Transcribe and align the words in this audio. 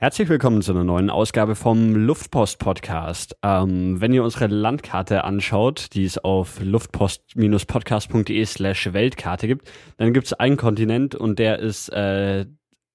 Herzlich 0.00 0.28
willkommen 0.28 0.62
zu 0.62 0.70
einer 0.70 0.84
neuen 0.84 1.10
Ausgabe 1.10 1.56
vom 1.56 1.92
Luftpost-Podcast. 1.96 3.36
Ähm, 3.42 4.00
wenn 4.00 4.12
ihr 4.12 4.22
unsere 4.22 4.46
Landkarte 4.46 5.24
anschaut, 5.24 5.88
die 5.92 6.04
es 6.04 6.18
auf 6.18 6.60
luftpost-podcast.de 6.62 8.44
slash 8.44 8.92
Weltkarte 8.92 9.48
gibt, 9.48 9.68
dann 9.96 10.12
gibt 10.12 10.26
es 10.26 10.34
einen 10.34 10.56
Kontinent 10.56 11.16
und 11.16 11.40
der 11.40 11.58
ist 11.58 11.88
äh, 11.88 12.46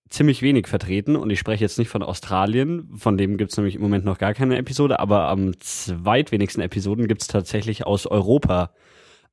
ziemlich 0.10 0.42
wenig 0.42 0.68
vertreten. 0.68 1.18
Und 1.18 1.30
ich 1.30 1.40
spreche 1.40 1.66
jetzt 1.66 1.78
nicht 1.78 1.90
von 1.90 2.04
Australien, 2.04 2.90
von 2.96 3.18
dem 3.18 3.36
gibt 3.36 3.52
es 3.52 3.58
nämlich 3.58 3.76
im 3.76 3.82
Moment 3.82 4.06
noch 4.06 4.18
gar 4.18 4.34
keine 4.34 4.58
Episode, 4.58 5.02
aber 5.02 5.28
am 5.28 5.60
zweitwenigsten 5.60 6.62
Episoden 6.62 7.10
gibt 7.10 7.22
es 7.22 7.28
tatsächlich 7.28 7.86
aus 7.86 8.08
Europa. 8.08 8.72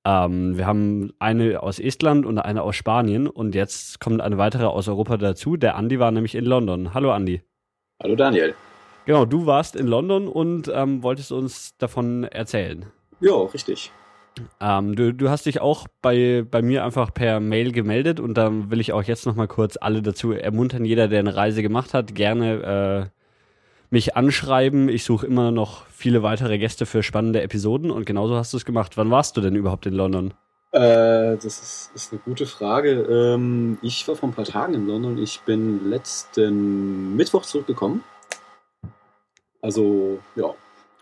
Ähm, 0.05 0.59
wir 0.59 0.66
haben 0.66 1.12
eine 1.21 1.62
aus 1.62 1.79
Estland 1.79 2.27
und 2.27 2.37
eine 2.41 2.62
aus 2.62 2.75
Spanien 2.75 3.29
und 3.29 3.55
jetzt 3.55 4.00
kommt 4.00 4.21
eine 4.23 4.39
weitere 4.39 4.64
aus 4.64 4.89
Europa 4.89 5.18
dazu. 5.18 5.57
Der 5.57 5.77
Andi 5.77 6.00
war 6.00 6.11
nämlich 6.11 6.34
in 6.34 6.46
London. 6.46 6.95
Hallo 6.95 7.12
Andi. 7.12 7.43
Hallo 8.03 8.17
Daniel. 8.17 8.55
Genau, 9.05 9.25
du 9.25 9.45
warst 9.45 9.77
in 9.77 9.87
London 9.87 10.29
und 10.29 10.70
ähm, 10.74 11.02
wolltest 11.02 11.33
uns 11.33 11.77
davon 11.77 12.24
erzählen. 12.24 12.87
Ja, 13.20 13.34
richtig. 13.34 13.93
Ähm, 14.61 14.97
du, 14.97 15.12
du 15.12 15.29
hast 15.29 15.47
dich 15.47 15.61
auch 15.61 15.87
bei, 16.01 16.45
bei 16.48 16.62
mir 16.62 16.84
einfach 16.84 17.12
per 17.12 17.41
Mail 17.41 17.73
gemeldet 17.73 18.21
und 18.21 18.34
da 18.34 18.51
will 18.71 18.80
ich 18.80 18.93
auch 18.93 19.02
jetzt 19.02 19.27
nochmal 19.27 19.48
kurz 19.48 19.77
alle 19.79 20.01
dazu 20.01 20.33
ermuntern, 20.33 20.84
jeder, 20.84 21.09
der 21.09 21.19
eine 21.19 21.37
Reise 21.37 21.62
gemacht 21.62 21.93
hat, 21.93 22.15
gerne 22.15 23.10
äh, 23.10 23.21
mich 23.91 24.16
anschreiben. 24.16 24.88
Ich 24.88 25.05
suche 25.05 25.27
immer 25.27 25.51
noch 25.51 25.87
viele 25.88 26.23
weitere 26.23 26.59
Gäste 26.59 26.87
für 26.87 27.02
spannende 27.02 27.43
Episoden 27.43 27.91
und 27.91 28.07
genauso 28.07 28.37
hast 28.37 28.52
du 28.52 28.57
es 28.57 28.65
gemacht. 28.65 28.96
Wann 28.96 29.10
warst 29.10 29.37
du 29.37 29.41
denn 29.41 29.57
überhaupt 29.57 29.85
in 29.87 29.95
London? 29.95 30.32
Äh, 30.73 31.37
das 31.37 31.45
ist, 31.45 31.91
ist, 31.95 32.12
eine 32.12 32.20
gute 32.20 32.47
Frage. 32.47 32.91
Ähm, 32.91 33.79
ich 33.83 34.06
war 34.06 34.15
vor 34.15 34.29
ein 34.29 34.34
paar 34.34 34.45
Tagen 34.45 34.74
in 34.74 34.87
London. 34.87 35.19
Ich 35.19 35.41
bin 35.41 35.91
letzten 35.91 37.16
Mittwoch 37.16 37.43
zurückgekommen. 37.43 38.05
Also, 39.60 40.20
ja. 40.37 40.55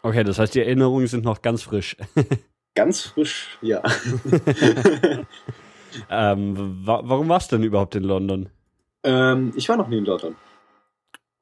Okay, 0.02 0.24
das 0.24 0.38
heißt, 0.38 0.54
die 0.54 0.60
Erinnerungen 0.60 1.06
sind 1.06 1.24
noch 1.24 1.42
ganz 1.42 1.62
frisch. 1.62 1.96
ganz 2.74 3.02
frisch, 3.02 3.58
ja. 3.60 3.82
ähm, 6.10 6.86
wa 6.86 7.02
warum 7.04 7.28
warst 7.28 7.52
du 7.52 7.56
denn 7.56 7.64
überhaupt 7.64 7.94
in 7.94 8.04
London? 8.04 8.48
Ähm, 9.04 9.52
ich 9.54 9.68
war 9.68 9.76
noch 9.76 9.88
nie 9.88 9.98
in 9.98 10.06
London. 10.06 10.34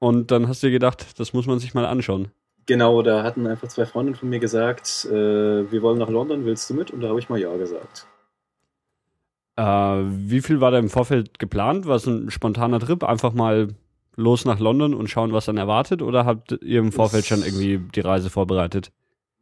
Und 0.00 0.32
dann 0.32 0.48
hast 0.48 0.62
du 0.62 0.66
dir 0.66 0.72
gedacht, 0.72 1.20
das 1.20 1.32
muss 1.32 1.46
man 1.46 1.60
sich 1.60 1.74
mal 1.74 1.86
anschauen. 1.86 2.32
Genau, 2.66 3.00
da 3.02 3.22
hatten 3.22 3.46
einfach 3.46 3.68
zwei 3.68 3.86
Freundinnen 3.86 4.18
von 4.18 4.28
mir 4.28 4.40
gesagt, 4.40 5.06
äh, 5.10 5.70
wir 5.70 5.82
wollen 5.82 5.98
nach 5.98 6.10
London, 6.10 6.44
willst 6.44 6.68
du 6.68 6.74
mit? 6.74 6.90
Und 6.90 7.00
da 7.00 7.08
habe 7.08 7.20
ich 7.20 7.28
mal 7.28 7.38
ja 7.38 7.56
gesagt. 7.56 8.08
Äh, 9.56 9.62
wie 9.62 10.42
viel 10.42 10.60
war 10.60 10.70
da 10.70 10.78
im 10.78 10.90
Vorfeld 10.90 11.38
geplant? 11.38 11.86
War 11.86 11.96
es 11.96 12.06
ein 12.06 12.30
spontaner 12.30 12.80
Trip? 12.80 13.02
Einfach 13.02 13.32
mal 13.32 13.68
los 14.16 14.44
nach 14.44 14.58
London 14.58 14.94
und 14.94 15.08
schauen, 15.08 15.32
was 15.32 15.46
dann 15.46 15.56
erwartet? 15.56 16.02
Oder 16.02 16.24
habt 16.24 16.52
ihr 16.52 16.80
im 16.80 16.92
Vorfeld 16.92 17.26
schon 17.26 17.42
irgendwie 17.42 17.78
die 17.78 18.00
Reise 18.00 18.30
vorbereitet? 18.30 18.92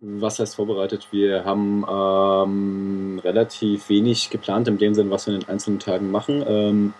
Was 0.01 0.39
heißt 0.39 0.57
vorbereitet? 0.57 1.09
Wir 1.13 1.45
haben 1.45 1.85
ähm, 1.89 3.21
relativ 3.25 3.89
wenig 3.89 4.31
geplant, 4.31 4.69
in 4.69 4.79
dem 4.79 4.95
Sinn, 4.95 5.11
was 5.11 5.27
wir 5.27 5.35
in 5.35 5.41
den 5.41 5.49
einzelnen 5.49 5.79
Tagen 5.79 6.11
machen. 6.11 6.45
Ähm, 6.47 6.95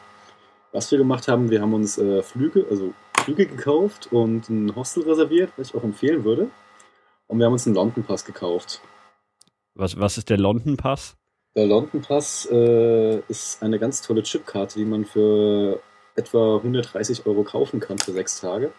was 0.73 0.91
wir 0.91 0.99
gemacht 0.99 1.29
haben, 1.29 1.51
wir 1.51 1.61
haben 1.61 1.75
uns 1.75 1.99
äh, 1.99 2.23
Flüge, 2.23 2.67
also 2.71 2.95
Flüge 3.19 3.47
gekauft 3.47 4.09
und 4.11 4.49
ein 4.49 4.75
Hostel 4.75 5.05
reserviert, 5.05 5.53
was 5.57 5.69
ich 5.69 5.75
auch 5.75 5.85
empfehlen 5.85 6.25
würde. 6.25 6.51
Und 7.27 7.39
wir 7.39 7.47
haben 7.47 7.53
uns 7.53 7.67
einen 7.67 7.77
London 7.77 8.05
Pass 8.05 8.25
gekauft. 8.25 8.81
Was, 9.75 9.99
was 9.99 10.19
ist 10.19 10.31
der 10.31 10.39
London 10.39 10.77
Pass? 10.77 11.17
Der 11.57 11.67
London 11.67 12.03
Pass 12.03 12.49
äh, 12.51 13.21
ist 13.29 13.63
eine 13.63 13.79
ganz 13.79 14.03
tolle 14.03 14.23
Chipkarte, 14.23 14.79
die 14.79 14.85
man 14.85 15.05
für 15.05 15.81
etwa 16.17 16.57
130 16.57 17.27
Euro 17.27 17.45
kaufen 17.45 17.81
kann 17.81 17.99
für 17.99 18.13
sechs 18.13 18.41
Tage. 18.41 18.73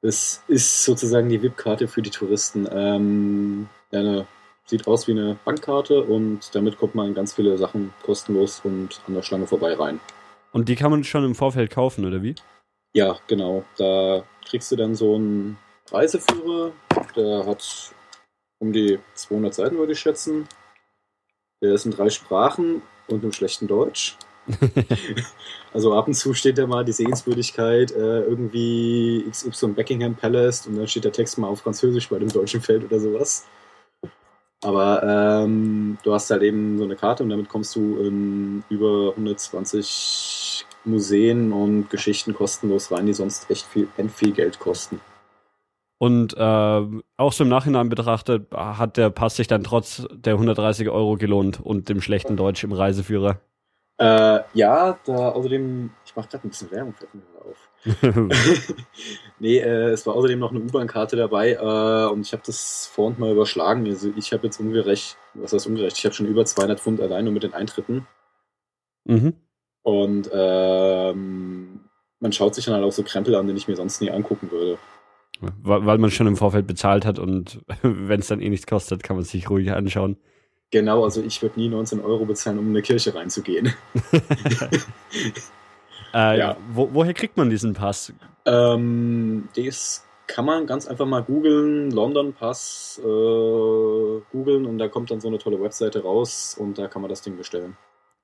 Das 0.00 0.42
ist 0.48 0.84
sozusagen 0.84 1.28
die 1.28 1.42
VIP-Karte 1.42 1.88
für 1.88 2.00
die 2.00 2.10
Touristen. 2.10 2.66
Ähm, 2.72 3.68
eine, 3.92 4.26
sieht 4.64 4.86
aus 4.86 5.06
wie 5.08 5.12
eine 5.12 5.38
Bankkarte 5.44 6.02
und 6.02 6.54
damit 6.54 6.78
kommt 6.78 6.94
man 6.94 7.08
in 7.08 7.14
ganz 7.14 7.34
viele 7.34 7.58
Sachen 7.58 7.92
kostenlos 8.02 8.62
und 8.64 9.02
an 9.06 9.14
der 9.14 9.22
Schlange 9.22 9.46
vorbei 9.46 9.74
rein. 9.74 10.00
Und 10.52 10.70
die 10.70 10.76
kann 10.76 10.90
man 10.90 11.04
schon 11.04 11.24
im 11.24 11.34
Vorfeld 11.34 11.70
kaufen, 11.70 12.06
oder 12.06 12.22
wie? 12.22 12.34
Ja, 12.94 13.18
genau. 13.26 13.64
Da 13.76 14.24
kriegst 14.48 14.72
du 14.72 14.76
dann 14.76 14.94
so 14.94 15.16
einen 15.16 15.58
Reiseführer, 15.92 16.72
der 17.14 17.44
hat 17.44 17.92
um 18.58 18.72
die 18.72 18.98
200 19.14 19.54
Seiten, 19.54 19.76
würde 19.76 19.92
ich 19.92 20.00
schätzen. 20.00 20.48
Ist 21.60 21.84
in 21.84 21.92
drei 21.92 22.08
Sprachen 22.08 22.82
und 23.08 23.22
im 23.22 23.32
schlechten 23.32 23.66
Deutsch. 23.66 24.16
also 25.74 25.94
ab 25.94 26.06
und 26.08 26.14
zu 26.14 26.32
steht 26.32 26.58
da 26.58 26.66
mal 26.66 26.84
die 26.84 26.92
Sehenswürdigkeit, 26.92 27.92
äh, 27.92 28.22
irgendwie 28.22 29.24
XY 29.30 29.68
Buckingham 29.68 30.14
Palace 30.14 30.66
und 30.66 30.76
dann 30.76 30.88
steht 30.88 31.04
der 31.04 31.12
Text 31.12 31.38
mal 31.38 31.48
auf 31.48 31.60
Französisch 31.60 32.08
bei 32.08 32.18
dem 32.18 32.30
deutschen 32.30 32.60
Feld 32.62 32.84
oder 32.84 32.98
sowas. 32.98 33.46
Aber 34.62 35.02
ähm, 35.02 35.98
du 36.02 36.12
hast 36.12 36.30
halt 36.30 36.42
eben 36.42 36.78
so 36.78 36.84
eine 36.84 36.96
Karte 36.96 37.22
und 37.22 37.30
damit 37.30 37.48
kommst 37.48 37.76
du 37.76 37.98
in 37.98 38.64
über 38.68 39.10
120 39.10 40.66
Museen 40.84 41.52
und 41.52 41.88
Geschichten 41.88 42.34
kostenlos 42.34 42.90
rein, 42.90 43.06
die 43.06 43.14
sonst 43.14 43.50
echt 43.50 43.66
viel, 43.66 43.88
viel 44.14 44.32
Geld 44.32 44.58
kosten. 44.58 45.00
Und 46.02 46.34
äh, 46.34 47.02
auch 47.18 47.32
so 47.32 47.44
im 47.44 47.50
Nachhinein 47.50 47.90
betrachtet, 47.90 48.50
hat 48.54 48.96
der 48.96 49.10
Pass 49.10 49.36
sich 49.36 49.48
dann 49.48 49.62
trotz 49.62 50.08
der 50.10 50.32
130 50.32 50.88
Euro 50.88 51.18
gelohnt 51.18 51.60
und 51.60 51.90
dem 51.90 52.00
schlechten 52.00 52.38
Deutsch 52.38 52.64
im 52.64 52.72
Reiseführer? 52.72 53.38
Äh, 53.98 54.40
ja, 54.54 54.98
da 55.04 55.28
außerdem, 55.28 55.90
ich 56.06 56.16
mache 56.16 56.28
gerade 56.28 56.48
ein 56.48 56.48
bisschen 56.48 56.70
Werbung, 56.70 56.94
fällt 56.94 57.14
mir 57.14 57.22
auf. 57.44 57.68
nee, 59.40 59.58
äh, 59.58 59.90
es 59.90 60.06
war 60.06 60.14
außerdem 60.14 60.38
noch 60.38 60.52
eine 60.52 60.60
U-Bahn-Karte 60.60 61.16
dabei 61.16 61.52
äh, 61.52 62.10
und 62.10 62.22
ich 62.22 62.32
habe 62.32 62.44
das 62.46 62.86
vorhin 62.86 63.20
mal 63.20 63.32
überschlagen. 63.32 63.84
Also 63.84 64.10
ich 64.16 64.32
habe 64.32 64.46
jetzt 64.46 64.58
ungerecht, 64.58 65.18
was 65.34 65.52
heißt 65.52 65.66
ungerecht? 65.66 65.98
Ich 65.98 66.04
habe 66.06 66.14
schon 66.14 66.28
über 66.28 66.46
200 66.46 66.80
Pfund 66.80 67.02
allein 67.02 67.24
nur 67.24 67.34
mit 67.34 67.42
den 67.42 67.52
Eintritten. 67.52 68.06
Mhm. 69.04 69.34
Und 69.82 70.30
ähm, 70.32 71.80
man 72.20 72.32
schaut 72.32 72.54
sich 72.54 72.64
dann 72.64 72.76
halt 72.76 72.84
auch 72.84 72.92
so 72.92 73.02
Krempel 73.02 73.34
an, 73.34 73.46
den 73.46 73.56
ich 73.58 73.68
mir 73.68 73.76
sonst 73.76 74.00
nie 74.00 74.10
angucken 74.10 74.50
würde. 74.50 74.78
Weil, 75.40 75.98
man 75.98 76.10
schon 76.10 76.26
im 76.26 76.36
Vorfeld 76.36 76.66
bezahlt 76.66 77.06
hat 77.06 77.18
und 77.18 77.60
wenn 77.82 78.20
es 78.20 78.28
dann 78.28 78.40
eh 78.40 78.48
nichts 78.48 78.66
kostet, 78.66 79.02
kann 79.02 79.16
man 79.16 79.24
sich 79.24 79.48
ruhig 79.48 79.72
anschauen. 79.72 80.16
Genau, 80.70 81.02
also 81.02 81.22
ich 81.22 81.42
würde 81.42 81.58
nie 81.58 81.68
19 81.68 82.00
Euro 82.00 82.26
bezahlen, 82.26 82.58
um 82.58 82.66
in 82.66 82.70
eine 82.70 82.82
Kirche 82.82 83.14
reinzugehen. 83.14 83.74
äh, 86.14 86.38
ja. 86.38 86.56
Wo, 86.72 86.90
woher 86.92 87.12
kriegt 87.12 87.36
man 87.36 87.50
diesen 87.50 87.72
Pass? 87.72 88.12
Ähm, 88.46 89.48
das 89.56 90.06
kann 90.28 90.44
man 90.44 90.66
ganz 90.66 90.86
einfach 90.86 91.06
mal 91.06 91.22
googeln, 91.24 91.90
London 91.90 92.32
Pass 92.32 93.00
äh, 93.02 94.22
googeln 94.30 94.64
und 94.66 94.78
da 94.78 94.86
kommt 94.86 95.10
dann 95.10 95.20
so 95.20 95.26
eine 95.26 95.38
tolle 95.38 95.60
Webseite 95.60 96.02
raus 96.02 96.56
und 96.58 96.78
da 96.78 96.86
kann 96.86 97.02
man 97.02 97.08
das 97.08 97.22
Ding 97.22 97.36
bestellen. 97.36 97.76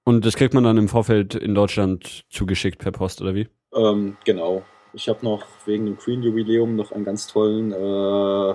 Und 0.05 0.25
das 0.25 0.37
kriegt 0.37 0.55
man 0.55 0.63
dann 0.63 0.79
im 0.79 0.89
Vorfeld 0.89 1.35
in 1.35 1.53
Deutschland 1.53 2.25
zugeschickt 2.31 2.79
per 2.79 2.93
Post, 2.93 3.21
oder 3.23 3.35
wie? 3.35 3.49
Ähm, 3.75 4.17
genau. 4.25 4.63
Ich 4.97 5.11
habe 5.11 5.23
noch 5.23 5.47
wegen 5.67 5.85
dem 5.85 5.99
Queen-Jubiläum 5.99 6.75
noch 6.75 6.91
einen 6.91 7.05
ganz 7.05 7.27
tollen 7.27 7.71
äh, 7.71 8.55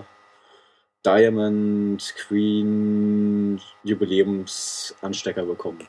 Diamond 1.05 2.15
Queen 2.17 3.61
Jubiläumsanstecker 3.83 5.45
bekommen. 5.45 5.87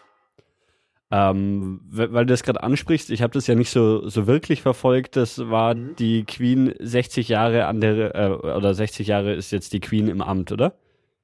Ähm, 1.10 1.80
weil 1.90 2.26
du 2.26 2.32
das 2.32 2.42
gerade 2.42 2.62
ansprichst, 2.62 3.10
ich 3.10 3.22
habe 3.22 3.32
das 3.32 3.46
ja 3.46 3.54
nicht 3.54 3.70
so, 3.70 4.06
so 4.06 4.26
wirklich 4.26 4.60
verfolgt. 4.60 5.16
Das 5.16 5.38
war 5.38 5.74
mhm. 5.74 5.96
die 5.96 6.24
Queen 6.24 6.74
60 6.78 7.28
Jahre 7.28 7.64
an 7.64 7.80
der, 7.80 8.14
äh, 8.14 8.28
oder 8.28 8.74
60 8.74 9.06
Jahre 9.06 9.32
ist 9.32 9.52
jetzt 9.52 9.72
die 9.72 9.80
Queen 9.80 10.08
im 10.08 10.20
Amt, 10.20 10.52
oder? 10.52 10.74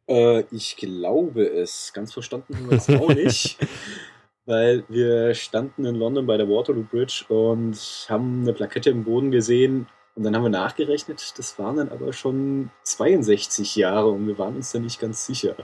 Äh, 0.09 0.45
ich 0.51 0.77
glaube 0.77 1.47
es. 1.47 1.93
Ganz 1.93 2.15
verstanden 2.15 2.57
haben 2.57 2.71
wir 2.71 2.79
das 2.79 2.89
auch 2.89 3.09
nicht. 3.09 3.59
weil 4.49 4.83
wir 4.89 5.35
standen 5.35 5.85
in 5.85 5.95
London 5.95 6.27
bei 6.27 6.39
der 6.39 6.49
Waterloo 6.49 6.83
Bridge 6.83 7.25
und 7.29 8.07
haben 8.09 8.41
eine 8.43 8.55
Plakette 8.55 8.89
im 8.91 9.05
Boden 9.05 9.31
gesehen 9.31 9.87
und 10.17 10.25
dann 10.25 10.35
haben 10.35 10.43
wir 10.43 10.49
nachgerechnet, 10.49 11.35
das 11.37 11.59
waren 11.59 11.77
dann 11.77 11.91
aber 11.91 12.13
schon 12.13 12.71
62 12.83 13.77
Jahre 13.77 14.09
und 14.09 14.27
wir 14.27 14.39
waren 14.39 14.57
uns 14.57 14.73
da 14.73 14.79
nicht 14.79 15.01
ganz 15.01 15.27
sicher. 15.27 15.55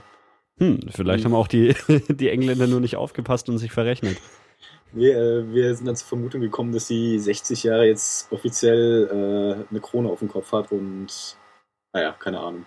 Hm, 0.59 0.79
vielleicht 0.89 1.25
hm. 1.25 1.31
haben 1.31 1.39
auch 1.39 1.47
die, 1.47 1.75
die 2.09 2.29
Engländer 2.29 2.67
nur 2.67 2.79
nicht 2.79 2.95
aufgepasst 2.95 3.49
und 3.49 3.57
sich 3.57 3.71
verrechnet. 3.71 4.17
Wir, 4.93 5.17
äh, 5.17 5.53
wir 5.53 5.75
sind 5.75 5.87
dann 5.87 5.95
zur 5.95 6.07
Vermutung 6.07 6.39
gekommen, 6.39 6.71
dass 6.71 6.87
sie 6.87 7.19
60 7.19 7.63
Jahre 7.63 7.87
jetzt 7.87 8.31
offiziell 8.31 9.09
äh, 9.09 9.69
eine 9.69 9.81
Krone 9.81 10.09
auf 10.09 10.19
dem 10.19 10.29
Kopf 10.29 10.51
hat 10.53 10.71
und 10.71 11.37
naja, 11.91 12.15
keine 12.17 12.39
Ahnung. 12.39 12.65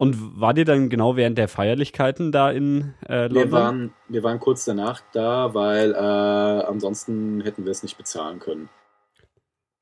Und 0.00 0.40
war 0.40 0.54
dir 0.54 0.64
dann 0.64 0.88
genau 0.88 1.16
während 1.16 1.36
der 1.36 1.46
Feierlichkeiten 1.46 2.32
da 2.32 2.50
in 2.50 2.94
äh, 3.06 3.24
London? 3.26 3.34
Wir 3.34 3.52
waren, 3.52 3.94
wir 4.08 4.22
waren 4.22 4.40
kurz 4.40 4.64
danach 4.64 5.02
da, 5.12 5.52
weil 5.52 5.92
äh, 5.92 5.98
ansonsten 5.98 7.42
hätten 7.42 7.66
wir 7.66 7.70
es 7.70 7.82
nicht 7.82 7.98
bezahlen 7.98 8.38
können. 8.38 8.70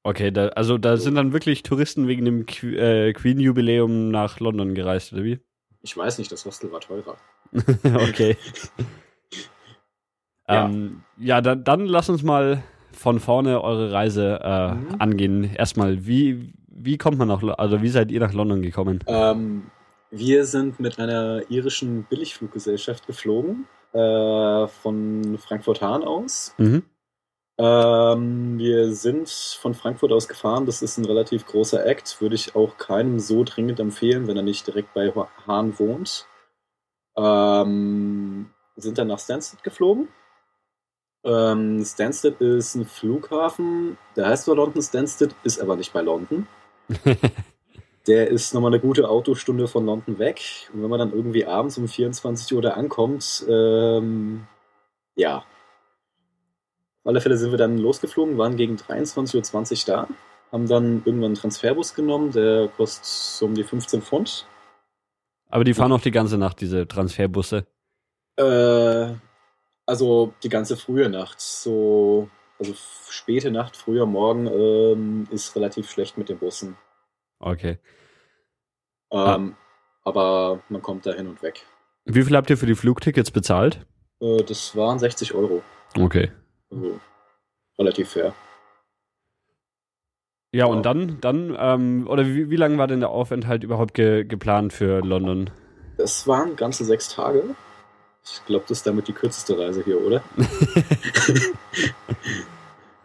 Okay, 0.02 0.32
da, 0.32 0.48
also 0.48 0.76
da 0.76 0.96
sind 0.96 1.14
dann 1.14 1.32
wirklich 1.32 1.62
Touristen 1.62 2.08
wegen 2.08 2.24
dem 2.24 2.46
Qu 2.46 2.66
äh, 2.66 3.12
Queen-Jubiläum 3.12 4.10
nach 4.10 4.40
London 4.40 4.74
gereist, 4.74 5.12
oder 5.12 5.22
wie? 5.22 5.38
Ich 5.82 5.96
weiß 5.96 6.18
nicht, 6.18 6.32
das 6.32 6.44
Hostel 6.44 6.72
war 6.72 6.80
teurer. 6.80 7.16
okay. 8.08 8.36
ja, 10.48 10.64
ähm, 10.64 11.04
ja 11.16 11.40
dann, 11.40 11.62
dann 11.62 11.86
lass 11.86 12.08
uns 12.08 12.24
mal 12.24 12.64
von 12.90 13.20
vorne 13.20 13.62
eure 13.62 13.92
Reise 13.92 14.40
äh, 14.42 14.74
mhm. 14.74 14.96
angehen. 14.98 15.44
Erstmal, 15.54 16.08
wie, 16.08 16.54
wie 16.66 16.98
kommt 16.98 17.18
man 17.18 17.28
nach, 17.28 17.40
also 17.56 17.82
wie 17.82 17.88
seid 17.88 18.10
ihr 18.10 18.18
nach 18.18 18.32
London 18.32 18.62
gekommen? 18.62 18.98
Ähm, 19.06 19.70
wir 20.10 20.44
sind 20.44 20.80
mit 20.80 20.98
einer 20.98 21.50
irischen 21.50 22.04
Billigfluggesellschaft 22.04 23.06
geflogen, 23.06 23.66
äh, 23.92 24.66
von 24.66 25.38
Frankfurt 25.38 25.80
Hahn 25.80 26.04
aus. 26.04 26.54
Mhm. 26.58 26.84
Ähm, 27.60 28.58
wir 28.58 28.92
sind 28.94 29.28
von 29.28 29.74
Frankfurt 29.74 30.12
aus 30.12 30.28
gefahren. 30.28 30.66
Das 30.66 30.80
ist 30.80 30.96
ein 30.96 31.04
relativ 31.04 31.44
großer 31.44 31.84
Act. 31.84 32.20
Würde 32.20 32.36
ich 32.36 32.54
auch 32.54 32.76
keinem 32.76 33.18
so 33.18 33.42
dringend 33.42 33.80
empfehlen, 33.80 34.28
wenn 34.28 34.36
er 34.36 34.44
nicht 34.44 34.66
direkt 34.66 34.94
bei 34.94 35.12
Hahn 35.46 35.78
wohnt. 35.78 36.26
Ähm, 37.16 38.50
sind 38.76 38.98
dann 38.98 39.08
nach 39.08 39.18
Stansted 39.18 39.64
geflogen. 39.64 40.08
Ähm, 41.24 41.84
Stansted 41.84 42.40
ist 42.40 42.76
ein 42.76 42.86
Flughafen, 42.86 43.98
der 44.14 44.28
heißt 44.28 44.44
zwar 44.44 44.54
London 44.54 44.80
Stansted, 44.80 45.34
ist 45.42 45.60
aber 45.60 45.74
nicht 45.74 45.92
bei 45.92 46.00
London. 46.00 46.46
der 48.08 48.28
ist 48.28 48.54
nochmal 48.54 48.72
eine 48.72 48.80
gute 48.80 49.08
Autostunde 49.08 49.68
von 49.68 49.84
London 49.84 50.18
weg. 50.18 50.40
Und 50.72 50.82
wenn 50.82 50.90
man 50.90 50.98
dann 50.98 51.12
irgendwie 51.12 51.44
abends 51.44 51.76
um 51.78 51.86
24 51.86 52.56
Uhr 52.56 52.62
da 52.62 52.70
ankommt, 52.70 53.44
ähm, 53.48 54.46
ja. 55.14 55.38
Auf 55.38 55.44
alle 57.04 57.20
Fälle 57.20 57.36
sind 57.36 57.50
wir 57.50 57.58
dann 57.58 57.78
losgeflogen, 57.78 58.38
waren 58.38 58.56
gegen 58.56 58.76
23.20 58.76 59.88
Uhr 59.88 59.94
da, 59.94 60.08
haben 60.50 60.66
dann 60.66 61.02
irgendwann 61.04 61.26
einen 61.26 61.34
Transferbus 61.34 61.94
genommen, 61.94 62.32
der 62.32 62.68
kostet 62.68 63.04
so 63.04 63.46
um 63.46 63.54
die 63.54 63.64
15 63.64 64.02
Pfund. 64.02 64.46
Aber 65.50 65.64
die 65.64 65.74
fahren 65.74 65.92
auch 65.92 66.00
die 66.00 66.10
ganze 66.10 66.38
Nacht, 66.38 66.60
diese 66.60 66.88
Transferbusse. 66.88 67.66
Äh, 68.36 69.14
also 69.86 70.32
die 70.42 70.48
ganze 70.48 70.76
frühe 70.76 71.08
Nacht. 71.08 71.40
So, 71.40 72.28
also 72.58 72.72
späte 73.08 73.50
Nacht, 73.50 73.76
früher 73.76 74.06
Morgen 74.06 74.46
ähm, 74.46 75.28
ist 75.30 75.54
relativ 75.56 75.90
schlecht 75.90 76.16
mit 76.16 76.28
den 76.28 76.38
Bussen. 76.38 76.76
Okay. 77.38 77.78
Ähm, 79.10 79.54
ah. 79.54 79.56
Aber 80.04 80.62
man 80.68 80.82
kommt 80.82 81.06
da 81.06 81.12
hin 81.12 81.26
und 81.26 81.42
weg. 81.42 81.66
Wie 82.04 82.22
viel 82.22 82.36
habt 82.36 82.50
ihr 82.50 82.56
für 82.56 82.66
die 82.66 82.74
Flugtickets 82.74 83.30
bezahlt? 83.30 83.86
Äh, 84.20 84.42
das 84.44 84.76
waren 84.76 84.98
60 84.98 85.34
Euro. 85.34 85.62
Okay. 85.98 86.30
Also 86.70 87.00
relativ 87.78 88.10
fair. 88.10 88.34
Ja, 90.54 90.64
und 90.64 90.86
dann, 90.86 91.20
dann, 91.20 91.54
ähm, 91.58 92.06
oder 92.08 92.26
wie, 92.26 92.48
wie 92.48 92.56
lange 92.56 92.78
war 92.78 92.86
denn 92.86 93.00
der 93.00 93.10
Aufenthalt 93.10 93.64
überhaupt 93.64 93.92
ge 93.92 94.24
geplant 94.24 94.72
für 94.72 95.00
London? 95.00 95.50
Das 95.98 96.26
waren 96.26 96.56
ganze 96.56 96.86
sechs 96.86 97.14
Tage. 97.14 97.42
Ich 98.24 98.44
glaube, 98.46 98.64
das 98.66 98.78
ist 98.78 98.86
damit 98.86 99.08
die 99.08 99.12
kürzeste 99.12 99.58
Reise 99.58 99.84
hier, 99.84 100.00
oder? 100.00 100.22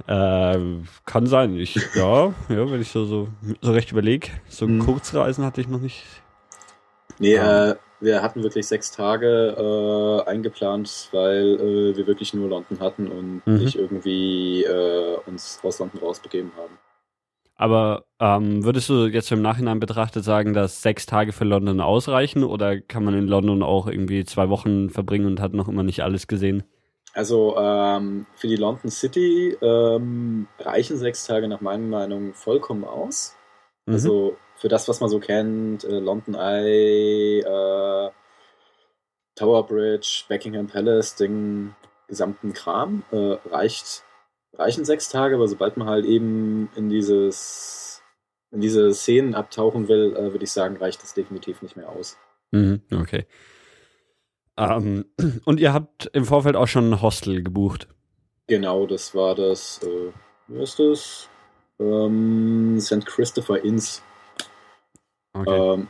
äh, 0.08 0.60
kann 1.06 1.26
sein. 1.26 1.56
Ich, 1.58 1.76
ja, 1.96 2.34
ja, 2.50 2.72
wenn 2.72 2.82
ich 2.82 2.90
so, 2.90 3.06
so, 3.06 3.28
so 3.62 3.72
recht 3.72 3.92
überlege. 3.92 4.30
So 4.48 4.66
hm. 4.66 4.80
Kurzreisen 4.80 5.46
hatte 5.46 5.62
ich 5.62 5.68
noch 5.68 5.80
nicht. 5.80 6.04
Nee, 7.20 7.38
ah. 7.38 7.72
äh, 7.72 7.76
wir 8.04 8.22
hatten 8.22 8.44
wirklich 8.44 8.68
sechs 8.68 8.92
Tage 8.92 9.56
äh, 9.58 10.30
eingeplant, 10.30 11.10
weil 11.12 11.56
äh, 11.60 11.98
wir 11.98 12.06
wirklich 12.06 12.34
nur 12.34 12.50
London 12.50 12.80
hatten 12.80 13.08
und 13.08 13.42
mhm. 13.46 13.58
nicht 13.58 13.76
irgendwie 13.76 14.64
äh, 14.64 15.18
uns 15.26 15.60
aus 15.64 15.80
London 15.80 16.02
rausbegeben 16.02 16.52
haben. 16.58 16.78
Aber 17.56 18.04
ähm, 18.20 18.64
würdest 18.66 18.90
du 18.90 19.06
jetzt 19.06 19.32
im 19.32 19.42
Nachhinein 19.42 19.80
betrachtet 19.80 20.24
sagen, 20.24 20.54
dass 20.54 20.82
sechs 20.82 21.06
Tage 21.06 21.32
für 21.32 21.46
London 21.46 21.80
ausreichen 21.80 22.44
oder 22.44 22.82
kann 22.82 23.06
man 23.06 23.14
in 23.14 23.28
London 23.28 23.64
auch 23.64 23.88
irgendwie 23.88 24.26
zwei 24.26 24.50
Wochen 24.50 24.90
verbringen 24.90 25.28
und 25.28 25.40
hat 25.40 25.54
noch 25.54 25.70
immer 25.70 25.84
nicht 25.84 26.02
alles 26.02 26.28
gesehen? 26.28 26.64
Also 27.14 27.56
ähm, 27.58 28.26
für 28.36 28.48
die 28.48 28.56
London 28.56 28.90
City 28.90 29.56
ähm, 29.62 30.48
reichen 30.60 30.98
sechs 30.98 31.26
Tage 31.26 31.48
nach 31.48 31.62
meiner 31.62 31.86
Meinung 31.86 32.34
vollkommen 32.34 32.84
aus. 32.84 33.36
Mhm. 33.86 33.94
Also 33.94 34.38
für 34.56 34.68
das, 34.68 34.88
was 34.88 35.00
man 35.00 35.10
so 35.10 35.20
kennt, 35.20 35.84
äh, 35.84 36.00
London 36.00 36.36
Eye, 36.36 37.40
äh, 37.40 38.12
Tower 39.36 39.68
Bridge, 39.68 40.26
Buckingham 40.28 40.68
Palace, 40.68 41.16
den 41.16 41.76
gesamten 42.08 42.54
Kram, 42.54 43.04
äh, 43.12 43.38
reicht 43.50 44.04
reichen 44.56 44.86
sechs 44.86 45.10
Tage, 45.10 45.36
aber 45.36 45.48
sobald 45.48 45.78
man 45.78 45.88
halt 45.88 46.06
eben 46.06 46.70
in 46.76 46.90
dieses 46.90 48.02
in 48.52 48.62
diese 48.62 48.94
Szenen 48.94 49.34
abtauchen 49.34 49.88
will, 49.88 50.16
äh, 50.16 50.32
würde 50.32 50.44
ich 50.44 50.52
sagen, 50.52 50.78
reicht 50.78 51.02
das 51.02 51.16
definitiv 51.16 51.62
nicht 51.64 51.76
mehr 51.76 51.90
aus. 51.90 52.18
Mhm, 52.52 52.82
okay. 52.92 53.26
Ähm, 54.58 55.06
und 55.46 55.60
ihr 55.60 55.74
habt 55.74 56.10
im 56.14 56.26
Vorfeld 56.26 56.56
auch 56.56 56.68
schon 56.68 56.92
ein 56.92 57.02
Hostel 57.02 57.44
gebucht? 57.44 57.88
Genau, 58.48 58.86
das 58.86 59.16
war 59.16 59.36
das, 59.36 59.80
äh, 59.84 60.12
wie 60.48 60.62
ist 60.62 60.80
das? 60.80 61.30
Ähm, 61.80 62.78
St. 62.80 63.06
Christopher 63.06 63.64
Inns. 63.64 64.02
Okay. 65.34 65.74
Ähm, 65.74 65.88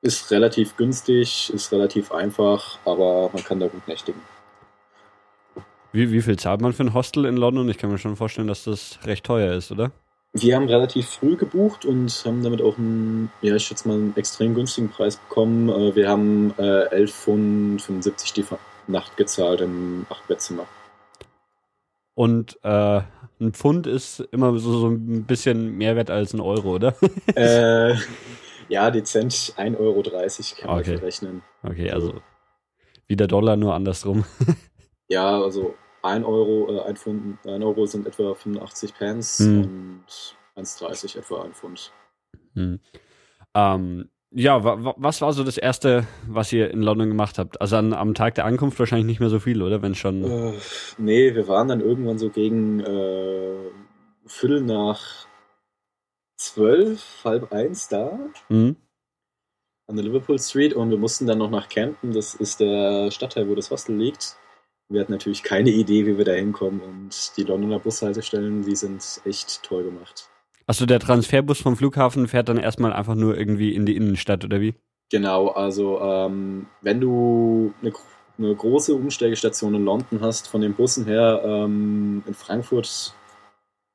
ist 0.00 0.30
relativ 0.32 0.76
günstig, 0.76 1.50
ist 1.54 1.70
relativ 1.70 2.10
einfach, 2.10 2.78
aber 2.84 3.30
man 3.32 3.44
kann 3.44 3.60
da 3.60 3.68
gut 3.68 3.86
nächtigen. 3.86 4.20
Wie, 5.92 6.10
wie 6.10 6.22
viel 6.22 6.38
zahlt 6.38 6.60
man 6.60 6.72
für 6.72 6.82
ein 6.82 6.94
Hostel 6.94 7.26
in 7.26 7.36
London? 7.36 7.68
Ich 7.68 7.78
kann 7.78 7.90
mir 7.90 7.98
schon 7.98 8.16
vorstellen, 8.16 8.48
dass 8.48 8.64
das 8.64 8.98
recht 9.04 9.24
teuer 9.24 9.54
ist, 9.54 9.70
oder? 9.70 9.92
Wir 10.34 10.56
haben 10.56 10.68
relativ 10.68 11.08
früh 11.08 11.36
gebucht 11.36 11.84
und 11.84 12.10
haben 12.24 12.42
damit 12.42 12.62
auch 12.62 12.78
einen, 12.78 13.30
ja, 13.42 13.54
ich 13.54 13.64
schätze 13.64 13.86
mal, 13.86 13.94
einen 13.94 14.16
extrem 14.16 14.54
günstigen 14.54 14.88
Preis 14.88 15.16
bekommen. 15.16 15.68
Äh, 15.68 15.94
wir 15.94 16.08
haben 16.08 16.54
äh, 16.58 16.84
11 16.86 17.14
Pfund 17.14 17.82
75 17.82 18.32
die 18.32 18.44
Nacht 18.86 19.16
gezahlt 19.18 19.60
im 19.60 20.06
8-Bettzimmer. 20.08 20.66
Und 22.14 22.58
äh, 22.62 23.02
ein 23.40 23.52
Pfund 23.52 23.86
ist 23.86 24.20
immer 24.32 24.58
so, 24.58 24.78
so 24.78 24.88
ein 24.88 25.24
bisschen 25.24 25.76
mehr 25.76 25.96
wert 25.96 26.10
als 26.10 26.32
ein 26.32 26.40
Euro, 26.40 26.76
oder? 26.76 26.94
äh, 27.34 27.94
ja, 28.68 28.90
dezent 28.90 29.32
1,30 29.32 29.78
Euro 29.78 30.02
kann 30.02 30.70
man 30.70 30.78
okay. 30.80 30.94
rechnen. 30.94 31.42
Okay, 31.62 31.90
also 31.90 32.14
wie 33.06 33.16
der 33.16 33.26
Dollar, 33.26 33.56
nur 33.56 33.74
andersrum. 33.74 34.24
ja, 35.08 35.42
also 35.42 35.74
1 36.02 36.24
Euro, 36.24 36.76
äh, 36.76 36.88
1 36.88 37.00
Pfund, 37.00 37.38
1 37.46 37.64
Euro 37.64 37.86
sind 37.86 38.06
etwa 38.06 38.34
85 38.34 38.94
Pence 38.94 39.38
hm. 39.38 39.62
und 39.62 40.04
1,30 40.56 41.18
etwa 41.18 41.42
ein 41.42 41.52
Pfund. 41.54 41.92
Hm. 42.54 42.80
Ähm, 43.54 44.08
ja, 44.34 44.64
was 44.64 45.20
war 45.20 45.32
so 45.34 45.44
das 45.44 45.58
Erste, 45.58 46.06
was 46.26 46.52
ihr 46.52 46.70
in 46.70 46.80
London 46.80 47.08
gemacht 47.08 47.38
habt? 47.38 47.60
Also 47.60 47.76
an, 47.76 47.92
am 47.92 48.14
Tag 48.14 48.34
der 48.34 48.46
Ankunft 48.46 48.78
wahrscheinlich 48.78 49.06
nicht 49.06 49.20
mehr 49.20 49.28
so 49.28 49.38
viel, 49.38 49.62
oder? 49.62 49.82
Wenn 49.82 49.94
schon. 49.94 50.24
Äh, 50.24 50.52
nee, 50.96 51.34
wir 51.34 51.48
waren 51.48 51.68
dann 51.68 51.80
irgendwann 51.80 52.18
so 52.18 52.30
gegen 52.30 52.80
äh, 52.80 53.70
Viertel 54.26 54.62
nach 54.62 55.26
zwölf, 56.36 57.20
halb 57.24 57.52
eins 57.52 57.88
da. 57.88 58.18
Mhm. 58.48 58.76
An 59.86 59.96
der 59.96 60.04
Liverpool 60.04 60.38
Street 60.38 60.72
und 60.72 60.90
wir 60.90 60.96
mussten 60.96 61.26
dann 61.26 61.38
noch 61.38 61.50
nach 61.50 61.68
Camden, 61.68 62.12
das 62.12 62.34
ist 62.34 62.60
der 62.60 63.10
Stadtteil, 63.10 63.48
wo 63.48 63.54
das 63.54 63.70
Hostel 63.70 63.96
liegt. 63.96 64.36
Wir 64.92 65.00
hatten 65.00 65.12
natürlich 65.12 65.42
keine 65.42 65.70
Idee, 65.70 66.06
wie 66.06 66.18
wir 66.18 66.24
da 66.24 66.32
hinkommen 66.32 66.80
und 66.80 67.36
die 67.36 67.44
Londoner 67.44 67.78
Bushaltestellen, 67.78 68.62
die 68.62 68.76
sind 68.76 69.02
echt 69.24 69.62
toll 69.62 69.84
gemacht. 69.84 70.28
Achso, 70.66 70.86
der 70.86 71.00
Transferbus 71.00 71.60
vom 71.60 71.76
Flughafen 71.76 72.28
fährt 72.28 72.48
dann 72.48 72.58
erstmal 72.58 72.92
einfach 72.92 73.14
nur 73.14 73.36
irgendwie 73.36 73.74
in 73.74 73.86
die 73.86 73.96
Innenstadt, 73.96 74.44
oder 74.44 74.60
wie? 74.60 74.74
Genau, 75.10 75.48
also 75.48 76.00
ähm, 76.00 76.66
wenn 76.80 77.00
du 77.00 77.74
eine, 77.82 77.92
eine, 78.38 78.54
große 78.54 78.94
Umsteigestation 78.94 79.74
in 79.74 79.84
London 79.84 80.20
hast, 80.20 80.48
von 80.48 80.60
den 80.60 80.74
Bussen 80.74 81.06
her 81.06 81.42
ähm, 81.44 82.22
in 82.26 82.34
Frankfurt 82.34 83.14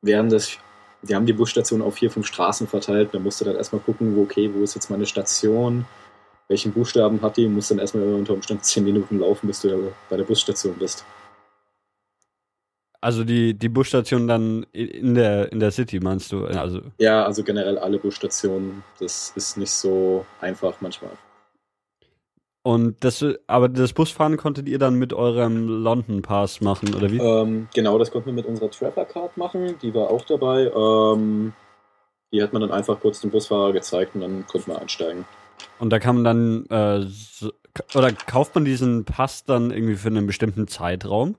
wären 0.01 0.29
das, 0.29 0.57
die 1.03 1.15
haben 1.15 1.25
die 1.25 1.33
Busstation 1.33 1.81
auf 1.81 1.95
vier, 1.95 2.11
fünf 2.11 2.27
Straßen 2.27 2.67
verteilt, 2.67 3.09
da 3.13 3.19
musst 3.19 3.39
du 3.41 3.45
dann 3.45 3.55
erstmal 3.55 3.81
gucken, 3.81 4.15
wo, 4.15 4.23
okay, 4.23 4.51
wo 4.53 4.63
ist 4.63 4.75
jetzt 4.75 4.89
meine 4.89 5.05
Station, 5.05 5.85
welchen 6.47 6.71
Buchstaben 6.73 7.21
hat 7.21 7.37
die 7.37 7.45
und 7.45 7.53
musst 7.53 7.71
dann 7.71 7.79
erstmal 7.79 8.05
unter 8.13 8.33
Umständen 8.33 8.63
zehn 8.63 8.83
Minuten 8.83 9.19
laufen, 9.19 9.47
bis 9.47 9.61
du 9.61 9.91
bei 10.09 10.17
der 10.17 10.23
Busstation 10.23 10.75
bist. 10.79 11.05
Also 12.99 13.23
die, 13.23 13.53
die 13.53 13.69
Busstation 13.69 14.27
dann 14.27 14.65
in 14.71 15.13
der, 15.13 15.51
in 15.51 15.59
der 15.59 15.71
City, 15.71 15.99
meinst 15.99 16.31
du? 16.31 16.45
Also 16.45 16.81
ja, 16.97 17.23
also 17.23 17.43
generell 17.43 17.77
alle 17.77 17.99
Busstationen. 17.99 18.83
Das 18.99 19.31
ist 19.35 19.57
nicht 19.57 19.71
so 19.71 20.25
einfach 20.41 20.81
manchmal. 20.81 21.11
Und 22.63 23.01
das, 23.05 23.23
aber 23.45 23.69
das 23.69 23.93
Busfahren 23.93 24.35
konntet 24.35 24.67
ihr 24.67 24.77
dann 24.77 24.95
mit 24.95 25.13
eurem 25.13 25.69
London 25.69 26.21
Pass 26.21 26.59
machen, 26.59 26.93
oder 26.93 27.09
wie? 27.09 27.17
Ähm, 27.17 27.69
genau, 27.73 27.97
das 27.97 28.11
konnten 28.11 28.27
wir 28.27 28.33
mit 28.33 28.45
unserer 28.45 28.69
Traveler 28.69 29.05
Card 29.05 29.37
machen. 29.37 29.75
Die 29.81 29.93
war 29.93 30.09
auch 30.09 30.25
dabei. 30.25 30.69
Ähm, 30.75 31.53
die 32.33 32.43
hat 32.43 32.51
man 32.51 32.61
dann 32.61 32.71
einfach 32.71 32.99
kurz 32.99 33.21
dem 33.21 33.29
Busfahrer 33.29 33.71
gezeigt 33.71 34.15
und 34.15 34.21
dann 34.21 34.45
konnte 34.47 34.69
man 34.69 34.81
einsteigen. 34.81 35.23
Und 35.79 35.91
da 35.91 35.99
kann 35.99 36.21
man 36.21 36.23
dann, 36.23 36.65
äh, 36.67 37.05
so, 37.07 37.51
oder 37.95 38.11
kauft 38.11 38.55
man 38.55 38.65
diesen 38.65 39.05
Pass 39.05 39.43
dann 39.45 39.71
irgendwie 39.71 39.95
für 39.95 40.07
einen 40.07 40.27
bestimmten 40.27 40.67
Zeitraum? 40.67 41.35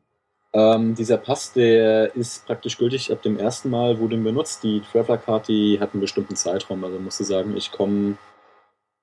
Ähm, 0.53 0.95
dieser 0.95 1.19
Pass, 1.19 1.53
der 1.53 2.15
ist 2.15 2.47
praktisch 2.47 2.79
gültig 2.79 3.13
ab 3.13 3.23
dem 3.23 3.39
ersten 3.39 3.71
Mal, 3.71 4.01
wo 4.01 4.07
du 4.07 4.17
ihn 4.17 4.25
benutzt. 4.25 4.63
Die 4.63 4.81
Traveler 4.81 5.19
Card, 5.19 5.49
die 5.49 5.79
hat 5.81 5.93
einen 5.93 6.01
bestimmten 6.01 6.37
Zeitraum. 6.37 6.85
Also 6.85 6.99
musst 6.99 7.21
du 7.21 7.25
sagen, 7.25 7.57
ich 7.57 7.71
komme 7.71 8.17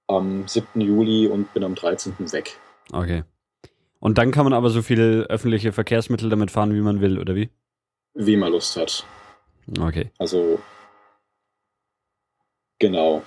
am 0.07 0.47
7. 0.47 0.81
Juli 0.81 1.27
und 1.27 1.53
bin 1.53 1.63
am 1.63 1.75
13. 1.75 2.13
weg. 2.31 2.57
Okay. 2.91 3.23
Und 3.99 4.17
dann 4.17 4.31
kann 4.31 4.45
man 4.45 4.53
aber 4.53 4.69
so 4.69 4.81
viele 4.81 5.23
öffentliche 5.23 5.71
Verkehrsmittel 5.71 6.29
damit 6.29 6.51
fahren, 6.51 6.73
wie 6.73 6.81
man 6.81 7.01
will, 7.01 7.19
oder 7.19 7.35
wie? 7.35 7.49
Wie 8.13 8.37
man 8.37 8.51
Lust 8.51 8.75
hat. 8.77 9.05
Okay. 9.79 10.11
Also 10.19 10.59
Genau. 12.79 13.23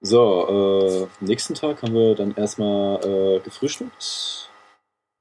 So, 0.00 1.08
äh, 1.20 1.24
nächsten 1.24 1.54
Tag 1.54 1.82
haben 1.82 1.94
wir 1.94 2.14
dann 2.14 2.34
erstmal 2.34 3.04
äh, 3.04 3.40
gefrühstückt. 3.40 4.50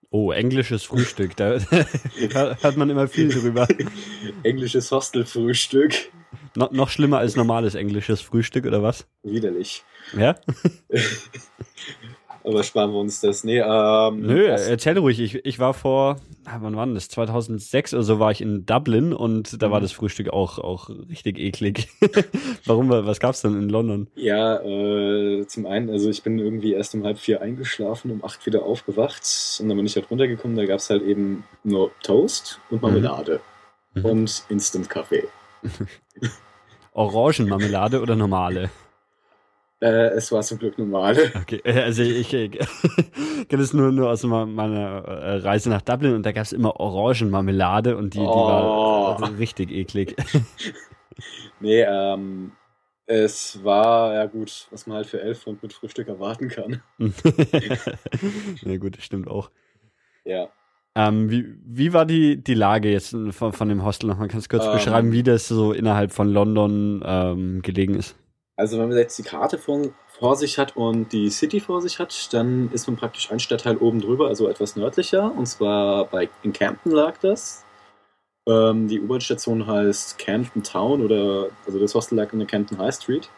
Oh, 0.10 0.32
englisches 0.32 0.84
Frühstück, 0.84 1.36
da 1.36 1.60
hört 2.62 2.78
man 2.78 2.90
immer 2.90 3.08
viel 3.08 3.28
drüber. 3.28 3.68
Englisches 4.44 4.92
Hostelfrühstück. 4.92 6.12
No, 6.56 6.70
noch 6.72 6.90
schlimmer 6.90 7.18
als 7.18 7.36
normales 7.36 7.76
englisches 7.76 8.22
Frühstück, 8.22 8.66
oder 8.66 8.82
was? 8.82 9.06
Widerlich. 9.24 9.84
Ja? 10.18 10.36
Aber 12.48 12.64
sparen 12.64 12.92
wir 12.94 13.00
uns 13.00 13.20
das. 13.20 13.44
Nee, 13.44 13.60
ähm, 13.60 14.22
Nö, 14.22 14.48
das- 14.48 14.68
erzähl 14.68 14.98
ruhig. 14.98 15.20
Ich, 15.20 15.44
ich 15.46 15.60
war 15.60 15.74
vor, 15.74 16.16
ah, 16.46 16.60
wann 16.62 16.78
war 16.78 16.86
denn 16.86 16.96
das? 16.96 17.10
2006 17.10 17.94
oder 17.94 18.04
so 18.04 18.20
war 18.20 18.32
ich 18.32 18.40
in 18.40 18.66
Dublin 18.66 19.12
und 19.12 19.62
da 19.62 19.70
war 19.70 19.80
Mhm. 19.80 19.84
das 19.84 19.92
Frühstück 19.92 20.30
auch, 20.30 20.58
auch 20.58 20.90
richtig 21.10 21.38
eklig. 21.40 21.90
Warum? 22.66 22.90
Was 22.90 23.20
gab's 23.20 23.42
denn 23.42 23.54
in 23.62 23.68
London? 23.68 24.08
Ja, 24.16 24.62
äh, 24.64 25.46
zum 25.46 25.66
einen, 25.66 25.90
also 25.90 26.10
ich 26.10 26.24
bin 26.24 26.40
irgendwie 26.40 26.72
erst 26.72 26.96
um 26.96 27.04
halb 27.04 27.20
vier 27.20 27.42
eingeschlafen, 27.42 28.12
um 28.12 28.24
acht 28.24 28.46
wieder 28.46 28.64
aufgewacht 28.64 29.24
und 29.60 29.68
dann 29.68 29.76
bin 29.76 29.86
ich 29.86 29.96
halt 29.98 30.10
runtergekommen, 30.10 30.56
da 30.56 30.66
gab's 30.66 30.90
halt 30.90 31.04
eben 31.04 31.44
nur 31.66 31.92
Toast 32.02 32.62
und 32.70 32.82
Marmelade 32.82 33.42
Mhm. 33.94 34.06
und 34.06 34.44
Instant-Kaffee. 34.48 35.28
Orangenmarmelade 36.94 38.02
oder 38.02 38.16
normale? 38.16 38.70
Äh, 39.80 40.08
es 40.16 40.32
war 40.32 40.42
zum 40.42 40.58
Glück 40.58 40.78
normale. 40.80 41.32
Okay, 41.42 41.62
äh, 41.64 41.82
also 41.84 42.02
ich 42.02 42.34
äh, 42.34 42.50
kenne 43.48 43.62
es 43.64 43.74
nur, 43.74 43.92
nur 43.92 44.10
aus 44.10 44.24
me- 44.24 44.46
meiner 44.48 45.04
äh, 45.06 45.36
Reise 45.38 45.70
nach 45.70 45.82
Dublin 45.84 46.16
und 46.16 46.26
da 46.26 46.32
gab's 46.32 46.52
immer 46.52 46.80
Orangenmarmelade 46.80 47.96
und 47.96 48.14
die, 48.16 48.20
die 48.20 48.26
war 48.26 48.64
Oh. 48.66 49.06
also 49.24 49.36
richtig 49.36 49.72
eklig. 49.72 50.16
Nee, 51.60 51.82
ähm, 51.82 52.52
es 53.08 53.64
war, 53.64 54.14
ja 54.14 54.26
gut, 54.28 54.68
was 54.70 54.86
man 54.86 54.98
halt 54.98 55.08
für 55.08 55.20
elf 55.20 55.42
Pfund 55.42 55.64
mit 55.64 55.74
Frühstück 55.74 56.08
erwarten 56.08 56.50
kann. 56.50 56.82
Na 58.64 58.78
gut, 58.78 58.98
das 58.98 59.04
stimmt 59.04 59.28
auch. 59.28 59.50
Ja. 60.26 60.50
Ähm, 60.96 61.30
wie, 61.32 61.56
wie 61.66 61.94
war 61.94 62.06
die, 62.06 62.44
die 62.44 62.54
Lage 62.54 62.90
jetzt 62.92 63.16
von, 63.32 63.54
von 63.54 63.70
dem 63.70 63.84
Hostel 63.86 64.08
nochmal? 64.08 64.28
Kannst 64.28 64.52
du 64.52 64.58
kurz 64.58 64.68
Ähm. 64.68 64.74
beschreiben, 64.74 65.12
wie 65.12 65.24
das 65.24 65.48
so 65.48 65.74
innerhalb 65.74 66.12
von 66.12 66.28
London 66.30 67.02
ähm, 67.06 67.62
gelegen 67.62 67.96
ist? 67.96 68.16
Also 68.58 68.80
wenn 68.80 68.90
man 68.90 68.98
jetzt 68.98 69.18
die 69.20 69.24
Karte 69.24 69.60
vor, 69.60 69.82
vor 70.08 70.36
sich 70.36 70.58
hat 70.58 70.76
und 70.76 71.14
die 71.14 71.30
City 71.30 71.60
vor 71.60 71.82
sich 71.82 72.00
hat, 72.00 72.34
dann 72.34 72.72
ist 72.74 72.88
man 72.88 72.98
praktisch 72.98 73.32
ein 73.32 73.40
Stadtteil 73.40 73.78
oben 73.78 74.02
drüber, 74.02 74.28
also 74.28 74.50
etwas 74.50 74.76
nördlicher. 74.76 75.32
Und 75.32 75.46
zwar 75.46 76.06
bei, 76.06 76.28
in 76.42 76.54
Camden 76.54 76.92
lag 76.92 77.18
das. 77.20 77.64
Ähm, 78.48 78.88
die 78.88 79.00
U-Bahn-Station 79.00 79.68
heißt 79.68 80.18
Camden 80.18 80.64
Town 80.64 81.04
oder 81.04 81.50
also 81.68 81.80
das 81.80 81.94
Hostel 81.94 82.16
lag 82.16 82.34
in 82.34 82.40
der 82.40 82.48
Camden 82.48 82.80
High 82.80 82.96
Street. 82.96 83.30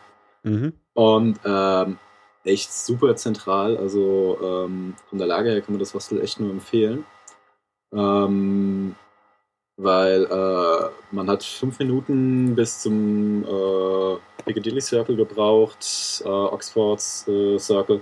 Mhm. 0.44 0.72
Und 0.94 1.40
ähm, 1.44 1.98
echt 2.46 2.72
super 2.72 3.16
zentral. 3.18 3.76
Also 3.76 4.38
ähm, 4.42 4.96
von 5.10 5.18
der 5.18 5.28
Lage 5.28 5.50
her 5.50 5.62
kann 5.62 5.74
man 5.74 5.80
das 5.80 5.94
Hostel 5.94 6.22
echt 6.22 6.40
nur 6.40 6.52
empfehlen. 6.52 7.06
Ähm, 7.94 8.96
weil 9.80 10.26
äh, 10.26 10.90
man 11.12 11.30
hat 11.30 11.44
fünf 11.44 11.80
Minuten 11.80 12.54
bis 12.54 12.82
zum 12.82 13.46
äh, 13.46 14.44
Piccadilly 14.44 14.82
Circle 14.82 15.16
gebraucht, 15.16 16.22
äh, 16.26 16.28
Oxfords 16.28 17.28
äh, 17.30 17.58
Circle. 17.58 18.02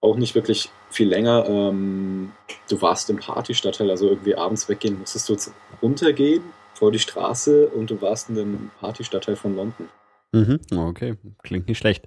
Auch 0.00 0.16
nicht 0.16 0.36
wirklich 0.36 0.70
viel 0.88 1.08
länger. 1.08 1.46
Ähm, 1.48 2.32
du 2.68 2.80
warst 2.80 3.10
im 3.10 3.16
Partystadtteil, 3.16 3.90
also 3.90 4.08
irgendwie 4.08 4.36
abends 4.36 4.68
weggehen, 4.68 5.00
musstest 5.00 5.28
du 5.28 5.32
jetzt 5.32 5.52
runtergehen 5.82 6.44
vor 6.74 6.92
die 6.92 7.00
Straße 7.00 7.66
und 7.66 7.90
du 7.90 8.00
warst 8.00 8.28
in 8.28 8.36
dem 8.36 8.70
Partystadtteil 8.78 9.34
von 9.34 9.56
London. 9.56 9.88
Mhm. 10.32 10.60
Okay, 10.76 11.16
klingt 11.42 11.66
nicht 11.66 11.78
schlecht. 11.78 12.06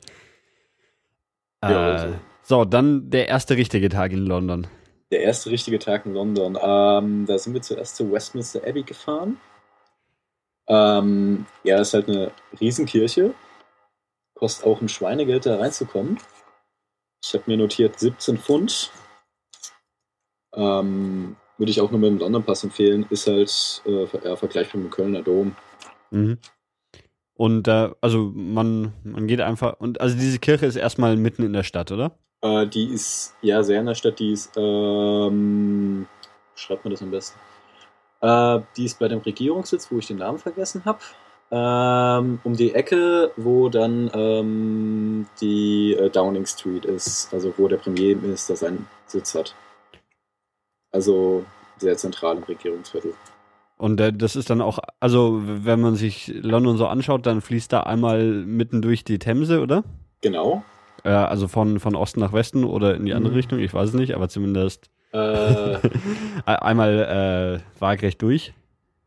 Äh, 1.62 1.72
Ja, 1.72 1.92
also. 1.92 2.16
So, 2.42 2.64
dann 2.64 3.10
der 3.10 3.28
erste 3.28 3.58
richtige 3.58 3.90
Tag 3.90 4.14
in 4.14 4.26
London. 4.26 4.66
Der 5.12 5.22
erste 5.22 5.50
richtige 5.50 5.80
Tag 5.80 6.06
in 6.06 6.14
London. 6.14 6.58
Ähm, 6.62 7.26
da 7.26 7.38
sind 7.38 7.54
wir 7.54 7.62
zuerst 7.62 7.96
zu 7.96 8.12
Westminster 8.12 8.62
Abbey 8.66 8.84
gefahren. 8.84 9.40
Ähm, 10.68 11.48
ja, 11.64 11.80
ist 11.82 11.94
halt 11.94 12.08
eine 12.08 12.32
Riesenkirche. 12.60 13.34
Kostet 14.36 14.66
auch 14.66 14.82
ein 14.82 14.90
Schweinegeld, 14.90 15.46
da 15.46 15.58
reinzukommen. 15.58 16.20
Ich 17.24 17.34
habe 17.34 17.44
mir 17.48 17.58
notiert 17.58 18.00
17 18.00 18.38
Pfund. 18.38 18.92
Ähm, 20.54 21.36
würde 21.58 21.72
ich 21.72 21.82
auch 21.82 21.92
nur 21.92 22.00
mit 22.00 22.12
dem 22.12 22.20
London-Pass 22.20 22.64
empfehlen. 22.64 23.06
Ist 23.10 23.28
halt 23.28 23.82
äh, 23.86 24.06
ja, 24.24 24.36
vergleichbar 24.36 24.80
mit 24.80 24.92
dem 24.92 24.96
Kölner 24.96 25.24
Dom. 25.24 25.56
Mhm. 26.12 26.38
Und 27.34 27.68
äh, 27.68 27.92
also 28.02 28.32
man, 28.34 28.94
man 29.04 29.28
geht 29.28 29.42
einfach 29.42 29.80
und 29.80 30.02
also 30.02 30.16
diese 30.16 30.40
Kirche 30.40 30.66
ist 30.66 30.76
erstmal 30.76 31.16
mitten 31.16 31.44
in 31.44 31.54
der 31.54 31.64
Stadt, 31.64 31.92
oder? 31.92 32.18
Äh, 32.42 32.68
die 32.68 32.94
ist 32.94 33.36
ja 33.42 33.64
sehr 33.64 33.80
in 33.80 33.86
der 33.86 33.96
Stadt. 33.96 34.20
Die 34.20 34.32
ist, 34.32 34.52
ähm, 34.56 36.08
schreibt 36.56 36.86
man 36.86 36.92
das 36.92 37.02
am 37.02 37.12
besten? 37.12 37.40
Äh, 38.22 38.60
die 38.78 38.86
ist 38.86 39.00
bei 39.00 39.08
dem 39.08 39.20
Regierungssitz, 39.20 39.92
wo 39.92 39.98
ich 39.98 40.08
den 40.08 40.18
Namen 40.18 40.40
vergessen 40.40 40.84
habe. 40.86 41.00
Ähm, 41.52 42.40
um 42.44 42.56
die 42.56 42.76
Ecke, 42.76 43.32
wo 43.36 43.70
dann 43.70 44.12
ähm, 44.14 45.26
die 45.42 45.94
äh, 45.94 46.10
Downing 46.10 46.46
Street 46.46 46.86
ist, 46.86 47.34
also 47.34 47.54
wo 47.58 47.68
der 47.68 47.78
Premierminister 47.78 48.56
seinen 48.56 48.88
Sitz 49.08 49.34
hat. 49.34 49.56
Also 50.92 51.46
sehr 51.78 51.98
zentral 51.98 52.38
im 52.38 52.44
Regierungsviertel. 52.44 53.14
Und 53.78 54.00
äh, 54.00 54.14
das 54.14 54.36
ist 54.36 54.50
dann 54.50 54.62
auch, 54.62 54.80
also 55.00 55.42
wenn 55.42 55.80
man 55.80 55.96
sich 55.96 56.28
London 56.28 56.78
so 56.78 56.86
anschaut, 56.86 57.26
dann 57.26 57.42
fließt 57.42 57.74
da 57.74 57.82
einmal 57.82 58.24
mitten 58.24 58.82
durch 58.82 59.04
die 59.04 59.18
Themse, 59.18 59.62
oder? 59.62 59.84
Genau. 60.22 60.64
Äh, 61.04 61.10
also 61.10 61.48
von, 61.48 61.80
von 61.80 61.96
Osten 61.96 62.20
nach 62.20 62.34
Westen 62.34 62.64
oder 62.64 62.96
in 62.96 63.06
die 63.06 63.14
andere 63.14 63.32
Mhm. 63.32 63.38
Richtung, 63.38 63.60
ich 63.60 63.74
weiß 63.74 63.90
es 63.90 63.96
nicht, 63.96 64.16
aber 64.16 64.30
zumindest 64.30 64.90
Äh, 65.12 65.78
einmal 66.46 67.62
äh, 67.80 67.80
waagrecht 67.82 68.22
durch. 68.22 68.54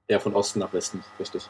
ja, 0.08 0.18
von 0.18 0.34
Osten 0.34 0.58
nach 0.61 0.72
Westen, 0.72 1.02
richtig. 1.20 1.49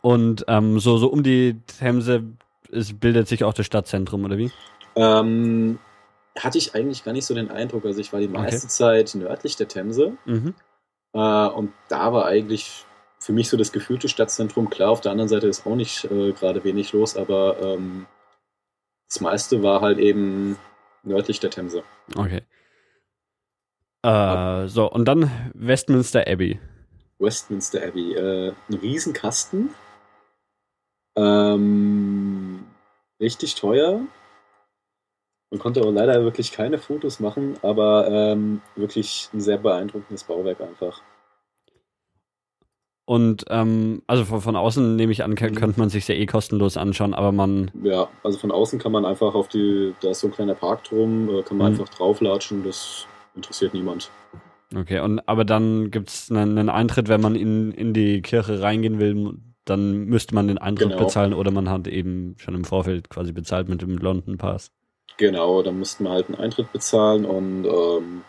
Und 0.00 0.44
ähm, 0.48 0.78
so, 0.80 0.96
so 0.98 1.08
um 1.08 1.22
die 1.22 1.60
Themse 1.78 2.24
es 2.72 2.92
bildet 2.98 3.28
sich 3.28 3.44
auch 3.44 3.54
das 3.54 3.66
Stadtzentrum, 3.66 4.24
oder 4.24 4.36
wie? 4.38 4.50
Ähm, 4.96 5.78
hatte 6.36 6.58
ich 6.58 6.74
eigentlich 6.74 7.04
gar 7.04 7.12
nicht 7.12 7.26
so 7.26 7.34
den 7.34 7.50
Eindruck. 7.50 7.84
Also 7.84 8.00
ich 8.00 8.12
war 8.12 8.18
die 8.20 8.26
meiste 8.28 8.66
Zeit 8.66 9.14
nördlich 9.14 9.56
der 9.56 9.68
Themse. 9.68 10.12
Mhm. 10.24 10.54
Äh, 11.12 11.18
und 11.18 11.72
da 11.88 12.12
war 12.12 12.24
eigentlich 12.26 12.84
für 13.20 13.32
mich 13.32 13.48
so 13.48 13.56
das 13.56 13.70
gefühlte 13.70 14.08
Stadtzentrum. 14.08 14.70
Klar, 14.70 14.90
auf 14.90 15.00
der 15.00 15.12
anderen 15.12 15.28
Seite 15.28 15.46
ist 15.46 15.66
auch 15.66 15.76
nicht 15.76 16.04
äh, 16.10 16.32
gerade 16.32 16.64
wenig 16.64 16.92
los, 16.92 17.16
aber 17.16 17.56
ähm, 17.62 18.06
das 19.08 19.20
meiste 19.20 19.62
war 19.62 19.80
halt 19.80 19.98
eben 19.98 20.56
nördlich 21.02 21.40
der 21.40 21.50
Themse. 21.50 21.82
Okay. 22.16 22.42
Äh, 24.02 24.68
so, 24.68 24.90
und 24.90 25.06
dann 25.06 25.30
Westminster 25.54 26.26
Abbey. 26.26 26.60
Westminster 27.18 27.86
Abbey. 27.86 28.14
Äh, 28.14 28.52
ein 28.68 28.74
Riesenkasten. 28.74 29.70
Ähm, 31.16 32.66
richtig 33.20 33.54
teuer. 33.54 34.00
Man 35.50 35.60
konnte 35.60 35.80
aber 35.80 35.92
leider 35.92 36.24
wirklich 36.24 36.52
keine 36.52 36.78
Fotos 36.78 37.20
machen, 37.20 37.56
aber 37.62 38.08
ähm, 38.08 38.60
wirklich 38.74 39.28
ein 39.32 39.40
sehr 39.40 39.58
beeindruckendes 39.58 40.24
Bauwerk 40.24 40.60
einfach. 40.60 41.00
Und 43.06 43.44
ähm, 43.50 44.02
also 44.06 44.24
von, 44.24 44.40
von 44.40 44.56
außen 44.56 44.96
nehme 44.96 45.12
ich 45.12 45.22
an, 45.24 45.32
Mhm. 45.32 45.34
könnte 45.36 45.78
man 45.78 45.90
sich 45.90 46.08
ja 46.08 46.14
eh 46.14 46.24
kostenlos 46.26 46.76
anschauen, 46.76 47.12
aber 47.12 47.32
man. 47.32 47.70
Ja, 47.82 48.08
also 48.22 48.38
von 48.38 48.50
außen 48.50 48.78
kann 48.78 48.92
man 48.92 49.04
einfach 49.04 49.34
auf 49.34 49.48
die, 49.48 49.94
da 50.00 50.10
ist 50.10 50.20
so 50.20 50.28
ein 50.28 50.32
kleiner 50.32 50.54
Park 50.54 50.84
drum, 50.84 51.28
äh, 51.28 51.42
kann 51.42 51.58
man 51.58 51.72
Mhm. 51.74 51.80
einfach 51.80 51.92
drauflatschen, 51.94 52.64
das 52.64 53.06
interessiert 53.34 53.74
niemand. 53.74 54.10
Okay, 54.74 55.00
und 55.00 55.20
aber 55.28 55.44
dann 55.44 55.90
gibt 55.90 56.08
es 56.08 56.30
einen, 56.30 56.56
einen 56.58 56.70
Eintritt, 56.70 57.08
wenn 57.08 57.20
man 57.20 57.36
in, 57.36 57.70
in 57.72 57.92
die 57.92 58.22
Kirche 58.22 58.60
reingehen 58.62 58.98
will, 58.98 59.36
dann 59.66 60.04
müsste 60.06 60.34
man 60.34 60.48
den 60.48 60.58
Eintritt 60.58 60.88
Genau. 60.92 61.04
bezahlen 61.04 61.34
oder 61.34 61.50
man 61.50 61.68
hat 61.70 61.86
eben 61.86 62.36
schon 62.38 62.54
im 62.54 62.64
Vorfeld 62.64 63.08
quasi 63.10 63.32
bezahlt 63.32 63.68
mit 63.68 63.82
dem 63.82 63.98
London 63.98 64.36
Pass. 64.38 64.70
Genau, 65.18 65.62
da 65.62 65.70
mussten 65.70 66.04
wir 66.04 66.10
halt 66.10 66.26
einen 66.28 66.38
Eintritt 66.38 66.72
bezahlen 66.72 67.24
und 67.24 67.66
ähm, 67.66 68.22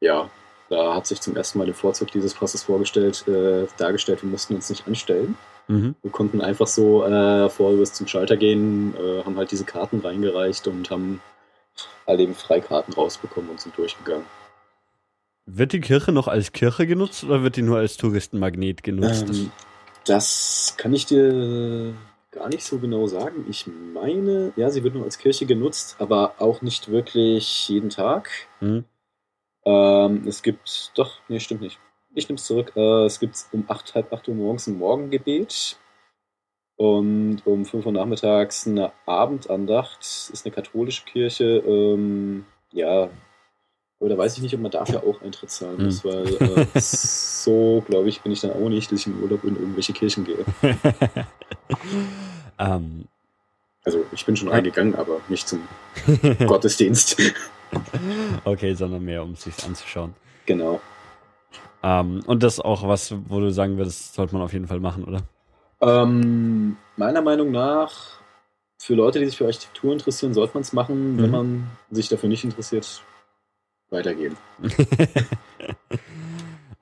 ja, 0.00 0.30
da 0.68 0.94
hat 0.94 1.06
sich 1.06 1.20
zum 1.20 1.36
ersten 1.36 1.58
Mal 1.58 1.64
der 1.64 1.74
Vorzug 1.74 2.10
dieses 2.12 2.34
Passes 2.34 2.64
vorgestellt, 2.64 3.26
äh, 3.26 3.66
dargestellt, 3.78 4.22
wir 4.22 4.30
mussten 4.30 4.54
uns 4.54 4.68
nicht 4.68 4.86
anstellen. 4.86 5.36
Mhm. 5.68 5.94
Wir 6.02 6.10
konnten 6.10 6.40
einfach 6.40 6.66
so, 6.66 7.04
äh, 7.04 7.48
bis 7.76 7.92
zum 7.92 8.06
Schalter 8.06 8.36
gehen, 8.36 8.94
äh, 8.94 9.24
haben 9.24 9.36
halt 9.36 9.50
diese 9.50 9.64
Karten 9.64 10.00
reingereicht 10.00 10.66
und 10.66 10.90
haben 10.90 11.20
halt 12.06 12.20
eben 12.20 12.34
Freikarten 12.34 12.94
rausbekommen 12.94 13.50
und 13.50 13.60
sind 13.60 13.76
durchgegangen. 13.76 14.24
Wird 15.46 15.72
die 15.72 15.80
Kirche 15.80 16.12
noch 16.12 16.28
als 16.28 16.52
Kirche 16.52 16.86
genutzt 16.86 17.24
oder 17.24 17.42
wird 17.42 17.56
die 17.56 17.62
nur 17.62 17.78
als 17.78 17.96
Touristenmagnet 17.96 18.82
genutzt? 18.82 19.26
Ähm, 19.28 19.50
das 20.04 20.74
kann 20.76 20.92
ich 20.92 21.06
dir 21.06 21.94
gar 22.30 22.48
nicht 22.48 22.64
so 22.64 22.78
genau 22.78 23.06
sagen. 23.06 23.46
Ich 23.48 23.66
meine, 23.66 24.52
ja, 24.56 24.70
sie 24.70 24.84
wird 24.84 24.94
nur 24.94 25.04
als 25.04 25.18
Kirche 25.18 25.46
genutzt, 25.46 25.96
aber 25.98 26.34
auch 26.38 26.60
nicht 26.60 26.90
wirklich 26.90 27.68
jeden 27.68 27.90
Tag. 27.90 28.30
Hm? 28.60 28.84
Ähm, 29.68 30.22
es 30.26 30.42
gibt, 30.42 30.92
doch, 30.94 31.20
nee, 31.28 31.40
stimmt 31.40 31.60
nicht. 31.60 31.78
Ich 32.14 32.26
nehme 32.28 32.36
es 32.36 32.44
zurück. 32.44 32.72
Äh, 32.74 33.04
es 33.04 33.20
gibt 33.20 33.36
um 33.52 33.64
8, 33.68 33.94
halb 33.94 34.12
8 34.12 34.28
Uhr 34.28 34.34
morgens 34.34 34.66
ein 34.66 34.78
Morgengebet. 34.78 35.76
Und 36.76 37.42
um 37.44 37.64
5 37.66 37.84
Uhr 37.84 37.92
nachmittags 37.92 38.66
eine 38.66 38.92
Abendandacht, 39.04 40.00
ist 40.00 40.46
eine 40.46 40.54
katholische 40.54 41.04
Kirche, 41.04 41.58
ähm, 41.66 42.46
ja, 42.72 43.10
aber 44.00 44.08
da 44.08 44.16
weiß 44.16 44.36
ich 44.36 44.42
nicht, 44.44 44.54
ob 44.54 44.60
man 44.60 44.70
dafür 44.70 45.02
auch 45.02 45.20
Eintritt 45.20 45.50
zahlen 45.50 45.84
muss, 45.84 46.04
Hm. 46.04 46.10
weil 46.12 46.66
äh, 46.66 46.66
so, 46.80 47.82
glaube 47.88 48.08
ich, 48.08 48.20
bin 48.20 48.30
ich 48.30 48.40
dann 48.40 48.52
auch 48.52 48.68
nicht, 48.68 48.92
dass 48.92 49.00
ich 49.00 49.06
im 49.08 49.20
Urlaub 49.20 49.42
in 49.42 49.56
irgendwelche 49.56 49.92
Kirchen 49.92 50.24
gehe. 50.24 50.44
ähm, 52.60 53.08
Also 53.84 54.04
ich 54.12 54.24
bin 54.24 54.36
schon 54.36 54.48
reingegangen, 54.48 54.94
aber 54.94 55.20
nicht 55.28 55.48
zum 55.48 55.66
Gottesdienst. 56.46 57.20
okay, 58.44 58.74
sondern 58.74 59.04
mehr, 59.04 59.22
um 59.22 59.32
es 59.32 59.42
sich 59.42 59.64
anzuschauen. 59.64 60.14
genau. 60.46 60.80
Ähm, 61.82 62.22
und 62.26 62.42
das 62.42 62.58
auch 62.58 62.86
was, 62.88 63.14
wo 63.28 63.38
du 63.38 63.50
sagen 63.52 63.76
würdest, 63.76 64.14
sollte 64.14 64.34
man 64.34 64.42
auf 64.42 64.52
jeden 64.52 64.66
Fall 64.66 64.80
machen, 64.80 65.04
oder? 65.04 65.22
Ähm, 65.80 66.76
meiner 66.96 67.22
Meinung 67.22 67.52
nach, 67.52 68.18
für 68.80 68.94
Leute, 68.94 69.20
die 69.20 69.26
sich 69.26 69.36
für 69.36 69.46
Architektur 69.46 69.92
interessieren, 69.92 70.34
sollte 70.34 70.54
man 70.54 70.62
es 70.62 70.72
machen. 70.72 71.18
Wenn 71.18 71.26
Mhm. 71.26 71.30
man 71.30 71.66
sich 71.90 72.08
dafür 72.08 72.28
nicht 72.28 72.42
interessiert, 72.44 73.02
weitergehen. 73.90 74.36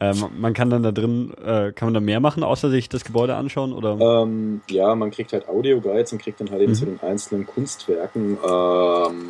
ähm, 0.00 0.24
man 0.38 0.54
kann 0.54 0.70
dann 0.70 0.82
da 0.82 0.92
drin, 0.92 1.32
äh, 1.44 1.72
kann 1.72 1.88
man 1.88 1.94
da 1.94 2.00
mehr 2.00 2.20
machen, 2.20 2.42
außer 2.42 2.70
sich 2.70 2.88
das 2.88 3.04
Gebäude 3.04 3.34
anschauen, 3.36 3.72
oder? 3.72 3.98
Ähm, 4.00 4.60
ja, 4.70 4.94
man 4.94 5.10
kriegt 5.10 5.32
halt 5.32 5.48
Audio-Guides 5.48 6.12
und 6.12 6.22
kriegt 6.22 6.40
dann 6.40 6.50
halt 6.50 6.62
eben 6.62 6.72
Mhm. 6.72 6.76
zu 6.76 6.86
den 6.86 7.00
einzelnen 7.00 7.46
Kunstwerken 7.46 8.38
ähm, 8.42 9.26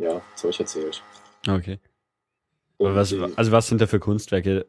ja, 0.00 0.20
Zeug 0.34 0.58
erzählt. 0.58 1.02
Okay. 1.48 1.78
Und 2.78 2.88
Aber 2.88 2.96
was, 2.96 3.14
also 3.36 3.52
was 3.52 3.68
sind 3.68 3.80
da 3.80 3.86
für 3.86 4.00
Kunstwerke? 4.00 4.66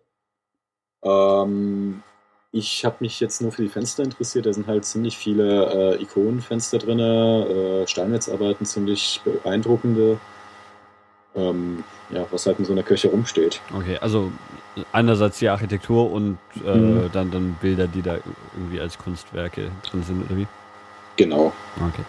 Ähm, 1.04 2.04
ich 2.52 2.84
habe 2.84 2.98
mich 3.00 3.20
jetzt 3.20 3.42
nur 3.42 3.52
für 3.52 3.62
die 3.62 3.70
Fenster 3.70 4.04
interessiert. 4.04 4.46
Da 4.46 4.54
sind 4.54 4.68
halt 4.68 4.86
ziemlich 4.86 5.18
viele 5.18 5.96
äh, 5.98 6.02
Ikonenfenster 6.04 6.78
drin, 6.78 7.00
äh, 7.00 7.88
Steinmetzarbeiten, 7.88 8.66
ziemlich 8.66 9.22
beeindruckende. 9.24 10.20
Ähm, 11.34 11.84
ja, 12.10 12.28
was 12.30 12.46
halt 12.46 12.60
in 12.60 12.66
so 12.66 12.74
einer 12.74 12.84
Kirche 12.84 13.08
rumsteht. 13.08 13.62
Okay, 13.74 13.98
also 14.00 14.30
einerseits 14.92 15.40
die 15.40 15.48
Architektur 15.48 16.12
und 16.12 16.38
äh, 16.66 16.76
Mhm. 16.76 17.10
dann, 17.14 17.32
dann 17.32 17.54
Bilder, 17.62 17.88
die 17.88 18.02
da 18.02 18.18
irgendwie 18.54 18.82
als 18.82 18.98
Kunstwerke 18.98 19.72
drin 19.90 20.04
sind, 20.04 20.26
oder 20.26 20.36
wie? 20.36 20.48
Genau. 21.16 21.54
Okay. 21.78 22.04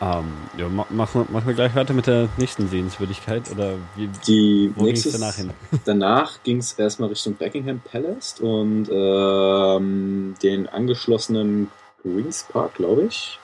Ähm, 0.00 0.32
ja, 0.56 0.68
ma 0.68 0.86
machen, 0.90 1.22
wir, 1.22 1.32
machen 1.32 1.46
wir 1.48 1.54
gleich 1.54 1.74
weiter 1.74 1.92
mit 1.92 2.06
der 2.06 2.28
nächsten 2.36 2.68
Sehenswürdigkeit, 2.68 3.50
oder 3.50 3.74
wie, 3.96 4.08
Die 4.26 4.72
wo 4.76 4.84
ging 4.84 4.94
es 4.94 5.04
nächste 5.04 5.20
danach 5.20 5.34
hin? 5.34 5.50
Danach 5.84 6.42
ging 6.44 6.58
es 6.58 6.72
erstmal 6.72 7.08
Richtung 7.08 7.34
Buckingham 7.34 7.80
Palace 7.80 8.38
und 8.40 8.88
ähm, 8.92 10.34
den 10.42 10.68
angeschlossenen 10.68 11.70
Greens 12.02 12.46
Park, 12.48 12.74
glaube 12.74 13.04
ich. 13.04 13.40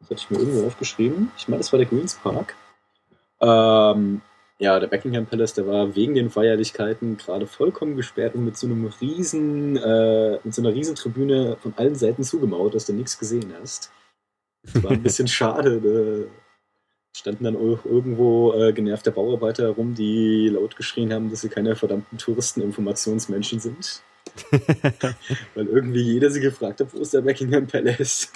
Das 0.00 0.10
hatte 0.10 0.20
ich 0.20 0.30
mir 0.30 0.38
irgendwo 0.38 0.66
aufgeschrieben. 0.66 1.30
Ich 1.38 1.48
meine, 1.48 1.60
das 1.60 1.72
war 1.72 1.78
der 1.78 1.88
Greens 1.88 2.14
Park. 2.14 2.54
Ähm, 3.40 4.20
ja, 4.58 4.78
der 4.78 4.88
Buckingham 4.88 5.24
Palace, 5.24 5.54
der 5.54 5.66
war 5.66 5.96
wegen 5.96 6.14
den 6.14 6.28
Feierlichkeiten 6.28 7.16
gerade 7.16 7.46
vollkommen 7.46 7.96
gesperrt 7.96 8.34
und 8.34 8.44
mit 8.44 8.58
so 8.58 8.66
einem 8.66 8.92
riesen, 9.00 9.78
äh, 9.78 10.38
mit 10.44 10.54
so 10.54 10.60
einer 10.60 10.74
riesen 10.74 10.94
Tribüne 10.94 11.56
von 11.62 11.72
allen 11.76 11.94
Seiten 11.94 12.22
zugemauert, 12.22 12.74
dass 12.74 12.84
du 12.84 12.92
nichts 12.92 13.18
gesehen 13.18 13.54
hast. 13.62 13.90
Das 14.62 14.82
war 14.82 14.90
ein 14.90 15.02
bisschen 15.02 15.28
schade. 15.28 15.80
Da 15.80 16.30
standen 17.16 17.44
dann 17.44 17.56
auch 17.56 17.84
irgendwo 17.84 18.52
äh, 18.52 18.72
genervte 18.72 19.10
Bauarbeiter 19.10 19.64
herum, 19.64 19.94
die 19.94 20.48
laut 20.48 20.76
geschrien 20.76 21.12
haben, 21.12 21.30
dass 21.30 21.40
sie 21.40 21.48
keine 21.48 21.76
verdammten 21.76 22.18
Touristeninformationsmenschen 22.18 23.60
sind. 23.60 24.02
Weil 25.54 25.66
irgendwie 25.66 26.02
jeder 26.02 26.30
sie 26.30 26.40
gefragt 26.40 26.80
hat, 26.80 26.94
wo 26.94 26.98
ist 26.98 27.14
der 27.14 27.22
Buckingham 27.22 27.66
Palace? 27.66 28.32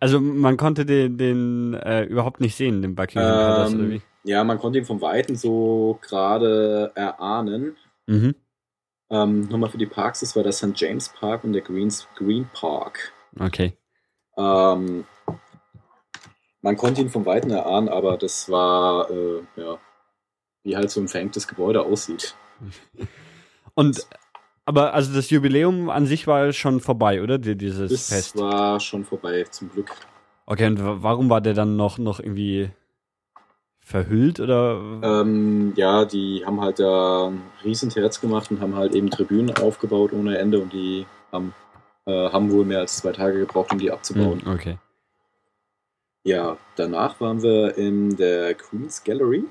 Also 0.00 0.20
man 0.20 0.56
konnte 0.56 0.84
den, 0.84 1.16
den 1.16 1.74
äh, 1.74 2.04
überhaupt 2.04 2.40
nicht 2.40 2.56
sehen, 2.56 2.82
den 2.82 2.94
Buckingham 2.94 3.30
Palace, 3.30 3.74
oder 3.74 3.88
wie? 3.88 3.94
Ähm, 3.94 4.02
ja, 4.24 4.42
man 4.42 4.58
konnte 4.58 4.78
ihn 4.78 4.84
vom 4.84 5.00
Weiten 5.00 5.36
so 5.36 5.98
gerade 6.02 6.90
erahnen. 6.94 7.76
Mhm. 8.06 8.34
Ähm, 9.08 9.42
nochmal 9.42 9.70
für 9.70 9.78
die 9.78 9.86
Parks, 9.86 10.20
das 10.20 10.34
war 10.34 10.42
der 10.42 10.52
St. 10.52 10.72
James 10.74 11.08
Park 11.08 11.44
und 11.44 11.52
der 11.52 11.62
Greens, 11.62 12.08
Green 12.16 12.48
Park. 12.52 13.12
Okay. 13.38 13.76
Ähm, 14.36 15.04
man 16.66 16.76
konnte 16.76 17.00
ihn 17.00 17.10
vom 17.10 17.24
Weiten 17.26 17.50
erahnen, 17.50 17.88
aber 17.88 18.16
das 18.16 18.50
war, 18.50 19.08
äh, 19.08 19.40
ja, 19.56 19.78
wie 20.64 20.76
halt 20.76 20.90
so 20.90 21.00
ein 21.00 21.06
verengtes 21.06 21.46
Gebäude 21.46 21.82
aussieht. 21.82 22.34
Und 23.74 24.04
aber 24.64 24.92
also 24.94 25.14
das 25.14 25.30
Jubiläum 25.30 25.90
an 25.90 26.06
sich 26.06 26.26
war 26.26 26.52
schon 26.52 26.80
vorbei, 26.80 27.22
oder? 27.22 27.38
Die, 27.38 27.54
dieses 27.56 27.92
Das 27.92 28.08
Fest. 28.08 28.36
war 28.36 28.80
schon 28.80 29.04
vorbei, 29.04 29.44
zum 29.48 29.70
Glück. 29.70 29.92
Okay, 30.46 30.66
und 30.66 30.82
wa- 30.84 30.96
warum 31.02 31.30
war 31.30 31.40
der 31.40 31.54
dann 31.54 31.76
noch, 31.76 31.98
noch 31.98 32.18
irgendwie 32.18 32.70
verhüllt 33.78 34.40
oder? 34.40 34.80
Ähm, 35.04 35.72
ja, 35.76 36.04
die 36.04 36.42
haben 36.44 36.60
halt 36.60 36.80
da 36.80 37.28
ein 37.28 37.42
Riesenterz 37.62 38.20
gemacht 38.20 38.50
und 38.50 38.60
haben 38.60 38.74
halt 38.74 38.94
eben 38.96 39.08
Tribünen 39.08 39.56
aufgebaut 39.56 40.12
ohne 40.12 40.36
Ende 40.38 40.58
und 40.58 40.72
die 40.72 41.06
haben, 41.30 41.54
äh, 42.06 42.28
haben 42.30 42.50
wohl 42.50 42.64
mehr 42.64 42.80
als 42.80 42.96
zwei 42.96 43.12
Tage 43.12 43.38
gebraucht, 43.38 43.72
um 43.72 43.78
die 43.78 43.92
abzubauen. 43.92 44.40
Hm, 44.44 44.52
okay. 44.52 44.78
Ja, 46.26 46.56
danach 46.74 47.20
waren 47.20 47.40
wir 47.40 47.78
in 47.78 48.16
der 48.16 48.54
Queen's 48.54 49.04
Gallery. 49.04 49.44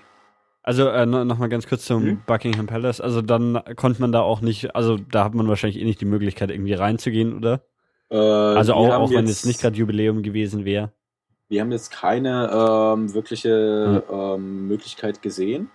Also 0.61 0.89
äh, 0.89 1.05
no, 1.05 1.23
noch 1.23 1.37
mal 1.37 1.47
ganz 1.47 1.67
kurz 1.67 1.85
zum 1.85 2.03
Mhm. 2.03 2.21
Buckingham 2.25 2.67
Palace. 2.67 2.99
Also 2.99 3.21
dann 3.21 3.61
konnte 3.77 4.01
man 4.01 4.11
da 4.11 4.19
auch 4.19 4.41
nicht, 4.41 4.75
also 4.75 4.97
da 4.97 5.23
hat 5.23 5.33
man 5.35 5.47
wahrscheinlich 5.47 5.79
eh 5.81 5.85
nicht 5.85 6.01
die 6.01 6.05
Möglichkeit 6.05 6.51
irgendwie 6.51 6.73
reinzugehen, 6.73 7.37
oder? 7.37 7.61
Äh, 8.09 8.17
Also 8.17 8.73
auch, 8.73 8.89
auch 8.93 9.09
wenn 9.11 9.23
es 9.23 9.45
nicht 9.45 9.61
gerade 9.61 9.77
Jubiläum 9.77 10.21
gewesen 10.21 10.65
wäre. 10.65 10.91
Wir 11.47 11.61
haben 11.61 11.71
jetzt 11.71 11.91
keine 11.91 12.49
ähm, 12.51 13.13
wirkliche 13.13 14.03
ähm, 14.11 14.67
Möglichkeit 14.67 15.21
gesehen, 15.21 15.71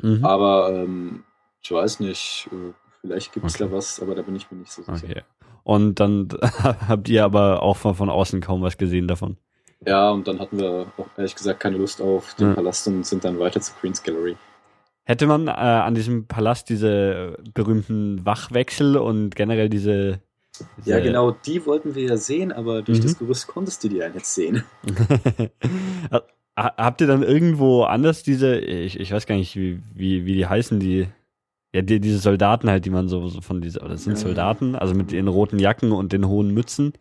Mhm. 0.00 0.24
aber 0.24 0.70
ähm, 0.72 1.24
ich 1.62 1.72
weiß 1.72 1.98
nicht, 1.98 2.48
äh, 2.52 2.72
vielleicht 3.00 3.32
gibt 3.32 3.46
es 3.46 3.54
Okay. 3.56 3.64
da 3.64 3.72
was, 3.76 4.00
aber 4.00 4.14
da 4.14 4.22
bin 4.22 4.36
ich 4.36 4.48
mir 4.52 4.58
nicht 4.58 4.70
so 4.70 4.82
sicher. 4.82 5.04
Okay. 5.04 5.22
Und 5.64 5.98
dann 5.98 6.28
habt 6.88 7.08
ihr 7.08 7.24
aber 7.24 7.62
auch 7.62 7.76
von, 7.76 7.96
von 7.96 8.08
außen 8.10 8.40
kaum 8.40 8.62
was 8.62 8.76
gesehen 8.78 9.08
davon. 9.08 9.36
Ja, 9.86 10.10
und 10.10 10.28
dann 10.28 10.38
hatten 10.38 10.58
wir 10.58 10.86
auch 10.96 11.06
ehrlich 11.16 11.34
gesagt 11.34 11.60
keine 11.60 11.76
Lust 11.76 12.00
auf 12.00 12.34
den 12.34 12.48
Ja. 12.48 12.54
Palast 12.54 12.86
und 12.88 13.04
sind 13.06 13.24
dann 13.24 13.38
weiter 13.38 13.60
zur 13.60 13.74
Queen's 13.76 14.02
Gallery. 14.02 14.36
Hätte 15.04 15.26
man 15.26 15.48
äh, 15.48 15.50
an 15.50 15.94
diesem 15.94 16.26
Palast 16.26 16.68
diese 16.68 17.36
berühmten 17.54 18.24
Wachwechsel 18.24 18.96
und 18.96 19.34
generell 19.34 19.68
diese. 19.68 20.20
diese 20.76 20.90
Ja, 20.90 21.00
genau, 21.00 21.32
die 21.32 21.66
wollten 21.66 21.96
wir 21.96 22.04
ja 22.04 22.16
sehen, 22.16 22.52
aber 22.52 22.82
durch 22.82 22.98
Mhm. 23.00 23.02
das 23.02 23.18
Gerüst 23.18 23.48
konntest 23.48 23.82
du 23.82 23.88
die 23.88 23.96
ja 23.96 24.08
nicht 24.08 24.26
sehen. 24.26 24.62
Ha- 26.58 26.74
Habt 26.76 27.00
ihr 27.00 27.06
dann 27.06 27.22
irgendwo 27.22 27.84
anders 27.84 28.22
diese, 28.22 28.58
ich, 28.58 29.00
ich 29.00 29.10
weiß 29.10 29.24
gar 29.26 29.36
nicht, 29.36 29.56
wie, 29.56 29.80
wie, 29.94 30.26
wie 30.26 30.34
die 30.34 30.46
heißen, 30.46 30.78
die, 30.80 31.08
ja, 31.74 31.80
die, 31.80 31.98
diese 31.98 32.18
Soldaten 32.18 32.68
halt, 32.68 32.84
die 32.84 32.90
man 32.90 33.08
so, 33.08 33.26
so 33.28 33.40
von 33.40 33.62
dieser, 33.62 33.80
oder 33.80 33.92
das 33.92 34.04
sind 34.04 34.12
Ja. 34.12 34.18
Soldaten, 34.18 34.74
also 34.76 34.94
mit 34.94 35.12
den 35.12 35.28
roten 35.28 35.58
Jacken 35.58 35.92
und 35.92 36.12
den 36.12 36.28
hohen 36.28 36.50
Mützen. 36.52 36.92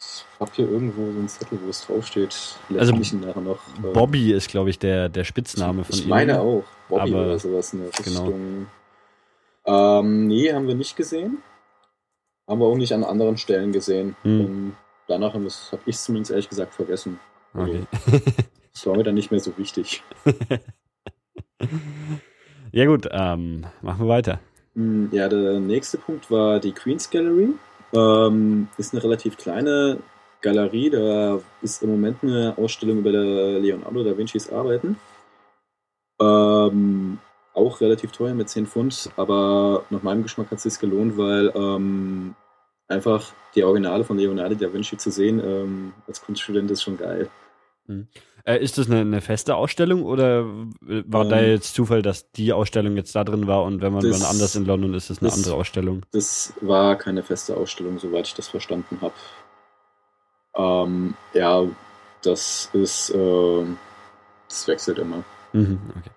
Ich 0.00 0.24
hab 0.38 0.54
hier 0.54 0.70
irgendwo 0.70 1.06
so 1.12 1.18
einen 1.18 1.28
Zettel, 1.28 1.58
wo 1.64 1.68
es 1.70 1.84
draufsteht. 1.86 2.32
Vielleicht 2.68 2.80
Also, 2.80 2.94
ich 2.94 3.12
nachher 3.14 3.40
noch. 3.40 3.58
äh, 3.82 3.92
Bobby 3.92 4.32
ist, 4.32 4.48
glaube 4.48 4.70
ich, 4.70 4.78
der, 4.78 5.08
der 5.08 5.24
Spitzname 5.24 5.82
von 5.84 5.92
Ich 5.94 6.02
ihnen. 6.02 6.10
meine 6.10 6.40
auch. 6.40 6.62
Bobby 6.88 7.10
aber- 7.12 7.24
oder 7.24 7.38
sowas 7.38 7.72
in 7.72 7.80
der 7.80 7.90
genau. 8.04 8.24
Richtung. 8.26 8.66
Ähm, 9.66 10.26
nee, 10.28 10.52
haben 10.52 10.68
wir 10.68 10.74
nicht 10.76 10.96
gesehen. 10.96 11.38
Haben 12.46 12.60
wir 12.60 12.66
auch 12.66 12.76
nicht 12.76 12.92
an 12.92 13.02
anderen 13.04 13.36
Stellen 13.36 13.72
gesehen. 13.72 14.14
Hm. 14.22 14.40
Und 14.44 14.76
danach 15.08 15.34
habe 15.34 15.46
hab 15.48 15.80
ich 15.86 15.98
zumindest 15.98 16.30
ehrlich 16.30 16.48
gesagt 16.48 16.74
vergessen. 16.74 17.18
Also, 17.52 17.72
Okay. 17.72 17.86
Das 18.72 18.86
war 18.86 18.96
mir 18.96 19.02
dann 19.02 19.16
nicht 19.16 19.32
mehr 19.32 19.40
so 19.40 19.58
wichtig. 19.58 20.04
ja, 22.72 22.86
gut, 22.86 23.08
ähm, 23.10 23.66
machen 23.82 24.04
wir 24.04 24.08
weiter. 24.08 24.38
Hm, 24.76 25.08
Ja, 25.10 25.28
der 25.28 25.58
nächste 25.58 25.98
Punkt 25.98 26.30
war 26.30 26.60
die 26.60 26.70
Queen's 26.72 27.10
Gallery. 27.10 27.48
Ähm, 27.92 28.68
ist 28.76 28.92
eine 28.92 29.02
relativ 29.02 29.36
kleine 29.36 29.98
Galerie. 30.40 30.90
Da 30.90 31.40
ist 31.62 31.82
im 31.82 31.90
Moment 31.90 32.22
eine 32.22 32.54
Ausstellung 32.56 32.98
über 32.98 33.10
Leonardo 33.10 34.04
da 34.04 34.16
Vincis 34.16 34.50
Arbeiten. 34.50 34.96
Ähm, 36.20 37.18
auch 37.54 37.80
relativ 37.80 38.12
teuer 38.12 38.34
mit 38.34 38.48
10 38.48 38.66
Pfund, 38.66 39.10
aber 39.16 39.84
nach 39.90 40.02
meinem 40.02 40.22
Geschmack 40.22 40.50
hat 40.50 40.58
es 40.58 40.64
sich 40.64 40.78
gelohnt, 40.78 41.16
weil 41.16 41.52
ähm, 41.54 42.34
einfach 42.86 43.32
die 43.54 43.64
Originale 43.64 44.04
von 44.04 44.18
Leonardo 44.18 44.54
da 44.54 44.72
Vinci 44.72 44.96
zu 44.96 45.10
sehen 45.10 45.40
ähm, 45.44 45.92
als 46.06 46.22
Kunststudent 46.22 46.70
ist 46.70 46.82
schon 46.82 46.96
geil. 46.96 47.28
Äh, 48.44 48.62
ist 48.62 48.78
das 48.78 48.86
eine, 48.88 49.00
eine 49.00 49.20
feste 49.20 49.56
Ausstellung 49.56 50.04
oder 50.04 50.46
war 50.80 51.24
da 51.26 51.38
Ähm, 51.40 51.50
jetzt 51.50 51.74
Zufall, 51.74 52.02
dass 52.02 52.30
die 52.32 52.52
Ausstellung 52.52 52.96
jetzt 52.96 53.14
da 53.14 53.24
drin 53.24 53.46
war 53.46 53.64
und 53.64 53.82
wenn 53.82 53.92
man 53.92 54.02
das- 54.02 54.20
dann 54.20 54.28
anders 54.30 54.54
in 54.56 54.64
London 54.64 54.94
ist, 54.94 55.10
ist 55.10 55.20
eine 55.20 55.28
das- 55.30 55.38
andere 55.38 55.54
Ausstellung? 55.54 56.02
Das 56.12 56.52
war 56.60 56.96
keine 56.96 57.22
feste 57.22 57.56
Ausstellung, 57.56 57.98
soweit 57.98 58.26
ich 58.26 58.34
das 58.34 58.48
verstanden 58.48 58.98
habe. 59.02 59.12
Ähm, 60.56 61.14
ja, 61.34 61.64
das 62.22 62.70
ist, 62.72 63.12
ähm, 63.14 63.76
das 64.48 64.66
wechselt 64.66 64.98
immer. 64.98 65.22
Mhm, 65.52 65.78
okay. 65.90 66.10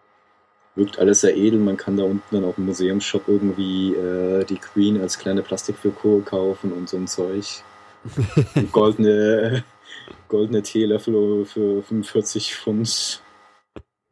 Wirkt 0.76 1.00
alles 1.00 1.22
sehr 1.22 1.36
edel. 1.36 1.60
Man 1.60 1.76
kann 1.76 1.98
da 1.98 2.04
unten 2.04 2.24
dann 2.34 2.46
auch 2.46 2.58
im 2.58 2.66
Museumsshop 2.66 3.28
irgendwie 3.28 3.94
äh, 3.94 4.46
die 4.46 4.56
Queen 4.58 5.02
als 5.02 5.20
kleine 5.20 5.42
Plastikfigur 5.44 6.24
kaufen 6.24 6.72
und 6.72 6.88
so 6.88 6.96
ein 6.98 7.08
Zeug. 7.08 7.46
Goldene, 8.72 9.64
goldene 10.32 10.64
Teelöffel 10.64 11.46
für 11.46 11.84
45 11.84 12.56
Pfund. 12.56 13.22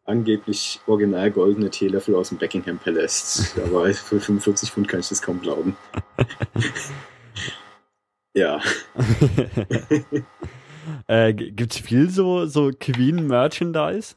Angeblich 0.04 0.82
original 0.86 1.32
goldene 1.32 1.70
Teelöffel 1.70 2.14
aus 2.14 2.30
dem 2.30 2.38
Buckingham 2.38 2.78
Palace. 2.78 3.56
Aber 3.64 3.86
für 3.94 4.20
45 4.20 4.72
Pfund 4.72 4.90
kann 4.90 5.00
ich 5.00 5.08
das 5.08 5.22
kaum 5.22 5.40
glauben. 5.40 5.78
ja. 8.34 8.60
äh, 11.08 11.34
Gibt 11.34 11.74
es 11.74 11.80
viel 11.80 12.10
so, 12.10 12.46
so 12.48 12.72
Queen-Merchandise? 12.78 14.16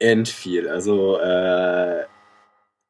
End 0.00 0.28
viel. 0.28 0.68
Also 0.68 1.18
äh, 1.18 2.06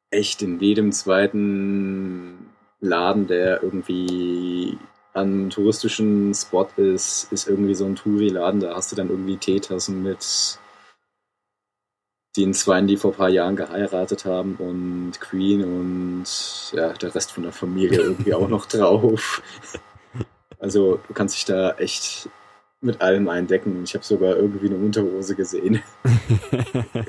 echt 0.09 0.41
in 0.41 0.59
jedem 0.59 0.91
zweiten 0.93 2.49
Laden, 2.79 3.27
der 3.27 3.61
irgendwie 3.61 4.79
an 5.15 5.49
touristischen 5.49 6.33
Spot 6.33 6.67
ist, 6.75 7.31
ist 7.31 7.47
irgendwie 7.47 7.73
so 7.73 7.85
ein 7.85 7.95
Touri-Laden. 7.95 8.59
Da 8.59 8.75
hast 8.75 8.91
du 8.91 8.97
dann 8.97 9.09
irgendwie 9.09 9.37
Teetassen 9.37 10.03
mit 10.03 10.59
den 12.35 12.53
Zweien, 12.53 12.85
die 12.85 12.97
vor 12.97 13.11
ein 13.11 13.17
paar 13.17 13.29
Jahren 13.29 13.55
geheiratet 13.55 14.25
haben 14.25 14.57
und 14.57 15.13
Queen 15.21 15.63
und 15.63 16.25
ja, 16.73 16.91
der 16.91 17.15
Rest 17.15 17.31
von 17.31 17.43
der 17.43 17.53
Familie 17.53 18.01
irgendwie 18.01 18.33
auch 18.33 18.49
noch 18.49 18.65
drauf. 18.65 19.41
Also 20.57 20.99
du 21.07 21.13
kannst 21.13 21.35
dich 21.35 21.45
da 21.45 21.73
echt 21.73 22.29
mit 22.81 23.01
allem 23.01 23.27
eindecken. 23.27 23.83
Ich 23.83 23.93
habe 23.93 24.05
sogar 24.05 24.37
irgendwie 24.37 24.67
eine 24.67 24.77
Unterhose 24.77 25.35
gesehen. 25.35 25.83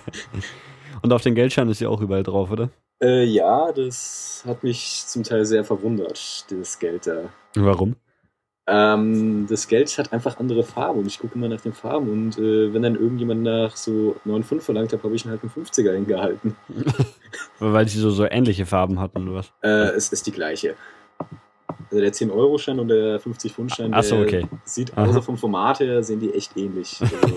und 1.03 1.13
auf 1.13 1.23
den 1.23 1.37
Geldschein 1.37 1.69
ist 1.69 1.81
ja 1.81 1.89
auch 1.89 2.03
überall 2.03 2.25
drauf, 2.25 2.51
oder? 2.51 2.71
Äh, 3.03 3.25
ja, 3.25 3.73
das 3.73 4.43
hat 4.47 4.63
mich 4.63 5.05
zum 5.07 5.23
Teil 5.23 5.45
sehr 5.45 5.65
verwundert, 5.65 6.47
dieses 6.51 6.79
Geld 6.79 7.07
da. 7.07 7.31
Warum? 7.55 7.97
Ähm, 8.69 9.47
das 9.49 9.69
Geld 9.69 9.97
hat 9.97 10.13
einfach 10.13 10.41
andere 10.41 10.65
Farben 10.65 11.01
und 11.01 11.07
ich 11.07 11.21
gucke 11.21 11.37
immer 11.37 11.49
nach 11.49 11.61
den 11.61 11.73
Farben 11.73 12.11
und 12.11 12.37
äh, 12.37 12.75
wenn 12.75 12.83
dann 12.83 12.97
irgendjemand 12.97 13.43
nach 13.43 13.77
so 13.77 14.17
9,5 14.27 14.61
verlangt 14.61 14.93
hat, 14.93 15.05
habe 15.05 15.15
ich 15.15 15.25
ihn 15.25 15.31
halt 15.31 15.43
einen 15.43 15.53
50er 15.53 15.93
hingehalten. 15.93 16.57
Weil 17.61 17.87
sie 17.87 18.01
so, 18.01 18.11
so 18.11 18.25
ähnliche 18.25 18.67
Farben 18.67 18.99
hatten 18.99 19.29
oder 19.29 19.39
was? 19.39 19.53
Äh, 19.63 19.95
es 19.95 20.13
ist 20.13 20.27
die 20.27 20.33
gleiche. 20.33 20.75
Also 21.91 22.01
der 22.01 22.13
10-Euro-Schein 22.13 22.81
und 22.81 22.89
der 22.89 23.21
50-Pfund-Schein, 23.21 23.95
so, 24.03 24.17
okay. 24.17 24.49
sieht 24.65 24.97
außer 24.97 25.23
vom 25.23 25.37
Format 25.37 25.79
her, 25.79 26.03
sehen 26.03 26.19
die 26.19 26.35
echt 26.35 26.57
ähnlich. 26.57 27.01
Also, 27.01 27.37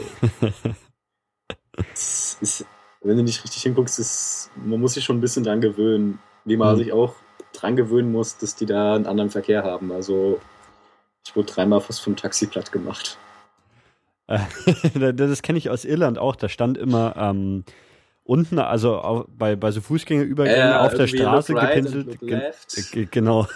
ist, 2.42 2.66
wenn 3.02 3.18
du 3.18 3.24
nicht 3.24 3.44
richtig 3.44 3.64
hinguckst, 3.64 4.00
ist, 4.00 4.52
man 4.56 4.80
muss 4.80 4.94
sich 4.94 5.04
schon 5.04 5.18
ein 5.18 5.22
bisschen 5.22 5.44
dran 5.44 5.62
gewöhnen, 5.62 6.20
wie 6.46 6.58
man 6.58 6.76
mhm. 6.76 6.80
sich 6.80 6.92
auch 6.92 7.16
dran 7.54 7.76
gewöhnen 7.76 8.12
muss, 8.12 8.38
dass 8.38 8.56
die 8.56 8.66
da 8.66 8.96
einen 8.96 9.06
anderen 9.06 9.30
Verkehr 9.30 9.64
haben. 9.64 9.92
Also 9.92 10.40
ich 11.26 11.36
wurde 11.36 11.52
dreimal 11.52 11.82
fast 11.82 12.02
vom 12.02 12.16
Taxi 12.16 12.48
platt 12.48 12.72
gemacht. 12.72 13.18
das 14.94 15.42
kenne 15.42 15.58
ich 15.58 15.70
aus 15.70 15.86
Irland 15.86 16.20
auch. 16.20 16.36
Da 16.36 16.50
stand 16.50 16.78
immer 16.78 17.16
ähm, 17.18 17.64
unten, 18.24 18.60
also 18.60 18.98
auf, 18.98 19.26
bei, 19.28 19.56
bei 19.56 19.72
so 19.72 19.82
Fußgängerübergängen 19.82 20.72
äh, 20.72 20.76
auf 20.76 20.94
der 20.94 21.08
Straße 21.08 21.56
right 21.56 21.76
gepinselt. 21.76 22.20
Ge 22.92 23.08
genau. 23.10 23.48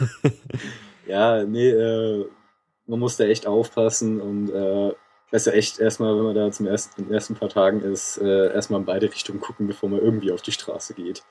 ja, 1.07 1.43
nee, 1.43 1.69
äh, 1.69 2.25
man 2.87 2.99
muss 2.99 3.17
da 3.17 3.25
echt 3.25 3.45
aufpassen 3.45 4.19
und 4.19 4.49
äh, 4.49 4.93
besser 5.33 5.55
echt 5.55 5.79
erstmal, 5.79 6.15
wenn 6.15 6.25
man 6.25 6.35
da 6.35 6.51
zum 6.51 6.67
ersten, 6.67 7.01
in 7.01 7.07
den 7.07 7.13
ersten 7.15 7.33
paar 7.33 7.49
Tagen 7.49 7.81
ist, 7.81 8.19
äh, 8.19 8.53
erstmal 8.53 8.79
in 8.79 8.85
beide 8.85 9.11
Richtungen 9.11 9.41
gucken, 9.41 9.65
bevor 9.65 9.89
man 9.89 9.99
irgendwie 9.99 10.31
auf 10.31 10.43
die 10.43 10.51
Straße 10.51 10.93
geht. 10.93 11.23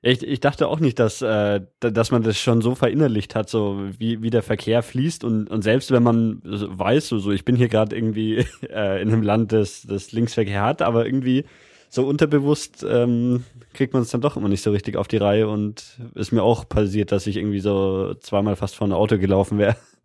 Ich, 0.00 0.22
ich 0.22 0.38
dachte 0.38 0.68
auch 0.68 0.78
nicht, 0.78 1.00
dass, 1.00 1.22
äh, 1.22 1.62
dass 1.80 2.12
man 2.12 2.22
das 2.22 2.38
schon 2.38 2.62
so 2.62 2.76
verinnerlicht 2.76 3.34
hat, 3.34 3.50
so 3.50 3.80
wie, 3.98 4.22
wie 4.22 4.30
der 4.30 4.44
Verkehr 4.44 4.84
fließt 4.84 5.24
und, 5.24 5.50
und 5.50 5.62
selbst 5.62 5.90
wenn 5.90 6.04
man 6.04 6.40
weiß, 6.44 7.08
so, 7.08 7.18
so 7.18 7.32
ich 7.32 7.44
bin 7.44 7.56
hier 7.56 7.68
gerade 7.68 7.96
irgendwie 7.96 8.36
äh, 8.70 9.02
in 9.02 9.08
einem 9.08 9.22
Land, 9.22 9.50
das, 9.50 9.82
das 9.82 10.12
Linksverkehr 10.12 10.62
hat, 10.62 10.80
aber 10.80 11.04
irgendwie 11.04 11.44
so 11.88 12.06
unterbewusst 12.06 12.86
ähm, 12.88 13.42
kriegt 13.74 13.92
man 13.92 14.02
es 14.02 14.10
dann 14.10 14.20
doch 14.20 14.36
immer 14.36 14.48
nicht 14.48 14.62
so 14.62 14.70
richtig 14.70 14.96
auf 14.96 15.08
die 15.08 15.16
Reihe 15.16 15.48
und 15.48 15.98
ist 16.14 16.30
mir 16.30 16.44
auch 16.44 16.68
passiert, 16.68 17.10
dass 17.10 17.26
ich 17.26 17.36
irgendwie 17.36 17.60
so 17.60 18.14
zweimal 18.20 18.54
fast 18.54 18.76
vor 18.76 18.86
ein 18.86 18.92
Auto 18.92 19.18
gelaufen 19.18 19.58
wäre. 19.58 19.74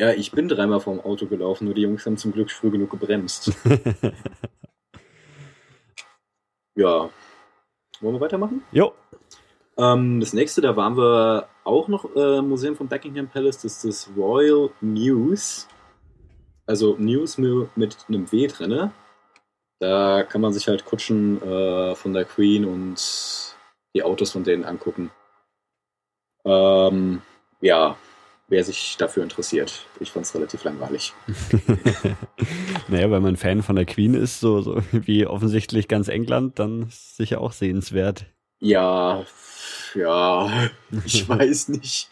Ja, 0.00 0.12
ich 0.12 0.32
bin 0.32 0.48
dreimal 0.48 0.80
vor 0.80 0.94
dem 0.94 1.04
Auto 1.04 1.26
gelaufen, 1.26 1.66
nur 1.66 1.74
die 1.74 1.82
Jungs 1.82 2.06
haben 2.06 2.16
zum 2.16 2.32
Glück 2.32 2.50
früh 2.50 2.70
genug 2.70 2.88
gebremst. 2.88 3.52
ja. 6.74 7.10
Wollen 8.00 8.14
wir 8.14 8.20
weitermachen? 8.22 8.62
Jo. 8.72 8.94
Ähm, 9.76 10.18
das 10.20 10.32
nächste, 10.32 10.62
da 10.62 10.74
waren 10.74 10.96
wir 10.96 11.48
auch 11.64 11.88
noch 11.88 12.16
äh, 12.16 12.40
Museum 12.40 12.76
von 12.76 12.88
Buckingham 12.88 13.28
Palace, 13.28 13.60
das 13.60 13.84
ist 13.84 14.08
das 14.08 14.16
Royal 14.16 14.70
News. 14.80 15.68
Also 16.64 16.96
News 16.98 17.36
mit 17.36 17.98
einem 18.08 18.32
W 18.32 18.46
drin. 18.46 18.92
Da 19.80 20.22
kann 20.22 20.40
man 20.40 20.54
sich 20.54 20.66
halt 20.66 20.86
Kutschen 20.86 21.42
äh, 21.42 21.94
von 21.94 22.14
der 22.14 22.24
Queen 22.24 22.64
und 22.64 23.54
die 23.94 24.02
Autos 24.02 24.30
von 24.30 24.44
denen 24.44 24.64
angucken. 24.64 25.10
Ähm, 26.46 27.20
ja, 27.60 27.98
wer 28.50 28.64
sich 28.64 28.96
dafür 28.98 29.22
interessiert. 29.22 29.86
Ich 30.00 30.10
fand 30.10 30.26
es 30.26 30.34
relativ 30.34 30.64
langweilig. 30.64 31.14
naja, 32.88 33.10
wenn 33.10 33.22
man 33.22 33.36
Fan 33.36 33.62
von 33.62 33.76
der 33.76 33.86
Queen 33.86 34.14
ist, 34.14 34.40
so, 34.40 34.60
so 34.60 34.82
wie 34.92 35.26
offensichtlich 35.26 35.88
ganz 35.88 36.08
England, 36.08 36.58
dann 36.58 36.82
ist 36.82 37.10
es 37.10 37.16
sicher 37.16 37.40
auch 37.40 37.52
sehenswert. 37.52 38.26
Ja, 38.58 39.24
ja, 39.94 40.50
ich 41.04 41.26
weiß 41.28 41.68
nicht. 41.70 42.10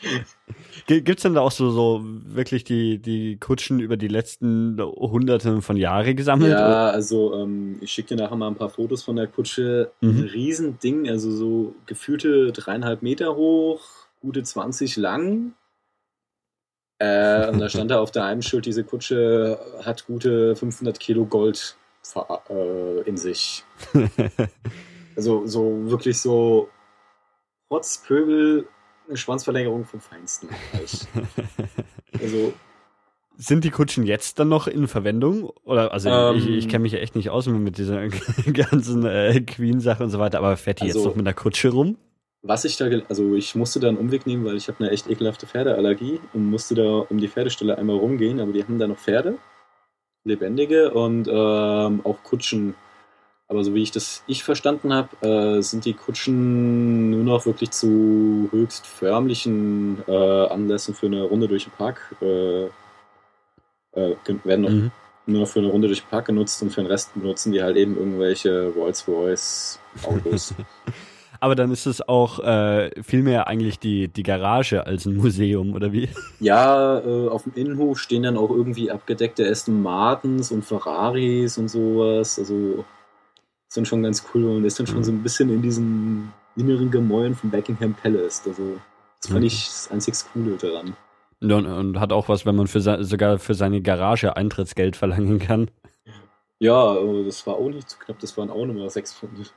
Gibt 0.86 1.18
es 1.18 1.22
denn 1.22 1.34
da 1.34 1.42
auch 1.42 1.50
so, 1.50 1.70
so 1.70 2.00
wirklich 2.02 2.64
die, 2.64 2.98
die 2.98 3.36
Kutschen 3.36 3.80
über 3.80 3.96
die 3.96 4.08
letzten 4.08 4.80
Hunderte 4.80 5.60
von 5.60 5.76
Jahren 5.76 6.16
gesammelt? 6.16 6.52
Ja, 6.52 6.66
oder? 6.66 6.92
also 6.92 7.34
ähm, 7.34 7.76
ich 7.80 7.92
schicke 7.92 8.14
dir 8.14 8.22
nachher 8.22 8.36
mal 8.36 8.48
ein 8.48 8.56
paar 8.56 8.70
Fotos 8.70 9.02
von 9.02 9.16
der 9.16 9.26
Kutsche. 9.26 9.90
Mhm. 10.00 10.08
Ein 10.08 10.20
Riesending, 10.24 11.08
also 11.08 11.30
so 11.30 11.74
gefühlte 11.86 12.52
dreieinhalb 12.52 13.02
Meter 13.02 13.36
hoch, 13.36 13.82
gute 14.20 14.42
20 14.42 14.96
lang. 14.96 15.52
Äh, 16.98 17.48
und 17.48 17.60
da 17.60 17.68
stand 17.68 17.90
da 17.90 18.00
auf 18.00 18.10
der 18.10 18.24
einen 18.24 18.42
Schild, 18.42 18.66
diese 18.66 18.82
Kutsche 18.82 19.58
hat 19.84 20.06
gute 20.06 20.56
500 20.56 20.98
Kilo 20.98 21.24
Gold 21.26 21.76
äh, 22.50 23.00
in 23.02 23.16
sich. 23.16 23.64
also 25.16 25.46
so 25.46 25.90
wirklich 25.90 26.18
so 26.18 26.68
Rotzpöbel, 27.70 28.66
eine 29.06 29.16
Schwanzverlängerung 29.16 29.84
vom 29.84 30.00
Feinsten. 30.00 30.48
also 32.20 32.52
sind 33.40 33.62
die 33.62 33.70
Kutschen 33.70 34.04
jetzt 34.04 34.40
dann 34.40 34.48
noch 34.48 34.66
in 34.66 34.88
Verwendung? 34.88 35.50
Oder 35.62 35.92
also 35.92 36.10
ähm, 36.10 36.36
ich, 36.36 36.48
ich 36.48 36.68
kenne 36.68 36.82
mich 36.82 36.92
ja 36.92 36.98
echt 36.98 37.14
nicht 37.14 37.30
aus 37.30 37.46
mit 37.46 37.78
dieser 37.78 38.08
ganzen 38.52 39.06
äh, 39.06 39.40
Queen-Sache 39.40 40.02
und 40.02 40.10
so 40.10 40.18
weiter, 40.18 40.38
aber 40.38 40.56
fährt 40.56 40.80
die 40.80 40.86
also, 40.86 40.98
jetzt 40.98 41.06
noch 41.06 41.14
mit 41.14 41.24
der 41.24 41.34
Kutsche 41.34 41.68
rum? 41.68 41.96
Was 42.42 42.64
ich 42.64 42.76
da, 42.76 42.86
also 43.08 43.34
ich 43.34 43.54
musste 43.54 43.80
da 43.80 43.88
einen 43.88 43.98
Umweg 43.98 44.26
nehmen, 44.26 44.44
weil 44.44 44.56
ich 44.56 44.68
habe 44.68 44.78
eine 44.80 44.90
echt 44.90 45.08
ekelhafte 45.08 45.46
Pferdeallergie 45.46 46.20
und 46.32 46.48
musste 46.48 46.74
da 46.74 46.98
um 46.98 47.18
die 47.18 47.28
Pferdestelle 47.28 47.76
einmal 47.76 47.96
rumgehen, 47.96 48.40
aber 48.40 48.52
die 48.52 48.62
haben 48.62 48.78
da 48.78 48.86
noch 48.86 48.98
Pferde, 48.98 49.38
lebendige 50.24 50.92
und 50.92 51.26
ähm, 51.28 52.00
auch 52.04 52.22
Kutschen 52.22 52.74
aber 53.48 53.64
so 53.64 53.74
wie 53.74 53.82
ich 53.82 53.90
das 53.90 54.22
ich 54.26 54.44
verstanden 54.44 54.92
habe, 54.92 55.26
äh, 55.26 55.62
sind 55.62 55.86
die 55.86 55.94
Kutschen 55.94 57.10
nur 57.10 57.24
noch 57.24 57.46
wirklich 57.46 57.70
zu 57.70 58.48
höchst 58.52 58.86
förmlichen 58.86 60.04
äh, 60.06 60.12
Anlässen 60.12 60.94
für 60.94 61.06
eine 61.06 61.22
Runde 61.22 61.48
durch 61.48 61.64
den 61.64 61.72
Park 61.72 62.14
äh, 62.20 62.66
äh 63.94 64.16
werden 64.44 64.60
noch, 64.60 64.70
mhm. 64.70 64.90
nur 65.24 65.40
noch 65.40 65.48
für 65.48 65.60
eine 65.60 65.68
Runde 65.68 65.88
durch 65.88 66.02
den 66.02 66.10
Park 66.10 66.26
genutzt 66.26 66.62
und 66.62 66.70
für 66.70 66.82
den 66.82 66.88
Rest 66.88 67.14
benutzen 67.14 67.52
die 67.52 67.62
halt 67.62 67.78
eben 67.78 67.96
irgendwelche 67.96 68.68
Rolls-Royce 68.68 69.80
Autos. 70.04 70.54
Aber 71.40 71.54
dann 71.54 71.70
ist 71.70 71.86
es 71.86 72.06
auch 72.06 72.40
äh, 72.40 72.90
vielmehr 73.02 73.46
eigentlich 73.46 73.78
die, 73.78 74.08
die 74.08 74.22
Garage 74.22 74.86
als 74.86 75.06
ein 75.06 75.16
Museum, 75.16 75.74
oder 75.74 75.92
wie? 75.92 76.08
Ja, 76.40 76.98
äh, 76.98 77.28
auf 77.28 77.44
dem 77.44 77.54
Innenhof 77.54 77.98
stehen 77.98 78.24
dann 78.24 78.36
auch 78.36 78.50
irgendwie 78.50 78.90
abgedeckte 78.90 79.48
Aston 79.48 79.82
Martins 79.82 80.50
und 80.50 80.64
Ferraris 80.64 81.58
und 81.58 81.68
sowas. 81.68 82.38
Also 82.38 82.84
ist 83.68 83.76
dann 83.76 83.86
schon 83.86 84.02
ganz 84.02 84.24
cool 84.32 84.44
und 84.44 84.64
ist 84.64 84.78
dann 84.78 84.86
schon 84.86 85.04
so 85.04 85.12
ein 85.12 85.22
bisschen 85.22 85.50
in 85.50 85.62
diesen 85.62 86.32
inneren 86.56 86.90
Gemäuern 86.90 87.34
von 87.34 87.50
Buckingham 87.50 87.94
Palace. 87.94 88.42
Also, 88.46 88.78
das 89.20 89.30
fand 89.30 89.44
ich 89.44 89.66
das 89.66 89.90
einzig 89.90 90.14
Coole 90.32 90.56
daran. 90.56 90.96
Und, 91.40 91.66
und, 91.66 92.00
hat 92.00 92.12
auch 92.12 92.28
was, 92.28 92.46
wenn 92.46 92.56
man 92.56 92.66
für 92.66 92.80
sogar 92.80 93.38
für 93.38 93.54
seine 93.54 93.80
Garage 93.80 94.36
Eintrittsgeld 94.36 94.96
verlangen 94.96 95.38
kann. 95.38 95.70
Ja, 96.58 96.96
das 97.24 97.46
war 97.46 97.54
auch 97.54 97.68
nicht 97.68 97.88
zu 97.88 97.98
knapp, 97.98 98.18
das 98.18 98.36
waren 98.36 98.50
auch 98.50 98.66
nochmal 98.66 98.90
sechs 98.90 99.14
Pfund. 99.14 99.52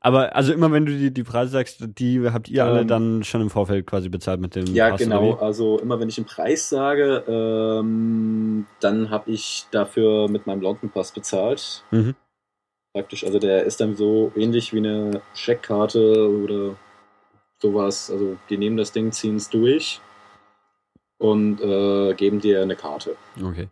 Aber 0.00 0.34
also 0.36 0.52
immer 0.52 0.70
wenn 0.72 0.86
du 0.86 0.92
die, 0.92 1.10
die 1.10 1.24
Preise 1.24 1.52
sagst, 1.52 1.84
die 1.98 2.28
habt 2.30 2.48
ihr 2.48 2.64
alle 2.64 2.80
ähm, 2.80 2.88
dann 2.88 3.24
schon 3.24 3.40
im 3.40 3.50
Vorfeld 3.50 3.86
quasi 3.86 4.08
bezahlt 4.08 4.40
mit 4.40 4.54
dem 4.54 4.66
Ja, 4.74 4.90
Pass, 4.90 5.00
genau. 5.00 5.34
Also 5.34 5.78
immer 5.78 5.98
wenn 6.00 6.08
ich 6.08 6.16
den 6.16 6.24
Preis 6.24 6.68
sage, 6.68 7.24
ähm, 7.26 8.66
dann 8.80 9.10
habe 9.10 9.30
ich 9.30 9.66
dafür 9.70 10.28
mit 10.28 10.46
meinem 10.46 10.60
London 10.60 10.90
Pass 10.90 11.12
bezahlt. 11.12 11.84
Mhm 11.90 12.14
praktisch. 12.98 13.24
Also 13.24 13.38
der 13.38 13.64
ist 13.64 13.80
dann 13.80 13.94
so 13.94 14.32
ähnlich 14.34 14.72
wie 14.72 14.78
eine 14.78 15.22
Scheckkarte 15.34 16.28
oder 16.28 16.76
sowas. 17.60 18.10
Also 18.10 18.36
die 18.50 18.58
nehmen 18.58 18.76
das 18.76 18.92
Ding, 18.92 19.12
ziehen 19.12 19.36
es 19.36 19.48
durch. 19.50 20.00
und 21.18 21.60
äh, 21.60 22.14
geben 22.14 22.40
dir 22.40 22.62
eine 22.62 22.76
Karte. 22.76 23.16
Okay. 23.42 23.68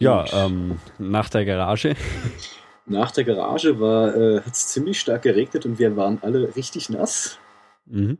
Ja, 0.00 0.24
ähm, 0.32 0.80
nach 0.98 1.28
der 1.28 1.44
Garage. 1.44 1.94
Nach 2.86 3.10
der 3.10 3.24
Garage 3.24 3.80
war 3.80 4.14
äh, 4.14 4.40
hat 4.40 4.52
es 4.52 4.68
ziemlich 4.68 5.00
stark 5.00 5.22
geregnet 5.22 5.64
und 5.64 5.78
wir 5.78 5.96
waren 5.96 6.18
alle 6.22 6.54
richtig 6.54 6.90
nass. 6.90 7.38
Mhm. 7.86 8.18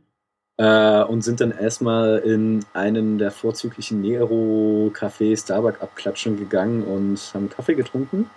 Äh, 0.57 1.03
und 1.03 1.21
sind 1.21 1.41
dann 1.41 1.51
erstmal 1.51 2.19
in 2.19 2.65
einen 2.73 3.17
der 3.17 3.31
vorzüglichen 3.31 4.01
Nero-Cafés 4.01 5.43
Starbucks 5.43 5.81
abklatschen 5.81 6.37
gegangen 6.37 6.83
und 6.83 7.19
haben 7.33 7.49
Kaffee 7.49 7.75
getrunken. 7.75 8.29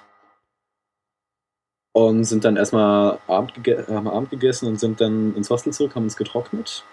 Und 1.93 2.25
sind 2.25 2.45
dann 2.45 2.57
erstmal 2.57 3.19
Abend, 3.27 3.55
haben 3.89 4.09
Abend 4.09 4.31
gegessen 4.31 4.69
und 4.69 4.79
sind 4.79 5.01
dann 5.01 5.35
ins 5.35 5.51
Hostel 5.51 5.73
zurück, 5.73 5.95
haben 5.95 6.05
uns 6.05 6.17
getrocknet. 6.17 6.85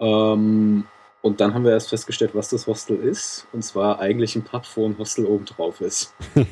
Ähm, 0.00 0.86
und 1.24 1.40
dann 1.40 1.54
haben 1.54 1.64
wir 1.64 1.70
erst 1.72 1.88
festgestellt, 1.88 2.34
was 2.34 2.50
das 2.50 2.66
Hostel 2.66 2.98
ist. 2.98 3.46
Und 3.52 3.62
zwar 3.64 3.98
eigentlich 3.98 4.36
ein 4.36 4.44
Pub, 4.44 4.62
wo 4.74 4.84
ein 4.86 4.98
Hostel 4.98 5.24
oben 5.24 5.46
drauf 5.46 5.80
ist. 5.80 6.14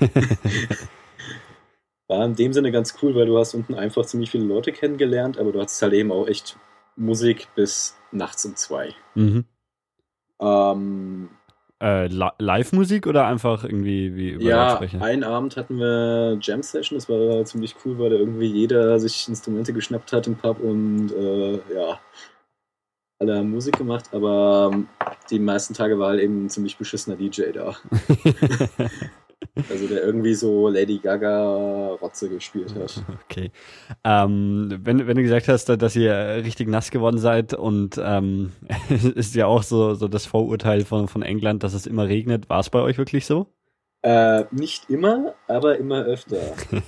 War 2.09 2.25
in 2.25 2.35
dem 2.35 2.55
Sinne 2.55 2.73
ganz 2.73 2.95
cool, 3.03 3.15
weil 3.15 3.27
du 3.27 3.39
hast 3.39 3.53
unten 3.53 3.75
einfach 3.75 4.07
ziemlich 4.07 4.31
viele 4.31 4.45
Leute 4.45 4.73
kennengelernt, 4.73 5.39
aber 5.39 5.53
du 5.53 5.61
hattest 5.61 5.83
halt 5.83 5.93
eben 5.93 6.11
auch 6.11 6.27
echt 6.27 6.59
Musik 6.97 7.49
bis 7.55 7.99
nachts 8.13 8.47
um 8.47 8.57
zwei. 8.57 8.95
Mhm. 9.15 9.45
Ähm, 10.41 11.29
Äh, 11.83 12.07
Li- 12.07 12.31
Live-Musik 12.39 13.07
oder 13.07 13.27
einfach 13.27 13.65
irgendwie 13.65 14.17
wie 14.17 14.31
über 14.31 14.43
ja, 14.45 14.81
einen 15.01 15.25
Abend 15.25 15.57
hatten 15.59 15.79
wir 15.79 16.39
Jam 16.41 16.63
Session, 16.63 16.97
das 16.97 17.11
war 17.11 17.45
ziemlich 17.45 17.77
cool, 17.85 17.99
weil 17.99 18.09
da 18.11 18.17
irgendwie 18.17 18.47
jeder 18.47 18.99
sich 18.99 19.29
Instrumente 19.29 19.73
geschnappt 19.75 20.13
hat 20.13 20.27
im 20.27 20.37
Pub 20.37 20.61
und 20.61 21.13
äh, 21.13 21.61
ja, 21.75 22.01
alle 23.23 23.39
haben 23.39 23.51
Musik 23.51 23.79
gemacht, 23.79 24.11
aber 24.13 24.71
ähm, 24.73 24.89
die 25.31 25.39
meisten 25.39 25.75
Tage 25.75 25.99
war 25.99 26.11
halt 26.11 26.21
eben 26.21 26.45
ein 26.47 26.51
ziemlich 26.51 26.77
beschissener 26.77 27.17
DJ 27.17 27.53
da. 27.53 27.77
Also 29.69 29.89
der 29.89 30.03
irgendwie 30.03 30.35
so 30.35 30.69
Lady 30.69 30.99
Gaga 30.99 31.95
Rotze 32.01 32.29
gespielt 32.29 32.75
hat. 32.77 33.03
Okay. 33.25 33.51
Ähm, 34.05 34.79
wenn, 34.83 35.07
wenn 35.07 35.17
du 35.17 35.23
gesagt 35.23 35.49
hast, 35.49 35.67
dass 35.67 35.97
ihr 35.97 36.15
richtig 36.45 36.69
nass 36.69 36.91
geworden 36.91 37.19
seid 37.19 37.53
und 37.53 38.01
ähm, 38.03 38.53
ist 38.89 39.35
ja 39.35 39.47
auch 39.47 39.65
so, 39.65 39.95
so 39.95 40.09
das 40.09 40.27
Vorurteil 40.27 40.85
von, 40.85 41.09
von 41.09 41.23
England, 41.23 41.65
dass 41.65 41.75
es 41.75 41.87
immer 41.87 42.07
regnet, 42.07 42.49
war 42.49 42.61
es 42.61 42.71
bei 42.71 42.81
euch 42.81 42.99
wirklich 42.99 43.27
so? 43.27 43.49
Äh, 44.03 44.45
nicht 44.53 44.89
immer, 44.89 45.35
aber 45.49 45.77
immer 45.77 46.05
öfter. 46.05 46.39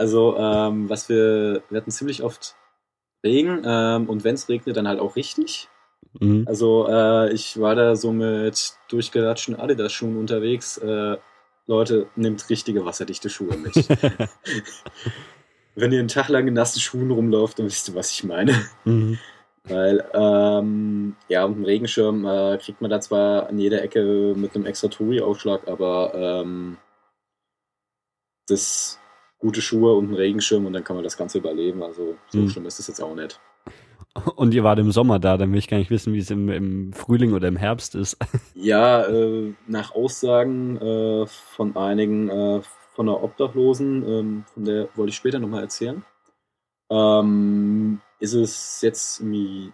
Also, 0.00 0.34
ähm, 0.38 0.88
was 0.88 1.10
wir, 1.10 1.62
wir 1.68 1.78
hatten 1.78 1.90
ziemlich 1.90 2.22
oft 2.22 2.56
Regen 3.24 3.62
ähm, 3.64 4.08
und 4.08 4.24
wenn 4.24 4.34
es 4.34 4.48
regnet, 4.48 4.76
dann 4.76 4.88
halt 4.88 5.00
auch 5.00 5.16
richtig. 5.16 5.68
Mhm. 6.18 6.44
Also, 6.48 6.86
äh, 6.88 7.32
ich 7.32 7.60
war 7.60 7.74
da 7.74 7.94
so 7.96 8.12
mit 8.12 8.74
durchgelatschten 8.88 9.56
Adidas-Schuhen 9.56 10.16
unterwegs. 10.16 10.78
Äh, 10.78 11.18
Leute, 11.66 12.08
nehmt 12.16 12.48
richtige 12.50 12.84
wasserdichte 12.84 13.30
Schuhe 13.30 13.56
mit. 13.56 13.74
wenn 15.76 15.92
ihr 15.92 16.00
einen 16.00 16.08
Tag 16.08 16.28
lang 16.28 16.48
in 16.48 16.54
nassen 16.54 16.80
Schuhen 16.80 17.10
rumlauft, 17.10 17.58
dann 17.58 17.66
wisst 17.66 17.88
ihr, 17.88 17.94
was 17.94 18.10
ich 18.10 18.24
meine. 18.24 18.54
Mhm. 18.84 19.18
Weil, 19.64 20.04
ähm, 20.14 21.16
ja, 21.28 21.44
und 21.44 21.56
einen 21.56 21.64
Regenschirm 21.64 22.24
äh, 22.24 22.58
kriegt 22.58 22.80
man 22.80 22.90
da 22.90 23.00
zwar 23.00 23.48
an 23.48 23.58
jeder 23.58 23.82
Ecke 23.82 24.34
mit 24.36 24.54
einem 24.54 24.66
extra 24.66 24.88
Touri-Aufschlag, 24.88 25.68
aber 25.68 26.12
ähm, 26.14 26.78
das 28.48 28.99
gute 29.40 29.60
Schuhe 29.62 29.94
und 29.94 30.10
ein 30.10 30.14
Regenschirm 30.14 30.66
und 30.66 30.72
dann 30.72 30.84
kann 30.84 30.96
man 30.96 31.04
das 31.04 31.16
Ganze 31.16 31.38
überleben. 31.38 31.82
Also 31.82 32.16
so 32.28 32.38
Mhm. 32.38 32.48
schlimm 32.48 32.66
ist 32.66 32.78
es 32.78 32.86
jetzt 32.88 33.00
auch 33.02 33.14
nicht. 33.14 33.40
Und 34.36 34.54
ihr 34.54 34.64
wart 34.64 34.78
im 34.80 34.90
Sommer 34.90 35.18
da, 35.18 35.36
dann 35.36 35.52
will 35.52 35.58
ich 35.58 35.68
gar 35.68 35.78
nicht 35.78 35.90
wissen, 35.90 36.12
wie 36.12 36.18
es 36.18 36.30
im, 36.30 36.48
im 36.50 36.92
Frühling 36.92 37.32
oder 37.32 37.48
im 37.48 37.56
Herbst 37.56 37.94
ist. 37.94 38.16
Ja, 38.54 39.04
äh, 39.06 39.52
nach 39.66 39.94
Aussagen 39.94 40.76
äh, 40.76 41.26
von 41.26 41.76
einigen 41.76 42.28
äh, 42.28 42.60
von 42.94 43.06
der 43.06 43.22
Obdachlosen, 43.22 44.06
ähm, 44.06 44.44
von 44.52 44.64
der 44.64 44.88
wollte 44.96 45.10
ich 45.10 45.16
später 45.16 45.38
nochmal 45.38 45.62
erzählen, 45.62 46.04
ähm, 46.90 48.00
ist 48.18 48.34
es 48.34 48.82
jetzt 48.82 49.20
im, 49.20 49.72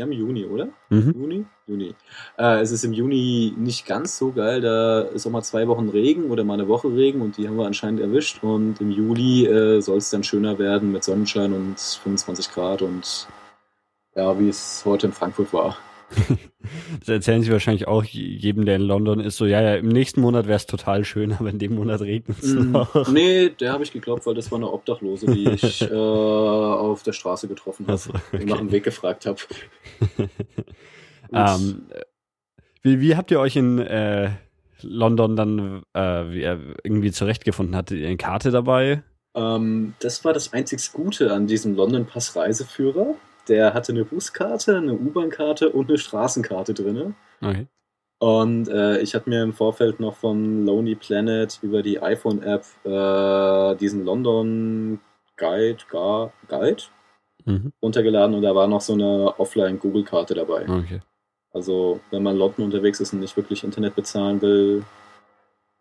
Ja, 0.00 0.06
im 0.06 0.12
Juni, 0.12 0.46
oder? 0.46 0.68
Mhm. 0.88 1.14
Juni? 1.14 1.44
Juni. 1.66 1.94
Äh, 2.38 2.60
es 2.62 2.70
ist 2.70 2.84
im 2.84 2.94
Juni 2.94 3.52
nicht 3.58 3.84
ganz 3.84 4.16
so 4.16 4.32
geil. 4.32 4.62
Da 4.62 5.02
ist 5.02 5.26
auch 5.26 5.30
mal 5.30 5.42
zwei 5.42 5.68
Wochen 5.68 5.90
Regen 5.90 6.30
oder 6.30 6.42
mal 6.42 6.54
eine 6.54 6.68
Woche 6.68 6.88
Regen 6.88 7.20
und 7.20 7.36
die 7.36 7.46
haben 7.46 7.58
wir 7.58 7.66
anscheinend 7.66 8.00
erwischt. 8.00 8.42
Und 8.42 8.80
im 8.80 8.90
Juli 8.90 9.44
äh, 9.44 9.82
soll 9.82 9.98
es 9.98 10.08
dann 10.08 10.24
schöner 10.24 10.58
werden 10.58 10.90
mit 10.90 11.04
Sonnenschein 11.04 11.52
und 11.52 11.78
25 11.78 12.50
Grad 12.50 12.80
und 12.80 13.28
ja, 14.16 14.40
wie 14.40 14.48
es 14.48 14.84
heute 14.86 15.08
in 15.08 15.12
Frankfurt 15.12 15.52
war. 15.52 15.76
Das 17.00 17.08
erzählen 17.08 17.42
sie 17.42 17.50
wahrscheinlich 17.52 17.88
auch 17.88 18.04
jedem, 18.04 18.64
der 18.66 18.76
in 18.76 18.82
London 18.82 19.20
ist, 19.20 19.36
so, 19.36 19.46
ja, 19.46 19.60
ja, 19.62 19.76
im 19.76 19.88
nächsten 19.88 20.20
Monat 20.20 20.46
wäre 20.46 20.56
es 20.56 20.66
total 20.66 21.04
schön, 21.04 21.32
aber 21.32 21.48
in 21.50 21.58
dem 21.58 21.74
Monat 21.74 22.00
regnet 22.00 22.38
es 22.42 22.54
Mm, 22.54 22.72
noch. 22.72 23.06
nee, 23.06 23.48
der 23.50 23.72
habe 23.72 23.84
ich 23.84 23.92
geglaubt, 23.92 24.26
weil 24.26 24.34
das 24.34 24.50
war 24.50 24.58
eine 24.58 24.70
Obdachlose, 24.70 25.26
die 25.26 25.50
ich 25.50 25.80
äh, 25.90 25.94
auf 25.94 27.02
der 27.02 27.12
Straße 27.12 27.48
getroffen 27.48 27.84
habe 27.86 27.92
Also, 27.92 28.10
und 28.32 28.46
nach 28.46 28.58
dem 28.58 28.70
Weg 28.72 28.84
gefragt 28.84 29.26
habe. 29.26 29.38
Ähm, 31.32 31.86
wie, 32.82 33.00
wie 33.00 33.16
habt 33.16 33.30
ihr 33.30 33.38
euch 33.38 33.54
in 33.54 33.78
äh, 33.78 34.30
London 34.82 35.36
dann 35.36 35.82
äh, 35.92 36.00
wie, 36.00 36.42
irgendwie 36.82 37.12
zurechtgefunden? 37.12 37.76
Hattet 37.76 37.98
ihr 37.98 38.08
eine 38.08 38.16
Karte 38.16 38.50
dabei? 38.50 39.02
Ähm, 39.34 39.94
das 40.00 40.24
war 40.24 40.32
das 40.32 40.52
einzig 40.52 40.92
Gute 40.92 41.32
an 41.32 41.46
diesem 41.46 41.76
London 41.76 42.06
Pass 42.06 42.34
Reiseführer. 42.34 43.14
Der 43.48 43.74
hatte 43.74 43.92
eine 43.92 44.04
Buskarte, 44.04 44.76
eine 44.76 44.94
U-Bahn-Karte 44.94 45.70
und 45.70 45.88
eine 45.88 45.98
Straßenkarte 45.98 46.74
drin. 46.74 47.14
Okay. 47.40 47.66
Und 48.18 48.68
äh, 48.68 49.00
ich 49.00 49.14
hatte 49.14 49.30
mir 49.30 49.42
im 49.42 49.54
Vorfeld 49.54 49.98
noch 49.98 50.16
von 50.16 50.66
Lonely 50.66 50.94
Planet 50.94 51.58
über 51.62 51.82
die 51.82 52.02
iPhone-App 52.02 52.64
äh, 52.84 53.76
diesen 53.76 54.04
London 54.04 55.00
Guide, 55.36 55.78
Gar, 55.90 56.32
Guide 56.48 56.82
Mhm. 57.46 57.72
runtergeladen 57.82 58.34
und 58.34 58.42
da 58.42 58.54
war 58.54 58.68
noch 58.68 58.80
so 58.80 58.92
eine 58.92 59.34
Offline-Google-Karte 59.38 60.34
dabei. 60.34 60.68
Okay. 60.68 61.00
Also, 61.52 62.00
wenn 62.10 62.22
man 62.22 62.34
in 62.34 62.38
London 62.38 62.66
unterwegs 62.66 63.00
ist 63.00 63.12
und 63.12 63.20
nicht 63.20 63.36
wirklich 63.36 63.64
Internet 63.64 63.96
bezahlen 63.96 64.40
will, 64.40 64.84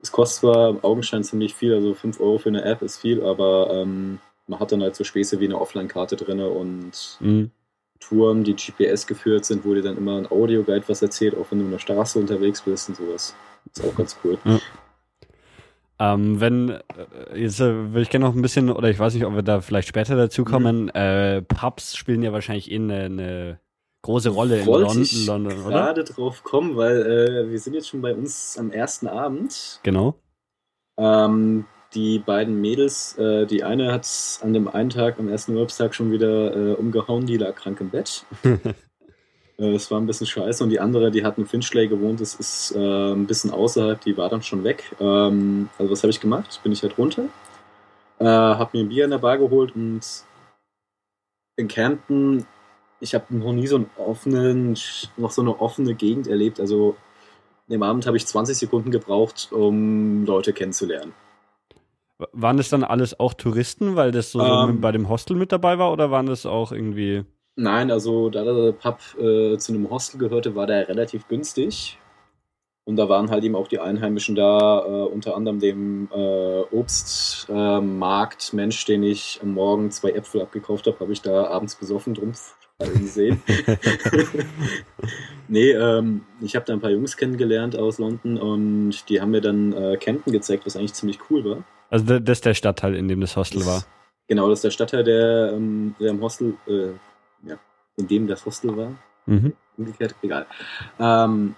es 0.02 0.12
kostet 0.12 0.40
zwar 0.40 0.70
im 0.70 0.84
Augenschein 0.84 1.24
ziemlich 1.24 1.54
viel, 1.54 1.74
also 1.74 1.94
5 1.94 2.20
Euro 2.20 2.38
für 2.38 2.50
eine 2.50 2.64
App 2.64 2.82
ist 2.82 3.00
viel, 3.00 3.24
aber 3.24 3.70
ähm, 3.72 4.20
man 4.50 4.60
hat 4.60 4.72
dann 4.72 4.82
halt 4.82 4.96
so 4.96 5.04
Späße 5.04 5.40
wie 5.40 5.46
eine 5.46 5.60
Offline-Karte 5.60 6.16
drin 6.16 6.40
und 6.42 7.18
Mhm. 7.22 7.52
Touren, 8.00 8.44
die 8.44 8.56
GPS 8.56 9.08
geführt 9.08 9.46
sind, 9.46 9.66
wo 9.66 9.74
dir 9.74 9.82
dann 9.82 9.98
immer 9.98 10.18
ein 10.18 10.32
Audioguide 10.32 10.88
was 10.88 11.02
erzählt, 11.02 11.36
auch 11.38 11.48
wenn 11.52 11.60
du 11.60 11.66
in 11.66 11.72
der 11.72 11.80
Straße 11.80 12.18
unterwegs 12.18 12.62
bist 12.62 12.90
und 12.90 12.96
sowas. 12.96 13.36
Ist 13.74 13.86
auch 13.86 13.96
ganz 13.96 14.18
cool. 14.24 14.38
Ähm, 16.00 16.40
wenn, 16.40 16.70
äh, 16.70 16.80
jetzt 17.36 17.60
äh, 17.60 17.74
würde 17.92 18.02
ich 18.02 18.10
gerne 18.10 18.26
noch 18.26 18.34
ein 18.34 18.42
bisschen, 18.42 18.70
oder 18.72 18.90
ich 18.90 18.98
weiß 18.98 19.14
nicht, 19.14 19.26
ob 19.26 19.36
wir 19.36 19.42
da 19.42 19.60
vielleicht 19.60 19.90
später 19.90 20.16
dazu 20.16 20.46
kommen, 20.46 20.88
äh, 20.90 21.42
Pubs 21.42 21.98
spielen 21.98 22.24
ja 22.24 22.32
wahrscheinlich 22.32 22.72
eh 22.72 22.76
eine, 22.76 23.04
eine 23.04 23.60
große 24.04 24.30
Rolle 24.30 24.62
in 24.62 24.66
Wollte 24.66 24.94
Lon 24.94 25.02
ich 25.02 25.28
London, 25.28 25.66
oder? 25.66 25.76
gerade 25.76 26.04
drauf 26.06 26.44
kommen, 26.44 26.78
weil 26.78 27.02
äh, 27.02 27.52
wir 27.52 27.60
sind 27.60 27.74
jetzt 27.74 27.90
schon 27.90 28.02
bei 28.02 28.16
uns 28.16 28.58
am 28.58 28.72
ersten 28.72 29.08
Abend. 29.08 29.82
Genau. 29.84 30.16
Ähm, 30.98 31.66
die 31.94 32.20
beiden 32.20 32.62
Mädels, 32.62 33.18
äh, 33.18 33.46
die 33.46 33.64
eine 33.64 33.92
hat 33.92 34.08
an 34.42 34.54
dem 34.54 34.68
einen 34.68 34.90
Tag, 34.90 35.20
am 35.20 35.30
ersten 35.30 35.54
Urlaubstag 35.54 35.96
schon 35.96 36.12
wieder 36.12 36.56
äh, 36.56 36.74
umgehauen, 36.76 37.26
die 37.26 37.38
lag 37.38 37.56
krank 37.56 37.82
im 37.82 37.90
Bett. 37.90 38.26
Äh, 39.60 39.76
Es 39.76 39.92
war 39.92 40.00
ein 40.00 40.08
bisschen 40.08 40.26
scheiße 40.26 40.64
und 40.64 40.70
die 40.70 40.80
andere, 40.80 41.12
die 41.12 41.24
hat 41.26 41.38
in 41.38 41.46
Finchley 41.46 41.90
gewohnt, 41.90 42.22
das 42.22 42.34
ist 42.36 42.72
äh, 42.76 43.12
ein 43.12 43.28
bisschen 43.28 43.52
außerhalb, 43.52 44.00
die 44.00 44.16
war 44.16 44.30
dann 44.30 44.42
schon 44.42 44.64
weg. 44.64 44.96
Ähm, 45.02 45.70
also 45.78 45.92
was 45.92 46.02
habe 46.02 46.12
ich 46.12 46.22
gemacht? 46.22 46.62
Bin 46.64 46.72
ich 46.72 46.82
halt 46.82 46.98
runter, 46.98 47.26
äh, 48.20 48.26
habe 48.26 48.78
mir 48.78 48.86
ein 48.86 48.90
Bier 48.90 49.04
in 49.04 49.12
der 49.12 49.18
Bar 49.18 49.38
geholt 49.38 49.76
und 49.76 50.00
in 51.58 51.68
Camden, 51.68 52.46
ich 53.02 53.14
habe 53.14 53.36
noch 53.36 53.52
nie 53.52 53.68
so 53.68 53.76
einen 53.76 53.90
offenen, 53.98 54.78
noch 55.18 55.32
so 55.32 55.42
eine 55.42 55.60
offene 55.60 55.94
Gegend 55.94 56.28
erlebt. 56.28 56.60
Also 56.60 56.96
an 57.68 57.74
dem 57.74 57.84
Abend 57.84 58.08
habe 58.08 58.18
ich 58.18 58.26
20 58.26 58.58
Sekunden 58.58 58.92
gebraucht, 58.92 59.50
um 59.52 60.26
Leute 60.26 60.54
kennenzulernen. 60.54 61.14
Waren 62.34 62.58
das 62.58 62.70
dann 62.70 62.84
alles 62.84 63.18
auch 63.20 63.34
Touristen, 63.34 63.96
weil 63.96 64.12
das 64.12 64.32
so, 64.32 64.40
so 64.40 64.46
Ähm. 64.46 64.72
mit- 64.74 64.82
bei 64.82 64.92
dem 64.92 65.08
Hostel 65.10 65.38
mit 65.38 65.52
dabei 65.52 65.78
war, 65.80 65.92
oder 65.94 66.12
waren 66.12 66.26
das 66.26 66.46
auch 66.46 66.72
irgendwie. 66.72 67.24
Nein, 67.56 67.92
also 67.92 68.30
da 68.30 68.44
der 68.44 68.72
Pub 68.74 69.00
äh, 69.20 69.58
zu 69.58 69.74
einem 69.74 69.90
Hostel 69.90 70.18
gehörte, 70.20 70.56
war 70.56 70.68
der 70.68 70.88
relativ 70.88 71.28
günstig. 71.28 71.98
Und 72.86 72.96
da 72.96 73.08
waren 73.08 73.30
halt 73.30 73.44
eben 73.44 73.56
auch 73.56 73.68
die 73.68 73.80
Einheimischen 73.80 74.34
da, 74.36 74.80
äh, 74.86 75.04
unter 75.10 75.36
anderem 75.36 75.60
dem 75.60 76.10
äh, 76.12 76.62
Obstmarkt 76.72 78.54
Mensch, 78.54 78.84
den 78.86 79.04
ich 79.04 79.40
am 79.44 79.54
Morgen 79.54 79.92
zwei 79.92 80.12
Äpfel 80.12 80.42
abgekauft 80.42 80.88
habe, 80.88 81.00
habe 81.00 81.14
ich 81.14 81.22
da 81.22 81.48
abends 81.48 81.76
besoffen 81.76 82.16
drum 82.16 82.32
gesehen. 82.80 83.42
nee, 85.48 85.72
ähm, 85.72 86.22
ich 86.42 86.56
habe 86.56 86.66
da 86.66 86.74
ein 86.74 86.80
paar 86.82 86.90
Jungs 86.92 87.16
kennengelernt 87.18 87.78
aus 87.78 88.00
London 88.00 88.38
und 88.38 89.08
die 89.10 89.22
haben 89.22 89.32
mir 89.32 89.42
dann 89.42 89.74
äh, 89.74 89.98
Camden 89.98 90.32
gezeigt, 90.32 90.66
was 90.66 90.76
eigentlich 90.76 90.94
ziemlich 90.94 91.20
cool 91.30 91.44
war. 91.46 91.64
Also 91.90 92.06
da- 92.06 92.20
das 92.20 92.38
ist 92.40 92.46
der 92.46 92.54
Stadtteil, 92.54 92.96
in 92.96 93.08
dem 93.08 93.22
das 93.22 93.36
Hostel 93.36 93.66
war. 93.66 93.84
Genau, 94.28 94.48
das 94.50 94.60
ist 94.60 94.64
der 94.66 94.72
Stadtteil, 94.72 95.04
der, 95.04 95.54
ähm, 95.54 95.96
der 96.00 96.10
im 96.12 96.22
Hostel, 96.22 96.56
äh, 96.68 96.90
ja, 97.48 97.58
in 97.98 98.08
dem 98.08 98.28
das 98.28 98.46
Hostel 98.46 98.76
war. 98.78 98.92
Mhm. 99.26 99.54
Umgekehrt, 99.78 100.14
egal. 100.22 100.46
Ähm, 101.00 101.56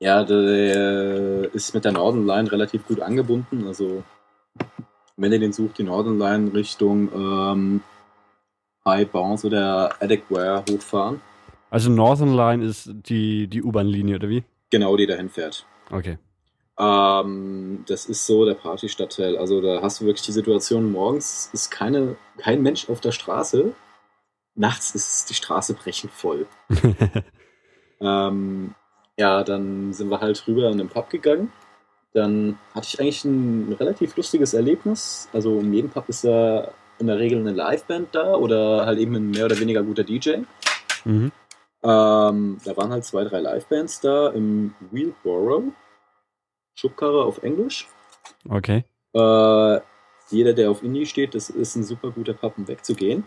ja, 0.00 0.24
der 0.24 1.52
ist 1.54 1.74
mit 1.74 1.84
der 1.84 1.92
Northern 1.92 2.26
Line 2.26 2.50
relativ 2.50 2.86
gut 2.86 3.00
angebunden. 3.00 3.66
Also, 3.66 4.02
wenn 5.16 5.32
ihr 5.32 5.38
den 5.38 5.52
sucht, 5.52 5.78
die 5.78 5.82
Northern 5.84 6.18
Line 6.18 6.52
Richtung 6.54 7.10
ähm, 7.14 7.80
High 8.86 9.08
Bounce 9.08 9.46
oder 9.46 9.94
Adequare 10.02 10.64
hochfahren. 10.70 11.20
Also 11.70 11.90
Northern 11.90 12.34
Line 12.34 12.64
ist 12.64 12.90
die, 12.92 13.46
die 13.46 13.62
U-Bahn-Linie, 13.62 14.16
oder 14.16 14.28
wie? 14.28 14.42
Genau, 14.70 14.96
die 14.96 15.06
dahin 15.06 15.28
fährt. 15.28 15.66
Okay. 15.90 16.18
Ähm, 16.80 17.84
das 17.86 18.06
ist 18.06 18.26
so 18.26 18.46
der 18.46 18.54
Partystadtteil. 18.54 19.36
Also 19.36 19.60
da 19.60 19.82
hast 19.82 20.00
du 20.00 20.06
wirklich 20.06 20.24
die 20.24 20.32
Situation, 20.32 20.90
morgens 20.90 21.50
ist 21.52 21.70
keine, 21.70 22.16
kein 22.38 22.62
Mensch 22.62 22.88
auf 22.88 23.02
der 23.02 23.12
Straße. 23.12 23.74
Nachts 24.54 24.94
ist 24.94 25.28
die 25.28 25.34
Straße 25.34 25.74
brechend 25.74 26.10
voll. 26.10 26.46
ähm, 28.00 28.74
ja, 29.18 29.44
dann 29.44 29.92
sind 29.92 30.08
wir 30.08 30.20
halt 30.20 30.42
rüber 30.48 30.70
in 30.70 30.78
den 30.78 30.88
Pub 30.88 31.10
gegangen. 31.10 31.52
Dann 32.14 32.58
hatte 32.74 32.88
ich 32.90 32.98
eigentlich 32.98 33.24
ein 33.24 33.76
relativ 33.78 34.16
lustiges 34.16 34.54
Erlebnis. 34.54 35.28
Also 35.34 35.58
in 35.60 35.74
jedem 35.74 35.90
Pub 35.90 36.08
ist 36.08 36.24
da 36.24 36.72
in 36.98 37.08
der 37.08 37.18
Regel 37.18 37.40
eine 37.40 37.52
Liveband 37.52 38.14
da 38.14 38.34
oder 38.34 38.86
halt 38.86 38.98
eben 38.98 39.14
ein 39.14 39.30
mehr 39.30 39.44
oder 39.44 39.60
weniger 39.60 39.82
guter 39.82 40.04
DJ. 40.04 40.38
mhm. 41.04 41.30
Ähm, 41.82 42.58
da 42.62 42.76
waren 42.76 42.90
halt 42.90 43.04
zwei, 43.04 43.24
drei 43.24 43.40
Livebands 43.40 44.00
da 44.00 44.28
im 44.28 44.74
Wheelborough. 44.90 45.72
Schubkarre 46.80 47.24
auf 47.24 47.42
Englisch. 47.42 47.88
Okay. 48.48 48.84
Äh, 49.12 49.80
jeder, 50.30 50.52
der 50.54 50.70
auf 50.70 50.82
Indie 50.82 51.06
steht, 51.06 51.34
das 51.34 51.50
ist 51.50 51.76
ein 51.76 51.84
super 51.84 52.10
guter 52.10 52.32
Pub, 52.32 52.54
um 52.56 52.66
wegzugehen. 52.66 53.24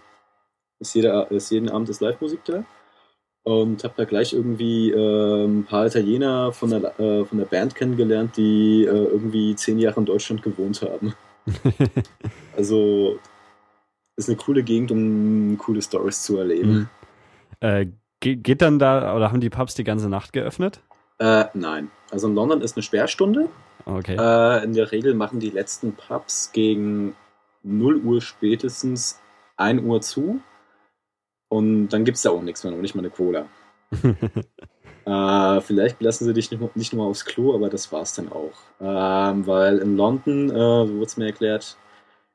Ist, 0.79 0.95
jeder, 0.95 1.29
ist 1.31 1.51
jeden 1.51 1.69
Abend 1.69 1.89
ist 1.89 2.01
Live-Musik 2.01 2.43
da. 2.45 2.65
Und 3.43 3.83
habe 3.83 3.93
da 3.97 4.05
gleich 4.05 4.33
irgendwie 4.33 4.89
äh, 4.91 5.45
ein 5.45 5.65
paar 5.65 5.85
Italiener 5.85 6.53
von 6.53 6.69
der, 6.69 6.99
äh, 6.99 7.25
von 7.25 7.37
der 7.37 7.45
Band 7.45 7.75
kennengelernt, 7.75 8.37
die 8.37 8.85
äh, 8.85 8.87
irgendwie 8.87 9.55
zehn 9.55 9.79
Jahre 9.79 9.99
in 9.99 10.05
Deutschland 10.05 10.41
gewohnt 10.41 10.81
haben. 10.81 11.13
Also 12.55 13.17
ist 14.15 14.29
eine 14.29 14.37
coole 14.37 14.61
Gegend, 14.61 14.91
um 14.91 15.57
coole 15.57 15.81
Stories 15.81 16.21
zu 16.21 16.37
erleben. 16.37 16.71
Mhm. 16.71 16.87
äh, 17.61 17.87
ge 18.19 18.35
geht 18.35 18.61
dann 18.61 18.77
da, 18.77 19.15
oder 19.15 19.31
haben 19.31 19.41
die 19.41 19.49
Pubs 19.49 19.73
die 19.73 19.83
ganze 19.83 20.07
Nacht 20.07 20.33
geöffnet? 20.33 20.83
Äh, 21.19 21.45
nein. 21.53 21.91
Also 22.11 22.27
in 22.27 22.35
London 22.35 22.61
ist 22.61 22.75
eine 22.75 22.83
Sperrstunde. 22.83 23.49
Okay. 23.85 24.15
Äh, 24.17 24.63
in 24.63 24.73
der 24.73 24.91
Regel 24.91 25.13
machen 25.13 25.39
die 25.39 25.49
letzten 25.49 25.93
Pubs 25.93 26.51
gegen 26.51 27.15
0 27.63 27.97
Uhr 27.97 28.21
spätestens 28.21 29.19
1 29.57 29.81
Uhr 29.83 30.01
zu. 30.01 30.41
Und 31.49 31.89
dann 31.89 32.03
gibt 32.03 32.17
es 32.17 32.23
da 32.23 32.31
auch 32.31 32.41
nichts 32.41 32.63
mehr, 32.63 32.71
noch 32.73 32.81
nicht 32.81 32.95
mal 32.95 33.01
eine 33.01 33.09
Cola. 33.09 33.45
Äh, 35.05 35.59
vielleicht 35.59 36.01
lassen 36.01 36.23
sie 36.23 36.33
dich 36.33 36.49
nicht, 36.49 36.61
nur- 36.61 36.71
nicht 36.75 36.93
nur 36.93 37.05
aufs 37.07 37.25
Klo, 37.25 37.53
aber 37.53 37.69
das 37.69 37.91
war's 37.91 38.15
dann 38.15 38.31
auch. 38.31 38.53
Ähm, 38.79 39.45
weil 39.45 39.79
in 39.79 39.97
London, 39.97 40.49
äh, 40.49 40.87
so 40.87 40.93
wurde 40.93 41.03
es 41.05 41.17
mir 41.17 41.25
erklärt, 41.25 41.75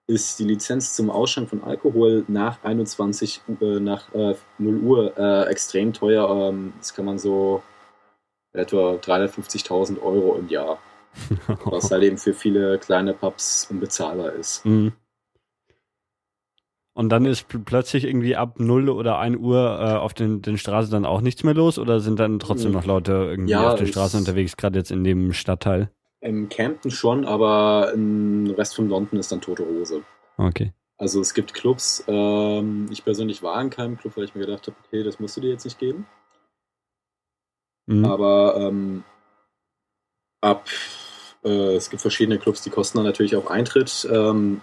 ist 0.07 0.39
die 0.39 0.45
Lizenz 0.45 0.95
zum 0.95 1.09
Ausschank 1.11 1.49
von 1.49 1.65
Alkohol 1.65 2.25
nach 2.29 2.63
21 2.63 3.41
Uhr, 3.49 3.77
äh, 3.77 3.81
nach 3.81 4.13
äh, 4.15 4.35
0 4.59 4.77
Uhr 4.83 5.17
äh, 5.17 5.45
extrem 5.49 5.95
teuer. 5.95 6.29
Ähm, 6.51 6.75
das 6.77 6.93
kann 6.93 7.07
man 7.07 7.19
so 7.19 7.63
etwa 8.53 8.95
350.000 8.97 10.01
Euro 10.01 10.37
im 10.37 10.49
Jahr, 10.49 10.79
was 11.65 11.91
halt 11.91 12.03
eben 12.03 12.19
für 12.19 12.35
viele 12.35 12.79
kleine 12.79 13.15
Pubs 13.15 13.67
unbezahlbar 13.71 14.33
ist. 14.33 14.65
Mhm. 14.65 14.93
Und 16.95 17.11
dann 17.11 17.27
ist 17.27 17.49
pl- 17.49 17.63
plötzlich 17.65 18.05
irgendwie 18.05 18.35
ab 18.35 18.59
0 18.59 18.89
oder 18.89 19.19
1 19.19 19.37
Uhr 19.37 19.79
äh, 19.81 19.97
auf 19.97 20.15
den, 20.15 20.43
den 20.43 20.59
Straßen 20.59 20.91
dann 20.91 21.07
auch 21.07 21.21
nichts 21.21 21.45
mehr 21.45 21.55
los 21.55 21.79
oder 21.79 22.01
sind 22.01 22.19
dann 22.19 22.41
trotzdem 22.41 22.73
noch 22.73 22.85
Leute 22.87 23.13
irgendwie 23.13 23.53
Ja, 23.53 23.69
auf 23.69 23.79
den 23.79 23.87
Straßen 23.87 24.19
unterwegs, 24.19 24.57
gerade 24.57 24.79
jetzt 24.79 24.91
in 24.91 25.05
dem 25.05 25.33
Stadtteil? 25.33 25.93
Im 26.21 26.49
Campton 26.49 26.91
schon, 26.91 27.25
aber 27.25 27.93
im 27.95 28.51
Rest 28.51 28.75
von 28.75 28.89
London 28.89 29.21
ist 29.21 29.31
dann 29.31 29.41
tote 29.41 29.65
Hose. 29.65 30.03
Okay. 30.39 30.73
Also 30.97 31.21
es 31.21 31.33
gibt 31.35 31.55
Clubs, 31.55 32.03
ähm, 32.09 32.89
ich 32.91 33.05
persönlich 33.05 33.45
war 33.45 33.61
in 33.63 33.71
keinem 33.71 33.97
Club, 33.97 34.17
weil 34.17 34.25
ich 34.25 34.35
mir 34.35 34.45
gedacht 34.45 34.67
habe, 34.67 34.77
okay, 34.85 35.05
das 35.05 35.21
musst 35.21 35.37
du 35.37 35.41
dir 35.41 35.51
jetzt 35.51 35.65
nicht 35.65 35.79
geben. 35.79 36.07
Mhm. 37.89 38.05
Aber 38.05 38.55
ähm, 38.59 39.03
ab, 40.43 40.69
äh, 41.43 41.75
es 41.75 41.89
gibt 41.89 42.03
verschiedene 42.03 42.39
Clubs, 42.39 42.61
die 42.61 42.69
kosten 42.71 42.99
dann 42.99 43.07
natürlich 43.07 43.35
auch 43.35 43.51
Eintritt, 43.51 44.07
ähm, 44.13 44.61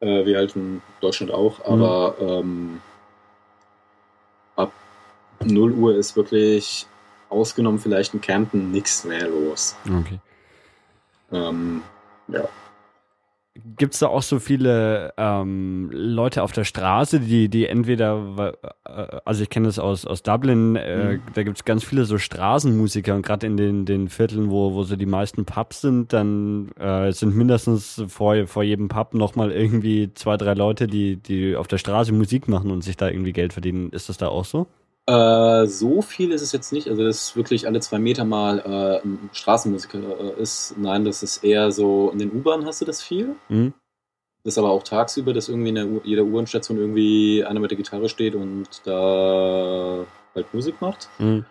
äh, 0.00 0.26
wie 0.26 0.36
halt 0.36 0.54
in 0.56 0.82
Deutschland 1.00 1.32
auch, 1.32 1.64
aber 1.64 2.16
ähm, 2.20 2.82
ab 4.56 4.72
0 5.42 5.72
Uhr 5.72 5.96
ist 5.96 6.16
wirklich 6.16 6.86
ausgenommen 7.30 7.78
vielleicht 7.78 8.12
in 8.12 8.20
Campton 8.20 8.70
nichts 8.70 9.04
mehr 9.04 9.26
los. 9.26 9.74
Okay. 9.86 10.20
Ähm, 11.32 11.82
ja. 12.28 12.46
Gibt 13.76 13.92
es 13.92 14.00
da 14.00 14.06
auch 14.06 14.22
so 14.22 14.38
viele 14.38 15.12
ähm, 15.18 15.90
Leute 15.92 16.42
auf 16.42 16.52
der 16.52 16.64
Straße, 16.64 17.20
die, 17.20 17.50
die 17.50 17.66
entweder, 17.66 18.54
äh, 18.86 19.18
also 19.26 19.42
ich 19.42 19.50
kenne 19.50 19.66
das 19.66 19.78
aus, 19.78 20.06
aus 20.06 20.22
Dublin, 20.22 20.74
äh, 20.76 21.14
Mhm. 21.16 21.22
da 21.34 21.42
gibt 21.42 21.58
es 21.58 21.64
ganz 21.66 21.84
viele 21.84 22.06
so 22.06 22.16
Straßenmusiker 22.16 23.14
und 23.14 23.20
gerade 23.26 23.46
in 23.46 23.58
den, 23.58 23.84
den 23.84 24.08
Vierteln, 24.08 24.50
wo, 24.50 24.72
wo 24.72 24.84
so 24.84 24.96
die 24.96 25.04
meisten 25.04 25.44
Pubs 25.44 25.82
sind, 25.82 26.14
dann 26.14 26.70
äh, 26.78 27.12
sind 27.12 27.36
mindestens 27.36 28.02
vor, 28.08 28.46
vor 28.46 28.62
jedem 28.62 28.88
Pub 28.88 29.12
nochmal 29.12 29.52
irgendwie 29.52 30.14
zwei, 30.14 30.38
drei 30.38 30.54
Leute, 30.54 30.86
die, 30.86 31.16
die 31.16 31.54
auf 31.54 31.68
der 31.68 31.76
Straße 31.78 32.12
Musik 32.12 32.48
machen 32.48 32.70
und 32.70 32.82
sich 32.82 32.96
da 32.96 33.08
irgendwie 33.10 33.32
Geld 33.32 33.52
verdienen. 33.52 33.90
Ist 33.90 34.08
das 34.08 34.16
da 34.16 34.28
auch 34.28 34.46
so? 34.46 34.66
Äh, 35.06 35.66
so 35.66 36.00
viel 36.00 36.30
ist 36.32 36.42
es 36.42 36.52
jetzt 36.52 36.72
nicht. 36.72 36.88
Also, 36.88 37.04
das 37.04 37.28
ist 37.28 37.36
wirklich 37.36 37.66
alle 37.66 37.80
zwei 37.80 37.98
Meter 37.98 38.24
mal 38.24 38.58
äh, 38.60 39.06
ein 39.06 39.30
Straßenmusiker 39.32 39.98
äh, 39.98 40.40
ist. 40.40 40.74
Nein, 40.78 41.04
das 41.04 41.22
ist 41.22 41.42
eher 41.42 41.72
so, 41.72 42.10
in 42.10 42.18
den 42.18 42.30
U-Bahnen 42.32 42.66
hast 42.66 42.80
du 42.80 42.84
das 42.84 43.02
viel. 43.02 43.34
Mhm. 43.48 43.74
Das 44.44 44.54
ist 44.54 44.58
aber 44.58 44.70
auch 44.70 44.82
tagsüber, 44.82 45.32
dass 45.32 45.48
irgendwie 45.48 45.68
in 45.70 45.74
der, 45.76 45.86
U- 45.86 46.00
jeder 46.04 46.22
U-Bahn-Station 46.24 46.76
irgendwie 46.78 47.44
einer 47.44 47.60
mit 47.60 47.70
der 47.70 47.78
Gitarre 47.78 48.08
steht 48.08 48.34
und 48.34 48.68
da 48.84 50.04
halt 50.34 50.54
Musik 50.54 50.80
macht. 50.80 51.08
Mhm. 51.18 51.44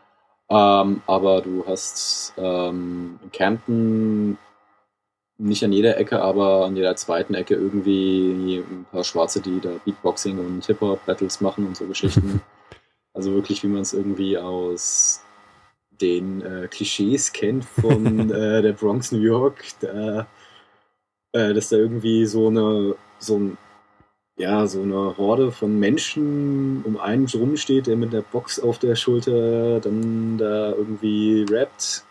Ähm, 0.49 1.01
aber 1.07 1.41
du 1.41 1.63
hast 1.65 2.33
ähm, 2.37 3.19
in 3.23 3.31
Campton 3.31 4.37
nicht 5.37 5.63
an 5.63 5.71
jeder 5.71 5.97
Ecke, 5.97 6.21
aber 6.21 6.65
an 6.65 6.75
jeder 6.75 6.95
zweiten 6.97 7.33
Ecke 7.33 7.55
irgendwie 7.55 8.57
ein 8.57 8.85
paar 8.91 9.03
Schwarze, 9.03 9.41
die 9.41 9.59
da 9.59 9.69
Beatboxing 9.85 10.37
und 10.39 10.65
Hip-Hop-Battles 10.65 11.41
machen 11.41 11.67
und 11.67 11.75
so 11.77 11.85
Geschichten. 11.85 12.41
also 13.13 13.33
wirklich, 13.33 13.63
wie 13.63 13.67
man 13.67 13.81
es 13.81 13.93
irgendwie 13.93 14.37
aus 14.37 15.21
den 16.01 16.41
äh, 16.41 16.67
Klischees 16.67 17.31
kennt 17.31 17.65
von 17.65 18.29
äh, 18.31 18.61
der 18.61 18.73
Bronx, 18.73 19.11
New 19.11 19.19
York, 19.19 19.63
da, 19.79 20.27
äh, 21.33 21.53
dass 21.53 21.69
da 21.69 21.77
irgendwie 21.77 22.25
so 22.25 22.47
eine, 22.47 22.95
so 23.19 23.37
ein, 23.37 23.57
ja, 24.37 24.65
so 24.65 24.81
eine 24.81 25.17
Horde 25.17 25.51
von 25.51 25.77
Menschen 25.77 26.83
um 26.83 26.97
einen 26.97 27.27
rumsteht, 27.27 27.87
der 27.87 27.95
mit 27.95 28.13
der 28.13 28.21
Box 28.21 28.59
auf 28.59 28.79
der 28.79 28.95
Schulter 28.95 29.79
dann 29.79 30.37
da 30.37 30.71
irgendwie 30.71 31.45
rappt. 31.49 32.05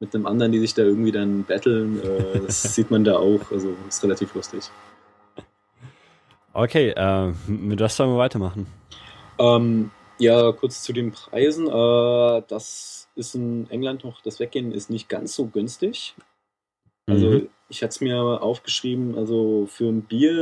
Mit 0.00 0.14
einem 0.14 0.26
anderen, 0.26 0.52
die 0.52 0.58
sich 0.58 0.74
da 0.74 0.82
irgendwie 0.82 1.12
dann 1.12 1.44
battlen. 1.44 2.02
Äh, 2.02 2.40
das 2.40 2.62
sieht 2.74 2.90
man 2.90 3.04
da 3.04 3.16
auch. 3.16 3.50
Also 3.50 3.74
ist 3.88 4.02
relativ 4.02 4.34
lustig. 4.34 4.70
Okay, 6.52 6.90
äh, 6.90 7.32
mit 7.48 7.80
was 7.80 7.96
sollen 7.96 8.10
wir 8.10 8.18
weitermachen? 8.18 8.66
Ähm, 9.38 9.90
ja, 10.18 10.52
kurz 10.52 10.82
zu 10.82 10.92
den 10.92 11.12
Preisen. 11.12 11.66
Äh, 11.66 12.42
das 12.48 13.08
ist 13.16 13.34
in 13.34 13.68
England 13.70 14.04
noch, 14.04 14.20
das 14.22 14.40
Weggehen 14.40 14.72
ist 14.72 14.90
nicht 14.90 15.08
ganz 15.08 15.34
so 15.34 15.46
günstig. 15.46 16.14
Also 17.08 17.26
Mhm. 17.28 17.48
ich 17.68 17.82
hatte 17.82 17.90
es 17.90 18.00
mir 18.00 18.16
aufgeschrieben, 18.42 19.16
also 19.18 19.66
für 19.68 19.88
ein 19.88 20.02
Bier 20.02 20.32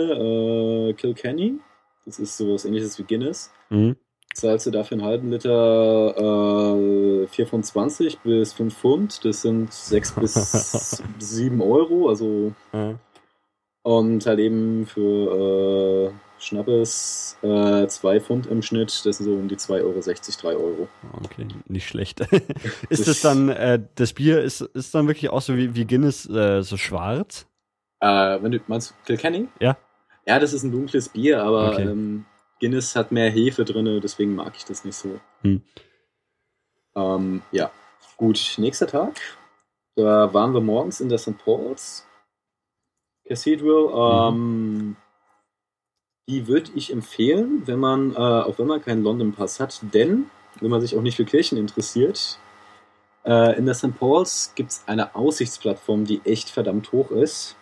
äh, 0.91 0.93
Kilkenny, 0.95 1.59
das 2.05 2.19
ist 2.19 2.37
sowas 2.37 2.65
ähnliches 2.65 2.99
wie 2.99 3.03
Guinness, 3.05 3.51
Mhm. 3.71 3.97
zahlst 4.33 4.67
du 4.67 4.71
dafür 4.71 4.97
einen 4.99 5.07
halben 5.07 5.31
Liter 5.31 6.15
äh, 6.17 7.27
4,20 7.27 8.19
bis 8.23 8.53
5 8.53 8.77
Pfund. 8.77 9.25
Das 9.25 9.43
sind 9.43 9.73
6 9.73 10.13
bis 10.21 11.03
7 11.19 11.61
Euro. 11.61 12.09
Also 12.09 12.53
Ja. 12.73 12.95
und 13.83 14.25
halt 14.27 14.39
eben 14.39 14.87
für 14.87 16.13
äh, 16.13 16.32
Schnappes 16.43 17.37
2 17.41 18.21
Pfund 18.21 18.47
im 18.47 18.63
Schnitt. 18.63 19.05
Das 19.07 19.19
sind 19.19 19.27
so 19.27 19.33
um 19.35 19.49
die 19.49 19.57
2,60 19.57 19.81
Euro, 19.83 20.01
3 20.01 20.49
Euro. 20.57 20.89
Okay, 21.25 21.47
nicht 21.69 21.87
schlecht. 21.89 22.21
ist 22.91 23.07
Das- 23.09 23.21
dann, 23.21 23.49
äh, 23.49 23.81
das 23.95 24.13
Bier 24.13 24.43
ist, 24.43 24.61
ist 24.61 24.95
dann 24.95 25.07
wirklich 25.07 25.31
auch 25.31 25.41
so 25.43 25.57
wie, 25.57 25.75
wie 25.75 25.85
Guinness 25.87 26.29
äh, 26.29 26.63
so 26.63 26.77
schwarz? 26.77 27.47
Äh, 28.01 28.43
wenn 28.43 28.53
du 28.53 28.61
meinst 28.67 28.95
Kilkenny? 29.05 29.49
Ja. 29.61 29.77
Ja, 30.27 30.39
das 30.39 30.53
ist 30.53 30.63
ein 30.63 30.73
dunkles 30.73 31.09
Bier, 31.09 31.43
aber 31.43 31.71
Okay. 31.73 31.83
ähm, 31.83 32.25
Guinness 32.61 32.95
hat 32.95 33.11
mehr 33.13 33.31
Hefe 33.31 33.65
drin, 33.65 34.01
deswegen 34.03 34.35
mag 34.37 34.53
ich 34.57 34.65
das 34.65 34.85
nicht 34.85 34.95
so. 34.97 35.19
Hm. 35.43 35.63
Ähm, 36.95 37.43
ja, 37.51 37.71
gut, 38.17 38.55
nächster 38.59 38.87
Tag. 38.87 39.21
Da 39.97 40.33
waren 40.33 40.55
wir 40.55 40.61
morgens 40.61 41.01
in 41.01 41.09
der 41.09 41.19
St. 41.19 41.37
Paul's 41.39 42.07
Cathedral. 43.27 44.33
Mhm. 44.33 44.97
Die 46.33 46.49
würde 46.49 46.71
ich 46.75 46.91
empfehlen, 46.91 47.63
wenn 47.67 47.79
man, 47.79 48.15
äh, 48.15 48.17
auch 48.17 48.59
wenn 48.59 48.67
man 48.67 48.81
keinen 48.81 49.03
London 49.03 49.35
Pass 49.35 49.61
hat, 49.61 49.83
denn 49.93 50.31
wenn 50.61 50.71
man 50.71 50.81
sich 50.81 50.97
auch 50.97 51.03
nicht 51.03 51.17
für 51.17 51.27
Kirchen 51.27 51.59
interessiert, 51.59 52.39
äh, 53.23 53.59
in 53.59 53.67
der 53.67 53.75
St. 53.75 53.99
Paul's 53.99 54.55
gibt 54.55 54.71
es 54.71 54.83
eine 54.87 55.15
Aussichtsplattform, 55.15 56.07
die 56.07 56.23
echt 56.25 56.49
verdammt 56.49 56.91
hoch 56.91 57.11
ist. 57.11 57.55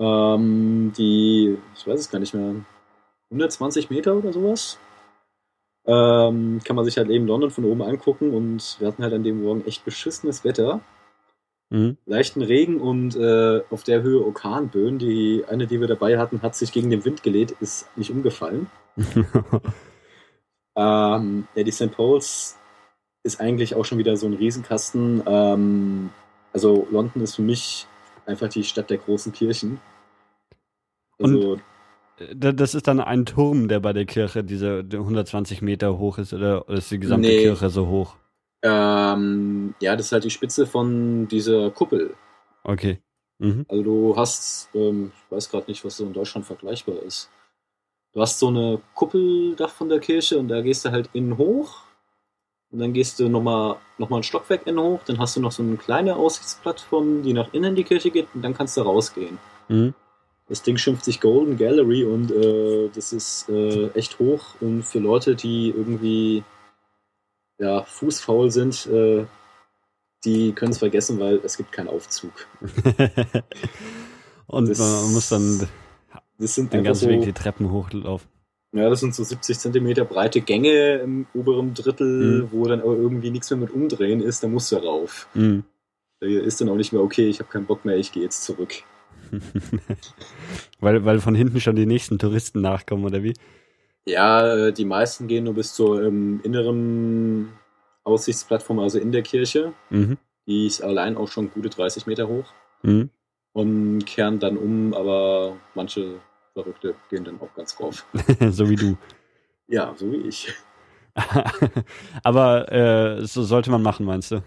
Ähm, 0.00 0.92
die, 0.98 1.56
ich 1.76 1.86
weiß 1.86 2.00
es 2.00 2.10
gar 2.10 2.18
nicht 2.18 2.34
mehr, 2.34 2.56
120 3.30 3.90
Meter 3.90 4.16
oder 4.16 4.32
sowas. 4.32 4.80
Ähm, 5.86 6.60
kann 6.64 6.74
man 6.74 6.84
sich 6.84 6.98
halt 6.98 7.10
eben 7.10 7.28
London 7.28 7.52
von 7.52 7.64
oben 7.64 7.82
angucken 7.82 8.34
und 8.34 8.76
wir 8.80 8.88
hatten 8.88 9.04
halt 9.04 9.14
an 9.14 9.22
dem 9.22 9.44
Morgen 9.44 9.64
echt 9.66 9.84
beschissenes 9.84 10.42
Wetter. 10.42 10.80
Mhm. 11.70 11.96
Leichten 12.06 12.42
Regen 12.42 12.80
und 12.80 13.16
äh, 13.16 13.62
auf 13.70 13.82
der 13.82 14.02
Höhe 14.02 14.24
Orkanböen. 14.24 14.98
Die 14.98 15.44
eine, 15.48 15.66
die 15.66 15.80
wir 15.80 15.88
dabei 15.88 16.18
hatten, 16.18 16.42
hat 16.42 16.54
sich 16.54 16.72
gegen 16.72 16.90
den 16.90 17.04
Wind 17.04 17.22
gelegt, 17.22 17.54
ist 17.60 17.88
nicht 17.96 18.10
umgefallen. 18.10 18.68
ähm, 20.76 21.48
ja, 21.54 21.62
die 21.62 21.72
St. 21.72 21.92
Paul's 21.92 22.56
ist 23.24 23.40
eigentlich 23.40 23.74
auch 23.74 23.84
schon 23.84 23.98
wieder 23.98 24.16
so 24.16 24.26
ein 24.26 24.34
Riesenkasten. 24.34 25.22
Ähm, 25.26 26.10
also 26.52 26.86
London 26.90 27.22
ist 27.22 27.34
für 27.34 27.42
mich 27.42 27.86
einfach 28.24 28.48
die 28.48 28.64
Stadt 28.64 28.90
der 28.90 28.98
großen 28.98 29.32
Kirchen. 29.32 29.80
Also, 31.18 31.52
und 31.52 31.62
das 32.34 32.74
ist 32.74 32.88
dann 32.88 33.00
ein 33.00 33.26
Turm, 33.26 33.68
der 33.68 33.80
bei 33.80 33.92
der 33.92 34.06
Kirche 34.06 34.42
diese 34.42 34.84
120 34.90 35.60
Meter 35.60 35.98
hoch 35.98 36.18
ist, 36.18 36.32
oder 36.32 36.66
ist 36.68 36.90
die 36.90 36.98
gesamte 36.98 37.28
nee. 37.28 37.42
Kirche 37.42 37.68
so 37.68 37.88
hoch? 37.88 38.16
Ähm, 38.66 39.74
ja, 39.80 39.94
das 39.94 40.06
ist 40.06 40.12
halt 40.12 40.24
die 40.24 40.30
Spitze 40.30 40.66
von 40.66 41.28
dieser 41.28 41.70
Kuppel. 41.70 42.14
Okay. 42.64 42.98
Mhm. 43.38 43.64
Also 43.68 43.82
du 43.82 44.16
hast, 44.16 44.70
ähm, 44.74 45.12
ich 45.14 45.32
weiß 45.32 45.50
gerade 45.50 45.66
nicht, 45.68 45.84
was 45.84 45.98
so 45.98 46.04
in 46.04 46.12
Deutschland 46.12 46.46
vergleichbar 46.46 46.96
ist. 47.02 47.30
Du 48.12 48.20
hast 48.20 48.38
so 48.38 48.48
eine 48.48 48.80
Kuppeldach 48.94 49.70
von 49.70 49.88
der 49.88 50.00
Kirche 50.00 50.38
und 50.38 50.48
da 50.48 50.62
gehst 50.62 50.84
du 50.84 50.90
halt 50.90 51.10
innen 51.12 51.38
hoch 51.38 51.82
und 52.72 52.80
dann 52.80 52.92
gehst 52.92 53.20
du 53.20 53.28
nochmal 53.28 53.76
noch 53.98 54.08
mal 54.08 54.16
ein 54.16 54.22
Stockwerk 54.22 54.66
innen 54.66 54.80
hoch, 54.80 55.00
dann 55.06 55.18
hast 55.18 55.36
du 55.36 55.40
noch 55.40 55.52
so 55.52 55.62
eine 55.62 55.76
kleine 55.76 56.16
Aussichtsplattform, 56.16 57.22
die 57.22 57.34
nach 57.34 57.52
innen 57.52 57.70
in 57.70 57.74
die 57.76 57.84
Kirche 57.84 58.10
geht 58.10 58.28
und 58.34 58.42
dann 58.42 58.54
kannst 58.54 58.76
du 58.76 58.80
rausgehen. 58.80 59.38
Mhm. 59.68 59.94
Das 60.48 60.62
Ding 60.62 60.76
schimpft 60.76 61.04
sich 61.04 61.20
Golden 61.20 61.56
Gallery 61.56 62.04
und 62.04 62.30
äh, 62.30 62.88
das 62.94 63.12
ist 63.12 63.48
äh, 63.48 63.88
echt 63.88 64.18
hoch 64.18 64.54
und 64.60 64.82
für 64.82 64.98
Leute, 64.98 65.36
die 65.36 65.70
irgendwie 65.76 66.42
ja, 67.58 67.82
fußfaul 67.84 68.50
sind, 68.50 68.86
äh, 68.86 69.24
die 70.24 70.52
können 70.52 70.72
es 70.72 70.78
vergessen, 70.78 71.18
weil 71.20 71.40
es 71.44 71.56
gibt 71.56 71.72
keinen 71.72 71.88
Aufzug. 71.88 72.32
und 74.46 74.68
das, 74.68 74.78
man 74.78 75.12
muss 75.12 75.28
dann 75.28 75.68
das 76.38 76.54
sind 76.54 76.72
den 76.72 76.84
ganzen 76.84 77.04
so, 77.04 77.10
Weg 77.10 77.22
die 77.22 77.32
Treppen 77.32 77.70
hochlaufen. 77.70 78.28
Ja, 78.72 78.90
das 78.90 79.00
sind 79.00 79.14
so 79.14 79.24
70 79.24 79.58
Zentimeter 79.58 80.04
breite 80.04 80.40
Gänge 80.40 80.96
im 80.96 81.26
oberen 81.32 81.72
Drittel, 81.72 82.42
mhm. 82.42 82.48
wo 82.52 82.66
dann 82.66 82.80
aber 82.80 82.96
irgendwie 82.96 83.30
nichts 83.30 83.50
mehr 83.50 83.58
mit 83.58 83.70
Umdrehen 83.70 84.20
ist, 84.20 84.42
da 84.42 84.48
musst 84.48 84.72
du 84.72 84.76
rauf. 84.76 85.28
Mhm. 85.34 85.64
Da 86.20 86.26
ist 86.26 86.60
dann 86.60 86.68
auch 86.68 86.76
nicht 86.76 86.92
mehr, 86.92 87.02
okay, 87.02 87.28
ich 87.28 87.38
habe 87.38 87.50
keinen 87.50 87.66
Bock 87.66 87.84
mehr, 87.84 87.96
ich 87.96 88.12
gehe 88.12 88.22
jetzt 88.22 88.42
zurück. 88.42 88.74
weil, 90.80 91.04
weil 91.04 91.20
von 91.20 91.34
hinten 91.34 91.60
schon 91.60 91.76
die 91.76 91.86
nächsten 91.86 92.18
Touristen 92.18 92.60
nachkommen, 92.60 93.04
oder 93.04 93.22
wie? 93.22 93.34
Ja, 94.06 94.54
äh, 94.54 94.72
die 94.72 94.84
meisten 94.84 95.26
gehen 95.26 95.44
nur 95.44 95.54
bis 95.54 95.74
zur 95.74 96.02
ähm, 96.02 96.40
inneren 96.44 97.52
Aussichtsplattform, 98.04 98.78
also 98.78 98.98
in 98.98 99.10
der 99.10 99.22
Kirche. 99.22 99.72
Mhm. 99.90 100.16
Die 100.46 100.66
ist 100.66 100.80
allein 100.80 101.16
auch 101.16 101.28
schon 101.28 101.50
gute 101.50 101.68
30 101.68 102.06
Meter 102.06 102.28
hoch. 102.28 102.52
Mhm. 102.82 103.10
Und 103.52 104.04
kehren 104.06 104.38
dann 104.38 104.56
um, 104.56 104.94
aber 104.94 105.56
manche 105.74 106.20
Verrückte 106.52 106.94
gehen 107.10 107.24
dann 107.24 107.40
auch 107.40 107.52
ganz 107.56 107.76
drauf. 107.76 108.06
so 108.50 108.70
wie 108.70 108.76
du. 108.76 108.96
Ja, 109.66 109.92
so 109.96 110.12
wie 110.12 110.28
ich. 110.28 110.54
aber 112.22 112.70
äh, 112.70 113.26
so 113.26 113.42
sollte 113.42 113.70
man 113.70 113.82
machen, 113.82 114.06
meinst 114.06 114.30
du? 114.30 114.42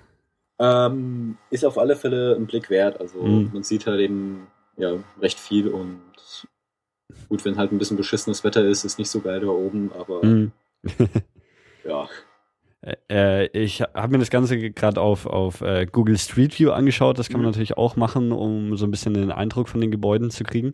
Ähm, 0.59 1.37
ist 1.49 1.65
auf 1.65 1.77
alle 1.77 1.95
Fälle 1.95 2.35
ein 2.35 2.47
Blick 2.47 2.69
wert. 2.69 2.99
Also 3.01 3.21
mhm. 3.21 3.49
man 3.51 3.63
sieht 3.63 3.87
halt 3.87 3.99
eben 3.99 4.47
ja, 4.77 4.93
recht 5.21 5.39
viel 5.39 5.67
und 5.67 5.99
gut, 7.29 7.45
wenn 7.45 7.57
halt 7.57 7.71
ein 7.71 7.77
bisschen 7.77 7.97
beschissenes 7.97 8.43
Wetter 8.43 8.65
ist, 8.65 8.83
ist 8.83 8.99
nicht 8.99 9.09
so 9.09 9.21
geil 9.21 9.39
da 9.39 9.47
oben, 9.47 9.91
aber 9.93 10.25
mhm. 10.25 10.51
ja. 11.87 12.07
Äh, 13.11 13.47
ich 13.47 13.81
habe 13.81 14.13
mir 14.13 14.19
das 14.19 14.29
Ganze 14.29 14.57
gerade 14.57 15.01
auf, 15.01 15.25
auf 15.25 15.61
äh, 15.61 15.85
Google 15.85 16.17
Street 16.17 16.57
View 16.57 16.71
angeschaut. 16.71 17.19
Das 17.19 17.27
kann 17.27 17.39
man 17.39 17.47
mhm. 17.47 17.51
natürlich 17.51 17.77
auch 17.77 17.95
machen, 17.95 18.31
um 18.31 18.75
so 18.77 18.85
ein 18.85 18.91
bisschen 18.91 19.13
den 19.13 19.31
Eindruck 19.31 19.69
von 19.69 19.81
den 19.81 19.91
Gebäuden 19.91 20.31
zu 20.31 20.43
kriegen. 20.43 20.71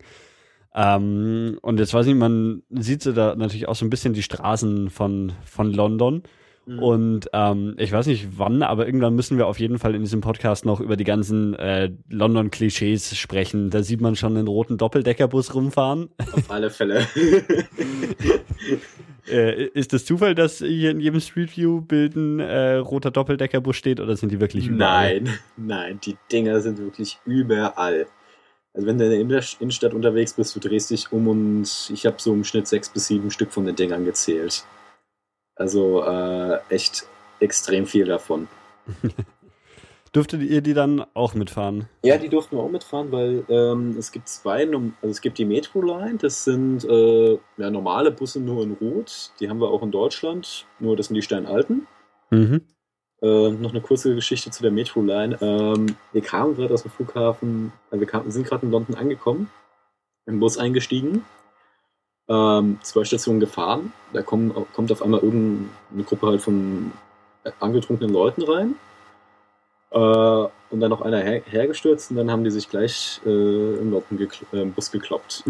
Ähm, 0.74 1.58
und 1.62 1.80
jetzt 1.80 1.94
weiß 1.94 2.06
ich, 2.06 2.14
man 2.14 2.62
sieht 2.70 3.02
so 3.02 3.12
da 3.12 3.34
natürlich 3.34 3.66
auch 3.66 3.74
so 3.74 3.84
ein 3.84 3.90
bisschen 3.90 4.12
die 4.12 4.22
Straßen 4.22 4.90
von, 4.90 5.32
von 5.44 5.72
London. 5.72 6.22
Mhm. 6.66 6.78
Und 6.80 7.30
ähm, 7.32 7.74
ich 7.78 7.92
weiß 7.92 8.06
nicht 8.06 8.38
wann, 8.38 8.62
aber 8.62 8.86
irgendwann 8.86 9.14
müssen 9.14 9.38
wir 9.38 9.46
auf 9.46 9.60
jeden 9.60 9.78
Fall 9.78 9.94
in 9.94 10.02
diesem 10.02 10.20
Podcast 10.20 10.64
noch 10.64 10.80
über 10.80 10.96
die 10.96 11.04
ganzen 11.04 11.54
äh, 11.54 11.90
London-Klischees 12.10 13.16
sprechen. 13.16 13.70
Da 13.70 13.84
sieht 13.84 14.00
man 14.00 14.16
schon 14.16 14.34
den 14.34 14.48
roten 14.48 14.76
Doppeldeckerbus 14.76 15.54
rumfahren. 15.54 16.10
Auf 16.32 16.50
alle 16.50 16.70
Fälle. 16.70 17.06
äh, 19.30 19.66
ist 19.66 19.92
das 19.92 20.04
Zufall, 20.04 20.34
dass 20.34 20.58
hier 20.58 20.90
in 20.90 20.98
jedem 20.98 21.20
Street 21.20 21.56
View-Bild 21.56 22.16
ein 22.16 22.40
äh, 22.40 22.74
roter 22.74 23.12
Doppeldeckerbus 23.12 23.76
steht 23.76 24.00
oder 24.00 24.16
sind 24.16 24.32
die 24.32 24.40
wirklich 24.40 24.66
überall? 24.66 25.20
Nein, 25.20 25.38
nein, 25.56 26.00
die 26.04 26.16
Dinger 26.32 26.60
sind 26.60 26.78
wirklich 26.78 27.20
überall. 27.24 28.08
Also 28.74 28.88
wenn 28.88 28.98
du 28.98 29.04
in 29.04 29.28
der 29.28 29.44
Innenstadt 29.60 29.94
unterwegs 29.94 30.34
bist, 30.34 30.56
du 30.56 30.60
drehst 30.60 30.90
dich 30.90 31.12
um 31.12 31.28
und 31.28 31.90
ich 31.92 32.04
habe 32.04 32.16
so 32.18 32.34
im 32.34 32.42
Schnitt 32.42 32.66
sechs 32.66 32.88
bis 32.88 33.06
sieben 33.06 33.30
Stück 33.30 33.52
von 33.52 33.64
den 33.64 33.76
Dingern 33.76 34.04
gezählt. 34.04 34.64
Also 35.56 36.04
äh, 36.04 36.58
echt 36.68 37.06
extrem 37.40 37.86
viel 37.86 38.04
davon. 38.04 38.48
Durftet 40.12 40.40
ihr 40.42 40.62
die 40.62 40.72
dann 40.72 41.04
auch 41.12 41.34
mitfahren? 41.34 41.90
Ja, 42.02 42.16
die 42.16 42.30
durften 42.30 42.56
wir 42.56 42.62
auch 42.62 42.70
mitfahren, 42.70 43.12
weil 43.12 43.44
ähm, 43.50 43.96
es 43.98 44.12
gibt 44.12 44.28
zwei, 44.28 44.66
also 44.66 44.88
es 45.02 45.20
gibt 45.20 45.36
die 45.36 45.44
Metro 45.44 45.82
Line, 45.82 46.16
das 46.16 46.44
sind 46.44 46.86
äh, 46.86 47.38
ja, 47.58 47.70
normale 47.70 48.10
Busse 48.10 48.40
nur 48.40 48.62
in 48.62 48.72
Rot, 48.72 49.32
die 49.40 49.50
haben 49.50 49.60
wir 49.60 49.68
auch 49.68 49.82
in 49.82 49.90
Deutschland, 49.90 50.64
nur 50.78 50.96
das 50.96 51.08
sind 51.08 51.16
die 51.16 51.22
Steinalten. 51.22 51.86
Mhm. 52.30 52.62
Äh, 53.20 53.50
noch 53.50 53.72
eine 53.72 53.82
kurze 53.82 54.14
Geschichte 54.14 54.50
zu 54.50 54.62
der 54.62 54.70
Metro 54.72 55.02
Line. 55.02 55.36
Ähm, 55.42 55.96
wir 56.12 56.22
kamen 56.22 56.54
gerade 56.54 56.72
aus 56.72 56.82
dem 56.82 56.92
Flughafen, 56.92 57.72
äh, 57.90 57.98
wir, 57.98 58.06
kamen, 58.06 58.30
sind 58.30 58.46
gerade 58.46 58.64
in 58.64 58.72
London 58.72 58.94
angekommen, 58.94 59.50
im 60.24 60.40
Bus 60.40 60.56
eingestiegen 60.56 61.26
ähm, 62.28 62.78
zwei 62.82 63.04
Stationen 63.04 63.40
gefahren. 63.40 63.92
Da 64.12 64.22
kommen, 64.22 64.52
kommt 64.74 64.90
auf 64.92 65.02
einmal 65.02 65.20
irgendeine 65.20 66.04
Gruppe 66.04 66.26
halt 66.26 66.42
von 66.42 66.92
angetrunkenen 67.60 68.12
Leuten 68.12 68.42
rein. 68.42 68.74
Äh, 69.90 70.48
und 70.68 70.80
dann 70.80 70.90
noch 70.90 71.02
einer 71.02 71.20
her 71.20 71.42
hergestürzt 71.46 72.10
und 72.10 72.16
dann 72.16 72.30
haben 72.30 72.42
die 72.42 72.50
sich 72.50 72.68
gleich 72.68 73.20
äh, 73.24 73.28
im, 73.78 73.94
äh, 73.94 74.60
im 74.60 74.72
Bus 74.72 74.90
gekloppt. 74.90 75.44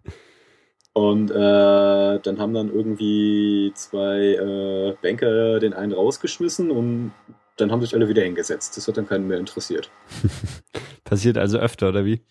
und 0.94 1.30
äh, 1.30 1.34
dann 1.34 2.38
haben 2.38 2.54
dann 2.54 2.72
irgendwie 2.72 3.70
zwei 3.74 4.34
äh, 4.34 4.96
Banker 5.02 5.60
den 5.60 5.74
einen 5.74 5.92
rausgeschmissen 5.92 6.70
und 6.70 7.12
dann 7.58 7.70
haben 7.70 7.82
sich 7.82 7.94
alle 7.94 8.08
wieder 8.08 8.22
hingesetzt. 8.22 8.76
Das 8.76 8.88
hat 8.88 8.96
dann 8.96 9.06
keinen 9.06 9.28
mehr 9.28 9.38
interessiert. 9.38 9.90
Passiert 11.04 11.36
also 11.36 11.58
öfter, 11.58 11.90
oder 11.90 12.04
wie? 12.06 12.24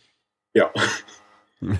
Ja. 0.55 0.72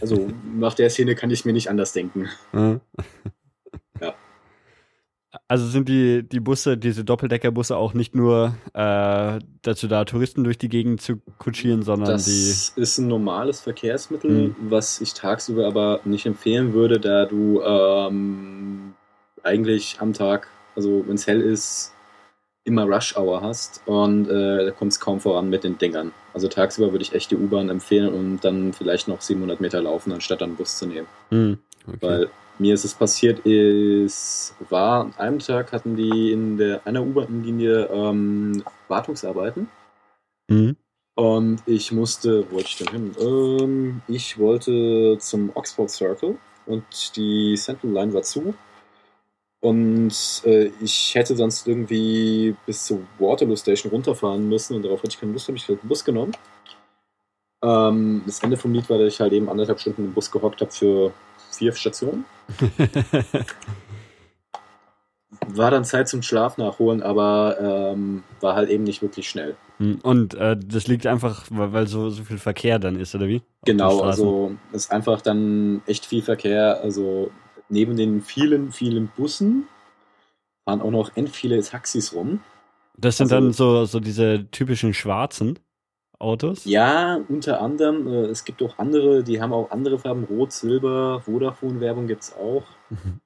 Also 0.02 0.30
nach 0.56 0.74
der 0.74 0.90
Szene 0.90 1.16
kann 1.16 1.32
ich 1.32 1.46
mir 1.46 1.54
nicht 1.54 1.70
anders 1.70 1.94
denken. 1.94 2.28
ja. 2.54 4.14
Also 5.48 5.68
sind 5.68 5.88
die, 5.90 6.28
die 6.28 6.40
Busse, 6.40 6.78
diese 6.78 7.04
Doppeldeckerbusse 7.06 7.78
auch 7.78 7.94
nicht 7.94 8.16
nur 8.16 8.56
äh, 8.74 9.40
dazu 9.62 9.88
da, 9.88 10.06
Touristen 10.06 10.44
durch 10.44 10.58
die 10.58 10.70
Gegend 10.70 11.02
zu 11.02 11.22
kutschieren, 11.38 11.84
sondern 11.84 12.10
das 12.10 12.26
die. 12.26 12.50
Das 12.50 12.74
ist 12.76 12.98
ein 12.98 13.08
normales 13.08 13.62
Verkehrsmittel, 13.62 14.50
mhm. 14.50 14.56
was 14.70 15.02
ich 15.02 15.14
tagsüber 15.14 15.68
aber 15.68 16.02
nicht 16.04 16.26
empfehlen 16.26 16.74
würde, 16.74 17.00
da 17.00 17.26
du 17.26 17.62
ähm, 17.62 18.96
eigentlich 19.44 19.98
am 20.00 20.14
Tag, 20.14 20.48
also 20.76 21.04
wenn 21.08 21.16
es 21.16 21.28
hell 21.28 21.42
ist, 21.42 21.94
immer 22.70 22.86
Rush 22.86 23.18
Hour 23.18 23.42
hast 23.42 23.82
und 23.86 24.30
äh, 24.30 24.66
da 24.66 24.72
kommt 24.72 24.94
es 24.94 25.00
kaum 25.00 25.20
voran 25.20 25.50
mit 25.50 25.64
den 25.64 25.78
Dingern. 25.78 26.14
Also 26.34 26.48
tagsüber 26.48 26.92
würde 26.92 27.04
ich 27.04 27.14
echt 27.14 27.32
die 27.32 27.36
U-Bahn 27.36 27.70
empfehlen 27.70 28.14
und 28.14 28.40
dann 28.46 28.72
vielleicht 28.72 29.08
noch 29.08 29.20
700 29.20 29.60
Meter 29.60 29.82
laufen, 29.82 30.14
anstatt 30.14 30.42
einen 30.42 30.56
Bus 30.56 30.78
zu 30.78 30.86
nehmen. 30.86 31.08
Hm, 31.30 31.58
okay. 31.88 31.98
Weil 32.00 32.30
mir 32.60 32.74
ist 32.74 32.86
es 32.86 32.94
passiert, 32.94 33.46
es 33.46 34.56
war 34.70 35.06
an 35.06 35.14
einem 35.18 35.40
Tag 35.40 35.72
hatten 35.72 35.96
die 35.96 36.32
in 36.32 36.58
der 36.58 36.86
einer 36.86 37.02
U-Bahn-Linie 37.02 37.90
ähm, 37.92 38.64
Wartungsarbeiten. 38.88 39.68
Mhm. 40.50 40.76
Und 41.16 41.64
ich 41.66 41.92
musste, 41.92 42.46
wo 42.50 42.56
wollte 42.56 42.68
ich 42.70 42.78
denn 42.78 42.92
hin? 42.92 43.12
Ähm, 43.20 44.02
ich 44.08 44.38
wollte 44.38 45.18
zum 45.20 45.52
Oxford 45.54 45.90
Circle 45.90 46.38
und 46.66 46.84
die 47.18 47.56
Central 47.58 47.92
Line 47.92 48.14
war 48.14 48.22
zu. 48.22 48.54
Und 49.62 50.14
äh, 50.46 50.72
ich 50.82 51.14
hätte 51.16 51.36
sonst 51.36 51.68
irgendwie 51.68 52.56
bis 52.66 52.86
zur 52.86 53.02
Waterloo 53.18 53.58
Station 53.58 53.92
runterfahren 53.92 54.48
müssen 54.48 54.76
und 54.76 54.84
darauf 54.84 55.00
hatte 55.00 55.12
ich 55.12 55.20
keine 55.20 55.34
Lust, 55.34 55.48
habe 55.48 55.58
ich 55.58 55.68
halt 55.68 55.84
den 55.84 55.90
Bus 55.90 56.06
genommen. 56.06 56.32
Ähm, 57.62 58.24
das 58.26 58.40
Ende 58.40 58.56
vom 58.56 58.74
Lied 58.74 58.90
war, 58.90 58.98
dass 58.98 59.14
ich 59.14 59.20
halt 59.20 59.34
eben 59.34 59.50
anderthalb 59.50 59.82
Stunden 59.82 60.06
im 60.06 60.14
Bus 60.14 60.32
gehockt 60.32 60.62
habe 60.62 60.72
für 60.72 61.12
vier 61.52 61.74
Stationen. 61.74 62.24
War 65.48 65.72
dann 65.72 65.86
Zeit 65.86 66.08
zum 66.08 66.22
Schlaf 66.22 66.58
nachholen, 66.58 67.02
aber 67.02 67.58
ähm, 67.60 68.24
war 68.40 68.56
halt 68.56 68.70
eben 68.70 68.84
nicht 68.84 69.02
wirklich 69.02 69.30
schnell. 69.30 69.56
Hm, 69.78 70.00
Und 70.04 70.34
äh, 70.36 70.58
das 70.58 70.88
liegt 70.88 71.08
einfach, 71.08 71.46
weil, 71.50 71.74
weil 71.74 71.88
so, 71.88 72.10
so 72.10 72.24
viel 72.24 72.38
Verkehr 72.38 72.78
dann 72.78 73.00
ist, 73.00 73.16
oder 73.16 73.28
wie? 73.28 73.42
Genau, 73.66 74.02
also 74.02 74.52
es 74.72 74.86
ist 74.86 74.92
einfach 74.92 75.22
dann 75.22 75.82
echt 75.86 76.06
viel 76.06 76.22
Verkehr. 76.22 76.80
Also 76.82 77.32
neben 77.70 77.96
den 77.96 78.22
vielen, 78.22 78.72
vielen 78.72 79.08
Bussen 79.16 79.68
fahren 80.66 80.82
auch 80.82 80.92
noch 80.92 81.16
end 81.16 81.30
viele 81.30 81.62
Taxis 81.64 82.14
rum. 82.14 82.42
Das 82.98 83.18
sind 83.18 83.32
also- 83.32 83.36
dann 83.36 83.54
so, 83.54 83.86
so 83.86 84.00
diese 84.00 84.50
typischen 84.52 84.94
schwarzen 84.94 85.60
Autos? 86.20 86.66
Ja, 86.66 87.22
unter 87.30 87.62
anderem. 87.62 88.06
Äh, 88.08 88.26
es 88.26 88.44
gibt 88.44 88.62
auch 88.62 88.78
andere, 88.78 89.24
die 89.24 89.42
haben 89.42 89.54
auch 89.54 89.72
andere 89.72 89.98
Farben. 89.98 90.26
Rot, 90.26 90.52
Silber, 90.52 91.22
Vodafone-Werbung 91.22 92.08
gibt 92.08 92.24
es 92.24 92.36
auch. 92.36 92.66
Mhm. 92.90 93.22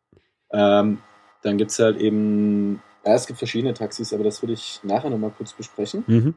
Ähm, 0.51 0.97
dann 1.41 1.57
gibt 1.57 1.71
es 1.71 1.79
halt 1.79 1.97
eben, 1.97 2.81
ja, 3.03 3.15
es 3.15 3.25
gibt 3.25 3.39
verschiedene 3.39 3.73
Taxis, 3.73 4.13
aber 4.13 4.23
das 4.23 4.43
würde 4.43 4.53
ich 4.53 4.79
nachher 4.83 5.09
nochmal 5.09 5.33
kurz 5.35 5.53
besprechen. 5.53 6.03
Mhm. 6.05 6.33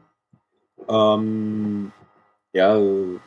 Ähm, 0.89 1.91
ja, 2.53 2.75
äh, 2.75 3.19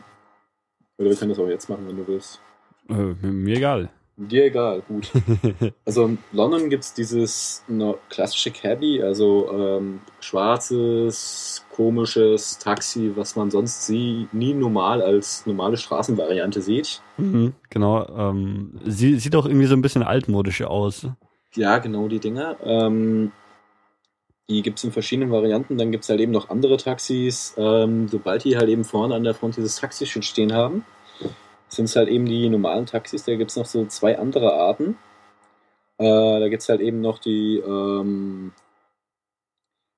oder 0.99 1.09
wir 1.09 1.17
können 1.17 1.31
das 1.31 1.39
auch 1.39 1.49
jetzt 1.49 1.69
machen, 1.69 1.87
wenn 1.87 1.97
du 1.97 2.07
willst. 2.09 2.41
Äh, 2.89 3.15
mir 3.31 3.57
egal. 3.57 3.91
Dir 4.23 4.45
egal, 4.45 4.83
gut. 4.87 5.11
Also 5.87 6.05
in 6.05 6.19
London 6.31 6.69
gibt 6.69 6.85
es 6.85 6.93
dieses 6.93 7.65
no, 7.69 7.99
klassische 8.11 8.51
Cabby, 8.51 9.03
also 9.03 9.51
ähm, 9.51 10.01
schwarzes, 10.21 11.65
komisches 11.75 12.59
Taxi, 12.59 13.13
was 13.17 13.35
man 13.35 13.51
sonst 13.51 13.87
sie, 13.87 14.29
nie 14.33 14.53
normal 14.53 15.01
als 15.01 15.47
normale 15.47 15.79
Straßenvariante 15.79 16.61
sieht. 16.61 17.01
mhm, 17.17 17.55
genau. 17.71 18.07
Ähm, 18.15 18.79
sie 18.85 19.19
sieht 19.19 19.35
auch 19.35 19.47
irgendwie 19.47 19.67
so 19.67 19.75
ein 19.75 19.83
bisschen 19.83 20.03
altmodisch 20.03 20.63
aus. 20.63 21.09
Ja, 21.55 21.79
genau 21.79 22.07
die 22.07 22.21
Dinger. 22.21 22.59
Ähm, 22.63 23.33
die 24.51 24.61
gibt 24.61 24.79
es 24.79 24.85
in 24.85 24.93
verschiedenen 24.93 25.31
Varianten. 25.31 25.79
Dann 25.79 25.93
gibt 25.93 26.05
es 26.05 26.11
halt 26.11 26.21
eben 26.21 26.33
noch 26.33 26.51
andere 26.51 26.77
Taxis. 26.77 27.55
Ähm, 27.57 28.07
sobald 28.09 28.45
die 28.45 28.59
halt 28.59 28.69
eben 28.69 28.85
vorne 28.85 29.15
an 29.15 29.25
der 29.25 29.35
Front 29.35 29.57
dieses 29.57 29.77
Taxischild 29.77 30.27
stehen 30.27 30.53
haben, 30.53 30.85
sind 31.71 31.87
es 31.87 31.97
halt 31.97 32.09
eben 32.09 32.27
die 32.27 32.49
normalen 32.49 32.87
Taxis. 32.87 33.25
Da 33.25 33.35
gibt 33.37 33.51
es 33.51 33.57
noch 33.57 33.67
so 33.67 33.87
zwei 33.87 34.19
andere 34.19 34.53
Arten. 34.53 34.99
Äh, 35.99 36.41
da 36.41 36.49
gibt 36.49 36.63
es 36.63 36.69
halt 36.69 36.81
eben 36.81 37.01
noch 37.01 37.19
die, 37.19 37.59
ähm, 37.59 38.53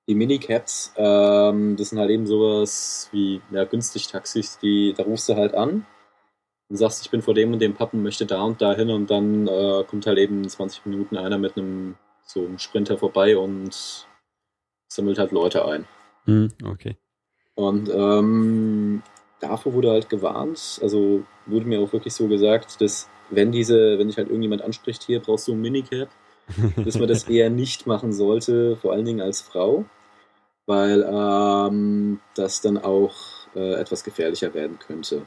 die 0.08 0.14
Minicabs. 0.14 0.92
Ähm, 0.96 1.76
das 1.76 1.90
sind 1.90 1.98
halt 1.98 2.10
eben 2.10 2.26
sowas 2.26 3.08
wie 3.12 3.40
ja, 3.50 3.64
günstig 3.64 4.08
Taxis. 4.08 4.58
Die, 4.58 4.94
da 4.96 5.04
rufst 5.04 5.28
du 5.28 5.36
halt 5.36 5.54
an 5.54 5.86
und 6.68 6.76
sagst, 6.76 7.04
ich 7.04 7.10
bin 7.10 7.22
vor 7.22 7.34
dem 7.34 7.52
und 7.52 7.58
dem 7.60 7.74
Pappen, 7.74 8.02
möchte 8.02 8.26
da 8.26 8.42
und 8.42 8.60
da 8.60 8.74
hin 8.74 8.90
und 8.90 9.10
dann 9.10 9.46
äh, 9.46 9.84
kommt 9.86 10.06
halt 10.06 10.18
eben 10.18 10.42
in 10.42 10.48
20 10.48 10.86
Minuten 10.86 11.16
einer 11.16 11.38
mit 11.38 11.56
einem 11.56 11.96
so 12.24 12.40
einem 12.40 12.58
Sprinter 12.58 12.98
vorbei 12.98 13.36
und 13.36 14.06
sammelt 14.88 15.18
halt 15.18 15.32
Leute 15.32 15.66
ein. 15.66 15.86
Mhm, 16.26 16.48
okay. 16.64 16.96
Und 17.54 17.90
ähm, 17.90 19.02
davor 19.42 19.74
wurde 19.74 19.90
halt 19.90 20.08
gewarnt, 20.08 20.78
also 20.82 21.24
wurde 21.46 21.66
mir 21.66 21.80
auch 21.80 21.92
wirklich 21.92 22.14
so 22.14 22.28
gesagt, 22.28 22.80
dass 22.80 23.10
wenn 23.30 23.52
diese, 23.52 23.98
wenn 23.98 24.06
dich 24.06 24.16
halt 24.16 24.28
irgendjemand 24.28 24.62
anspricht, 24.62 25.02
hier 25.02 25.20
brauchst 25.20 25.48
du 25.48 25.52
ein 25.52 25.60
Minicap, 25.60 26.08
dass 26.84 26.98
man 26.98 27.08
das 27.08 27.24
eher 27.24 27.50
nicht 27.50 27.86
machen 27.86 28.12
sollte, 28.12 28.76
vor 28.76 28.92
allen 28.92 29.04
Dingen 29.04 29.20
als 29.20 29.42
Frau, 29.42 29.84
weil 30.66 31.04
ähm, 31.06 32.20
das 32.34 32.60
dann 32.60 32.78
auch 32.78 33.14
äh, 33.54 33.74
etwas 33.74 34.04
gefährlicher 34.04 34.54
werden 34.54 34.78
könnte. 34.78 35.26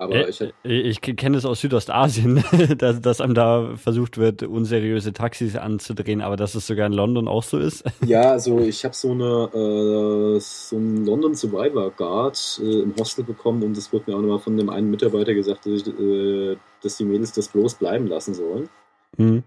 Aber 0.00 0.14
Äh, 0.14 0.30
ich 0.30 0.40
hab, 0.40 0.50
ich 0.64 1.02
kenne 1.02 1.36
es 1.36 1.44
aus 1.44 1.60
Südostasien, 1.60 2.42
dass, 2.78 3.02
dass 3.02 3.20
einem 3.20 3.34
da 3.34 3.76
versucht 3.76 4.16
wird, 4.16 4.42
unseriöse 4.42 5.12
Taxis 5.12 5.56
anzudrehen, 5.56 6.22
aber 6.22 6.36
dass 6.36 6.54
es 6.54 6.66
sogar 6.66 6.86
in 6.86 6.94
London 6.94 7.28
auch 7.28 7.42
so 7.42 7.58
ist. 7.58 7.84
Ja, 8.06 8.32
also 8.32 8.60
ich 8.60 8.84
habe 8.84 8.94
so 8.94 9.12
eine 9.12 9.50
äh, 9.52 10.40
so 10.40 10.76
einen 10.76 11.04
London 11.04 11.34
Survivor 11.34 11.90
Guard 11.90 12.60
äh, 12.62 12.80
im 12.80 12.94
Hostel 12.98 13.24
bekommen 13.24 13.62
und 13.62 13.76
es 13.76 13.92
wurde 13.92 14.10
mir 14.10 14.16
auch 14.16 14.22
nochmal 14.22 14.38
von 14.38 14.56
dem 14.56 14.70
einen 14.70 14.90
Mitarbeiter 14.90 15.34
gesagt, 15.34 15.66
dass, 15.66 15.72
ich, 15.72 15.86
äh, 15.86 16.56
dass 16.82 16.96
die 16.96 17.04
Mädels 17.04 17.32
das 17.32 17.48
bloß 17.48 17.74
bleiben 17.74 18.06
lassen 18.06 18.32
sollen. 18.32 18.70
Mhm. 19.18 19.42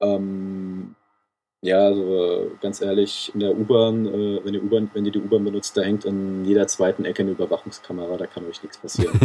Ähm, 0.00 0.94
ja, 1.62 1.78
also 1.78 2.44
äh, 2.44 2.50
ganz 2.60 2.80
ehrlich, 2.80 3.30
in 3.34 3.40
der 3.40 3.56
U-Bahn, 3.56 4.06
äh, 4.06 4.44
wenn, 4.44 4.54
ihr 4.54 4.62
U-Bahn, 4.62 4.90
wenn 4.94 5.04
ihr 5.04 5.12
die 5.12 5.20
U-Bahn 5.20 5.44
benutzt, 5.44 5.76
da 5.76 5.82
hängt 5.82 6.06
an 6.06 6.44
jeder 6.44 6.66
zweiten 6.66 7.04
Ecke 7.04 7.22
eine 7.22 7.32
Überwachungskamera, 7.32 8.16
da 8.16 8.26
kann 8.26 8.46
euch 8.46 8.62
nichts 8.62 8.78
passieren. 8.78 9.18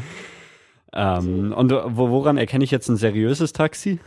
ähm, 0.92 1.52
und 1.52 1.72
wo, 1.72 2.10
woran 2.10 2.36
erkenne 2.36 2.64
ich 2.64 2.70
jetzt 2.70 2.88
ein 2.88 2.96
seriöses 2.96 3.52
Taxi? 3.52 3.98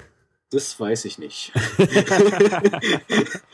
Das 0.52 0.80
weiß 0.80 1.06
ich 1.06 1.18
nicht. 1.18 1.52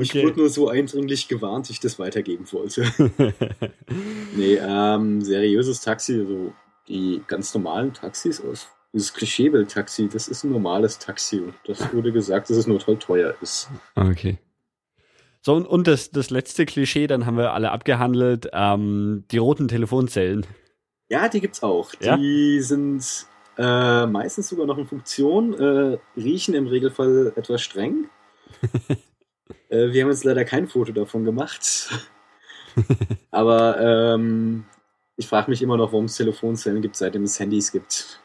Ich 0.00 0.10
Okay. 0.10 0.24
wurde 0.24 0.40
nur 0.40 0.48
so 0.48 0.68
eindringlich 0.68 1.28
gewarnt, 1.28 1.68
ich 1.70 1.80
das 1.80 1.98
weitergeben 1.98 2.46
wollte. 2.52 2.84
Nee, 4.36 4.58
ähm, 4.60 5.22
seriöses 5.22 5.80
Taxi, 5.80 6.20
also 6.20 6.52
die 6.88 7.22
ganz 7.26 7.52
normalen 7.54 7.92
Taxis 7.92 8.40
aus. 8.40 8.68
Dieses 8.94 9.12
Klischeebild-Taxi, 9.12 10.08
das 10.08 10.28
ist 10.28 10.44
ein 10.44 10.52
normales 10.52 11.00
Taxi 11.00 11.40
und 11.40 11.54
das 11.66 11.92
wurde 11.92 12.12
gesagt, 12.12 12.48
dass 12.48 12.56
es 12.56 12.68
nur 12.68 12.78
toll 12.78 12.96
teuer 12.96 13.34
ist. 13.42 13.68
Okay. 13.96 14.38
So, 15.42 15.54
und, 15.54 15.66
und 15.66 15.88
das, 15.88 16.12
das 16.12 16.30
letzte 16.30 16.64
Klischee, 16.64 17.08
dann 17.08 17.26
haben 17.26 17.36
wir 17.36 17.52
alle 17.52 17.72
abgehandelt, 17.72 18.48
ähm, 18.52 19.24
die 19.32 19.38
roten 19.38 19.66
Telefonzellen. 19.66 20.46
Ja, 21.10 21.28
die 21.28 21.40
gibt's 21.40 21.62
auch. 21.62 21.92
Ja? 22.00 22.16
Die 22.16 22.60
sind 22.60 23.26
äh, 23.58 24.06
meistens 24.06 24.48
sogar 24.48 24.64
noch 24.64 24.78
in 24.78 24.86
Funktion, 24.86 25.54
äh, 25.54 25.98
riechen 26.16 26.54
im 26.54 26.68
Regelfall 26.68 27.32
etwas 27.36 27.62
streng. 27.62 28.08
äh, 29.70 29.92
wir 29.92 30.02
haben 30.02 30.10
jetzt 30.10 30.24
leider 30.24 30.44
kein 30.44 30.68
Foto 30.68 30.92
davon 30.92 31.24
gemacht. 31.24 31.90
Aber 33.32 33.80
ähm, 33.80 34.64
ich 35.16 35.26
frage 35.26 35.50
mich 35.50 35.62
immer 35.62 35.76
noch, 35.76 35.92
warum 35.92 36.06
es 36.06 36.16
Telefonzellen 36.16 36.80
gibt, 36.80 36.96
seitdem 36.96 37.24
es 37.24 37.38
Handys 37.38 37.70
gibt. 37.70 38.20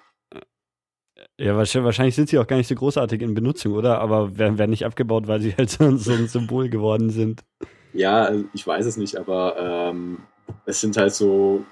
Ja, 1.39 1.55
wahrscheinlich, 1.55 2.15
sind 2.15 2.27
sie 2.27 2.37
auch 2.37 2.47
gar 2.47 2.57
nicht 2.57 2.67
so 2.67 2.75
großartig 2.75 3.21
in 3.21 3.33
Benutzung, 3.33 3.73
oder? 3.73 4.01
Aber 4.01 4.37
werden, 4.37 4.57
werden 4.57 4.71
nicht 4.71 4.85
abgebaut, 4.85 5.27
weil 5.27 5.39
sie 5.39 5.53
halt 5.57 5.69
so, 5.69 5.95
so 5.95 6.11
ein 6.11 6.27
Symbol 6.27 6.69
geworden 6.69 7.09
sind. 7.09 7.45
Ja, 7.93 8.29
ich 8.53 8.67
weiß 8.67 8.85
es 8.85 8.97
nicht, 8.97 9.15
aber 9.15 9.55
ähm, 9.57 10.19
es 10.65 10.81
sind 10.81 10.97
halt 10.97 11.13
so, 11.13 11.63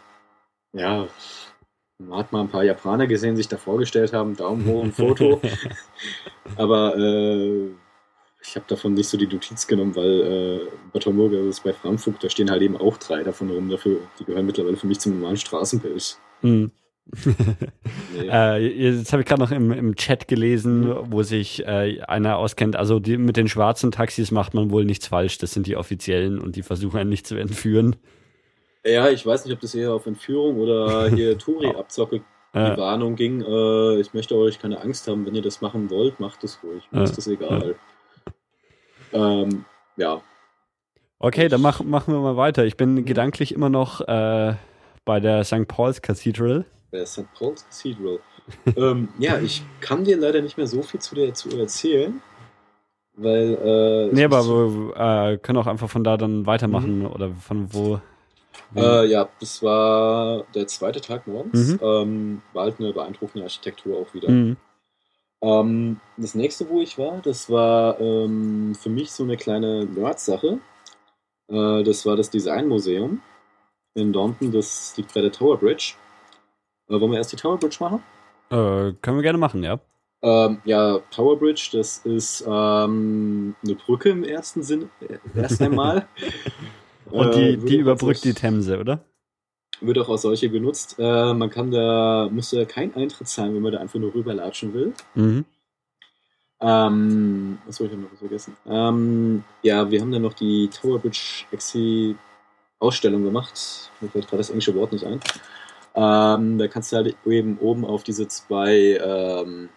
ja, 0.71 1.07
man 1.99 2.19
hat 2.19 2.31
mal 2.31 2.41
ein 2.41 2.49
paar 2.49 2.63
Japaner 2.63 3.07
gesehen, 3.07 3.35
sich 3.35 3.49
da 3.49 3.57
vorgestellt 3.57 4.13
haben, 4.13 4.37
Daumen 4.37 4.65
hoch, 4.65 4.83
ein 4.83 4.93
Foto. 4.93 5.41
aber 6.55 6.95
äh, 6.97 7.67
ich 8.41 8.55
habe 8.55 8.65
davon 8.69 8.93
nicht 8.93 9.09
so 9.09 9.17
die 9.17 9.27
Notiz 9.27 9.67
genommen, 9.67 9.95
weil 9.97 10.21
äh, 10.21 10.67
das 10.93 11.05
ist 11.05 11.63
bei 11.63 11.73
Frankfurt, 11.73 12.23
da 12.23 12.29
stehen 12.29 12.49
halt 12.49 12.61
eben 12.61 12.77
auch 12.77 12.95
drei 12.97 13.21
davon 13.21 13.51
rum. 13.51 13.69
Dafür, 13.69 13.99
die 14.17 14.23
gehören 14.23 14.45
mittlerweile 14.45 14.77
für 14.77 14.87
mich 14.87 14.99
zum 14.99 15.19
normalen 15.19 15.37
Straßenbild. 15.37 16.17
Hm. 16.41 16.71
Nee. 18.13 18.27
äh, 18.29 18.57
jetzt 18.89 19.11
habe 19.13 19.21
ich 19.21 19.27
gerade 19.27 19.41
noch 19.41 19.51
im, 19.51 19.71
im 19.71 19.95
Chat 19.95 20.27
gelesen, 20.27 20.93
wo 21.11 21.23
sich 21.23 21.65
äh, 21.65 22.01
einer 22.01 22.37
auskennt. 22.37 22.75
Also 22.75 22.99
die, 22.99 23.17
mit 23.17 23.37
den 23.37 23.47
schwarzen 23.47 23.91
Taxis 23.91 24.31
macht 24.31 24.53
man 24.53 24.71
wohl 24.71 24.85
nichts 24.85 25.07
falsch. 25.07 25.37
Das 25.37 25.53
sind 25.53 25.67
die 25.67 25.75
offiziellen 25.77 26.39
und 26.39 26.55
die 26.55 26.63
versuchen 26.63 26.97
einen 26.99 27.09
nicht 27.09 27.27
zu 27.27 27.35
entführen. 27.35 27.95
Ja, 28.85 29.09
ich 29.09 29.25
weiß 29.25 29.45
nicht, 29.45 29.53
ob 29.53 29.59
das 29.61 29.75
eher 29.75 29.93
auf 29.93 30.05
Entführung 30.05 30.57
oder 30.57 31.09
hier 31.09 31.37
Touri-Abzocke 31.37 32.21
die 32.53 32.59
Äh, 32.59 32.77
Warnung 32.77 33.15
ging. 33.15 33.41
Äh, 33.41 33.99
ich 33.99 34.13
möchte 34.13 34.35
euch 34.35 34.59
keine 34.59 34.81
Angst 34.81 35.07
haben, 35.07 35.25
wenn 35.25 35.35
ihr 35.35 35.41
das 35.41 35.61
machen 35.61 35.89
wollt, 35.89 36.19
macht 36.19 36.43
es 36.43 36.59
ruhig. 36.63 36.83
Mir 36.91 36.99
Ja. 36.99 37.03
ist 37.03 37.17
das 37.17 37.27
egal. 37.27 37.75
Ähm, 39.13 39.65
ja. 39.97 40.21
okay, 41.19 41.47
dann 41.47 41.61
mach, 41.61 41.81
machen 41.83 42.13
wir 42.13 42.19
mal 42.21 42.37
weiter. 42.37 42.65
Ich 42.65 42.77
bin 42.77 43.05
gedanklich 43.05 43.53
immer 43.53 43.69
noch 43.69 44.01
äh, 44.01 44.53
bei 45.05 45.19
der 45.19 45.43
St. 45.43 45.67
Paul's 45.67 46.01
Cathedral. 46.01 46.65
Wer 46.91 47.03
ist 47.03 47.13
St. 47.13 47.31
Paul's 47.33 47.65
Cathedral? 47.69 48.19
ähm, 48.75 49.09
ja, 49.19 49.39
ich 49.39 49.63
kann 49.81 50.03
dir 50.03 50.17
leider 50.17 50.41
nicht 50.41 50.57
mehr 50.57 50.67
so 50.67 50.81
viel 50.81 50.99
zu 50.99 51.15
der 51.15 51.33
zu 51.33 51.49
erzählen, 51.57 52.21
weil. 53.15 54.09
Äh, 54.11 54.13
Nee, 54.13 54.23
aber 54.23 54.45
wir 54.45 54.95
äh, 55.33 55.37
können 55.37 55.57
auch 55.57 55.67
einfach 55.67 55.89
von 55.89 56.03
da 56.03 56.17
dann 56.17 56.45
weitermachen 56.45 57.05
oder 57.05 57.31
von 57.31 57.73
wo. 57.73 57.99
Äh, 58.75 59.05
ja, 59.07 59.29
das 59.39 59.61
war 59.61 60.45
der 60.55 60.67
zweite 60.67 61.01
Tag 61.01 61.27
morgens. 61.27 61.73
Mhm. 61.73 61.79
Ähm, 61.81 62.41
war 62.53 62.63
halt 62.63 62.79
eine 62.79 62.93
beeindruckende 62.93 63.43
Architektur 63.43 63.97
auch 63.97 64.13
wieder. 64.13 64.29
Mhm. 64.29 64.57
Ähm, 65.41 65.99
das 66.17 66.35
nächste, 66.35 66.67
wo 66.69 66.81
ich 66.81 66.97
war, 66.97 67.19
das 67.21 67.49
war 67.49 67.99
ähm, 67.99 68.75
für 68.75 68.89
mich 68.89 69.11
so 69.11 69.23
eine 69.23 69.37
kleine 69.37 69.85
Nerd-Sache. 69.85 70.59
Äh, 71.49 71.83
das 71.83 72.05
war 72.05 72.15
das 72.15 72.29
Designmuseum 72.29 73.21
in 73.93 74.13
Dornton. 74.13 74.51
Das 74.51 74.95
liegt 74.97 75.13
bei 75.13 75.21
der 75.21 75.31
Tower 75.31 75.57
Bridge. 75.57 75.93
Äh, 76.89 76.99
wollen 76.99 77.11
wir 77.11 77.17
erst 77.17 77.31
die 77.31 77.37
Tower 77.37 77.57
Bridge 77.57 77.77
machen? 77.79 78.03
Äh, 78.49 78.93
können 79.01 79.17
wir 79.17 79.23
gerne 79.23 79.37
machen, 79.37 79.63
ja. 79.63 79.79
Ähm, 80.21 80.61
ja, 80.65 80.99
Tower 81.11 81.37
Bridge, 81.37 81.69
das 81.73 81.99
ist 81.99 82.43
ähm, 82.47 83.55
eine 83.63 83.75
Brücke 83.75 84.09
im 84.09 84.23
ersten 84.23 84.63
Sinn, 84.63 84.89
äh, 85.01 85.19
erst 85.39 85.61
einmal. 85.61 86.07
Und 87.11 87.27
Äh, 87.27 87.31
die, 87.31 87.61
würde 87.61 87.65
die 87.67 87.77
überbrückt 87.77 88.23
die 88.23 88.33
Themse, 88.33 88.79
oder? 88.79 89.03
wird 89.81 89.99
auch 89.99 90.09
als 90.09 90.23
solche 90.23 90.49
genutzt. 90.49 90.95
Äh, 90.97 91.33
man 91.33 91.49
kann 91.49 91.71
da, 91.71 92.29
muss 92.31 92.49
da 92.49 92.65
keinen 92.65 92.95
Eintritt 92.95 93.27
zahlen, 93.27 93.53
wenn 93.53 93.61
man 93.61 93.73
da 93.73 93.79
einfach 93.79 93.99
nur 93.99 94.13
rüberlatschen 94.13 94.73
will. 94.73 94.93
Mhm. 95.15 95.45
Ähm, 96.59 97.59
was 97.65 97.75
soll 97.75 97.87
ich 97.87 97.93
noch 97.93 98.09
vergessen? 98.17 98.57
Ähm, 98.67 99.43
ja, 99.61 99.89
wir 99.89 100.01
haben 100.01 100.11
dann 100.11 100.23
noch 100.23 100.33
die 100.33 100.69
Tower 100.69 100.97
Bridge 100.99 101.45
XC 101.55 102.15
Ausstellung 102.79 103.23
gemacht. 103.23 103.91
Mir 104.01 104.09
fällt 104.09 104.27
gerade 104.27 104.39
das 104.39 104.49
englische 104.49 104.73
Wort 104.75 104.91
nicht 104.91 105.05
ein. 105.05 105.19
Ähm, 105.99 106.59
da 106.59 106.67
kannst 106.67 106.91
du 106.91 106.97
halt 106.97 107.17
eben 107.25 107.57
oben 107.57 107.83
auf 107.83 108.03
diese 108.03 108.27
zwei 108.27 108.99
ähm, 109.03 109.69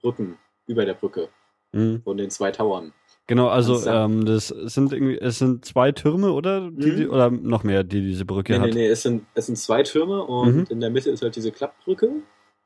Brücken 0.00 0.38
über 0.66 0.84
der 0.84 0.94
Brücke 0.94 1.28
Mhm. 1.72 2.02
von 2.02 2.16
den 2.16 2.30
zwei 2.30 2.50
Towern. 2.50 2.92
Genau, 3.26 3.48
also 3.48 3.86
ähm, 3.86 4.24
das 4.26 4.48
sind 4.48 4.92
irgendwie, 4.92 5.16
es 5.18 5.38
sind 5.38 5.64
zwei 5.64 5.92
Türme, 5.92 6.32
oder? 6.32 6.70
Die, 6.70 6.90
Mhm. 6.90 6.96
die, 6.96 7.08
oder 7.08 7.30
noch 7.30 7.62
mehr, 7.62 7.84
die 7.84 8.00
diese 8.00 8.24
Brücke 8.24 8.54
Nee, 8.54 8.58
hat. 8.58 8.66
nee, 8.66 8.72
nee, 8.74 8.86
es 8.88 9.02
sind, 9.02 9.24
es 9.34 9.46
sind 9.46 9.56
zwei 9.56 9.82
Türme 9.82 10.22
und 10.24 10.56
Mhm. 10.56 10.66
in 10.70 10.80
der 10.80 10.90
Mitte 10.90 11.10
ist 11.10 11.22
halt 11.22 11.36
diese 11.36 11.52
Klappbrücke 11.52 12.10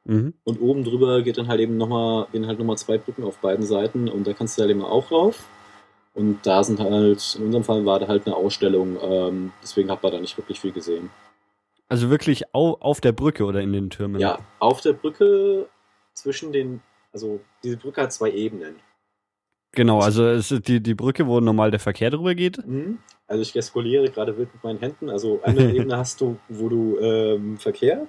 Mhm. 0.04 0.32
und 0.44 0.60
oben 0.60 0.82
drüber 0.84 1.22
geht 1.22 1.38
dann 1.38 1.48
halt 1.48 1.60
eben 1.60 1.76
nochmal, 1.76 2.26
gehen 2.32 2.46
halt 2.46 2.58
nochmal 2.58 2.78
zwei 2.78 2.96
Brücken 2.98 3.24
auf 3.24 3.38
beiden 3.38 3.66
Seiten 3.66 4.08
und 4.08 4.26
da 4.26 4.32
kannst 4.32 4.56
du 4.56 4.62
halt 4.62 4.70
eben 4.70 4.82
auch 4.84 5.10
rauf. 5.10 5.44
Und 6.14 6.38
da 6.46 6.64
sind 6.64 6.80
halt, 6.80 7.36
in 7.38 7.44
unserem 7.44 7.64
Fall 7.64 7.84
war 7.84 7.98
da 8.00 8.08
halt 8.08 8.26
eine 8.26 8.34
Ausstellung, 8.34 8.96
ähm, 9.02 9.52
deswegen 9.62 9.90
hat 9.90 10.02
man 10.02 10.12
da 10.12 10.18
nicht 10.20 10.38
wirklich 10.38 10.58
viel 10.58 10.72
gesehen. 10.72 11.10
Also 11.88 12.10
wirklich 12.10 12.54
au, 12.54 12.76
auf 12.80 13.00
der 13.00 13.12
Brücke 13.12 13.44
oder 13.44 13.60
in 13.60 13.72
den 13.72 13.90
Türmen? 13.90 14.20
Ja, 14.20 14.38
auf 14.58 14.80
der 14.80 14.92
Brücke 14.92 15.68
zwischen 16.14 16.52
den, 16.52 16.80
also 17.12 17.40
diese 17.62 17.76
Brücke 17.76 18.02
hat 18.02 18.12
zwei 18.12 18.30
Ebenen. 18.32 18.76
Genau, 19.72 20.00
also 20.00 20.26
es 20.26 20.50
ist 20.50 20.68
die, 20.68 20.82
die 20.82 20.94
Brücke, 20.94 21.26
wo 21.26 21.38
normal 21.40 21.70
der 21.70 21.80
Verkehr 21.80 22.10
drüber 22.10 22.34
geht. 22.34 22.66
Mhm. 22.66 22.98
Also 23.26 23.42
ich 23.42 23.52
gestikuliere 23.52 24.10
gerade 24.10 24.36
wild 24.38 24.52
mit 24.54 24.64
meinen 24.64 24.78
Händen. 24.78 25.10
Also 25.10 25.40
eine 25.42 25.70
Ebene 25.74 25.96
hast 25.98 26.20
du, 26.20 26.38
wo 26.48 26.68
du 26.68 26.98
ähm, 26.98 27.58
Verkehr, 27.58 28.08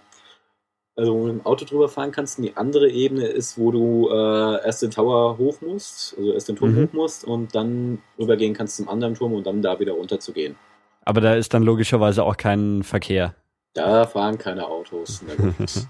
also 0.95 1.13
wo 1.13 1.27
du 1.27 1.33
mit 1.33 1.41
dem 1.43 1.45
Auto 1.45 1.65
drüber 1.65 1.89
fahren 1.89 2.11
kannst. 2.11 2.39
Und 2.39 2.45
die 2.45 2.55
andere 2.55 2.89
Ebene 2.89 3.25
ist, 3.27 3.57
wo 3.57 3.71
du 3.71 4.09
äh, 4.09 4.65
erst 4.65 4.81
den 4.81 4.91
Tower 4.91 5.37
hoch 5.37 5.59
musst, 5.61 6.15
also 6.17 6.31
erst 6.31 6.47
den 6.47 6.55
Turm 6.55 6.73
Mhm. 6.73 6.85
hoch 6.87 6.93
musst 6.93 7.25
und 7.25 7.53
dann 7.53 8.01
rübergehen 8.17 8.53
kannst 8.53 8.77
zum 8.77 8.87
anderen 8.87 9.15
Turm 9.15 9.33
und 9.33 9.45
dann 9.45 9.61
da 9.61 9.79
wieder 9.79 9.93
runter 9.93 10.19
zu 10.19 10.31
gehen. 10.31 10.55
Aber 11.03 11.19
da 11.21 11.35
ist 11.35 11.53
dann 11.53 11.63
logischerweise 11.63 12.23
auch 12.23 12.37
kein 12.37 12.83
Verkehr. 12.83 13.35
Da 13.77 14.07
fahren 14.07 14.37
keine 14.37 14.67
Autos. 14.67 15.23
Na 15.25 15.35
gut. 15.35 15.55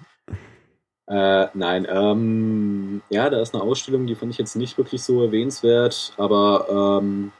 äh, 1.07 1.47
nein, 1.53 1.87
ähm, 1.89 3.01
ja, 3.09 3.29
da 3.29 3.41
ist 3.41 3.55
eine 3.55 3.63
Ausstellung, 3.63 4.05
die 4.07 4.15
fand 4.15 4.31
ich 4.31 4.37
jetzt 4.37 4.55
nicht 4.55 4.77
wirklich 4.77 5.01
so 5.01 5.23
erwähnenswert, 5.23 6.13
aber 6.17 6.99
ähm, 7.01 7.31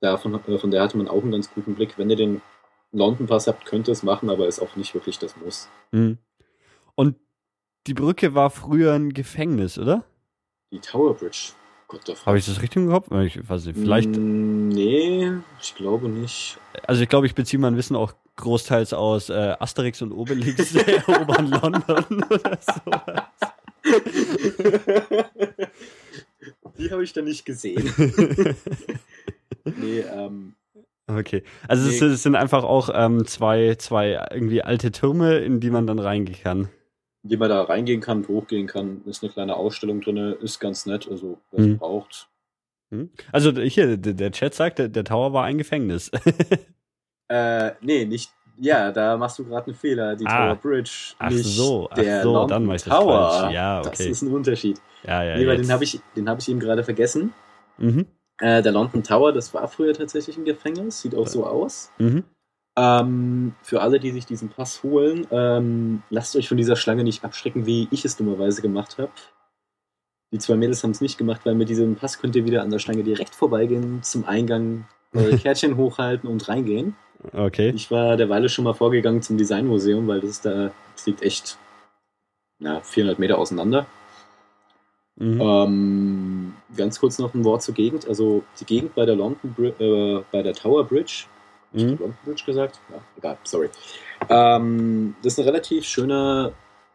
davon, 0.00 0.34
äh, 0.46 0.58
von 0.58 0.70
der 0.70 0.82
hatte 0.82 0.96
man 0.96 1.08
auch 1.08 1.22
einen 1.22 1.32
ganz 1.32 1.52
guten 1.52 1.74
Blick. 1.74 1.98
Wenn 1.98 2.08
ihr 2.08 2.16
den 2.16 2.40
London 2.92 3.26
Pass 3.26 3.46
habt, 3.46 3.66
könnt 3.66 3.88
ihr 3.88 3.92
es 3.92 4.02
machen, 4.02 4.30
aber 4.30 4.46
ist 4.46 4.60
auch 4.60 4.76
nicht 4.76 4.94
wirklich 4.94 5.18
das 5.18 5.36
Muss. 5.36 5.68
Mhm. 5.92 6.18
Und 6.94 7.16
die 7.86 7.94
Brücke 7.94 8.34
war 8.34 8.50
früher 8.50 8.94
ein 8.94 9.12
Gefängnis, 9.12 9.78
oder? 9.78 10.04
Die 10.72 10.80
Tower 10.80 11.14
Bridge. 11.14 11.52
Gott, 11.88 12.26
Habe 12.26 12.38
ich 12.38 12.46
das 12.46 12.60
richtig 12.62 12.82
im 12.82 12.90
Kopf? 12.90 13.10
Ich 13.12 13.48
weiß 13.48 13.66
nicht, 13.66 13.78
vielleicht. 13.78 14.10
Mm, 14.10 14.68
Nee, 14.70 15.30
ich 15.62 15.74
glaube 15.76 16.08
nicht. 16.08 16.58
Also 16.86 17.02
ich 17.02 17.08
glaube, 17.08 17.26
ich 17.26 17.34
beziehe 17.34 17.60
mein 17.60 17.76
Wissen 17.76 17.94
auch 17.96 18.12
großteils 18.36 18.92
aus 18.92 19.30
äh, 19.30 19.54
Asterix 19.60 20.02
und 20.02 20.12
Obelix 20.12 20.74
erobern 20.74 21.48
London 21.48 22.24
oder 22.30 22.58
sowas. 22.60 23.22
Die 26.78 26.90
habe 26.90 27.04
ich 27.04 27.12
da 27.12 27.22
nicht 27.22 27.44
gesehen. 27.44 27.92
nee, 29.64 30.00
ähm, 30.00 30.54
Okay. 31.08 31.44
Also 31.68 31.88
es, 31.88 32.00
Nee. 32.00 32.06
es 32.08 32.24
sind 32.24 32.34
einfach 32.34 32.64
auch 32.64 32.90
ähm, 32.92 33.26
zwei, 33.26 33.76
zwei 33.76 34.26
irgendwie 34.32 34.62
alte 34.62 34.90
Türme, 34.90 35.38
in 35.38 35.60
die 35.60 35.70
man 35.70 35.86
dann 35.86 36.00
reingehen 36.00 36.40
kann. 36.42 36.68
Wie 37.28 37.36
man 37.36 37.48
da 37.48 37.62
reingehen 37.62 38.00
kann 38.00 38.18
und 38.18 38.28
hochgehen 38.28 38.66
kann. 38.66 39.02
Ist 39.06 39.22
eine 39.22 39.32
kleine 39.32 39.56
Ausstellung 39.56 40.00
drin, 40.00 40.16
ist 40.40 40.58
ganz 40.60 40.86
nett. 40.86 41.08
Also, 41.10 41.38
wer 41.50 41.60
es 41.60 41.66
Mhm. 41.66 41.78
braucht. 41.78 42.28
Hm? 42.90 43.10
Also 43.32 43.52
hier, 43.52 43.96
der, 43.96 44.30
Chat 44.32 44.54
sagt, 44.54 44.78
der, 44.78 44.88
der 44.88 45.04
Tower 45.04 45.32
war 45.32 45.44
ein 45.44 45.58
Gefängnis. 45.58 46.10
Äh, 47.28 47.72
nee, 47.80 48.04
nicht. 48.04 48.30
Ja, 48.58 48.90
da 48.92 49.16
machst 49.16 49.38
du 49.38 49.44
gerade 49.44 49.66
einen 49.66 49.74
Fehler. 49.74 50.14
Die 50.16 50.24
Ah. 50.26 50.46
Tower 50.54 50.56
Bridge. 50.56 51.14
Ach 51.18 51.28
nicht 51.30 51.44
so, 51.44 51.88
ach 51.90 51.96
der 51.96 52.22
so, 52.22 52.32
London 52.32 52.48
dann 52.48 52.64
mach 52.66 52.74
ich 52.76 52.84
das 52.84 52.96
Tower. 52.96 53.30
falsch. 53.32 53.52
Ja, 53.54 53.82
Das 53.82 53.88
okay. 54.00 54.08
ist 54.10 54.22
ein 54.22 54.32
Unterschied. 54.32 54.80
ja, 55.02 55.22
ja. 55.24 55.36
nee, 55.36 55.46
weil 55.46 55.56
den 55.56 55.64
jetzt. 55.64 55.72
habe 55.72 55.84
ich, 55.84 56.00
den 56.14 56.28
hab 56.28 56.38
ich 56.38 56.48
eben 56.48 56.60
gerade 56.60 56.84
vergessen. 56.84 57.34
Mhm. 57.78 58.06
Äh, 58.38 58.62
der 58.62 58.70
London 58.72 59.02
Tower, 59.02 59.32
das 59.32 59.52
war 59.52 59.66
früher 59.68 59.92
tatsächlich 59.92 60.36
ein 60.38 60.44
Gefängnis. 60.44 61.02
Sieht 61.02 61.14
auch 61.14 61.26
so 61.26 61.44
aus. 61.44 61.90
Mhm. 61.98 62.22
Ähm, 62.78 63.54
für 63.62 63.80
alle, 63.80 63.98
die 63.98 64.10
sich 64.10 64.26
diesen 64.26 64.50
Pass 64.50 64.82
holen, 64.82 65.26
ähm, 65.30 66.02
lasst 66.10 66.36
euch 66.36 66.48
von 66.48 66.58
dieser 66.58 66.76
Schlange 66.76 67.04
nicht 67.04 67.24
abschrecken, 67.24 67.64
wie 67.64 67.88
ich 67.90 68.04
es 68.04 68.16
dummerweise 68.16 68.60
gemacht 68.60 68.98
habe. 68.98 69.10
Die 70.32 70.38
zwei 70.38 70.56
Mädels 70.56 70.82
haben 70.82 70.90
es 70.90 71.00
nicht 71.00 71.16
gemacht, 71.16 71.42
weil 71.44 71.54
mit 71.54 71.68
diesem 71.68 71.96
Pass 71.96 72.18
könnt 72.18 72.36
ihr 72.36 72.44
wieder 72.44 72.62
an 72.62 72.70
der 72.70 72.78
Schlange 72.78 73.02
direkt 73.02 73.34
vorbeigehen, 73.34 74.02
zum 74.02 74.26
Eingang 74.26 74.86
eure 75.14 75.36
Kärtchen 75.38 75.76
hochhalten 75.76 76.28
und 76.28 76.48
reingehen. 76.48 76.96
Okay. 77.32 77.72
Ich 77.74 77.90
war 77.90 78.16
derweile 78.16 78.48
schon 78.48 78.64
mal 78.64 78.74
vorgegangen 78.74 79.22
zum 79.22 79.38
Designmuseum, 79.38 80.06
weil 80.06 80.20
das 80.20 80.42
da, 80.42 80.70
das 80.94 81.06
liegt 81.06 81.22
echt 81.22 81.58
na, 82.58 82.80
400 82.80 83.18
Meter 83.18 83.38
auseinander. 83.38 83.86
Mhm. 85.16 85.40
Ähm, 85.40 86.54
ganz 86.76 87.00
kurz 87.00 87.18
noch 87.18 87.32
ein 87.32 87.44
Wort 87.44 87.62
zur 87.62 87.74
Gegend. 87.74 88.06
Also 88.06 88.44
die 88.60 88.66
Gegend 88.66 88.94
bei 88.94 89.06
der 89.06 89.16
London 89.16 89.54
Bri 89.54 89.68
äh, 89.68 90.22
bei 90.30 90.42
der 90.42 90.52
Tower 90.52 90.84
Bridge 90.84 91.24
Mhm. 91.76 92.14
Bridge 92.24 92.42
gesagt? 92.44 92.80
Ja, 92.90 93.00
egal, 93.16 93.38
sorry. 93.44 93.68
Ähm, 94.28 95.14
das 95.22 95.34
ist 95.34 95.38
eine 95.38 95.48
relativ 95.48 95.84
schöne, 95.84 96.52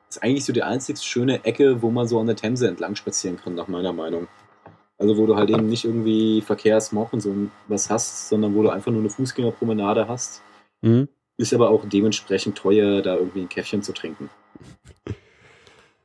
ist 0.10 0.24
eigentlich 0.24 0.46
so 0.46 0.54
die 0.54 0.64
einzig 0.64 1.00
schöne 1.02 1.46
Ecke, 1.46 1.82
wo 1.82 1.92
man 1.92 2.08
so 2.08 2.20
an 2.20 2.28
der 2.28 2.36
Themse 2.36 2.68
entlang 2.68 2.96
spazieren 2.96 3.38
kann, 3.38 3.56
nach 3.56 3.68
meiner 3.68 3.94
Meinung. 3.94 4.28
Also 4.98 5.18
wo 5.18 5.26
du 5.26 5.36
halt 5.36 5.50
eben 5.50 5.68
nicht 5.68 5.86
irgendwie 5.86 6.42
Verkehrssmog 6.42 7.14
und 7.14 7.22
so 7.22 7.34
was 7.68 7.90
hast, 7.90 8.30
sondern 8.30 8.54
wo 8.56 8.62
du 8.64 8.70
einfach 8.70 8.92
nur 8.92 9.02
eine 9.02 9.10
Fußgängerpromenade 9.10 10.08
hast. 10.08 10.42
Mhm. 10.82 11.08
Ist 11.38 11.54
aber 11.54 11.70
auch 11.70 11.86
dementsprechend 11.86 12.58
teuer, 12.58 13.02
da 13.02 13.16
irgendwie 13.16 13.42
ein 13.42 13.50
Käffchen 13.50 13.82
zu 13.84 13.94
trinken. 13.94 14.30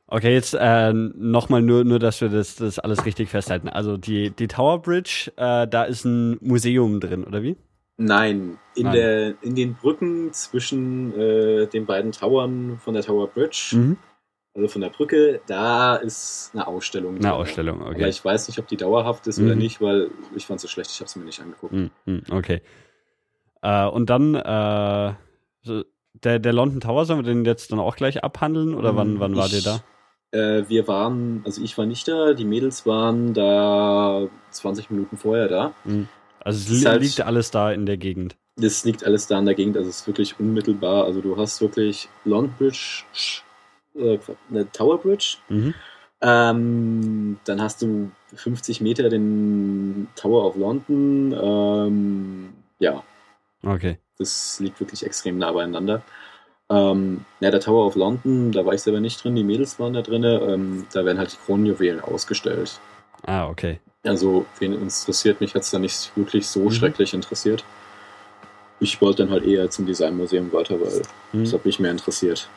Okay, 0.09 0.33
jetzt 0.33 0.53
äh, 0.53 0.93
nochmal 0.93 1.61
nur, 1.61 1.83
nur, 1.83 1.99
dass 1.99 2.21
wir 2.21 2.29
das, 2.29 2.55
das 2.55 2.79
alles 2.79 3.05
richtig 3.05 3.27
festhalten. 3.27 3.67
Also 3.67 3.97
die, 3.97 4.29
die 4.29 4.47
Tower 4.47 4.81
Bridge, 4.81 5.33
äh, 5.35 5.67
da 5.67 5.83
ist 5.83 6.05
ein 6.05 6.37
Museum 6.39 7.01
drin, 7.01 7.25
oder 7.25 7.43
wie? 7.43 7.57
Nein, 7.97 8.59
in, 8.75 8.83
Nein. 8.83 8.93
Der, 8.93 9.33
in 9.41 9.55
den 9.55 9.73
Brücken 9.73 10.31
zwischen 10.31 11.17
äh, 11.19 11.65
den 11.67 11.85
beiden 11.87 12.11
Towern 12.11 12.77
von 12.79 12.93
der 12.93 13.03
Tower 13.03 13.27
Bridge, 13.27 13.71
Mhm. 13.73 13.97
also 14.53 14.67
von 14.67 14.81
der 14.81 14.89
Brücke, 14.89 15.41
da 15.47 15.95
ist 15.95 16.51
eine 16.53 16.67
Ausstellung. 16.67 17.11
Eine 17.15 17.21
drin. 17.21 17.31
Ausstellung, 17.31 17.81
Aber 17.81 17.91
okay. 17.91 18.07
ich 18.09 18.23
weiß 18.23 18.47
nicht, 18.49 18.59
ob 18.59 18.67
die 18.67 18.77
dauerhaft 18.77 19.25
ist 19.27 19.39
oder 19.39 19.53
Mhm. 19.55 19.61
nicht, 19.61 19.81
weil 19.81 20.11
ich 20.35 20.45
fand 20.45 20.59
sie 20.59 20.67
schlecht, 20.67 20.91
ich 20.91 20.99
habe 20.99 21.09
sie 21.09 21.17
mir 21.19 21.25
nicht 21.25 21.41
angeguckt. 21.41 21.73
Mhm, 21.73 21.89
mhm, 22.05 22.21
okay. 22.31 22.61
Äh, 23.63 23.87
und 23.87 24.09
dann, 24.11 24.35
äh, 24.35 25.13
so, 25.63 25.83
der, 26.13 26.37
der 26.39 26.53
London 26.53 26.79
Tower, 26.79 27.05
sollen 27.05 27.19
wir 27.25 27.33
den 27.33 27.45
jetzt 27.45 27.71
dann 27.71 27.79
auch 27.79 27.95
gleich 27.95 28.23
abhandeln? 28.23 28.75
Oder 28.75 28.95
wann, 28.95 29.19
wann 29.19 29.33
ihr 29.35 29.45
Ich- 29.45 29.63
da? 29.63 29.79
Äh, 30.31 30.67
wir 30.67 30.87
waren, 30.87 31.41
also 31.45 31.63
ich 31.63 31.77
war 31.77 31.85
nicht 31.85 32.07
da, 32.07 32.33
die 32.33 32.43
Mädels 32.45 32.85
waren 32.85 33.33
da 33.33 34.27
20 34.51 34.89
Minuten 34.91 35.15
vorher 35.17 35.47
da. 35.47 35.73
Also 36.39 36.59
es 36.73 36.79
li 36.79 36.85
halt- 36.85 37.01
liegt 37.01 37.21
alles 37.21 37.51
da 37.51 37.71
in 37.71 37.85
der 37.85 37.97
Gegend. 37.97 38.35
Das 38.55 38.83
liegt 38.85 39.03
alles 39.03 39.27
da 39.27 39.37
in 39.37 39.45
der 39.45 39.53
Gegend, 39.55 39.77
also 39.77 39.89
es 39.89 40.01
ist 40.01 40.07
wirklich 40.07 40.39
unmittelbar. 40.39 41.05
Also 41.05 41.21
du 41.21 41.37
hast 41.37 41.61
wirklich 41.61 42.09
London 42.25 42.53
Bridge, 42.57 43.03
sch- 43.13 43.41
äh, 43.95 44.17
eine 44.49 44.71
Tower 44.71 44.97
Bridge, 44.97 45.37
Mhm. 45.49 45.73
ähm, 46.21 47.39
dann 47.45 47.61
hast 47.61 47.81
du 47.81 48.11
50 48.35 48.81
Meter 48.81 49.09
den 49.09 50.07
Tower 50.15 50.45
of 50.45 50.55
London. 50.55 51.33
Ähm, 51.39 52.53
ja, 52.79 53.03
Okay. 53.63 53.99
das 54.17 54.59
liegt 54.59 54.79
wirklich 54.79 55.05
extrem 55.05 55.37
nah 55.37 55.51
beieinander. 55.51 56.01
Ähm, 56.69 57.25
ja, 57.39 57.49
der 57.51 57.59
Tower 57.61 57.85
of 57.85 57.95
London, 57.95 58.51
da 58.51 58.65
war 58.65 58.73
ich 58.73 58.81
selber 58.81 58.99
nicht 58.99 59.23
drin, 59.23 59.35
die 59.35 59.43
Mädels 59.43 59.79
waren 59.79 59.93
da 59.93 60.01
drin. 60.01 60.23
Ähm, 60.23 60.85
da 60.91 61.05
werden 61.05 61.17
halt 61.17 61.31
die 61.31 61.37
Kronjuwelen 61.45 62.01
ausgestellt. 62.01 62.79
Ah, 63.23 63.47
okay. 63.47 63.79
Also, 64.07 64.45
wen 64.59 64.73
interessiert 64.73 65.41
mich, 65.41 65.53
hat 65.55 65.63
es 65.63 65.71
da 65.71 65.79
nicht 65.79 66.11
wirklich 66.15 66.47
so 66.47 66.61
Mhm. 66.65 66.71
schrecklich 66.71 67.13
interessiert. 67.13 67.63
Ich 68.79 69.01
wollte 69.01 69.23
dann 69.23 69.31
halt 69.31 69.43
eher 69.45 69.69
zum 69.69 69.85
Designmuseum 69.85 70.51
weiter, 70.53 70.79
weil 70.79 71.01
Mhm. 71.33 71.43
das 71.43 71.53
hat 71.53 71.65
mich 71.65 71.79
mehr 71.79 71.91
interessiert. 71.91 72.47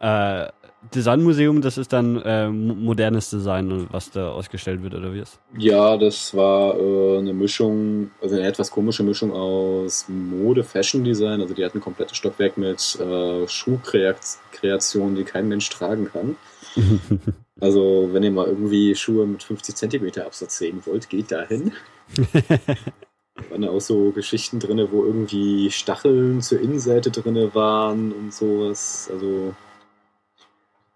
Äh, 0.00 0.48
Designmuseum, 0.94 1.62
das 1.62 1.78
ist 1.78 1.92
dann 1.94 2.20
äh, 2.22 2.48
mo- 2.48 2.74
modernes 2.74 3.30
Design, 3.30 3.86
was 3.90 4.10
da 4.10 4.30
ausgestellt 4.30 4.82
wird, 4.82 4.94
oder 4.94 5.14
wie 5.14 5.20
ist? 5.20 5.38
Ja, 5.56 5.96
das 5.96 6.34
war 6.34 6.74
äh, 6.78 7.18
eine 7.18 7.32
Mischung, 7.32 8.10
also 8.20 8.34
eine 8.36 8.46
etwas 8.46 8.70
komische 8.70 9.02
Mischung 9.02 9.32
aus 9.32 10.04
Mode, 10.08 10.62
Fashion 10.62 11.04
Design. 11.04 11.40
Also 11.40 11.54
die 11.54 11.64
hatten 11.64 11.78
ein 11.78 11.80
komplettes 11.80 12.18
Stockwerk 12.18 12.58
mit 12.58 12.98
äh, 13.00 13.48
Schuhkreationen, 13.48 15.16
die 15.16 15.24
kein 15.24 15.48
Mensch 15.48 15.70
tragen 15.70 16.10
kann. 16.12 16.36
Also 17.60 18.08
wenn 18.12 18.24
ihr 18.24 18.32
mal 18.32 18.48
irgendwie 18.48 18.94
Schuhe 18.96 19.26
mit 19.26 19.42
50 19.42 19.76
Zentimeter 19.76 20.26
Absatz 20.26 20.58
sehen 20.58 20.82
wollt, 20.86 21.08
geht 21.08 21.30
dahin. 21.30 21.72
Da 22.16 22.26
waren 23.50 23.64
auch 23.68 23.80
so 23.80 24.10
Geschichten 24.10 24.58
drin, 24.58 24.86
wo 24.90 25.04
irgendwie 25.04 25.70
Stacheln 25.70 26.42
zur 26.42 26.60
Innenseite 26.60 27.10
drin 27.10 27.54
waren 27.54 28.12
und 28.12 28.34
sowas. 28.34 29.08
Also 29.12 29.54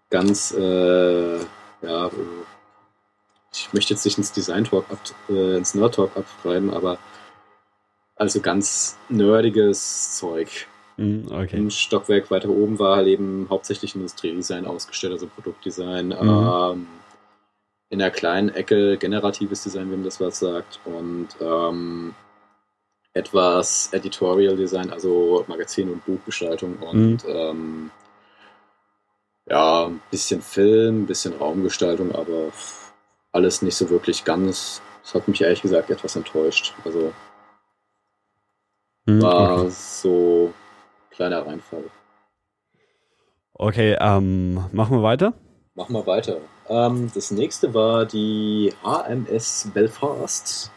ganz, 0.09 0.51
äh, 0.51 1.37
ja, 1.37 2.11
ich 3.53 3.73
möchte 3.73 3.93
jetzt 3.93 4.05
nicht 4.05 4.17
ins 4.17 4.31
Design 4.31 4.65
Talk, 4.65 4.85
ab, 4.91 4.99
äh, 5.29 5.57
ins 5.57 5.73
Nerd 5.73 5.95
Talk 5.95 6.15
abschreiben, 6.17 6.71
aber 6.71 6.99
also 8.15 8.41
ganz 8.41 8.97
nerdiges 9.07 10.17
Zeug. 10.17 10.67
Mhm, 10.99 11.31
okay. 11.31 11.55
Ein 11.55 11.71
Stockwerk 11.71 12.29
weiter 12.29 12.49
oben 12.49 12.77
war 12.77 12.97
halt 12.97 13.07
eben 13.07 13.47
hauptsächlich 13.49 13.95
Industriedesign 13.95 14.65
ausgestellt, 14.65 15.13
also 15.13 15.27
Produktdesign. 15.27 16.07
Mhm. 16.07 16.13
Ähm, 16.13 16.87
in 17.89 17.99
der 17.99 18.11
kleinen 18.11 18.49
Ecke 18.49 18.97
generatives 18.97 19.63
Design, 19.63 19.91
wem 19.91 20.03
das 20.03 20.19
was 20.19 20.39
sagt, 20.39 20.79
und 20.83 21.29
ähm, 21.39 22.13
etwas 23.13 23.93
Editorial 23.93 24.57
Design, 24.57 24.91
also 24.91 25.45
Magazin- 25.47 25.89
und 25.89 26.05
Buchgestaltung 26.05 26.75
und 26.77 27.23
ähm, 27.25 27.91
ja, 29.47 29.85
ein 29.85 30.01
bisschen 30.11 30.41
Film, 30.41 31.03
ein 31.03 31.05
bisschen 31.07 31.33
Raumgestaltung, 31.33 32.13
aber 32.13 32.51
alles 33.31 33.61
nicht 33.61 33.75
so 33.75 33.89
wirklich 33.89 34.25
ganz. 34.25 34.81
Das 35.01 35.15
hat 35.15 35.27
mich 35.29 35.41
ehrlich 35.41 35.61
gesagt 35.61 35.89
etwas 35.89 36.15
enttäuscht. 36.17 36.75
Also 36.83 37.13
Mhm, 39.05 39.21
war 39.21 39.61
okay. 39.61 39.69
so 39.71 40.53
kleiner 41.19 41.45
Reinfall. 41.45 41.83
okay, 43.53 43.97
ähm, 43.99 44.53
machen 44.71 44.95
wir 44.95 45.03
weiter? 45.03 45.33
Machen 45.75 45.93
wir 45.93 46.07
weiter. 46.07 46.37
Ähm, 46.69 47.11
das 47.13 47.31
nächste 47.31 47.73
war 47.73 48.05
die 48.05 48.73
HMS 48.83 49.69
Belfast. 49.73 50.71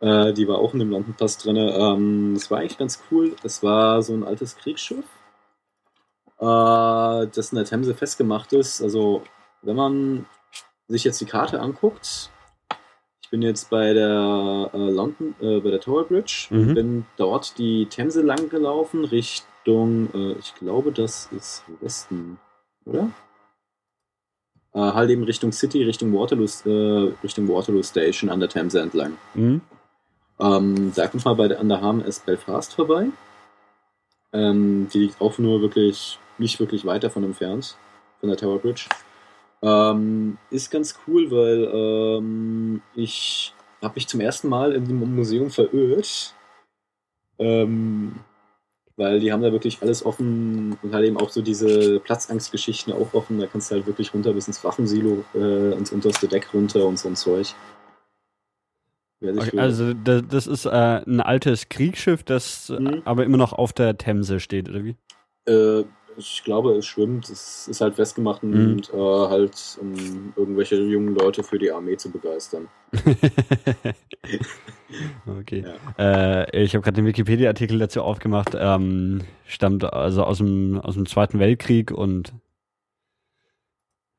Äh, 0.00 0.32
die 0.32 0.48
war 0.48 0.58
auch 0.58 0.72
in 0.72 0.80
dem 0.80 0.90
London 0.90 1.14
Pass 1.14 1.38
drin. 1.38 1.56
Ähm, 1.56 2.34
das 2.34 2.50
war 2.50 2.58
eigentlich 2.58 2.78
ganz 2.78 3.00
cool. 3.12 3.36
Es 3.44 3.62
war 3.62 4.02
so 4.02 4.12
ein 4.12 4.24
altes 4.24 4.56
Kriegsschiff, 4.56 5.04
äh, 6.40 7.26
das 7.28 7.52
in 7.52 7.56
der 7.56 7.64
Themse 7.64 7.94
festgemacht 7.94 8.52
ist. 8.52 8.82
Also, 8.82 9.22
wenn 9.62 9.76
man 9.76 10.26
sich 10.88 11.04
jetzt 11.04 11.20
die 11.20 11.26
Karte 11.26 11.60
anguckt, 11.60 12.30
ich 13.28 13.30
bin 13.30 13.42
jetzt 13.42 13.68
bei 13.68 13.92
der 13.92 14.70
äh, 14.72 14.90
London, 14.90 15.34
äh, 15.42 15.60
bei 15.60 15.68
der 15.68 15.80
Tower 15.80 16.04
Bridge, 16.04 16.46
Mhm. 16.48 16.74
bin 16.74 17.06
dort 17.18 17.58
die 17.58 17.84
Themse 17.84 18.22
lang 18.22 18.48
gelaufen, 18.48 19.04
Richtung, 19.04 20.08
äh, 20.14 20.32
ich 20.38 20.54
glaube, 20.54 20.92
das 20.92 21.28
ist 21.36 21.62
Westen, 21.82 22.38
oder? 22.86 23.10
Äh, 24.72 24.78
halt 24.80 25.10
eben 25.10 25.24
Richtung 25.24 25.52
City, 25.52 25.82
Richtung 25.84 26.14
Waterloo, 26.14 26.46
äh, 26.64 27.12
Richtung 27.22 27.46
Waterloo 27.48 27.82
Station 27.82 28.30
an 28.30 28.40
der 28.40 28.48
Themse 28.48 28.80
entlang. 28.80 29.18
Mhm. 29.34 29.60
Ähm, 30.40 30.92
da 30.94 31.06
kommt 31.08 31.26
mal 31.26 31.34
bei 31.34 31.48
der, 31.48 31.60
an 31.60 31.68
der 31.68 31.82
HMS 31.82 32.20
Belfast 32.20 32.72
vorbei. 32.72 33.08
Ähm, 34.32 34.88
die 34.90 35.00
liegt 35.00 35.20
auch 35.20 35.36
nur 35.36 35.60
wirklich, 35.60 36.18
nicht 36.38 36.58
wirklich 36.60 36.86
weit 36.86 37.04
davon 37.04 37.24
entfernt, 37.24 37.76
von 38.20 38.30
der 38.30 38.38
Tower 38.38 38.58
Bridge. 38.58 38.86
Ähm, 39.62 40.38
ist 40.50 40.70
ganz 40.70 40.98
cool, 41.06 41.30
weil 41.30 41.70
ähm, 41.72 42.82
ich 42.94 43.54
habe 43.82 43.94
mich 43.96 44.06
zum 44.06 44.20
ersten 44.20 44.48
Mal 44.48 44.72
in 44.72 44.86
dem 44.86 45.14
Museum 45.14 45.50
verirrt. 45.50 46.34
Ähm, 47.38 48.16
weil 48.96 49.20
die 49.20 49.32
haben 49.32 49.42
da 49.42 49.52
wirklich 49.52 49.80
alles 49.80 50.04
offen 50.04 50.76
und 50.82 50.92
halt 50.92 51.06
eben 51.06 51.16
auch 51.18 51.30
so 51.30 51.40
diese 51.40 52.00
Platzangstgeschichten 52.00 52.92
auch 52.92 53.14
offen. 53.14 53.38
Da 53.38 53.46
kannst 53.46 53.70
du 53.70 53.76
halt 53.76 53.86
wirklich 53.86 54.12
runter 54.12 54.32
bis 54.32 54.48
ins 54.48 54.62
Waffensilo, 54.64 55.24
äh, 55.34 55.72
ins 55.72 55.92
unterste 55.92 56.26
Deck 56.26 56.52
runter 56.52 56.84
und 56.84 56.98
so 56.98 57.08
ein 57.08 57.14
Zeug. 57.14 57.54
Okay, 59.20 59.58
also 59.58 59.94
da, 59.94 60.20
das 60.20 60.46
ist 60.46 60.64
äh, 60.64 60.70
ein 60.70 61.20
altes 61.20 61.68
Kriegsschiff, 61.68 62.22
das 62.22 62.70
Mhm. 62.70 63.02
aber 63.04 63.24
immer 63.24 63.36
noch 63.36 63.52
auf 63.52 63.72
der 63.72 63.96
Themse 63.98 64.38
steht, 64.38 64.68
oder 64.68 64.84
wie? 64.84 64.96
Äh, 65.46 65.84
ich 66.18 66.42
glaube, 66.44 66.72
es 66.76 66.86
schwimmt. 66.86 67.28
Es 67.30 67.68
ist 67.68 67.80
halt 67.80 67.94
festgemacht 67.94 68.42
Mhm. 68.42 68.52
und 68.72 68.92
äh, 68.92 68.96
halt, 68.96 69.78
um 69.80 70.32
irgendwelche 70.36 70.76
jungen 70.76 71.14
Leute 71.14 71.42
für 71.42 71.58
die 71.58 71.70
Armee 71.70 71.96
zu 71.96 72.10
begeistern. 72.10 72.68
okay. 75.26 75.64
Äh, 75.98 76.62
ich 76.64 76.74
habe 76.74 76.82
gerade 76.82 76.96
den 76.96 77.06
Wikipedia-Artikel 77.06 77.78
dazu 77.78 78.02
aufgemacht. 78.02 78.50
Ähm, 78.58 79.22
stammt 79.46 79.84
also 79.84 80.24
aus 80.24 80.38
dem, 80.38 80.80
aus 80.80 80.94
dem 80.94 81.06
Zweiten 81.06 81.38
Weltkrieg 81.38 81.90
und 81.90 82.32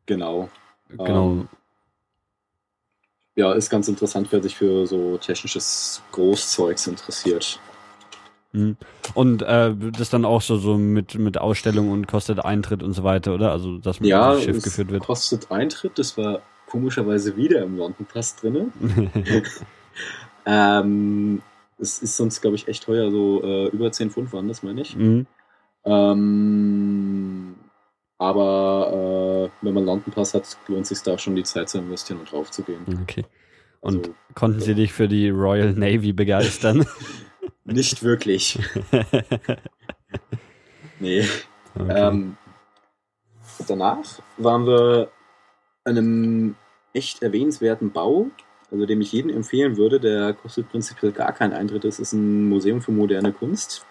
Genau. 0.05 0.49
genau. 0.89 1.31
Ähm, 1.31 1.49
Ja, 3.35 3.53
ist 3.53 3.69
ganz 3.69 3.87
interessant, 3.87 4.31
wer 4.31 4.41
sich 4.41 4.55
für 4.55 4.87
so 4.87 5.17
technisches 5.17 6.01
Großzeugs 6.11 6.87
interessiert. 6.87 7.59
Mhm. 8.51 8.77
Und 9.13 9.41
äh, 9.43 9.75
das 9.75 10.09
dann 10.09 10.25
auch 10.25 10.41
so, 10.41 10.57
so 10.57 10.77
mit, 10.77 11.15
mit 11.15 11.37
Ausstellung 11.37 11.91
und 11.91 12.07
kostet 12.07 12.39
Eintritt 12.39 12.81
und 12.83 12.93
so 12.93 13.03
weiter, 13.03 13.33
oder? 13.33 13.51
Also, 13.51 13.77
dass 13.77 13.99
mit 13.99 14.09
Ja, 14.09 14.33
dem 14.33 14.41
Schiff 14.41 14.63
geführt 14.63 14.91
wird. 14.91 15.03
kostet 15.05 15.51
Eintritt. 15.51 15.99
Das 15.99 16.17
war 16.17 16.41
komischerweise 16.67 17.35
wieder 17.35 17.63
im 17.63 17.77
London 17.77 18.05
Pass 18.05 18.35
drinne. 18.35 18.67
ähm, 20.45 21.41
es 21.77 21.99
ist 21.99 22.17
sonst, 22.17 22.41
glaube 22.41 22.55
ich, 22.55 22.67
echt 22.67 22.83
teuer. 22.83 23.11
So 23.11 23.41
äh, 23.43 23.67
über 23.67 23.91
10 23.91 24.11
Pfund 24.11 24.33
waren 24.33 24.47
das, 24.47 24.63
meine 24.63 24.81
ich. 24.81 24.95
mhm. 24.95 25.25
Ähm, 25.85 27.55
aber 28.17 29.49
äh, 29.61 29.65
wenn 29.65 29.73
man 29.73 29.85
London 29.85 30.11
Pass 30.13 30.33
hat, 30.33 30.57
lohnt 30.67 30.85
sich 30.85 31.01
da 31.03 31.17
schon 31.17 31.35
die 31.35 31.43
Zeit 31.43 31.69
zu 31.69 31.77
investieren 31.77 32.19
und 32.19 32.31
drauf 32.31 32.51
zu 32.51 32.63
gehen. 32.63 32.85
Okay. 33.03 33.25
Und 33.79 34.07
Also, 34.07 34.15
konnten 34.35 34.59
Sie 34.59 34.75
dich 34.75 34.91
für 34.91 35.07
die 35.07 35.29
Royal 35.29 35.73
Navy 35.73 36.11
begeistern? 36.11 36.85
nicht 37.71 38.03
wirklich. 38.03 38.59
Nee. 40.99 41.25
Okay. 41.75 41.93
Ähm, 41.95 42.37
danach 43.67 44.19
waren 44.37 44.65
wir 44.65 45.11
an 45.85 45.97
einem 45.97 46.55
echt 46.93 47.21
erwähnenswerten 47.21 47.91
Bau, 47.91 48.27
also 48.71 48.85
dem 48.85 49.01
ich 49.01 49.11
jedem 49.11 49.31
empfehlen 49.31 49.77
würde. 49.77 49.99
Der 49.99 50.33
kostet 50.33 50.69
prinzipiell 50.69 51.11
gar 51.11 51.33
keinen 51.33 51.53
Eintritt. 51.53 51.83
Das 51.83 51.99
ist 51.99 52.13
ein 52.13 52.49
Museum 52.49 52.81
für 52.81 52.91
moderne 52.91 53.31
Kunst. 53.31 53.85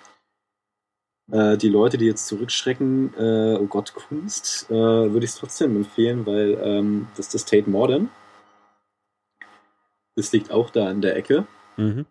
Äh, 1.30 1.56
die 1.56 1.68
Leute, 1.68 1.98
die 1.98 2.06
jetzt 2.06 2.26
zurückschrecken, 2.26 3.14
äh, 3.14 3.56
oh 3.58 3.66
Gott, 3.66 3.94
Kunst, 3.94 4.70
äh, 4.70 4.74
würde 4.74 5.24
ich 5.24 5.30
es 5.30 5.36
trotzdem 5.36 5.76
empfehlen, 5.76 6.26
weil 6.26 6.58
ähm, 6.62 7.08
das 7.16 7.26
ist 7.26 7.34
das 7.34 7.44
Tate 7.44 7.68
Modern. 7.68 8.10
Das 10.14 10.32
liegt 10.32 10.50
auch 10.50 10.70
da 10.70 10.90
in 10.90 11.00
der 11.00 11.16
Ecke. 11.16 11.46
mhm. 11.76 12.06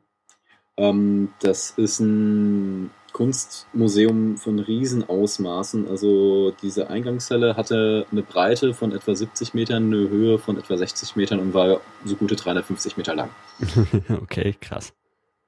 Ähm, 0.78 1.30
das 1.40 1.72
ist 1.72 2.00
ein 2.00 2.92
Kunstmuseum 3.14 4.38
von 4.38 4.60
Riesenausmaßen. 4.60 5.88
Also 5.88 6.52
diese 6.62 6.90
Eingangshalle 6.90 7.56
hatte 7.56 8.06
eine 8.12 8.22
Breite 8.22 8.76
von 8.76 8.92
etwa 8.92 9.16
70 9.16 9.56
Metern, 9.56 9.88
eine 9.88 10.10
Höhe 10.10 10.38
von 10.38 10.58
etwa 10.58 10.78
60 10.78 11.16
Metern 11.16 11.40
und 11.40 11.54
war 11.54 11.82
so 12.06 12.16
gute 12.16 12.36
350 12.36 12.96
Meter 12.96 13.16
lang. 13.16 13.30
okay, 14.22 14.56
krass. 14.62 14.94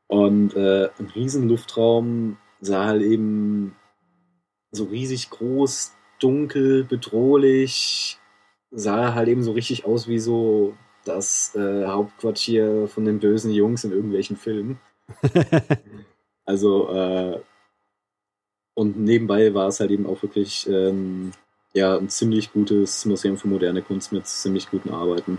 Und 0.07 0.55
äh, 0.55 0.89
ein 0.97 1.11
Riesenluftraum 1.13 2.37
sah 2.59 2.85
halt 2.85 3.03
eben 3.03 3.75
so 4.71 4.85
riesig 4.85 5.29
groß, 5.29 5.93
dunkel, 6.19 6.83
bedrohlich, 6.83 8.17
sah 8.71 9.13
halt 9.13 9.29
eben 9.29 9.43
so 9.43 9.51
richtig 9.51 9.85
aus 9.85 10.07
wie 10.07 10.19
so 10.19 10.75
das 11.05 11.55
äh, 11.55 11.85
Hauptquartier 11.85 12.87
von 12.87 13.05
den 13.05 13.19
bösen 13.19 13.51
Jungs 13.51 13.83
in 13.83 13.91
irgendwelchen 13.91 14.37
Filmen. 14.37 14.79
Also, 16.49 16.89
äh, 16.89 17.39
und 18.73 18.97
nebenbei 18.97 19.53
war 19.53 19.67
es 19.67 19.79
halt 19.79 19.91
eben 19.91 20.07
auch 20.07 20.23
wirklich 20.23 20.67
ähm, 20.67 21.31
ja, 21.73 21.95
ein 21.95 22.09
ziemlich 22.09 22.51
gutes 22.51 23.05
Museum 23.05 23.37
für 23.37 23.47
moderne 23.47 23.83
Kunst 23.83 24.11
mit 24.11 24.25
ziemlich 24.25 24.67
guten 24.71 24.89
Arbeiten. 24.89 25.37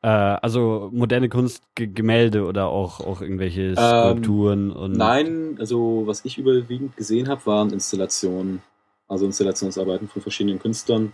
Äh, 0.00 0.08
also 0.08 0.88
moderne 0.90 1.28
Kunst, 1.28 1.62
Gemälde 1.74 2.46
oder 2.46 2.68
auch, 2.68 3.00
auch 3.00 3.20
irgendwelche 3.20 3.74
Ähm, 3.76 3.76
Skulpturen 3.76 4.70
und. 4.70 4.92
Nein, 4.92 5.56
also 5.58 6.04
was 6.06 6.24
ich 6.24 6.38
überwiegend 6.38 6.96
gesehen 6.96 7.28
habe, 7.28 7.44
waren 7.44 7.70
Installationen, 7.70 8.62
also 9.08 9.26
Installationsarbeiten 9.26 10.08
von 10.08 10.22
verschiedenen 10.22 10.60
Künstlern. 10.60 11.12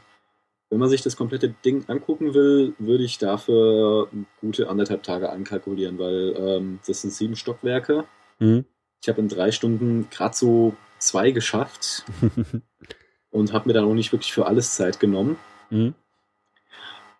Wenn 0.72 0.78
man 0.78 0.88
sich 0.88 1.02
das 1.02 1.18
komplette 1.18 1.50
Ding 1.66 1.84
angucken 1.86 2.32
will, 2.32 2.72
würde 2.78 3.04
ich 3.04 3.18
dafür 3.18 4.08
gute 4.40 4.70
anderthalb 4.70 5.02
Tage 5.02 5.28
einkalkulieren, 5.28 5.98
weil 5.98 6.34
ähm, 6.34 6.78
das 6.86 7.02
sind 7.02 7.12
sieben 7.12 7.36
Stockwerke. 7.36 8.04
Hm? 8.38 8.64
Ich 9.02 9.08
habe 9.10 9.20
in 9.20 9.28
drei 9.28 9.52
Stunden 9.52 10.08
gerade 10.08 10.34
so 10.34 10.74
zwei 10.96 11.30
geschafft 11.30 12.04
und 13.30 13.52
habe 13.52 13.68
mir 13.68 13.74
dann 13.74 13.84
auch 13.84 13.92
nicht 13.92 14.12
wirklich 14.12 14.32
für 14.32 14.46
alles 14.46 14.74
Zeit 14.74 14.98
genommen. 14.98 15.36
hm? 15.68 15.92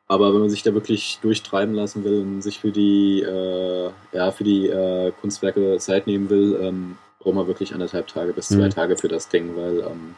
Aber 0.07 0.32
wenn 0.32 0.40
man 0.40 0.50
sich 0.50 0.62
da 0.62 0.72
wirklich 0.72 1.18
durchtreiben 1.20 1.74
lassen 1.74 2.05
will 2.05 2.22
und 2.22 2.40
sich 2.40 2.59
für 2.59 2.72
die, 2.72 3.20
äh, 3.20 3.90
ja, 4.14 4.30
für 4.30 4.44
die 4.44 4.68
äh, 4.68 5.12
Kunstwerke 5.20 5.76
Zeit 5.76 6.07
nehmen 6.07 6.30
will, 6.30 6.59
ähm, 6.59 6.96
braucht 7.18 7.34
man 7.34 7.46
wirklich 7.48 7.74
anderthalb 7.74 8.07
Tage 8.07 8.32
bis 8.32 8.48
zwei 8.48 8.68
Mhm. 8.68 8.70
Tage 8.70 8.96
für 8.96 9.09
das 9.09 9.28
Ding, 9.28 9.55
weil 9.57 9.80
ähm, 9.80 10.14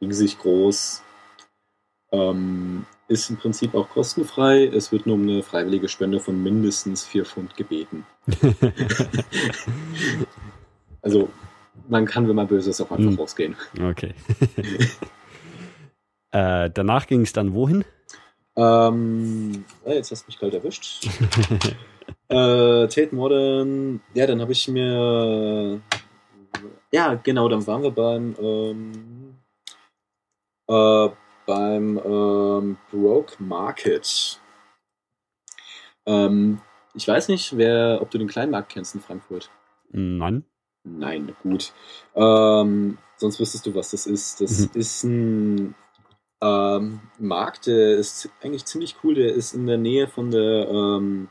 riesig 0.00 0.38
groß, 0.40 1.02
Ähm, 2.10 2.86
ist 3.08 3.30
im 3.30 3.36
Prinzip 3.36 3.74
auch 3.74 3.88
kostenfrei. 3.88 4.64
Es 4.64 4.92
wird 4.92 5.06
nur 5.06 5.16
um 5.16 5.22
eine 5.22 5.42
freiwillige 5.42 5.88
Spende 5.88 6.20
von 6.20 6.42
mindestens 6.42 7.04
4 7.04 7.24
Pfund 7.24 7.56
gebeten. 7.56 8.06
also 11.02 11.28
man 11.88 12.04
kann, 12.06 12.28
wenn 12.28 12.36
man 12.36 12.46
böse 12.46 12.70
ist, 12.70 12.80
auch 12.80 12.90
einfach 12.90 13.10
hm. 13.10 13.18
rausgehen. 13.18 13.56
Okay. 13.82 14.14
äh, 16.32 16.70
danach 16.70 17.06
ging 17.06 17.22
es 17.22 17.32
dann 17.32 17.54
wohin? 17.54 17.84
Ähm, 18.56 19.64
jetzt 19.86 20.10
hast 20.10 20.24
du 20.24 20.26
mich 20.28 20.38
kalt 20.38 20.52
erwischt. 20.52 21.06
äh, 22.28 22.88
Tate 22.88 23.14
Modern, 23.14 24.00
ja, 24.14 24.26
dann 24.26 24.40
habe 24.40 24.52
ich 24.52 24.68
mir. 24.68 25.80
Ja, 26.90 27.14
genau, 27.14 27.48
dann 27.48 27.66
waren 27.66 27.82
wir 27.82 27.90
beim. 27.90 28.34
Ähm, 28.40 29.34
äh, 30.68 31.08
beim 31.48 31.98
ähm, 32.04 32.76
Broke 32.90 33.42
Market. 33.42 34.38
Ähm, 36.04 36.60
ich 36.94 37.08
weiß 37.08 37.28
nicht, 37.28 37.56
wer, 37.56 38.00
ob 38.02 38.10
du 38.10 38.18
den 38.18 38.28
Kleinmarkt 38.28 38.68
kennst 38.68 38.94
in 38.94 39.00
Frankfurt. 39.00 39.50
Nein. 39.90 40.44
Nein, 40.84 41.34
gut. 41.42 41.72
Ähm, 42.14 42.98
sonst 43.16 43.40
wüsstest 43.40 43.64
du, 43.64 43.74
was 43.74 43.90
das 43.92 44.06
ist. 44.06 44.42
Das 44.42 44.60
mhm. 44.60 44.70
ist 44.74 45.04
ein 45.04 45.74
ähm, 46.42 47.00
Markt, 47.18 47.66
der 47.66 47.96
ist 47.96 48.28
eigentlich 48.42 48.66
ziemlich 48.66 48.96
cool. 49.02 49.14
Der 49.14 49.32
ist 49.32 49.54
in 49.54 49.66
der 49.66 49.78
Nähe 49.78 50.06
von 50.06 50.30
der 50.30 50.68
ähm, 50.68 51.28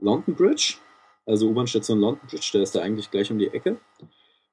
London 0.00 0.34
Bridge, 0.34 0.78
also 1.26 1.48
U-Bahn-Station 1.48 2.00
London 2.00 2.26
Bridge. 2.28 2.50
Der 2.54 2.62
ist 2.62 2.74
da 2.74 2.80
eigentlich 2.80 3.10
gleich 3.12 3.30
um 3.30 3.38
die 3.38 3.54
Ecke. 3.54 3.78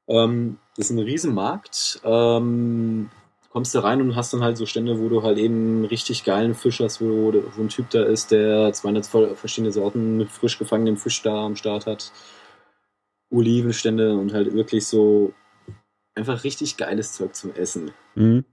Ähm, 0.07 0.59
das 0.76 0.91
ist 0.91 0.95
ein 0.95 0.99
Riesenmarkt. 0.99 2.01
Ähm, 2.03 3.09
kommst 3.50 3.74
da 3.74 3.82
rein 3.82 4.02
und 4.02 4.16
hast 4.16 4.34
dann 4.34 4.43
halt 4.43 4.58
so 4.58 4.66
Stände, 4.66 5.00
wo 5.00 5.10
du 5.10 5.24
halt 5.24 5.38
eben 5.38 5.86
richtig 5.86 6.24
geilen 6.24 6.54
Fisch 6.54 6.80
hast, 6.80 7.02
wo, 7.02 7.34
wo 7.34 7.62
ein 7.62 7.70
Typ 7.70 7.89
da 7.89 8.04
ist, 8.04 8.32
der 8.32 8.72
200 8.72 9.38
verschiedene 9.38 9.72
Sorten 9.72 10.18
mit 10.18 10.30
frisch 10.30 10.60
gefangenem 10.60 10.97
Fisch 10.97 11.22
da 11.22 11.45
am 11.45 11.56
Start 11.56 11.88
hat. 11.88 12.12
Olivenstände 13.32 14.18
und 14.18 14.34
halt 14.34 14.54
wirklich 14.54 14.88
so 14.88 15.34
einfach 16.16 16.43
richtig 16.43 16.78
geiles 16.78 17.14
Zeug 17.14 17.36
zum 17.36 17.54
Essen. 17.56 17.91
Mhm. 18.16 18.45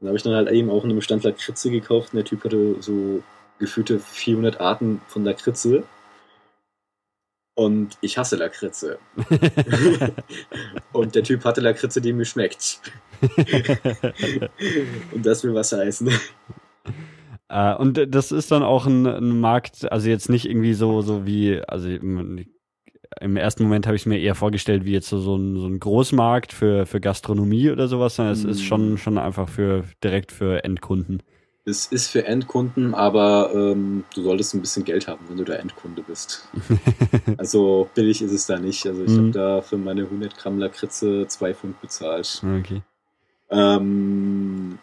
Da 0.00 0.08
habe 0.08 0.16
ich 0.16 0.22
dann 0.22 0.34
halt 0.34 0.50
eben 0.50 0.70
auch 0.70 0.84
in 0.84 0.90
einem 0.90 1.00
Stand 1.00 1.24
Lakritze 1.24 1.70
gekauft 1.70 2.12
und 2.12 2.16
der 2.16 2.24
Typ 2.24 2.44
hatte 2.44 2.76
so 2.80 3.22
gefühlte 3.58 3.98
400 3.98 4.60
Arten 4.60 5.00
von 5.06 5.24
Lakritze. 5.24 5.84
Und 7.56 7.96
ich 8.00 8.18
hasse 8.18 8.34
Lakritze. 8.34 8.98
und 10.92 11.14
der 11.14 11.22
Typ 11.22 11.44
hatte 11.44 11.60
Lakritze, 11.60 12.00
die 12.00 12.12
mir 12.12 12.24
schmeckt. 12.24 12.80
Und 15.12 15.24
das 15.26 15.44
will 15.44 15.54
was 15.54 15.72
heißen. 15.72 16.10
Uh, 17.52 17.76
und 17.78 18.14
das 18.14 18.32
ist 18.32 18.50
dann 18.50 18.62
auch 18.62 18.86
ein, 18.86 19.06
ein, 19.06 19.38
Markt, 19.38 19.90
also 19.92 20.08
jetzt 20.08 20.30
nicht 20.30 20.46
irgendwie 20.48 20.74
so, 20.74 21.02
so 21.02 21.26
wie, 21.26 21.60
also 21.68 21.88
im 23.20 23.36
ersten 23.36 23.64
Moment 23.64 23.86
habe 23.86 23.96
ich 23.96 24.02
es 24.02 24.06
mir 24.06 24.18
eher 24.18 24.34
vorgestellt 24.34 24.84
wie 24.84 24.92
jetzt 24.92 25.08
so, 25.08 25.18
so, 25.18 25.36
ein, 25.36 25.56
so 25.56 25.66
ein 25.66 25.78
Großmarkt 25.78 26.52
für, 26.52 26.86
für 26.86 27.00
Gastronomie 27.00 27.70
oder 27.70 27.86
sowas, 27.86 28.16
sondern 28.16 28.32
es 28.32 28.44
ist 28.44 28.62
schon, 28.62 28.92
mhm. 28.92 28.98
schon 28.98 29.18
einfach 29.18 29.48
für 29.48 29.84
direkt 30.02 30.32
für 30.32 30.64
Endkunden. 30.64 31.22
Es 31.66 31.86
ist 31.86 32.08
für 32.08 32.26
Endkunden, 32.26 32.94
aber 32.94 33.50
ähm, 33.54 34.04
du 34.14 34.22
solltest 34.22 34.54
ein 34.54 34.60
bisschen 34.60 34.84
Geld 34.84 35.08
haben, 35.08 35.24
wenn 35.28 35.38
du 35.38 35.44
der 35.44 35.60
Endkunde 35.60 36.02
bist. 36.02 36.46
also 37.38 37.88
billig 37.94 38.20
ist 38.20 38.32
es 38.32 38.46
da 38.46 38.58
nicht. 38.58 38.86
Also 38.86 39.02
ich 39.02 39.10
mhm. 39.10 39.18
habe 39.18 39.30
da 39.30 39.62
für 39.62 39.78
meine 39.78 40.02
100 40.02 40.36
Gramm 40.36 40.58
Lakritze 40.58 41.26
2 41.26 41.54
Pfund 41.54 41.80
bezahlt. 41.80 42.42
Okay. 42.58 42.82
Ähm, 43.50 44.78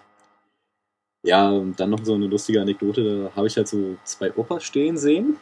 ja, 1.24 1.50
und 1.50 1.80
dann 1.80 1.90
noch 1.90 2.04
so 2.04 2.14
eine 2.16 2.28
lustige 2.28 2.62
Anekdote, 2.62 3.24
da 3.24 3.36
habe 3.36 3.48
ich 3.48 3.58
halt 3.58 3.68
so 3.68 3.98
zwei 4.04 4.34
Opas 4.36 4.64
stehen 4.64 4.98
sehen 4.98 5.38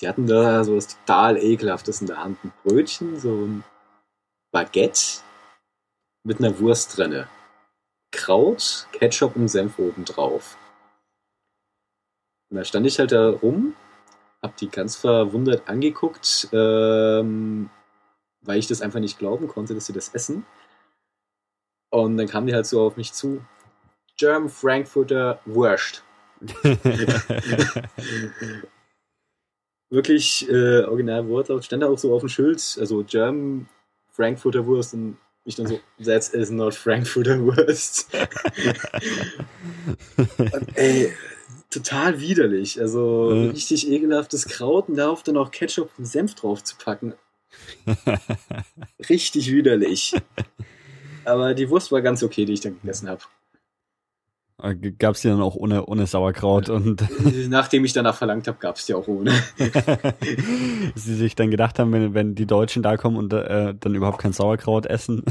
die 0.00 0.08
hatten 0.08 0.26
da 0.26 0.62
so 0.64 0.76
was 0.76 0.88
total 0.88 1.38
ekelhaftes 1.38 2.00
in 2.00 2.06
der 2.06 2.22
Hand. 2.22 2.38
Ein 2.44 2.52
Brötchen, 2.62 3.18
so 3.18 3.30
ein 3.30 3.64
Baguette 4.52 5.22
mit 6.24 6.38
einer 6.38 6.58
Wurst 6.58 6.96
drinne. 6.96 7.28
Kraut, 8.12 8.86
Ketchup 8.92 9.36
und 9.36 9.48
Senf 9.48 9.78
oben 9.78 10.04
drauf. 10.04 10.56
Und 12.50 12.58
da 12.58 12.64
stand 12.64 12.86
ich 12.86 12.98
halt 12.98 13.12
da 13.12 13.30
rum, 13.30 13.74
hab 14.42 14.56
die 14.56 14.68
ganz 14.68 14.96
verwundert 14.96 15.68
angeguckt, 15.68 16.48
ähm, 16.52 17.70
weil 18.42 18.58
ich 18.58 18.68
das 18.68 18.82
einfach 18.82 19.00
nicht 19.00 19.18
glauben 19.18 19.48
konnte, 19.48 19.74
dass 19.74 19.86
sie 19.86 19.92
das 19.92 20.10
essen. 20.10 20.46
Und 21.90 22.16
dann 22.16 22.28
kamen 22.28 22.46
die 22.46 22.54
halt 22.54 22.66
so 22.66 22.82
auf 22.82 22.96
mich 22.96 23.12
zu. 23.12 23.44
German 24.16 24.48
Frankfurter 24.48 25.40
Wurst. 25.44 26.02
wirklich 29.90 30.48
äh, 30.48 30.82
original 30.84 31.28
Wortlaut, 31.28 31.64
stand 31.64 31.82
da 31.82 31.88
auch 31.88 31.98
so 31.98 32.14
auf 32.14 32.20
dem 32.20 32.28
Schild, 32.28 32.76
also 32.80 33.02
German 33.04 33.68
Frankfurter 34.10 34.66
Wurst 34.66 34.94
und 34.94 35.16
ich 35.44 35.54
dann 35.54 35.66
so, 35.66 35.78
that 36.04 36.28
is 36.34 36.50
not 36.50 36.74
Frankfurter 36.74 37.40
Wurst. 37.40 38.08
und, 40.38 40.76
ey, 40.76 41.12
total 41.70 42.20
widerlich, 42.20 42.80
also 42.80 43.30
mhm. 43.32 43.50
richtig 43.50 43.88
ekelhaftes 43.88 44.46
Kraut 44.46 44.88
und 44.88 44.96
darauf 44.96 45.22
dann 45.22 45.36
auch 45.36 45.50
Ketchup 45.50 45.90
und 45.98 46.06
Senf 46.06 46.34
drauf 46.34 46.64
zu 46.64 46.76
packen. 46.76 47.14
richtig 49.08 49.50
widerlich. 49.52 50.14
Aber 51.26 51.54
die 51.54 51.68
Wurst 51.68 51.92
war 51.92 52.02
ganz 52.02 52.22
okay, 52.22 52.44
die 52.44 52.54
ich 52.54 52.60
dann 52.60 52.80
gegessen 52.80 53.08
habe. 53.08 53.22
Äh, 54.62 54.74
gab 54.74 55.16
es 55.16 55.20
die 55.20 55.28
dann 55.28 55.42
auch 55.42 55.54
ohne, 55.54 55.84
ohne 55.84 56.06
Sauerkraut 56.06 56.70
und. 56.70 57.04
Nachdem 57.48 57.84
ich 57.84 57.92
danach 57.92 58.16
verlangt 58.16 58.48
habe, 58.48 58.58
gab 58.58 58.76
es 58.76 58.86
die 58.86 58.94
auch 58.94 59.06
ohne. 59.06 59.32
Sie 60.94 61.14
sich 61.14 61.34
dann 61.34 61.50
gedacht 61.50 61.78
haben, 61.78 61.92
wenn, 61.92 62.14
wenn 62.14 62.34
die 62.34 62.46
Deutschen 62.46 62.82
da 62.82 62.96
kommen 62.96 63.16
und 63.16 63.32
äh, 63.34 63.74
dann 63.78 63.94
überhaupt 63.94 64.18
kein 64.18 64.32
Sauerkraut 64.32 64.86
essen. 64.86 65.24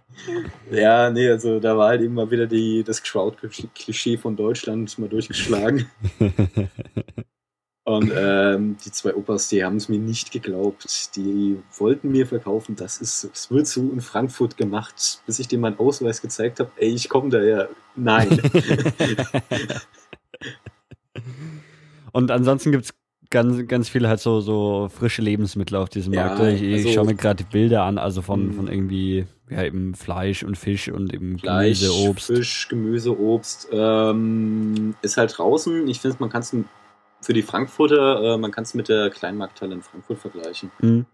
ja, 0.70 1.10
nee, 1.10 1.28
also 1.28 1.58
da 1.58 1.76
war 1.76 1.88
halt 1.88 2.02
eben 2.02 2.14
mal 2.14 2.30
wieder 2.30 2.46
die, 2.46 2.84
das 2.84 3.02
Kraut-Klischee 3.02 4.16
von 4.16 4.36
Deutschland 4.36 4.96
mal 4.98 5.08
durchgeschlagen. 5.08 5.90
Und 7.84 8.12
ähm, 8.14 8.76
die 8.84 8.92
zwei 8.92 9.14
Opas, 9.14 9.48
die 9.48 9.64
haben 9.64 9.76
es 9.76 9.88
mir 9.88 9.98
nicht 9.98 10.30
geglaubt. 10.30 11.16
Die 11.16 11.58
wollten 11.76 12.12
mir 12.12 12.28
verkaufen, 12.28 12.76
das 12.76 12.98
ist, 12.98 13.24
es 13.32 13.50
wird 13.50 13.66
so 13.66 13.80
in 13.80 14.00
Frankfurt 14.00 14.56
gemacht, 14.56 15.20
bis 15.26 15.40
ich 15.40 15.48
dem 15.48 15.62
meinen 15.62 15.80
Ausweis 15.80 16.22
gezeigt 16.22 16.60
habe. 16.60 16.70
Ey, 16.76 16.90
ich 16.90 17.08
komme 17.08 17.30
daher. 17.30 17.70
Nein. 17.96 18.40
Und 22.12 22.30
ansonsten 22.30 22.70
gibt 22.70 22.84
es 22.84 22.94
ganz, 23.30 23.66
ganz 23.66 23.88
viele 23.88 24.08
halt 24.08 24.20
so, 24.20 24.40
so 24.40 24.88
frische 24.88 25.22
Lebensmittel 25.22 25.76
auf 25.76 25.88
diesem 25.88 26.12
ja, 26.12 26.26
Markt. 26.26 26.40
Ich, 26.42 26.62
ich 26.62 26.74
also, 26.74 26.92
schaue 26.92 27.06
mir 27.06 27.16
gerade 27.16 27.42
die 27.42 27.50
Bilder 27.50 27.82
an, 27.82 27.98
also 27.98 28.22
von, 28.22 28.48
mhm. 28.48 28.52
von 28.52 28.68
irgendwie 28.68 29.26
ja, 29.50 29.64
eben 29.64 29.94
Fleisch 29.94 30.44
und 30.44 30.56
Fisch 30.56 30.88
und 30.88 31.12
eben 31.12 31.38
Fleisch, 31.38 31.80
Gemüse, 31.80 32.08
Obst. 32.08 32.26
Fisch, 32.26 32.68
Gemüse, 32.68 33.18
Obst. 33.18 33.68
Ähm, 33.72 34.94
ist 35.02 35.16
halt 35.16 35.36
draußen. 35.36 35.88
Ich 35.88 36.00
finde, 36.00 36.18
man 36.20 36.30
kann 36.30 36.42
es 36.42 36.54
für 37.22 37.32
die 37.32 37.42
Frankfurter, 37.42 38.34
äh, 38.34 38.38
man 38.38 38.50
kann 38.50 38.64
es 38.64 38.74
mit 38.74 38.88
der 38.88 39.10
Kleinmarkthalle 39.10 39.74
in 39.74 39.82
Frankfurt 39.82 40.18
vergleichen. 40.18 40.70
Mhm. 40.80 41.06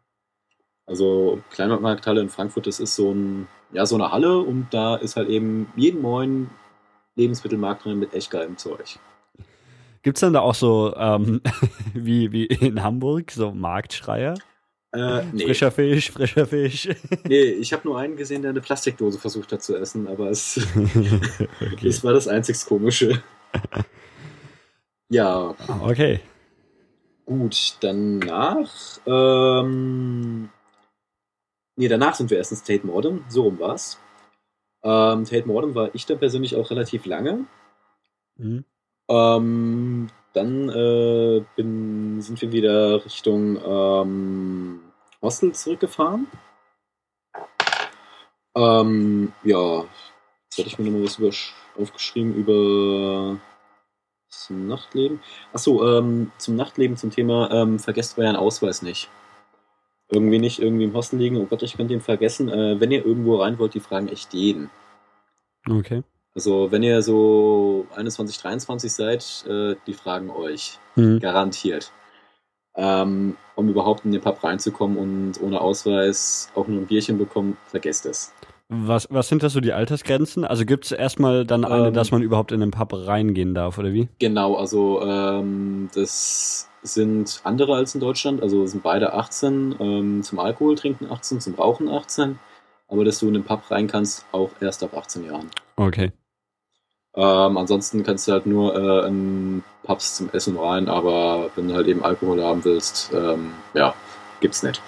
Also 0.87 1.41
Kleinmarkthalle 1.51 2.21
in 2.21 2.31
Frankfurt, 2.31 2.67
das 2.67 2.81
ist 2.81 2.97
so 2.97 3.13
ein, 3.13 3.47
ja, 3.73 3.85
so 3.85 3.95
eine 3.95 4.11
Halle 4.11 4.39
und 4.39 4.69
da 4.71 4.97
ist 4.97 5.17
halt 5.17 5.29
eben 5.29 5.71
jeden 5.77 6.01
neuen 6.01 6.51
Lebensmittelmarkt 7.15 7.85
drin 7.85 7.99
mit 7.99 8.15
echt 8.15 8.31
geilem 8.31 8.57
Zeug. 8.57 8.99
Gibt 10.03 10.17
es 10.17 10.21
dann 10.21 10.33
da 10.33 10.41
auch 10.41 10.55
so, 10.55 10.95
ähm, 10.97 11.43
wie, 11.95 12.33
wie 12.33 12.47
in 12.47 12.83
Hamburg, 12.83 13.31
so 13.31 13.53
Marktschreier? 13.53 14.35
Äh, 14.93 15.25
nee. 15.33 15.45
Frischer 15.45 15.71
Fisch, 15.71 16.11
frischer 16.11 16.47
Fisch. 16.47 16.89
nee, 17.25 17.43
ich 17.43 17.75
habe 17.75 17.87
nur 17.87 17.99
einen 17.99 18.17
gesehen, 18.17 18.41
der 18.41 18.53
eine 18.53 18.63
Plastikdose 18.63 19.19
versucht 19.19 19.53
hat 19.53 19.63
zu 19.63 19.77
essen, 19.77 20.09
aber 20.09 20.31
es 20.31 20.59
okay. 21.61 21.77
das 21.83 22.03
war 22.03 22.15
das 22.15 22.27
einzig 22.27 22.65
Komische. 22.65 23.23
Ja. 25.09 25.55
Okay. 25.83 26.21
Gut, 27.25 27.77
danach. 27.81 28.71
Ähm, 29.07 30.51
nee, 31.77 31.89
danach 31.89 32.15
sind 32.15 32.31
wir 32.31 32.39
erstens 32.39 32.63
Tate 32.63 32.87
Modern. 32.87 33.25
So 33.29 33.43
rum 33.45 33.59
war's. 33.59 33.99
Ähm, 34.83 35.25
Tate 35.25 35.47
Modern 35.47 35.75
war 35.75 35.95
ich 35.95 36.07
dann 36.07 36.19
persönlich 36.19 36.57
auch 36.57 36.71
relativ 36.71 37.07
lange. 37.07 37.47
Mhm. 38.37 38.65
Ähm, 39.09 40.09
dann 40.33 40.69
äh, 40.69 41.45
bin, 41.57 42.21
sind 42.21 42.41
wir 42.41 42.53
wieder 42.53 43.05
Richtung 43.05 43.59
ähm, 43.65 44.81
Hostel 45.21 45.53
zurückgefahren. 45.53 46.27
Ähm, 48.55 49.33
ja, 49.45 49.81
jetzt 49.81 50.59
hatte 50.59 50.69
ich 50.69 50.79
mir 50.79 50.91
nochmal 50.91 51.03
was 51.03 51.53
aufgeschrieben 51.79 52.35
über 52.35 53.39
zum 54.29 54.67
Nachtleben. 54.67 55.21
Achso, 55.53 55.99
ähm, 55.99 56.31
zum 56.39 56.57
Nachtleben, 56.57 56.97
zum 56.97 57.11
Thema, 57.11 57.51
ähm, 57.51 57.79
vergesst 57.79 58.19
euren 58.19 58.37
Ausweis 58.37 58.83
nicht. 58.83 59.09
Irgendwie 60.11 60.39
nicht 60.39 60.59
irgendwie 60.59 60.85
im 60.85 60.95
Hostel 60.95 61.19
liegen, 61.19 61.37
oh 61.37 61.47
Gott, 61.47 61.63
ich 61.63 61.77
könnte 61.77 61.95
ihn 61.95 62.01
vergessen. 62.01 62.49
Äh, 62.49 62.81
wenn 62.81 62.91
ihr 62.91 63.05
irgendwo 63.05 63.37
rein 63.37 63.59
wollt, 63.59 63.75
die 63.75 63.81
fragen 63.81 64.09
echt 64.09 64.33
jeden. 64.33 64.71
Okay. 65.69 66.03
Also 66.35 66.71
wenn 66.71 66.83
ihr 66.83 67.03
so 67.03 67.87
21, 67.95 68.39
23 68.39 68.93
seid, 68.93 69.45
äh, 69.49 69.77
die 69.87 69.95
fragen 69.95 70.31
euch. 70.31 70.79
Mhm. 70.97 71.21
Garantiert. 71.21 71.93
Ähm, 72.77 73.37
um 73.57 73.69
überhaupt 73.69 74.05
in 74.05 74.13
den 74.13 74.21
Pub 74.21 74.43
reinzukommen 74.45 74.97
und 74.99 75.43
ohne 75.43 75.61
Ausweis 75.61 76.49
auch 76.55 76.69
nur 76.69 76.81
ein 76.81 76.87
Bierchen 76.87 77.19
bekommen, 77.19 77.57
vergesst 77.67 78.07
es. 78.07 78.33
Was, 78.71 79.09
was 79.11 79.29
sind 79.29 79.43
das 79.43 79.55
so 79.55 79.61
die 79.61 79.73
Altersgrenzen? 79.73 80.45
Also 80.45 80.67
gibt 80.67 80.85
es 80.85 80.93
erstmal 80.93 81.47
dann 81.47 81.65
eine, 81.65 81.89
Ähm. 81.89 81.95
dass 81.95 82.11
man 82.11 82.21
überhaupt 82.23 82.53
in 82.53 82.61
den 82.61 82.71
Pub 82.71 82.93
reingehen 82.93 83.55
darf, 83.55 83.79
oder 83.79 83.95
wie? 83.95 84.09
Genau, 84.19 84.57
also 84.57 85.03
ähm, 85.03 85.89
das 85.95 86.69
sind 86.83 87.41
andere 87.45 87.77
als 87.77 87.95
in 87.95 88.01
Deutschland. 88.03 88.43
Also 88.43 88.67
sind 88.67 88.83
beide 88.83 89.15
18, 89.15 89.77
ähm, 89.81 90.23
zum 90.23 90.39
Alkohol 90.39 90.77
trinken 90.77 91.11
18, 91.11 91.41
zum 91.41 91.55
Rauchen 91.55 91.89
18. 91.89 92.39
Aber 92.89 93.05
dass 93.05 93.21
du 93.21 93.29
in 93.29 93.35
den 93.35 93.45
Pub 93.45 93.71
rein 93.71 93.87
kannst, 93.87 94.27
auch 94.33 94.51
erst 94.61 94.83
ab 94.83 94.95
18 94.95 95.25
Jahren. 95.25 95.51
Okay. 95.77 96.13
Ähm, 97.17 97.57
ansonsten 97.57 98.03
kannst 98.03 98.29
du 98.29 98.33
halt 98.33 98.47
nur 98.47 98.75
äh, 98.77 99.09
in 99.09 99.65
Pubs 99.83 100.17
zum 100.17 100.29
Essen 100.31 100.59
rein, 100.59 100.89
aber 100.89 101.51
wenn 101.57 101.69
du 101.69 101.75
halt 101.75 101.87
eben 101.87 102.05
Alkohol 102.05 102.43
haben 102.43 102.65
willst, 102.65 103.11
ähm, 103.15 103.53
ja, 103.73 103.95
gibt's 104.41 104.63
nicht. 104.63 104.83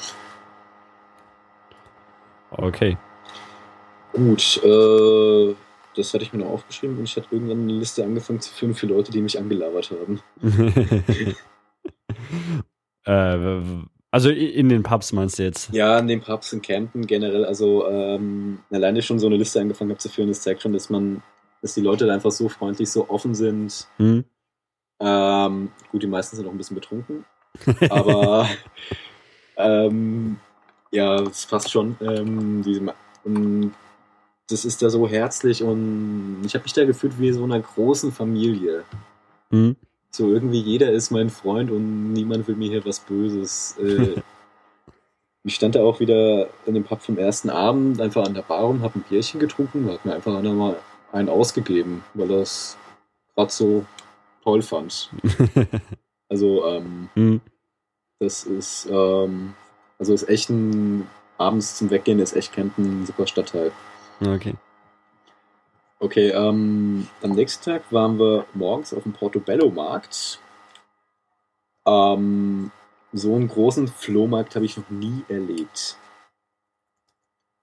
Okay. 2.50 2.98
Gut, 4.12 4.60
äh, 4.64 5.54
das 5.94 6.14
hatte 6.14 6.24
ich 6.24 6.32
mir 6.32 6.40
noch 6.40 6.50
aufgeschrieben 6.50 6.98
und 6.98 7.04
ich 7.04 7.16
hatte 7.16 7.28
irgendwann 7.30 7.62
eine 7.62 7.72
Liste 7.72 8.04
angefangen 8.04 8.40
zu 8.40 8.52
führen 8.52 8.74
für 8.74 8.86
Leute, 8.86 9.12
die 9.12 9.20
mich 9.20 9.38
angelabert 9.38 9.90
haben. 9.90 10.20
äh, 13.04 13.60
also 14.12 14.30
in 14.30 14.68
den 14.68 14.82
Pubs 14.82 15.12
meinst 15.12 15.38
du 15.38 15.44
jetzt? 15.44 15.72
Ja, 15.72 15.98
in 15.98 16.08
den 16.08 16.20
Pubs 16.20 16.52
in 16.52 16.62
Campen 16.62 17.06
generell, 17.06 17.44
also 17.44 17.88
ähm, 17.88 18.58
alleine 18.70 19.02
schon 19.02 19.20
so 19.20 19.26
eine 19.26 19.36
Liste 19.36 19.60
angefangen 19.60 19.90
habe 19.90 20.00
zu 20.00 20.08
führen, 20.08 20.28
das 20.28 20.42
zeigt 20.42 20.62
schon, 20.62 20.72
dass 20.72 20.90
man, 20.90 21.22
dass 21.62 21.74
die 21.74 21.80
Leute 21.80 22.06
da 22.06 22.14
einfach 22.14 22.32
so 22.32 22.48
freundlich, 22.48 22.90
so 22.90 23.08
offen 23.08 23.34
sind. 23.34 23.86
Hm? 23.98 24.24
Ähm, 24.98 25.72
gut, 25.92 26.02
die 26.02 26.08
meisten 26.08 26.36
sind 26.36 26.46
auch 26.46 26.50
ein 26.50 26.58
bisschen 26.58 26.74
betrunken, 26.74 27.24
aber 27.90 28.48
ähm, 29.56 30.38
ja, 30.90 31.20
es 31.22 31.46
passt 31.46 31.70
schon. 31.70 31.96
Ähm, 32.00 32.62
diese, 32.62 32.92
und 33.24 33.72
das 34.50 34.64
ist 34.64 34.82
da 34.82 34.90
so 34.90 35.08
herzlich 35.08 35.62
und 35.62 36.42
ich 36.44 36.54
habe 36.54 36.64
mich 36.64 36.72
da 36.72 36.84
gefühlt 36.84 37.18
wie 37.18 37.32
so 37.32 37.44
einer 37.44 37.60
großen 37.60 38.12
Familie. 38.12 38.84
Hm? 39.50 39.76
So 40.10 40.28
irgendwie 40.28 40.60
jeder 40.60 40.90
ist 40.90 41.10
mein 41.10 41.30
Freund 41.30 41.70
und 41.70 42.12
niemand 42.12 42.48
will 42.48 42.56
mir 42.56 42.68
hier 42.68 42.84
was 42.84 43.00
Böses. 43.00 43.76
Äh, 43.78 44.20
ich 45.44 45.54
stand 45.54 45.74
da 45.74 45.82
auch 45.82 46.00
wieder 46.00 46.48
in 46.66 46.74
dem 46.74 46.84
Pub 46.84 47.00
vom 47.00 47.16
ersten 47.16 47.50
Abend 47.50 48.00
einfach 48.00 48.26
an 48.26 48.34
der 48.34 48.42
Bar 48.42 48.64
rum, 48.64 48.82
hab 48.82 48.96
ein 48.96 49.04
Bierchen 49.08 49.40
getrunken, 49.40 49.90
hat 49.90 50.04
mir 50.04 50.14
einfach 50.14 50.34
einer 50.34 50.52
mal 50.52 50.76
einen 51.12 51.28
ausgegeben, 51.28 52.04
weil 52.14 52.30
er 52.30 52.42
es 52.42 52.76
gerade 53.34 53.50
so 53.50 53.84
toll 54.42 54.62
fand. 54.62 55.10
Also 56.32 56.64
ähm, 56.64 57.08
hm? 57.14 57.40
das 58.20 58.44
ist 58.44 58.88
ähm, 58.88 59.54
also 59.98 60.14
ist 60.14 60.28
echt 60.28 60.48
ein 60.48 61.08
abends 61.38 61.76
zum 61.76 61.90
Weggehen 61.90 62.20
ist 62.20 62.36
echt 62.36 62.56
ein 62.56 63.04
super 63.04 63.26
Stadtteil. 63.26 63.72
Okay. 64.20 64.54
Okay, 65.98 66.30
ähm, 66.30 67.06
am 67.22 67.30
nächsten 67.32 67.64
Tag 67.64 67.92
waren 67.92 68.18
wir 68.18 68.46
morgens 68.54 68.94
auf 68.94 69.02
dem 69.02 69.12
Portobello-Markt. 69.12 70.40
Ähm, 71.86 72.70
so 73.12 73.34
einen 73.34 73.48
großen 73.48 73.88
Flohmarkt 73.88 74.54
habe 74.54 74.64
ich 74.64 74.76
noch 74.76 74.88
nie 74.88 75.24
erlebt. 75.28 75.96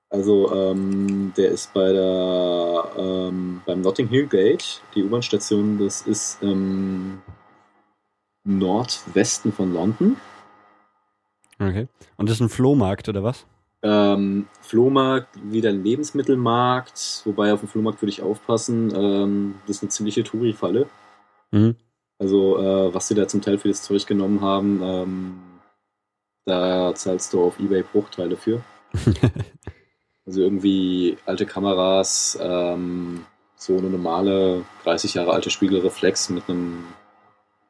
Also, 0.10 0.54
ähm, 0.54 1.34
der 1.36 1.50
ist 1.50 1.74
bei 1.74 1.92
der, 1.92 2.92
ähm, 2.98 3.62
beim 3.66 3.82
Notting 3.82 4.08
Hill 4.08 4.28
Gate, 4.28 4.82
die 4.96 5.04
U-Bahn-Station, 5.04 5.80
das 5.80 6.04
ist 6.04 6.42
im 6.42 7.22
Nordwesten 8.46 9.52
von 9.52 9.74
London. 9.74 10.16
Okay. 11.60 11.88
Und 12.16 12.30
das 12.30 12.38
ist 12.38 12.42
ein 12.42 12.50
Flohmarkt, 12.50 13.10
oder 13.10 13.24
was? 13.24 13.46
Ähm, 13.84 14.48
Flohmarkt, 14.62 15.30
wieder 15.44 15.72
Lebensmittelmarkt, 15.72 17.22
wobei 17.26 17.54
auf 17.54 17.60
dem 17.60 17.70
Flohmarkt 17.70 18.02
würde 18.02 18.10
ich 18.10 18.22
aufpassen, 18.22 18.94
ähm, 18.96 19.56
das 19.68 19.78
ist 19.78 19.84
eine 19.84 19.90
ziemliche 19.90 20.24
Touri-Falle. 20.24 20.88
Hm? 21.52 21.76
Also, 22.18 22.58
äh, 22.58 22.94
was 22.94 23.08
sie 23.08 23.16
da 23.16 23.28
zum 23.28 23.42
Teil 23.42 23.60
für 23.60 23.68
das 23.68 23.84
Zeug 23.84 24.08
genommen 24.08 24.42
haben, 24.42 24.82
ähm, 24.84 25.40
da 26.46 26.96
zahlst 26.96 27.34
du 27.34 27.44
auf 27.44 27.60
Ebay 27.60 27.84
Bruchteile 27.84 28.36
für. 28.36 28.64
Also 30.28 30.42
irgendwie 30.42 31.18
alte 31.26 31.46
Kameras, 31.46 32.38
ähm, 32.42 33.26
so 33.56 33.78
eine 33.78 33.90
normale 33.90 34.66
30 34.84 35.14
Jahre 35.14 35.32
alte 35.32 35.50
Spiegelreflex 35.50 36.30
mit 36.30 36.50
einem 36.50 36.84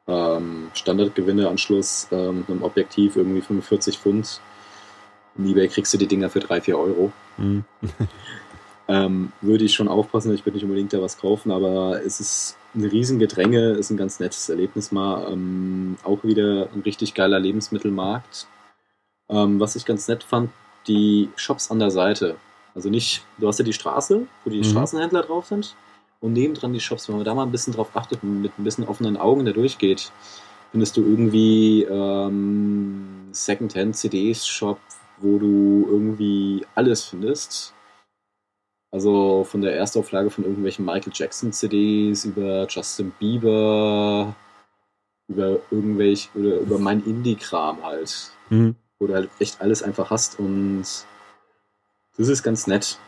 ähm, 0.08 0.70
Standardgewindeanschluss, 0.74 2.08
ähm, 2.10 2.44
einem 2.48 2.64
Objektiv, 2.64 3.14
irgendwie 3.14 3.42
45 3.42 3.98
Pfund. 3.98 4.40
In 5.38 5.46
Ebay 5.46 5.68
kriegst 5.68 5.94
du 5.94 5.98
die 5.98 6.06
Dinger 6.06 6.28
für 6.28 6.40
3, 6.40 6.60
4 6.60 6.78
Euro. 6.78 7.12
Hm? 7.36 7.64
Ähm, 8.90 9.32
würde 9.42 9.64
ich 9.66 9.74
schon 9.74 9.86
aufpassen, 9.86 10.32
ich 10.32 10.46
würde 10.46 10.56
nicht 10.56 10.64
unbedingt 10.64 10.94
da 10.94 11.02
was 11.02 11.18
kaufen, 11.18 11.50
aber 11.52 12.02
es 12.02 12.20
ist 12.20 12.56
ein 12.74 12.86
riesen 12.86 13.18
Gedränge, 13.18 13.72
ist 13.72 13.90
ein 13.90 13.98
ganz 13.98 14.18
nettes 14.18 14.48
Erlebnis 14.48 14.92
mal. 14.92 15.30
Ähm, 15.30 15.98
auch 16.04 16.24
wieder 16.24 16.68
ein 16.74 16.80
richtig 16.80 17.12
geiler 17.12 17.38
Lebensmittelmarkt. 17.38 18.46
Ähm, 19.28 19.60
was 19.60 19.76
ich 19.76 19.84
ganz 19.84 20.08
nett 20.08 20.24
fand, 20.24 20.48
die 20.86 21.28
Shops 21.36 21.70
an 21.70 21.80
der 21.80 21.90
Seite. 21.90 22.36
Also 22.74 22.88
nicht, 22.88 23.26
du 23.36 23.46
hast 23.46 23.58
ja 23.58 23.64
die 23.66 23.74
Straße, 23.74 24.26
wo 24.44 24.50
die 24.50 24.60
Mhm. 24.60 24.64
Straßenhändler 24.64 25.20
drauf 25.20 25.44
sind 25.44 25.74
und 26.20 26.32
nebendran 26.32 26.72
die 26.72 26.80
Shops. 26.80 27.08
Wenn 27.10 27.16
man 27.16 27.26
da 27.26 27.34
mal 27.34 27.42
ein 27.42 27.52
bisschen 27.52 27.74
drauf 27.74 27.90
achtet 27.92 28.22
und 28.22 28.40
mit 28.40 28.58
ein 28.58 28.64
bisschen 28.64 28.88
offenen 28.88 29.18
Augen 29.18 29.44
da 29.44 29.52
durchgeht, 29.52 30.10
findest 30.70 30.96
du 30.96 31.02
irgendwie 31.02 31.82
ähm, 31.82 33.28
Secondhand-CDs-Shop, 33.32 34.78
wo 35.20 35.38
du 35.38 35.86
irgendwie 35.88 36.64
alles 36.74 37.04
findest. 37.04 37.74
Also 38.90 39.44
von 39.44 39.60
der 39.60 39.76
Erstauflage 39.76 40.30
von 40.30 40.44
irgendwelchen 40.44 40.84
Michael 40.84 41.12
Jackson 41.14 41.52
CDs 41.52 42.24
über 42.24 42.66
Justin 42.68 43.12
Bieber, 43.18 44.34
über 45.28 45.58
irgendwelch 45.70 46.30
oder 46.34 46.56
über 46.60 46.78
mein 46.78 47.04
Indie-Kram 47.04 47.84
halt, 47.84 48.30
Hm? 48.48 48.74
wo 48.98 49.06
du 49.06 49.14
halt 49.14 49.28
echt 49.40 49.60
alles 49.60 49.82
einfach 49.82 50.10
hast 50.10 50.38
und 50.38 50.84
das 52.16 52.28
ist 52.28 52.42
ganz 52.42 52.66
nett. 52.66 52.98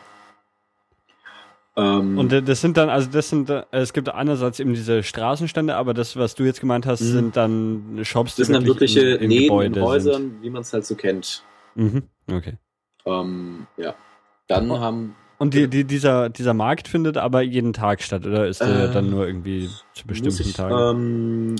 Ähm, 1.75 2.17
Und 2.17 2.31
das 2.31 2.61
sind 2.61 2.77
dann, 2.77 2.89
also 2.89 3.09
das 3.09 3.29
sind, 3.29 3.49
äh, 3.49 3.63
es 3.71 3.93
gibt 3.93 4.07
einerseits 4.09 4.59
eben 4.59 4.73
diese 4.73 5.01
Straßenstände, 5.03 5.75
aber 5.75 5.93
das, 5.93 6.15
was 6.15 6.35
du 6.35 6.43
jetzt 6.43 6.59
gemeint 6.59 6.85
hast, 6.85 7.01
Mhm. 7.01 7.05
sind 7.11 7.37
dann 7.37 7.99
Shops, 8.03 8.35
das 8.35 8.47
sind 8.47 8.53
dann 8.53 8.65
wirkliche 8.65 8.99
in, 9.01 9.23
in 9.23 9.29
Läden 9.31 9.61
in 9.61 9.81
Häusern, 9.81 10.41
wie 10.41 10.49
man 10.49 10.61
es 10.61 10.73
halt 10.73 10.85
so 10.85 10.95
kennt. 10.95 11.43
Mhm. 11.75 12.03
Okay. 12.31 12.57
Ähm, 13.05 13.67
ja. 13.77 13.95
Dann 14.47 14.69
Oh. 14.69 14.79
haben 14.79 15.15
Und 15.39 15.53
die, 15.53 15.67
die, 15.67 15.85
dieser, 15.85 16.29
dieser 16.29 16.53
Markt 16.53 16.87
findet 16.87 17.17
aber 17.17 17.41
jeden 17.41 17.73
Tag 17.73 18.01
statt, 18.01 18.25
oder 18.25 18.47
ist 18.47 18.61
der 18.61 18.89
Äh, 18.89 18.93
dann 18.93 19.09
nur 19.09 19.25
irgendwie 19.25 19.69
zu 19.93 20.05
bestimmten 20.05 20.41
ich, 20.41 20.53
Tagen? 20.53 20.97
Ähm, 20.99 21.55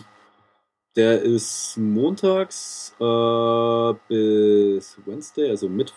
der 0.95 1.21
ist 1.21 1.77
montags 1.77 2.93
äh, 2.99 3.93
bis 4.07 4.97
Wednesday, 5.05 5.49
also 5.49 5.69
Mitt 5.69 5.93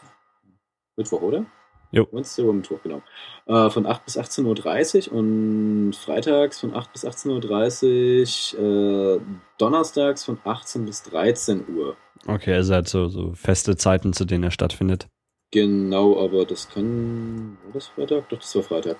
Mittwoch, 0.97 1.23
oder? 1.23 1.45
Jo. 1.91 2.07
Wednesday 2.13 2.45
oder 2.45 2.55
Mittwoch, 2.55 2.81
genau. 2.83 3.03
Äh, 3.47 3.71
von 3.71 3.87
8 3.87 4.05
bis 4.05 4.17
18.30 4.17 5.11
Uhr 5.11 5.19
und 5.19 5.95
freitags 5.97 6.61
von 6.61 6.75
8 6.75 6.93
bis 6.93 7.05
18.30 7.05 8.57
Uhr, 8.57 9.17
äh, 9.17 9.21
donnerstags 9.59 10.25
von 10.25 10.39
18 10.45 10.85
bis 10.85 11.03
13 11.05 11.65
Uhr. 11.75 11.97
Okay, 12.27 12.55
also 12.55 12.75
halt 12.75 12.89
so, 12.89 13.09
so 13.09 13.35
feste 13.35 13.77
Zeiten, 13.77 14.13
zu 14.13 14.25
denen 14.25 14.45
er 14.45 14.51
stattfindet. 14.51 15.09
Genau, 15.51 16.23
aber 16.23 16.45
das 16.45 16.69
kann. 16.69 17.57
War 17.65 17.73
das 17.75 17.87
Freitag? 17.87 18.29
Doch, 18.29 18.39
das 18.39 18.55
war 18.57 18.63
Freitag. 18.63 18.97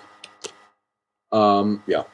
Ähm, 1.31 1.81
ja. 1.87 2.05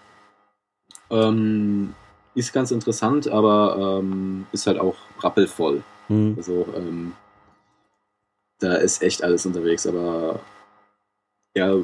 Ähm, 1.09 1.93
ist 2.33 2.53
ganz 2.53 2.71
interessant, 2.71 3.27
aber 3.27 3.99
ähm, 3.99 4.47
ist 4.51 4.65
halt 4.65 4.79
auch 4.79 4.95
rappelvoll. 5.19 5.83
Hm. 6.07 6.33
Also, 6.37 6.67
ähm, 6.75 7.13
da 8.59 8.75
ist 8.75 9.01
echt 9.01 9.23
alles 9.23 9.45
unterwegs, 9.45 9.85
aber 9.85 10.39
ja, 11.55 11.75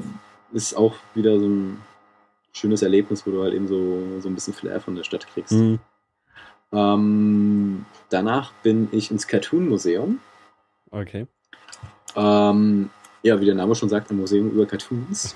ist 0.54 0.76
auch 0.76 0.96
wieder 1.14 1.40
so 1.40 1.46
ein 1.46 1.82
schönes 2.54 2.82
Erlebnis, 2.82 3.28
wo 3.28 3.32
du 3.32 3.44
halt 3.44 3.54
eben 3.54 3.68
so, 3.68 4.20
so 4.20 4.30
ein 4.30 4.36
bisschen 4.36 4.54
Flair 4.54 4.80
von 4.80 4.96
der 4.96 5.04
Stadt 5.04 5.28
kriegst. 5.28 5.52
Hm. 5.52 5.80
Ähm, 6.72 7.86
danach 8.10 8.52
bin 8.64 8.90
ich 8.92 9.12
ins 9.12 9.28
Cartoon 9.28 9.68
Museum. 9.70 10.20
Okay. 10.92 11.28
Ähm, 12.16 12.90
ja, 13.24 13.40
wie 13.40 13.46
der 13.46 13.56
Name 13.56 13.76
schon 13.76 13.90
sagt, 13.90 14.12
ein 14.12 14.18
Museum 14.18 14.52
über 14.52 14.66
Cartoons. 14.66 15.36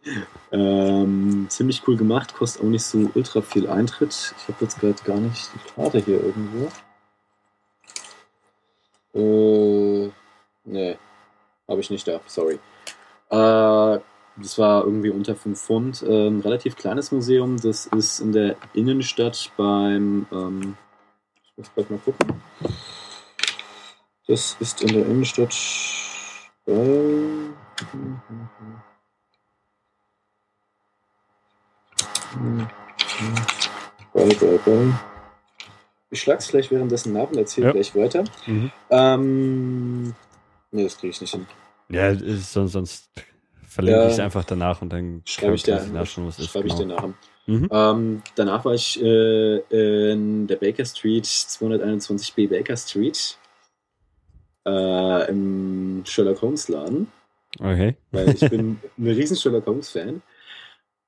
ähm, 0.52 1.46
ziemlich 1.48 1.82
cool 1.86 1.96
gemacht, 1.96 2.34
kostet 2.34 2.62
auch 2.62 2.68
nicht 2.68 2.84
so 2.84 3.10
ultra 3.14 3.40
viel 3.40 3.68
Eintritt. 3.68 4.34
Ich 4.38 4.48
habe 4.48 4.64
jetzt 4.64 4.80
gerade 4.80 5.02
gar 5.04 5.18
nicht 5.18 5.50
die 5.54 5.74
Karte 5.74 5.98
hier 5.98 6.22
irgendwo. 6.22 6.68
Äh, 9.14 10.10
nee, 10.64 10.96
habe 11.68 11.80
ich 11.80 11.90
nicht 11.90 12.06
da, 12.06 12.20
sorry. 12.26 12.58
Äh, 13.30 13.98
das 14.36 14.58
war 14.58 14.84
irgendwie 14.84 15.10
unter 15.10 15.36
5 15.36 15.60
Pfund. 15.60 16.02
Äh, 16.02 16.28
ein 16.28 16.40
relativ 16.40 16.76
kleines 16.76 17.12
Museum. 17.12 17.58
Das 17.60 17.86
ist 17.86 18.20
in 18.20 18.32
der 18.32 18.56
Innenstadt 18.74 19.50
beim. 19.56 20.26
Ähm, 20.32 20.76
ich 21.44 21.52
muss 21.58 21.74
gleich 21.74 21.90
mal 21.90 21.98
gucken. 21.98 22.42
Das 24.26 24.56
ist 24.60 24.82
in 24.82 24.88
der 24.94 25.06
Innenstadt 25.06 25.54
bei. 26.64 26.74
Bei, 34.12 34.24
bei, 34.24 34.58
bei. 34.64 34.92
Ich 36.10 36.20
schlag's 36.20 36.48
gleich 36.48 36.70
währenddessen 36.70 37.12
nach 37.14 37.28
und 37.28 37.36
erzähle 37.38 37.68
Ja. 37.68 37.72
gleich 37.72 37.94
weiter. 37.94 38.24
Mhm. 38.46 38.70
Ähm, 38.90 40.14
nee, 40.70 40.84
das 40.84 40.98
kriege 40.98 41.10
ich 41.10 41.20
nicht 41.20 41.32
hin. 41.32 41.46
Ja, 41.88 42.08
ist, 42.08 42.52
sonst, 42.52 42.72
sonst 42.72 43.10
verlinke 43.72 44.00
Ja. 44.00 44.06
ich 44.06 44.12
es 44.14 44.20
einfach 44.20 44.44
danach 44.44 44.82
und 44.82 44.92
dann 44.92 45.22
Schreibe 45.24 45.54
ich 45.54 45.62
dir 45.62 45.82
nachschauen, 45.92 46.26
was 46.26 46.38
ist. 46.38 46.50
Schreibe 46.50 46.68
ich 46.68 46.74
dir 46.74 46.82
genau. 46.84 46.94
nachher. 46.96 47.14
Mhm. 47.46 47.68
Ähm, 47.72 48.22
danach 48.36 48.64
war 48.64 48.74
ich 48.74 49.02
äh, 49.02 50.12
in 50.12 50.46
der 50.46 50.56
Baker 50.56 50.84
Street, 50.84 51.24
221b 51.24 52.48
Baker 52.48 52.76
Street, 52.76 53.36
äh, 54.66 55.28
im 55.28 56.02
Sherlock 56.04 56.40
Holmes 56.42 56.68
Laden, 56.68 57.08
Okay. 57.58 57.96
weil 58.12 58.28
ich 58.30 58.48
bin 58.48 58.78
ein 58.98 59.06
riesen 59.06 59.36
Sherlock 59.36 59.66
Holmes 59.66 59.90
Fan. 59.90 60.22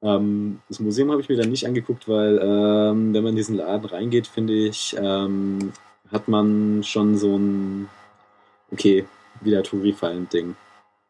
Ähm, 0.03 0.61
das 0.69 0.81
Museum 0.81 1.11
habe 1.13 1.21
ich 1.21 1.29
mir 1.29 1.37
dann 1.37 1.51
nicht 1.51 1.67
angeguckt, 1.67 2.09
weil 2.09 2.39
ähm, 2.43 3.15
wenn 3.15 3.23
man 3.23 3.31
in 3.31 3.37
diesen 3.37 3.57
Laden 3.57 3.87
reingeht, 3.87 4.27
finde 4.27 4.53
ich, 4.55 4.97
ähm, 4.99 5.73
hat 6.11 6.29
man 6.29 6.83
schon 6.83 7.17
so 7.17 7.37
ein, 7.39 7.89
okay, 8.73 9.05
wieder 9.41 9.63
Touri-Fallen-Ding. 9.63 10.57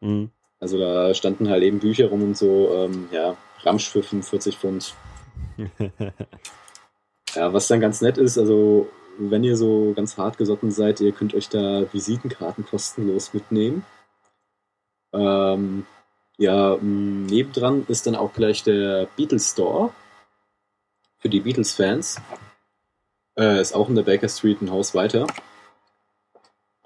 Mhm. 0.01 0.29
Also 0.65 0.79
da 0.79 1.13
standen 1.13 1.47
halt 1.47 1.61
eben 1.61 1.77
Bücher 1.77 2.07
rum 2.07 2.23
und 2.23 2.35
so, 2.35 2.73
ähm, 2.73 3.07
ja, 3.11 3.37
Ramsch 3.59 3.87
für 3.87 4.01
45 4.01 4.57
Pfund. 4.57 4.95
Ja, 7.35 7.51
was 7.51 7.67
dann 7.67 7.81
ganz 7.81 7.99
nett 7.99 8.17
ist, 8.17 8.37
also 8.37 8.87
wenn 9.17 9.43
ihr 9.43 9.57
so 9.57 9.91
ganz 9.93 10.17
hart 10.17 10.37
gesotten 10.37 10.71
seid, 10.71 11.01
ihr 11.01 11.11
könnt 11.11 11.33
euch 11.33 11.49
da 11.49 11.83
Visitenkarten 11.91 12.65
kostenlos 12.65 13.33
mitnehmen. 13.33 13.85
Ähm, 15.11 15.85
ja, 16.37 16.77
nebendran 16.79 17.85
ist 17.89 18.07
dann 18.07 18.15
auch 18.15 18.31
gleich 18.31 18.63
der 18.63 19.09
Beatles 19.17 19.51
Store 19.51 19.91
für 21.17 21.27
die 21.27 21.41
Beatles-Fans. 21.41 22.21
Äh, 23.37 23.59
ist 23.59 23.75
auch 23.75 23.89
in 23.89 23.95
der 23.95 24.03
Baker 24.03 24.29
Street 24.29 24.61
ein 24.61 24.71
Haus 24.71 24.95
weiter. 24.95 25.27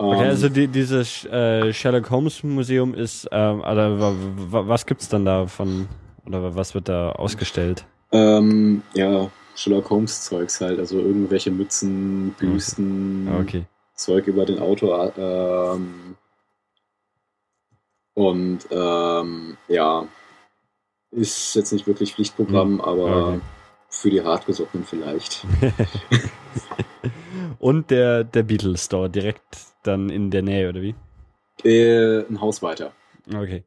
Okay, 0.01 0.15
Ähm, 0.23 0.29
also 0.29 0.47
die, 0.49 0.67
dieses 0.69 1.25
äh, 1.25 1.73
Sherlock 1.73 2.09
Holmes 2.09 2.41
Museum 2.43 2.93
ist, 2.93 3.27
ähm, 3.33 3.61
also, 3.61 3.99
wa- 3.99 4.13
wa- 4.51 4.67
was 4.67 4.85
gibt's 4.85 5.09
dann 5.09 5.25
da 5.25 5.45
von, 5.45 5.87
oder 6.25 6.55
was 6.55 6.73
wird 6.73 6.87
da 6.87 7.11
ausgestellt? 7.11 7.85
Ähm, 8.13 8.81
ja, 8.93 9.29
Sherlock 9.55 9.89
Holmes 9.89 10.23
Zeugs 10.23 10.61
halt, 10.61 10.79
also 10.79 10.99
irgendwelche 10.99 11.51
Mützen, 11.51 12.33
Büsten, 12.39 13.27
Ah, 13.29 13.39
Okay. 13.41 13.65
Zeug 13.93 14.25
über 14.27 14.45
den 14.45 14.59
Autor. 14.59 15.11
Ähm, 15.17 16.15
und 18.13 18.59
ähm, 18.71 19.57
ja, 19.67 20.07
ist 21.11 21.55
jetzt 21.55 21.73
nicht 21.73 21.85
wirklich 21.87 22.13
Pflichtprogramm, 22.15 22.79
aber 22.79 23.05
Hm. 23.09 23.23
Okay. 23.35 23.39
für 23.89 24.09
die 24.09 24.21
Hartgesottenen 24.23 24.87
vielleicht. 24.87 25.45
Und 27.59 27.91
der, 27.91 28.23
der 28.23 28.43
Beatles 28.43 28.85
Store 28.85 29.09
direkt 29.09 29.43
dann 29.83 30.09
in 30.09 30.31
der 30.31 30.41
Nähe, 30.41 30.69
oder 30.69 30.81
wie? 30.81 30.95
Äh, 31.63 32.25
ein 32.27 32.39
Haus 32.41 32.61
weiter. 32.61 32.93
Okay. 33.33 33.63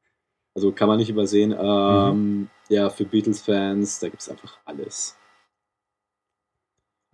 Also 0.55 0.73
kann 0.73 0.89
man 0.89 0.99
nicht 0.99 1.11
übersehen. 1.11 1.53
Ähm, 1.53 2.41
Mhm. 2.41 2.49
Ja, 2.69 2.89
für 2.91 3.05
Beatles-Fans, 3.05 3.99
da 4.01 4.09
gibt 4.09 4.23
es 4.23 4.29
einfach 4.31 4.59
alles. 4.65 5.17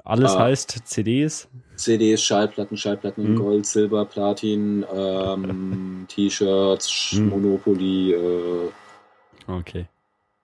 Alles 0.05 0.33
Ah. 0.33 0.41
heißt 0.41 0.83
CDs? 0.87 1.49
CDs, 1.77 2.23
Schallplatten, 2.23 2.77
Schallplatten 2.77 3.25
in 3.25 3.33
Mhm. 3.33 3.37
Gold, 3.37 3.67
Silber, 3.67 4.05
Platin, 4.05 4.85
ähm, 4.93 6.07
T-Shirts, 6.09 7.13
Mhm. 7.15 7.29
Monopoly, 7.29 8.13
äh, 8.15 8.71
Okay. 9.49 9.87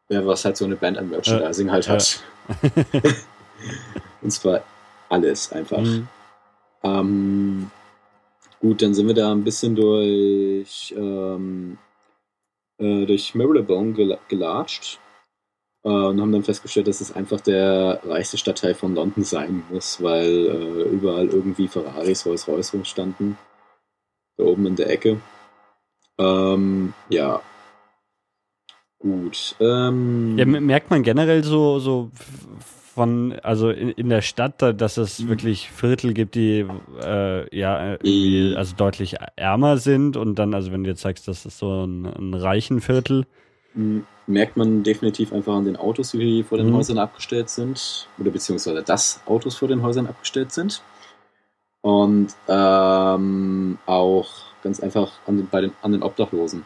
ja, 0.09 0.25
was 0.27 0.45
halt 0.45 0.57
so 0.57 0.65
eine 0.65 0.77
Band 0.77 0.99
an 0.99 1.11
Merchandising 1.11 1.71
halt 1.71 1.89
hat. 1.89 2.23
Und 4.23 4.31
zwar 4.31 4.63
alles 5.09 5.53
einfach. 5.53 5.79
Mhm. 5.79 6.09
Ähm, 6.83 7.71
gut, 8.65 8.81
dann 8.81 8.95
sind 8.95 9.09
wir 9.09 9.15
da 9.15 9.31
ein 9.31 9.45
bisschen 9.45 9.77
durch, 9.77 10.95
ähm, 10.97 11.77
äh, 12.79 13.05
durch 13.05 13.35
Marylebone 13.35 13.93
gel 13.93 14.19
gelatscht 14.29 14.99
äh, 15.85 15.91
und 15.91 16.19
haben 16.19 16.33
dann 16.33 16.45
festgestellt, 16.45 16.89
dass 16.89 17.03
es 17.03 17.15
einfach 17.15 17.43
der 17.43 18.01
reichste 18.05 18.39
Stadtteil 18.39 18.75
von 18.75 18.95
London 18.95 19.23
sein 19.23 19.65
muss, 19.69 20.03
weil 20.03 20.47
äh, 20.47 20.83
überall 20.89 21.29
irgendwie 21.29 21.69
Ferraris, 21.69 22.25
Rolls 22.25 22.49
Royce 22.49 22.73
rumstanden. 22.73 23.37
Da 24.39 24.45
oben 24.45 24.67
in 24.67 24.77
der 24.77 24.89
Ecke. 24.89 25.21
Ähm, 26.19 26.95
ja. 27.11 27.43
Gut. 28.99 29.57
Ähm, 29.61 30.39
Ja, 30.39 30.47
merkt 30.47 30.89
man 30.89 31.03
generell 31.03 31.45
so, 31.45 31.81
so 31.81 32.11
von, 32.95 33.33
also 33.43 33.71
in, 33.71 33.91
in 33.91 34.09
der 34.09 34.23
Stadt, 34.23 34.63
da- 34.63 34.73
dass 34.73 34.97
es 34.97 35.19
Mhm. 35.21 35.29
wirklich 35.29 35.71
Viertel 35.71 36.15
gibt, 36.15 36.35
die 36.37 36.65
äh, 37.03 37.57
ja 37.57 37.99
Mhm. 38.03 38.55
also 38.57 38.75
deutlich 38.77 39.17
ärmer 39.37 39.79
sind 39.79 40.17
und 40.17 40.37
dann, 40.39 40.55
also 40.55 40.71
wenn 40.73 40.85
du 40.85 40.91
jetzt 40.91 41.03
sagst, 41.03 41.27
das 41.29 41.45
ist 41.45 41.59
so 41.59 41.85
ein, 41.85 42.07
ein 42.07 42.35
reichen 42.35 42.81
Viertel. 42.81 43.27
merkt 44.27 44.57
man 44.57 44.83
definitiv 44.85 45.33
einfach 45.33 45.55
an 45.55 45.65
den 45.65 45.77
Autos, 45.77 46.13
die 46.13 46.45
vor 46.45 46.57
den 46.59 46.69
Mhm. 46.71 46.77
Häusern 46.77 46.99
abgestellt 46.99 47.51
sind. 47.51 48.09
Oder 48.19 48.31
beziehungsweise 48.31 48.83
dass 48.83 49.21
Autos 49.27 49.57
vor 49.57 49.69
den 49.69 49.83
Häusern 49.83 50.07
abgestellt 50.07 50.53
sind. 50.53 50.81
Und 51.83 52.29
ähm, 52.49 53.79
auch 53.85 54.31
ganz 54.63 54.81
einfach 54.81 55.13
an 55.27 55.37
den, 55.37 55.49
bei 55.49 55.61
den, 55.61 55.73
an 55.83 55.93
den 55.93 56.03
Obdachlosen. 56.03 56.65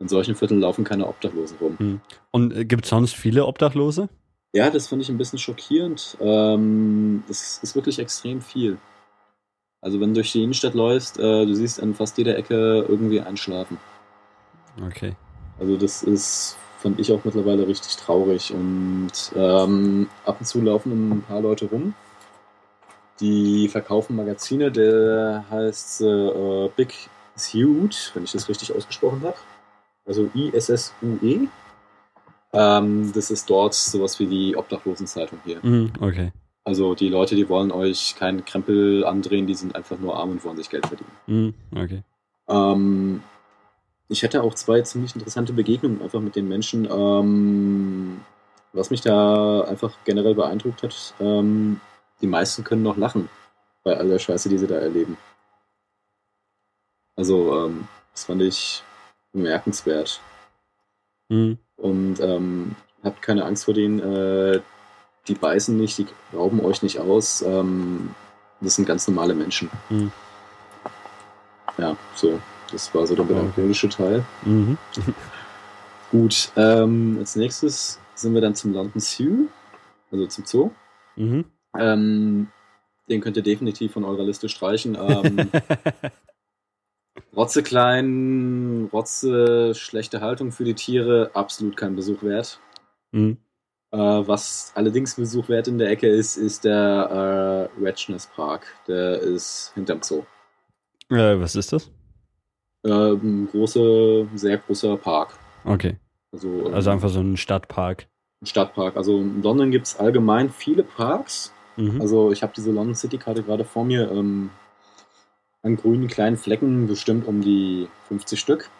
In 0.00 0.08
solchen 0.08 0.34
Vierteln 0.34 0.60
laufen 0.60 0.84
keine 0.84 1.06
Obdachlosen 1.06 1.56
rum. 1.58 2.00
Und 2.32 2.52
äh, 2.56 2.64
gibt 2.64 2.84
es 2.84 2.90
sonst 2.90 3.14
viele 3.14 3.46
Obdachlose? 3.46 4.08
Ja, 4.56 4.70
das 4.70 4.88
finde 4.88 5.02
ich 5.02 5.10
ein 5.10 5.18
bisschen 5.18 5.38
schockierend. 5.38 6.16
Ähm, 6.18 7.22
das 7.28 7.58
ist 7.62 7.74
wirklich 7.74 7.98
extrem 7.98 8.40
viel. 8.40 8.78
Also 9.82 10.00
wenn 10.00 10.08
du 10.08 10.14
durch 10.14 10.32
die 10.32 10.42
Innenstadt 10.42 10.72
läufst, 10.72 11.18
äh, 11.18 11.44
du 11.44 11.54
siehst 11.54 11.78
an 11.78 11.94
fast 11.94 12.16
jeder 12.16 12.38
Ecke 12.38 12.86
irgendwie 12.88 13.20
einschlafen. 13.20 13.76
Okay. 14.82 15.14
Also 15.60 15.76
das 15.76 16.02
ist, 16.02 16.56
fand 16.78 16.98
ich 16.98 17.12
auch 17.12 17.22
mittlerweile 17.22 17.68
richtig 17.68 17.96
traurig. 17.96 18.50
Und 18.50 19.12
ähm, 19.34 20.08
ab 20.24 20.36
und 20.40 20.46
zu 20.46 20.62
laufen 20.62 21.18
ein 21.18 21.22
paar 21.22 21.42
Leute 21.42 21.66
rum, 21.66 21.92
die 23.20 23.68
verkaufen 23.68 24.16
Magazine, 24.16 24.72
der 24.72 25.44
heißt 25.50 26.00
äh, 26.00 26.70
Big 26.76 26.94
Suit, 27.36 28.12
wenn 28.14 28.24
ich 28.24 28.32
das 28.32 28.48
richtig 28.48 28.74
ausgesprochen 28.74 29.20
habe. 29.22 29.36
Also 30.06 30.30
I-S-S-U-E. 30.34 31.48
Ähm, 32.56 33.12
das 33.14 33.30
ist 33.30 33.48
dort 33.50 33.74
sowas 33.74 34.18
wie 34.18 34.26
die 34.26 34.56
Obdachlosenzeitung 34.56 35.38
hier. 35.44 35.58
Mhm, 35.62 35.92
okay. 36.00 36.32
Also 36.64 36.94
die 36.94 37.08
Leute, 37.08 37.36
die 37.36 37.48
wollen 37.48 37.70
euch 37.70 38.16
keinen 38.18 38.44
Krempel 38.44 39.04
andrehen, 39.04 39.46
die 39.46 39.54
sind 39.54 39.76
einfach 39.76 39.98
nur 39.98 40.16
arm 40.16 40.30
und 40.30 40.44
wollen 40.44 40.56
sich 40.56 40.68
Geld 40.68 40.86
verdienen. 40.86 41.12
Mhm, 41.26 41.54
okay. 41.78 42.02
Ähm, 42.48 43.22
ich 44.08 44.24
hatte 44.24 44.42
auch 44.42 44.54
zwei 44.54 44.80
ziemlich 44.82 45.14
interessante 45.14 45.52
Begegnungen 45.52 46.02
einfach 46.02 46.20
mit 46.20 46.34
den 46.34 46.48
Menschen. 46.48 46.88
Ähm, 46.90 48.20
was 48.72 48.90
mich 48.90 49.00
da 49.00 49.62
einfach 49.62 49.92
generell 50.04 50.34
beeindruckt 50.34 50.82
hat, 50.82 51.14
ähm, 51.20 51.80
die 52.20 52.26
meisten 52.26 52.64
können 52.64 52.82
noch 52.82 52.96
lachen 52.96 53.28
bei 53.84 53.96
all 53.96 54.08
der 54.08 54.18
Scheiße, 54.18 54.48
die 54.48 54.58
sie 54.58 54.66
da 54.66 54.76
erleben. 54.76 55.16
Also, 57.16 57.66
ähm, 57.66 57.88
das 58.12 58.24
fand 58.24 58.42
ich 58.42 58.82
bemerkenswert. 59.32 60.20
Mhm. 61.28 61.58
Und 61.76 62.20
ähm, 62.20 62.74
habt 63.02 63.22
keine 63.22 63.44
Angst 63.44 63.64
vor 63.64 63.74
denen. 63.74 64.00
Äh, 64.00 64.60
die 65.28 65.34
beißen 65.34 65.76
nicht, 65.76 65.98
die 65.98 66.06
rauben 66.34 66.60
euch 66.60 66.82
nicht 66.82 67.00
aus. 67.00 67.42
Ähm, 67.42 68.14
das 68.60 68.76
sind 68.76 68.86
ganz 68.86 69.06
normale 69.08 69.34
Menschen. 69.34 69.70
Mhm. 69.90 70.12
Ja, 71.78 71.96
so. 72.14 72.40
Das 72.72 72.92
war 72.94 73.06
so 73.06 73.14
der 73.14 73.24
melancholische 73.24 73.88
Teil. 73.88 74.24
Mhm. 74.44 74.76
Gut, 76.10 76.50
ähm, 76.56 77.16
als 77.20 77.36
nächstes 77.36 78.00
sind 78.14 78.34
wir 78.34 78.40
dann 78.40 78.54
zum 78.54 78.72
London 78.72 79.00
Zoo, 79.00 79.46
also 80.10 80.26
zum 80.26 80.44
Zoo. 80.46 80.70
Mhm. 81.16 81.44
Ähm, 81.78 82.48
den 83.08 83.20
könnt 83.20 83.36
ihr 83.36 83.42
definitiv 83.42 83.92
von 83.92 84.04
eurer 84.04 84.24
Liste 84.24 84.48
streichen. 84.48 84.96
Ähm, 85.00 85.50
Rotze 87.34 87.62
klein, 87.62 88.88
Rotze, 88.92 89.74
schlechte 89.74 90.20
Haltung 90.20 90.52
für 90.52 90.64
die 90.64 90.74
Tiere, 90.74 91.30
absolut 91.34 91.76
kein 91.76 91.96
Besuch 91.96 92.22
wert. 92.22 92.60
mhm. 93.12 93.38
Äh, 93.92 93.98
was 93.98 94.72
allerdings 94.74 95.14
Besuch 95.14 95.48
wert 95.48 95.68
in 95.68 95.78
der 95.78 95.88
Ecke 95.88 96.08
ist, 96.08 96.36
ist 96.36 96.64
der 96.64 97.70
äh, 97.78 97.82
Retchness 97.82 98.26
Park. 98.26 98.66
Der 98.88 99.20
ist 99.20 99.70
hinterm 99.74 100.02
Zoo. 100.02 100.24
Äh, 101.08 101.38
was 101.38 101.54
ist 101.54 101.72
das? 101.72 101.90
Äh, 102.84 102.90
ein 102.90 103.48
großer, 103.50 104.26
sehr 104.34 104.58
großer 104.58 104.96
Park. 104.96 105.38
Okay. 105.64 105.96
Also, 106.32 106.66
Also 106.72 106.90
ähm, 106.90 106.96
einfach 106.96 107.08
so 107.08 107.20
ein 107.20 107.36
Stadtpark. 107.36 108.08
ein 108.42 108.46
Stadtpark. 108.46 108.96
Also 108.96 109.18
in 109.18 109.40
London 109.42 109.70
gibt 109.70 109.86
es 109.86 109.96
allgemein 109.98 110.50
viele 110.50 110.82
Parks. 110.82 111.52
Mhm. 111.76 112.00
Also 112.00 112.32
ich 112.32 112.42
habe 112.42 112.52
diese 112.56 112.72
London 112.72 112.96
City 112.96 113.18
Karte 113.18 113.44
gerade 113.44 113.64
vor 113.64 113.84
mir. 113.84 114.10
Ähm, 114.10 114.50
an 115.66 115.76
grünen 115.76 116.06
kleinen 116.06 116.36
Flecken 116.36 116.86
bestimmt 116.86 117.26
um 117.26 117.42
die 117.42 117.88
50 118.08 118.38
Stück. 118.38 118.70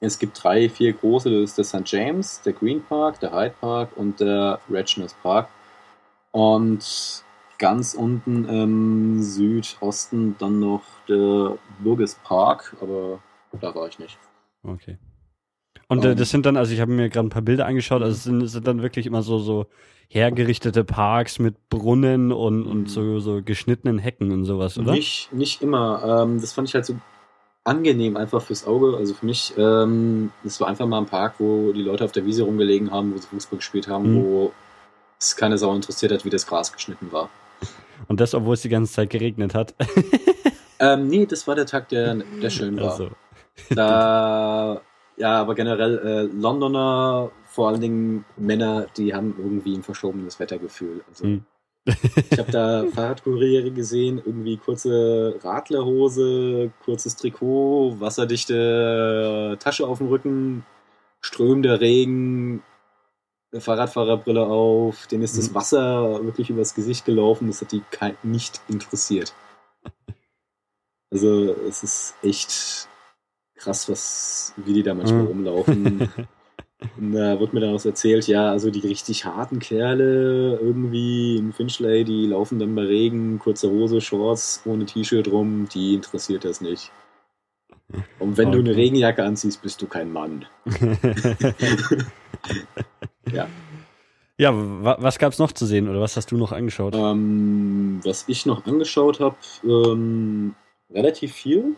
Es 0.00 0.18
gibt 0.18 0.42
drei, 0.42 0.68
vier 0.68 0.92
große. 0.92 1.30
Das 1.30 1.50
ist 1.50 1.58
der 1.58 1.64
St. 1.64 1.90
James, 1.90 2.42
der 2.42 2.52
Green 2.52 2.82
Park, 2.82 3.20
der 3.20 3.32
Hyde 3.32 3.54
Park 3.60 3.96
und 3.96 4.20
der 4.20 4.58
Regent's 4.68 5.14
Park. 5.22 5.48
Und 6.32 7.24
ganz 7.58 7.94
unten 7.94 8.44
im 8.48 9.22
Südosten 9.22 10.36
dann 10.38 10.58
noch 10.58 10.82
der 11.08 11.56
Burgess 11.78 12.16
Park, 12.24 12.76
aber 12.80 13.20
da 13.52 13.72
war 13.74 13.86
ich 13.86 13.98
nicht. 14.00 14.18
Okay. 14.64 14.98
Und 15.88 16.04
äh, 16.04 16.10
Ähm. 16.12 16.16
das 16.16 16.30
sind 16.30 16.46
dann, 16.46 16.56
also 16.56 16.72
ich 16.72 16.80
habe 16.80 16.92
mir 16.92 17.08
gerade 17.10 17.26
ein 17.26 17.30
paar 17.30 17.42
Bilder 17.42 17.66
angeschaut, 17.66 18.02
also 18.02 18.14
es 18.14 18.24
sind, 18.24 18.42
es 18.42 18.52
sind 18.52 18.66
dann 18.66 18.82
wirklich 18.82 19.06
immer 19.06 19.22
so, 19.22 19.38
so 19.38 19.66
hergerichtete 20.08 20.84
Parks 20.84 21.38
mit 21.38 21.68
Brunnen 21.70 22.30
und, 22.32 22.66
und 22.66 22.82
Mhm. 22.82 22.86
so, 22.86 23.20
so 23.20 23.42
geschnittenen 23.42 23.98
Hecken 23.98 24.30
und 24.32 24.44
sowas, 24.44 24.78
oder? 24.78 24.92
Nicht, 24.92 25.32
nicht 25.32 25.62
immer. 25.62 26.22
Ähm, 26.24 26.40
das 26.40 26.52
fand 26.52 26.68
ich 26.68 26.74
halt 26.74 26.86
so 26.86 26.96
angenehm 27.64 28.16
einfach 28.16 28.42
fürs 28.42 28.66
Auge. 28.66 28.96
Also 28.96 29.14
für 29.14 29.24
mich, 29.26 29.54
ähm, 29.56 30.30
das 30.42 30.60
war 30.60 30.68
einfach 30.68 30.86
mal 30.86 30.98
ein 30.98 31.06
Park, 31.06 31.34
wo 31.38 31.72
die 31.72 31.82
Leute 31.82 32.04
auf 32.04 32.12
der 32.12 32.26
Wiese 32.26 32.42
rumgelegen 32.44 32.90
haben, 32.90 33.14
wo 33.14 33.18
sie 33.18 33.26
Fußball 33.26 33.56
gespielt 33.58 33.88
haben, 33.88 34.12
Mhm. 34.12 34.22
wo 34.22 34.52
es 35.18 35.34
keine 35.36 35.56
Sau 35.58 35.74
interessiert 35.74 36.12
hat, 36.12 36.24
wie 36.24 36.30
das 36.30 36.46
Gras 36.46 36.72
geschnitten 36.72 37.10
war. 37.10 37.30
Und 38.08 38.20
das, 38.20 38.34
obwohl 38.34 38.54
es 38.54 38.60
die 38.62 38.68
ganze 38.68 38.92
Zeit 38.92 39.08
geregnet 39.10 39.54
hat. 39.54 39.74
Ähm, 40.78 41.06
nee, 41.08 41.24
das 41.24 41.46
war 41.48 41.54
der 41.54 41.64
Tag, 41.66 41.88
der, 41.88 42.16
der 42.42 42.50
schön 42.50 42.78
war. 42.78 42.92
Also, 42.92 43.10
Da, 43.74 44.80
ja, 45.16 45.40
aber 45.40 45.54
generell 45.54 45.98
äh, 45.98 46.22
Londoner, 46.22 47.30
vor 47.44 47.68
allen 47.68 47.80
Dingen 47.80 48.24
Männer, 48.36 48.86
die 48.96 49.14
haben 49.14 49.34
irgendwie 49.38 49.76
ein 49.76 49.82
verschobenes 49.82 50.40
Wettergefühl. 50.40 51.04
Also 51.08 51.24
Hm. 51.24 51.44
ich 52.30 52.38
habe 52.38 52.50
da 52.50 52.86
Fahrradkuriere 52.86 53.70
gesehen, 53.70 54.20
irgendwie 54.24 54.56
kurze 54.56 55.38
Radlerhose, 55.42 56.72
kurzes 56.84 57.16
Trikot, 57.16 58.00
wasserdichte 58.00 59.56
Tasche 59.60 59.86
auf 59.86 59.98
dem 59.98 60.08
Rücken, 60.08 60.64
strömender 61.20 61.80
Regen, 61.80 62.62
Fahrradfahrerbrille 63.56 64.46
auf, 64.46 65.06
denen 65.06 65.22
ist 65.22 65.38
das 65.38 65.50
Mhm. 65.50 65.54
Wasser 65.54 66.24
wirklich 66.24 66.50
übers 66.50 66.74
Gesicht 66.74 67.04
gelaufen, 67.04 67.46
das 67.46 67.60
hat 67.60 67.72
die 67.72 67.82
nicht 68.22 68.60
interessiert. 68.68 69.32
Also 71.12 71.54
es 71.68 71.84
ist 71.84 72.14
echt 72.22 72.88
krass, 73.64 73.88
was, 73.88 74.52
wie 74.56 74.74
die 74.74 74.82
da 74.82 74.94
manchmal 74.94 75.22
Mhm. 75.22 75.26
rumlaufen. 75.28 76.08
Und 76.96 77.12
da 77.12 77.40
wird 77.40 77.52
mir 77.54 77.60
dann 77.60 77.74
auch 77.74 77.84
erzählt, 77.84 78.28
ja, 78.28 78.50
also 78.50 78.70
die 78.70 78.80
richtig 78.80 79.24
harten 79.24 79.58
Kerle 79.58 80.58
irgendwie 80.62 81.36
in 81.38 81.52
Finchley, 81.52 82.04
die 82.04 82.26
laufen 82.26 82.58
dann 82.60 82.74
bei 82.74 82.82
Regen, 82.82 83.38
kurze 83.40 83.68
Hose, 83.70 84.00
Shorts, 84.00 84.62
ohne 84.64 84.84
T-Shirt 84.84 85.26
rum, 85.28 85.66
die 85.72 85.94
interessiert 85.94 86.44
das 86.44 86.60
nicht. 86.60 86.92
Und 88.20 88.36
wenn 88.36 88.52
du 88.52 88.58
eine 88.58 88.70
Okay. 88.70 88.80
Regenjacke 88.80 89.24
anziehst, 89.24 89.60
bist 89.62 89.82
du 89.82 89.86
kein 89.86 90.12
Mann. 90.12 90.44
Ja. 93.32 93.48
Ja, 94.36 94.52
wa 94.52 94.96
was 95.00 95.18
gab's 95.18 95.38
noch 95.38 95.52
zu 95.52 95.64
sehen 95.66 95.88
oder 95.88 96.00
was 96.00 96.16
hast 96.16 96.30
du 96.30 96.36
noch 96.36 96.52
angeschaut? 96.52 96.94
Ähm, 96.94 98.00
was 98.04 98.24
ich 98.28 98.46
noch 98.46 98.66
angeschaut 98.66 99.20
habe, 99.20 99.36
ähm, 99.64 100.54
relativ 100.92 101.32
viel. 101.32 101.76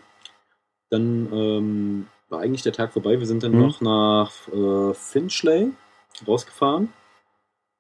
Dann 0.91 1.33
ähm, 1.33 2.07
war 2.29 2.41
eigentlich 2.41 2.63
der 2.63 2.73
Tag 2.73 2.93
vorbei. 2.93 3.19
Wir 3.19 3.27
sind 3.27 3.43
dann 3.43 3.53
Mhm. 3.53 3.61
noch 3.61 3.81
nach 3.81 4.33
äh, 4.49 4.95
Finchley 4.95 5.73
rausgefahren. 6.27 6.93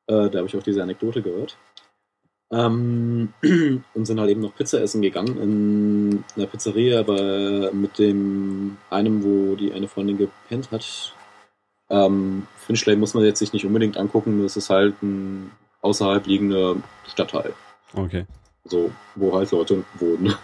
Äh, 0.06 0.30
da 0.30 0.38
habe 0.38 0.46
ich 0.46 0.56
auch 0.56 0.62
diese 0.62 0.82
Anekdote 0.82 1.22
gehört. 1.22 1.56
Ähm, 2.52 3.32
und 3.94 4.04
sind 4.04 4.20
halt 4.20 4.30
eben 4.30 4.40
noch 4.40 4.54
Pizza 4.54 4.80
essen 4.80 5.02
gegangen 5.02 5.40
in 5.40 6.24
einer 6.36 6.46
Pizzeria, 6.46 7.00
aber 7.00 7.72
mit 7.72 7.98
dem 7.98 8.76
einem, 8.88 9.24
wo 9.24 9.56
die 9.56 9.72
eine 9.72 9.88
Freundin 9.88 10.16
gepennt 10.16 10.70
hat. 10.70 11.14
Ähm, 11.90 12.46
Finchley 12.56 12.96
muss 12.96 13.14
man 13.14 13.24
jetzt 13.24 13.40
sich 13.40 13.52
nicht 13.52 13.64
unbedingt 13.64 13.96
angucken, 13.96 14.42
das 14.42 14.56
ist 14.56 14.70
halt 14.70 15.00
ein 15.02 15.50
außerhalb 15.82 16.26
liegender 16.26 16.76
Stadtteil. 17.08 17.52
Okay. 17.94 18.26
So, 18.64 18.90
wo 19.14 19.34
halt 19.34 19.50
Leute 19.52 19.84
wohnen. 19.94 20.34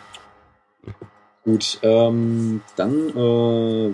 Gut, 1.44 1.78
ähm, 1.82 2.62
dann 2.76 3.08
äh, 3.10 3.14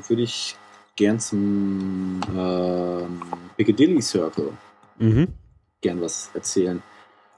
würde 0.09 0.23
ich 0.23 0.57
gern 0.97 1.19
zum 1.19 2.21
ähm, 2.37 3.23
Piccadilly 3.57 4.03
Circle 4.03 4.53
Mhm. 4.99 5.29
gern 5.81 6.01
was 6.01 6.31
erzählen. 6.35 6.83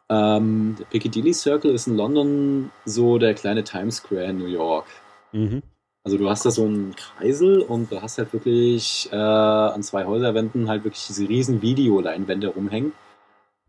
Ähm, 0.09 0.77
der 0.79 0.87
Piccadilly 0.87 1.33
Circle 1.35 1.73
ist 1.73 1.87
in 1.87 1.97
London 1.97 2.71
so 2.85 3.19
der 3.19 3.35
kleine 3.35 3.63
Times 3.63 3.97
Square 3.97 4.25
in 4.25 4.39
New 4.39 4.47
York. 4.47 4.87
Mhm. 5.33 5.63
Also 6.03 6.17
du 6.17 6.29
hast 6.31 6.47
da 6.47 6.51
so 6.51 6.65
einen 6.65 6.97
Kreisel 6.97 7.61
und 7.61 7.93
du 7.93 8.01
hast 8.01 8.19
halt 8.19 8.33
wirklich 8.33 9.09
äh, 9.13 9.17
an 9.17 9.83
zwei 9.83 10.07
Häuserwänden 10.07 10.69
halt 10.69 10.85
wirklich 10.85 11.07
diese 11.07 11.29
riesen 11.29 11.61
Videoleinwände 11.61 12.49
rumhängen, 12.49 12.93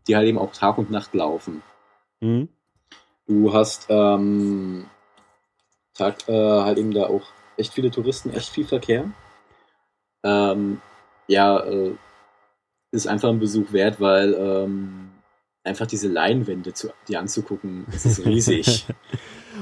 die 0.08 0.16
halt 0.16 0.26
eben 0.26 0.38
auch 0.38 0.52
Tag 0.52 0.78
und 0.78 0.90
Nacht 0.90 1.14
laufen. 1.14 1.62
Mhm. 2.20 2.48
Du 3.26 3.52
hast 3.52 3.86
ähm, 3.90 4.86
Tag, 5.94 6.28
äh, 6.28 6.32
halt 6.32 6.78
eben 6.78 6.92
da 6.92 7.06
auch 7.06 7.26
echt 7.56 7.72
viele 7.72 7.90
Touristen, 7.90 8.30
echt 8.30 8.48
viel 8.48 8.66
Verkehr. 8.66 9.10
Ähm, 10.24 10.80
ja, 11.28 11.60
äh, 11.60 11.94
ist 12.92 13.06
einfach 13.06 13.30
ein 13.30 13.40
Besuch 13.40 13.72
wert, 13.72 14.00
weil 14.00 14.34
ähm, 14.34 15.11
einfach 15.64 15.86
diese 15.86 16.08
Leinwände 16.08 16.72
zu, 16.74 16.88
die 17.08 17.16
anzugucken, 17.16 17.86
das 17.90 18.04
ist 18.04 18.24
riesig. 18.24 18.86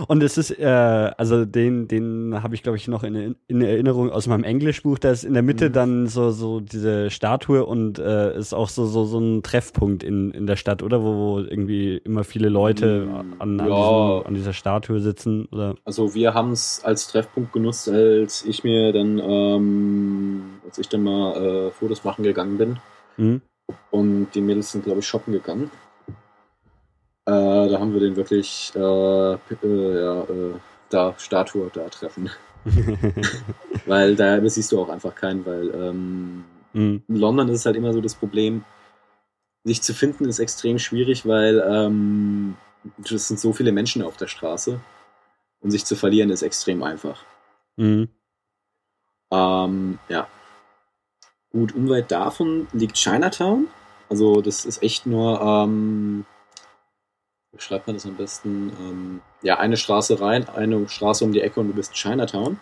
Und 0.08 0.22
es 0.22 0.38
ist, 0.38 0.58
äh, 0.58 0.64
also 0.64 1.44
den, 1.44 1.86
den 1.88 2.42
habe 2.42 2.54
ich, 2.54 2.62
glaube 2.62 2.78
ich, 2.78 2.88
noch 2.88 3.02
in, 3.02 3.36
in 3.48 3.60
Erinnerung 3.60 4.10
aus 4.10 4.26
meinem 4.28 4.44
Englischbuch. 4.44 4.98
Da 4.98 5.10
ist 5.10 5.24
in 5.24 5.34
der 5.34 5.42
Mitte 5.42 5.68
Mhm. 5.68 5.72
dann 5.74 6.06
so, 6.06 6.30
so 6.30 6.60
diese 6.60 7.10
Statue 7.10 7.66
und 7.66 7.98
äh, 7.98 8.34
ist 8.38 8.54
auch 8.54 8.68
so, 8.70 8.86
so, 8.86 9.04
so 9.04 9.18
ein 9.18 9.42
Treffpunkt 9.42 10.02
in, 10.02 10.30
in 10.30 10.46
der 10.46 10.56
Stadt, 10.56 10.82
oder? 10.82 11.02
Wo, 11.02 11.16
wo 11.16 11.38
irgendwie 11.40 11.96
immer 11.98 12.24
viele 12.24 12.48
Leute 12.48 13.06
Mm, 13.06 13.34
an, 13.40 13.60
an, 13.60 13.68
ja. 13.68 13.76
diesem, 13.76 14.26
an 14.28 14.34
dieser 14.34 14.52
Statue 14.52 15.00
sitzen, 15.00 15.46
oder? 15.52 15.74
Also 15.84 16.14
wir 16.14 16.32
haben 16.32 16.52
es 16.52 16.80
als 16.82 17.08
Treffpunkt 17.08 17.52
genutzt, 17.52 17.88
als 17.88 18.44
ich 18.44 18.64
mir 18.64 18.92
dann, 18.92 19.18
ähm, 19.18 20.42
als 20.64 20.78
ich 20.78 20.88
dann 20.88 21.02
mal 21.02 21.36
äh, 21.36 21.70
Fotos 21.72 22.04
machen 22.04 22.22
gegangen 22.22 22.56
bin. 22.56 22.78
Mhm. 23.16 23.42
Und 23.90 24.28
die 24.34 24.40
Mädels 24.40 24.72
sind, 24.72 24.84
glaube 24.84 25.00
ich, 25.00 25.06
shoppen 25.06 25.32
gegangen. 25.32 25.70
Äh, 27.30 27.68
da 27.68 27.78
haben 27.78 27.92
wir 27.92 28.00
den 28.00 28.16
wirklich, 28.16 28.72
äh, 28.74 29.34
äh, 29.34 30.02
ja, 30.02 30.26
da, 30.88 31.14
Statue 31.16 31.70
da 31.72 31.88
treffen. 31.88 32.28
weil 33.86 34.16
da 34.16 34.48
siehst 34.48 34.72
du 34.72 34.80
auch 34.80 34.88
einfach 34.88 35.14
keinen, 35.14 35.46
weil 35.46 35.70
ähm, 35.72 36.44
mhm. 36.72 37.04
in 37.06 37.16
London 37.16 37.48
ist 37.48 37.60
es 37.60 37.66
halt 37.66 37.76
immer 37.76 37.92
so 37.92 38.00
das 38.00 38.16
Problem, 38.16 38.64
sich 39.62 39.80
zu 39.80 39.94
finden 39.94 40.24
ist 40.24 40.40
extrem 40.40 40.80
schwierig, 40.80 41.24
weil 41.24 41.62
ähm, 41.64 42.56
es 43.04 43.28
sind 43.28 43.38
so 43.38 43.52
viele 43.52 43.70
Menschen 43.70 44.02
auf 44.02 44.16
der 44.16 44.26
Straße 44.26 44.80
und 45.60 45.70
sich 45.70 45.84
zu 45.84 45.94
verlieren 45.94 46.30
ist 46.30 46.42
extrem 46.42 46.82
einfach. 46.82 47.22
Mhm. 47.76 48.08
Ähm, 49.30 49.98
ja. 50.08 50.26
Gut, 51.52 51.76
unweit 51.76 52.10
davon 52.10 52.66
liegt 52.72 52.96
Chinatown. 52.96 53.68
Also 54.08 54.42
das 54.42 54.64
ist 54.64 54.82
echt 54.82 55.06
nur, 55.06 55.40
ähm, 55.40 56.26
wie 57.52 57.60
schreibt 57.60 57.86
man 57.86 57.96
das 57.96 58.06
am 58.06 58.16
besten? 58.16 58.72
Ähm, 58.80 59.22
ja, 59.42 59.58
eine 59.58 59.76
Straße 59.76 60.20
rein, 60.20 60.48
eine 60.48 60.88
Straße 60.88 61.24
um 61.24 61.32
die 61.32 61.40
Ecke 61.40 61.60
und 61.60 61.68
du 61.68 61.74
bist 61.74 61.90
in 61.92 61.96
Chinatown. 61.96 62.60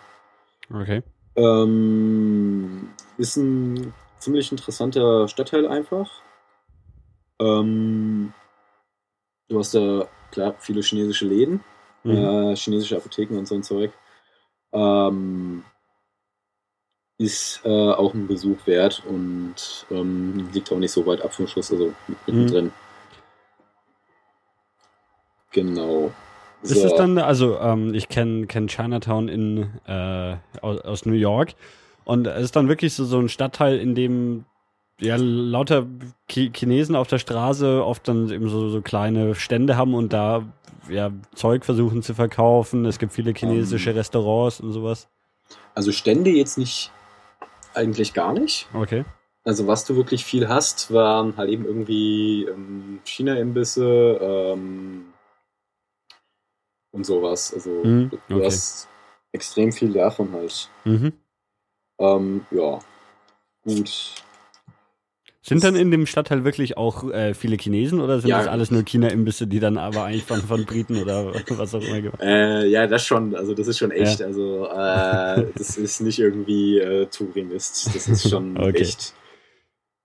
Okay. 0.73 1.03
Ähm, 1.35 2.89
ist 3.17 3.37
ein 3.37 3.93
ziemlich 4.19 4.51
interessanter 4.51 5.27
Stadtteil 5.27 5.67
einfach. 5.67 6.09
Ähm, 7.39 8.33
du 9.47 9.59
hast 9.59 9.73
da, 9.75 10.07
klar, 10.31 10.55
viele 10.59 10.81
chinesische 10.81 11.25
Läden, 11.25 11.63
Mhm. 12.03 12.15
äh, 12.15 12.55
chinesische 12.55 12.97
Apotheken 12.97 13.37
und 13.37 13.47
so 13.47 13.55
ein 13.55 13.63
Zeug. 13.63 13.91
Ähm, 14.71 15.63
ist 17.17 17.61
äh, 17.65 17.91
auch 17.91 18.13
ein 18.13 18.27
Besuch 18.27 18.65
wert 18.65 19.03
und 19.05 19.85
ähm, 19.91 20.49
liegt 20.53 20.71
auch 20.71 20.77
nicht 20.77 20.91
so 20.91 21.05
weit 21.05 21.21
ab 21.21 21.33
vom 21.33 21.47
Schuss, 21.47 21.71
also 21.71 21.93
mittendrin. 22.25 22.71
Genau. 25.51 26.11
Ist 26.61 26.83
es 26.83 26.93
dann, 26.95 27.17
also 27.17 27.57
ähm, 27.59 27.93
ich 27.93 28.09
kenne 28.09 28.45
kenn 28.47 28.67
Chinatown 28.67 29.29
in, 29.29 29.69
äh, 29.87 30.35
aus, 30.61 30.81
aus 30.81 31.05
New 31.05 31.13
York 31.13 31.53
und 32.03 32.27
es 32.27 32.45
ist 32.45 32.55
dann 32.55 32.67
wirklich 32.67 32.93
so, 32.93 33.05
so 33.05 33.17
ein 33.19 33.29
Stadtteil, 33.29 33.77
in 33.77 33.95
dem 33.95 34.45
ja 34.99 35.15
lauter 35.17 35.85
Chi 36.27 36.51
Chinesen 36.53 36.95
auf 36.95 37.07
der 37.07 37.19
Straße 37.19 37.85
oft 37.85 38.07
dann 38.07 38.29
eben 38.29 38.49
so, 38.49 38.69
so 38.69 38.81
kleine 38.81 39.35
Stände 39.35 39.77
haben 39.77 39.93
und 39.93 40.11
da 40.11 40.43
ja 40.89 41.11
Zeug 41.33 41.63
versuchen 41.63 42.03
zu 42.03 42.13
verkaufen. 42.13 42.85
Es 42.85 42.99
gibt 42.99 43.13
viele 43.13 43.33
chinesische 43.33 43.91
Ähm. 43.91 43.97
Restaurants 43.97 44.59
und 44.59 44.73
sowas. 44.73 45.07
Also 45.75 45.91
Stände 45.93 46.29
jetzt 46.31 46.57
nicht, 46.57 46.91
eigentlich 47.73 48.13
gar 48.13 48.33
nicht. 48.33 48.67
Okay. 48.73 49.05
also 49.45 49.67
was 49.67 49.85
du 49.85 49.95
wirklich 49.95 50.25
viel 50.25 50.49
hast, 50.49 50.93
waren 50.93 51.37
halt 51.37 51.49
eben 51.49 51.65
irgendwie 51.65 52.43
ähm, 52.43 52.99
China-Imbisse 53.05 54.19
ähm, 54.21 55.05
und 56.91 57.05
sowas. 57.05 57.53
Also 57.53 57.69
Mhm, 57.83 58.11
du 58.29 58.35
okay. 58.37 58.45
hast 58.45 58.87
extrem 59.31 59.71
viel 59.71 59.93
davon 59.93 60.31
halt. 60.33 60.69
Mhm. 60.85 61.13
Ähm, 61.99 62.45
ja, 62.51 62.79
gut. 63.63 64.15
Sind 65.41 65.63
dann 65.63 65.75
in 65.75 65.89
dem 65.89 66.05
Stadtteil 66.05 66.43
wirklich 66.43 66.77
auch 66.77 67.09
äh, 67.11 67.33
viele 67.33 67.55
Chinesen 67.57 68.01
oder 68.01 68.19
sind 68.19 68.29
Ja. 68.29 68.37
das 68.39 68.47
alles 68.47 68.71
nur 68.71 68.83
China-Imbisse, 68.83 69.47
die 69.47 69.59
dann 69.59 69.77
aber 69.77 70.03
eigentlich 70.03 70.25
von, 70.25 70.41
von 70.41 70.65
Briten 70.65 70.97
oder 70.97 71.33
was 71.49 71.73
auch 71.73 71.81
immer 71.81 72.01
gemacht 72.01 72.19
Äh, 72.21 72.67
ja, 72.67 72.87
das 72.87 73.05
schon, 73.05 73.35
also 73.35 73.53
das 73.53 73.67
ist 73.67 73.77
schon 73.79 73.91
echt. 73.91 74.21
Also 74.21 74.65
äh, 74.67 75.45
das 75.57 75.77
ist 75.77 76.01
nicht 76.01 76.19
irgendwie 76.19 76.79
äh, 76.79 77.05
Tourimist, 77.07 77.95
das 77.95 78.07
ist 78.09 78.29
schon 78.29 78.57
Okay. 78.61 78.81
echt. 78.81 79.13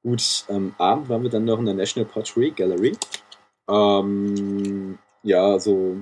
Gut, 0.03 0.45
am 0.49 0.75
Abend 0.79 1.09
waren 1.09 1.23
wir 1.23 1.31
dann 1.31 1.47
noch 1.47 1.59
in 1.59 1.65
der 1.67 1.75
National 1.75 2.09
Pottery 2.09 2.51
Gallery. 2.51 2.93
Ähm, 3.69 4.99
ja, 5.23 5.59
so 5.59 5.97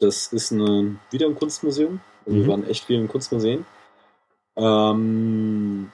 das 0.00 0.32
ist 0.32 0.52
eine, 0.52 0.96
wieder 1.10 1.26
ein 1.26 1.36
Kunstmuseum. 1.36 2.00
Mhm. 2.26 2.34
Wir 2.34 2.48
waren 2.48 2.66
echt 2.66 2.84
viel 2.84 2.98
in 2.98 3.08
Kunstmuseen. 3.08 3.64
Ähm, 4.56 5.92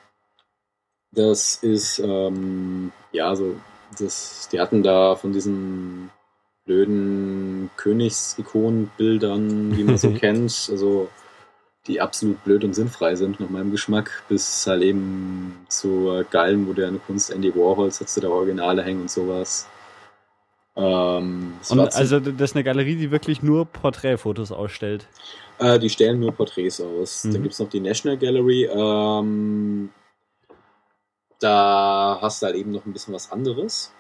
das 1.13 1.57
ist, 1.57 1.99
ähm, 1.99 2.93
ja, 3.13 3.35
so, 3.37 3.57
das, 3.99 4.49
die 4.51 4.61
hatten 4.61 4.83
da 4.83 5.17
von 5.17 5.33
diesen 5.33 6.11
blöden 6.65 7.71
Königsikonenbildern, 7.77 9.77
wie 9.77 9.85
man 9.85 9.99
so 9.99 10.11
kennt, 10.13 10.69
also 10.71 11.09
die 11.87 12.01
absolut 12.01 12.43
blöd 12.43 12.65
und 12.65 12.75
sinnfrei 12.75 13.15
sind 13.15 13.39
nach 13.39 13.49
meinem 13.49 13.71
Geschmack, 13.71 14.25
bis 14.29 14.67
halt 14.67 14.83
eben 14.83 15.65
zur 15.69 16.25
geilen 16.25 16.65
modernen 16.65 17.01
Kunst 17.07 17.31
Andy 17.31 17.55
Warhols 17.55 17.99
sie 17.99 18.21
da 18.21 18.29
Originale 18.29 18.83
hängen 18.83 19.03
und 19.03 19.11
sowas. 19.11 19.69
Ähm, 20.77 21.55
Und 21.71 21.81
also 21.95 22.21
das 22.21 22.51
ist 22.51 22.55
eine 22.55 22.65
Galerie, 22.65 22.97
die 22.97 23.11
wirklich 23.11 23.43
nur 23.43 23.65
Porträtfotos 23.65 24.53
ausstellt. 24.53 25.07
äh, 25.59 25.79
die 25.79 25.89
stellen 25.89 26.21
nur 26.21 26.33
Porträts 26.33 26.81
aus. 26.81 27.25
Mhm. 27.25 27.33
Dann 27.33 27.43
gibt 27.43 27.55
es 27.55 27.61
noch 27.61 27.71
die 27.71 27.81
National 27.81 28.19
Gallery. 28.19 28.65
Ähm, 28.65 29.91
da 31.41 32.19
hast 32.21 32.43
du 32.43 32.47
halt 32.47 32.57
eben 32.57 32.73
noch 32.73 32.85
ein 32.87 32.93
bisschen 32.93 33.15
was 33.15 33.31
anderes. 33.33 33.93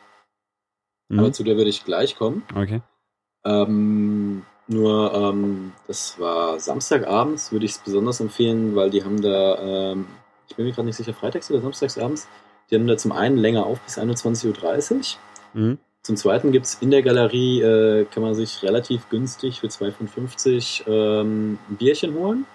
Mhm. 1.09 1.19
Aber 1.19 1.33
zu 1.33 1.45
der 1.45 1.57
würde 1.57 1.71
ich 1.71 1.85
gleich 1.85 2.17
kommen. 2.17 2.43
Okay. 2.55 2.83
Ähm, 3.45 4.43
nur, 4.67 5.15
ähm, 5.15 5.73
das 5.87 6.19
war 6.19 6.59
Samstagabends, 6.59 7.53
würde 7.53 7.65
ich 7.67 7.73
es 7.73 7.79
besonders 7.79 8.21
empfehlen, 8.21 8.75
weil 8.75 8.91
die 8.91 9.05
haben 9.05 9.23
da, 9.23 9.93
ähm, 9.93 10.07
ich 10.49 10.57
bin 10.57 10.67
mir 10.67 10.73
gerade 10.73 10.87
nicht 10.87 10.97
sicher, 10.97 11.15
freitags 11.15 11.51
oder 11.51 11.61
samstagsabends, 11.61 12.27
die 12.71 12.75
haben 12.75 12.87
da 12.87 12.97
zum 12.97 13.13
einen 13.13 13.37
länger 13.37 13.65
auf 13.65 13.81
bis 13.81 13.97
21.30 13.99 15.17
Uhr. 15.55 15.63
Mhm. 15.63 15.79
Zum 16.07 16.17
zweiten 16.17 16.53
gibt 16.53 16.67
es 16.67 16.75
in 16.77 16.93
der 16.93 17.03
Galerie, 17.03 17.61
äh, 17.63 18.05
kann 18.05 18.23
man 18.23 18.33
sich 18.37 18.63
relativ 18.63 19.09
günstig 19.09 19.59
für 19.59 19.67
2,50 19.67 20.87
ähm, 20.87 21.59
ein 21.69 21.77
Bierchen 21.77 22.15
holen. 22.15 22.47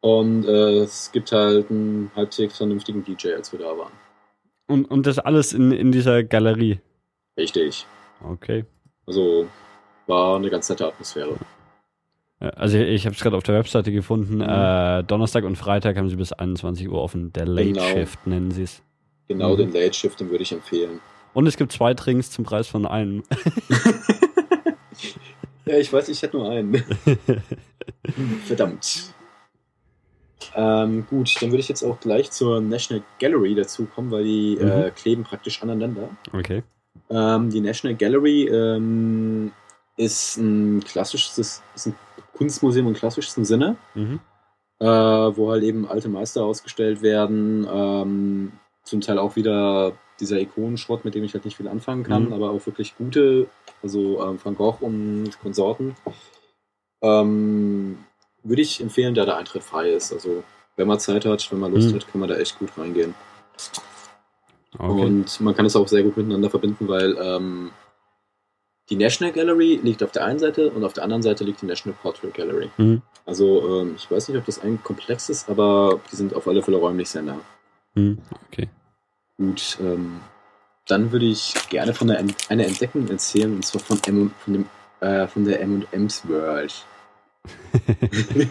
Und 0.00 0.44
äh, 0.46 0.78
es 0.80 1.12
gibt 1.12 1.30
halt 1.30 1.70
einen 1.70 2.10
halbwegs 2.16 2.56
vernünftigen 2.56 3.04
DJ, 3.04 3.34
als 3.34 3.52
wir 3.52 3.60
da 3.60 3.78
waren. 3.78 3.92
Und, 4.66 4.86
und 4.90 5.06
das 5.06 5.20
alles 5.20 5.52
in, 5.52 5.70
in 5.70 5.92
dieser 5.92 6.24
Galerie. 6.24 6.80
Richtig. 7.36 7.86
Okay. 8.28 8.64
Also 9.06 9.46
war 10.08 10.34
eine 10.34 10.50
ganz 10.50 10.68
nette 10.68 10.88
Atmosphäre. 10.88 11.36
Ja, 12.40 12.48
Also 12.48 12.76
ich 12.78 13.06
habe 13.06 13.14
es 13.14 13.22
gerade 13.22 13.36
auf 13.36 13.44
der 13.44 13.54
Webseite 13.54 13.92
gefunden. 13.92 14.38
Mhm. 14.38 14.48
Äh, 14.48 15.04
Donnerstag 15.04 15.44
und 15.44 15.54
Freitag 15.54 15.96
haben 15.96 16.08
sie 16.08 16.16
bis 16.16 16.32
21 16.32 16.88
Uhr 16.88 17.00
offen. 17.00 17.32
Der 17.34 17.46
Late 17.46 17.68
Genau. 17.68 17.82
Shift 17.86 18.26
nennen 18.26 18.50
sie 18.50 18.64
es. 18.64 18.82
Genau 19.28 19.52
Mhm. 19.52 19.58
den 19.58 19.72
Late 19.74 19.94
Shift, 19.94 20.18
den 20.18 20.28
würde 20.30 20.42
ich 20.42 20.50
empfehlen. 20.50 21.00
Und 21.34 21.46
es 21.46 21.56
gibt 21.56 21.72
zwei 21.72 21.94
Drinks 21.94 22.30
zum 22.30 22.44
Preis 22.44 22.68
von 22.68 22.86
einem. 22.86 23.22
Ja, 25.64 25.78
ich 25.78 25.92
weiß, 25.92 26.08
ich 26.08 26.20
hätte 26.22 26.36
nur 26.36 26.50
einen. 26.50 26.74
Verdammt. 28.46 29.14
Ähm, 30.54 31.06
gut, 31.08 31.40
dann 31.40 31.50
würde 31.50 31.60
ich 31.60 31.68
jetzt 31.68 31.84
auch 31.84 32.00
gleich 32.00 32.30
zur 32.32 32.60
National 32.60 33.02
Gallery 33.20 33.54
dazu 33.54 33.86
kommen, 33.86 34.10
weil 34.10 34.24
die 34.24 34.58
Mhm. 34.60 34.68
äh, 34.68 34.90
kleben 34.90 35.22
praktisch 35.22 35.62
aneinander. 35.62 36.10
Okay. 36.32 36.64
Ähm, 37.10 37.48
die 37.50 37.60
National 37.60 37.96
Gallery 37.96 38.48
ähm, 38.48 39.52
ist 39.96 40.36
ein 40.36 40.82
klassisches, 40.82 41.62
ist 41.74 41.86
ein 41.86 41.94
Kunstmuseum 42.36 42.88
im 42.88 42.94
klassischsten 42.94 43.44
Sinne, 43.44 43.76
Mhm. 43.94 44.18
äh, 44.80 44.84
wo 44.86 45.52
halt 45.52 45.62
eben 45.62 45.86
alte 45.86 46.08
Meister 46.08 46.44
ausgestellt 46.44 47.02
werden, 47.02 47.66
ähm, 47.72 48.52
zum 48.82 49.00
Teil 49.00 49.18
auch 49.18 49.36
wieder 49.36 49.92
dieser 50.22 50.40
Ikonenschrott, 50.40 51.04
mit 51.04 51.14
dem 51.14 51.24
ich 51.24 51.34
halt 51.34 51.44
nicht 51.44 51.56
viel 51.58 51.68
anfangen 51.68 52.04
kann, 52.04 52.26
Mhm. 52.26 52.32
aber 52.32 52.50
auch 52.50 52.64
wirklich 52.64 52.96
gute, 52.96 53.48
also 53.82 54.22
ähm, 54.24 54.38
Van 54.42 54.54
Gogh 54.56 54.78
und 54.80 55.30
Konsorten. 55.42 55.94
Ähm, 57.02 57.98
würde 58.42 58.62
ich 58.62 58.80
empfehlen, 58.80 59.14
da 59.14 59.24
der 59.24 59.36
Eintritt 59.36 59.62
frei 59.62 59.90
ist. 59.90 60.12
Also 60.12 60.42
wenn 60.76 60.88
man 60.88 60.98
Zeit 61.00 61.26
hat, 61.26 61.52
wenn 61.52 61.58
man 61.60 61.74
Lust 61.74 61.90
Mhm. 61.90 61.94
hat, 61.96 62.08
kann 62.10 62.20
man 62.20 62.28
da 62.28 62.36
echt 62.36 62.58
gut 62.58 62.70
reingehen. 62.78 63.14
Okay. 64.78 65.04
Und 65.04 65.40
man 65.40 65.54
kann 65.54 65.66
es 65.66 65.76
auch 65.76 65.86
sehr 65.88 66.02
gut 66.02 66.16
miteinander 66.16 66.48
verbinden, 66.48 66.88
weil 66.88 67.16
ähm, 67.20 67.70
die 68.88 68.96
National 68.96 69.32
Gallery 69.32 69.80
liegt 69.82 70.02
auf 70.02 70.12
der 70.12 70.24
einen 70.24 70.38
Seite 70.38 70.70
und 70.70 70.82
auf 70.84 70.92
der 70.92 71.04
anderen 71.04 71.22
Seite 71.22 71.44
liegt 71.44 71.60
die 71.62 71.66
National 71.66 71.98
Portrait 72.00 72.32
Gallery. 72.34 72.70
Mhm. 72.78 73.02
Also 73.26 73.80
ähm, 73.82 73.94
ich 73.96 74.10
weiß 74.10 74.28
nicht, 74.28 74.38
ob 74.38 74.46
das 74.46 74.60
ein 74.60 74.82
Komplex 74.82 75.28
ist, 75.28 75.48
aber 75.48 76.00
die 76.10 76.16
sind 76.16 76.34
auf 76.34 76.48
alle 76.48 76.62
Fälle 76.62 76.78
räumlich 76.78 77.08
sehr 77.10 77.22
nah. 77.22 77.38
Mhm. 77.94 78.18
Okay. 78.48 78.68
Gut, 79.38 79.78
ähm, 79.80 80.20
dann 80.86 81.12
würde 81.12 81.26
ich 81.26 81.54
gerne 81.68 81.94
von 81.94 82.10
einer 82.10 82.64
Entdeckung 82.66 83.08
erzählen, 83.08 83.54
und 83.54 83.64
zwar 83.64 83.80
von, 83.80 84.00
M 84.06 84.30
von, 84.44 84.52
dem, 84.52 84.66
äh, 85.00 85.26
von 85.26 85.44
der 85.44 85.60
M&M's 85.60 86.28
World. 86.28 86.84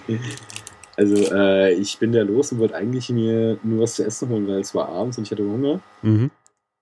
also 0.97 1.33
äh, 1.33 1.73
ich 1.73 1.97
bin 1.99 2.11
da 2.11 2.21
los 2.23 2.51
und 2.51 2.59
wollte 2.59 2.75
eigentlich 2.75 3.09
mir 3.09 3.57
nur 3.63 3.83
was 3.83 3.95
zu 3.95 4.05
essen 4.05 4.29
holen, 4.29 4.47
weil 4.47 4.59
es 4.59 4.75
war 4.75 4.89
abends 4.89 5.17
und 5.17 5.25
ich 5.25 5.31
hatte 5.31 5.43
Hunger. 5.43 5.79
Mhm. 6.01 6.31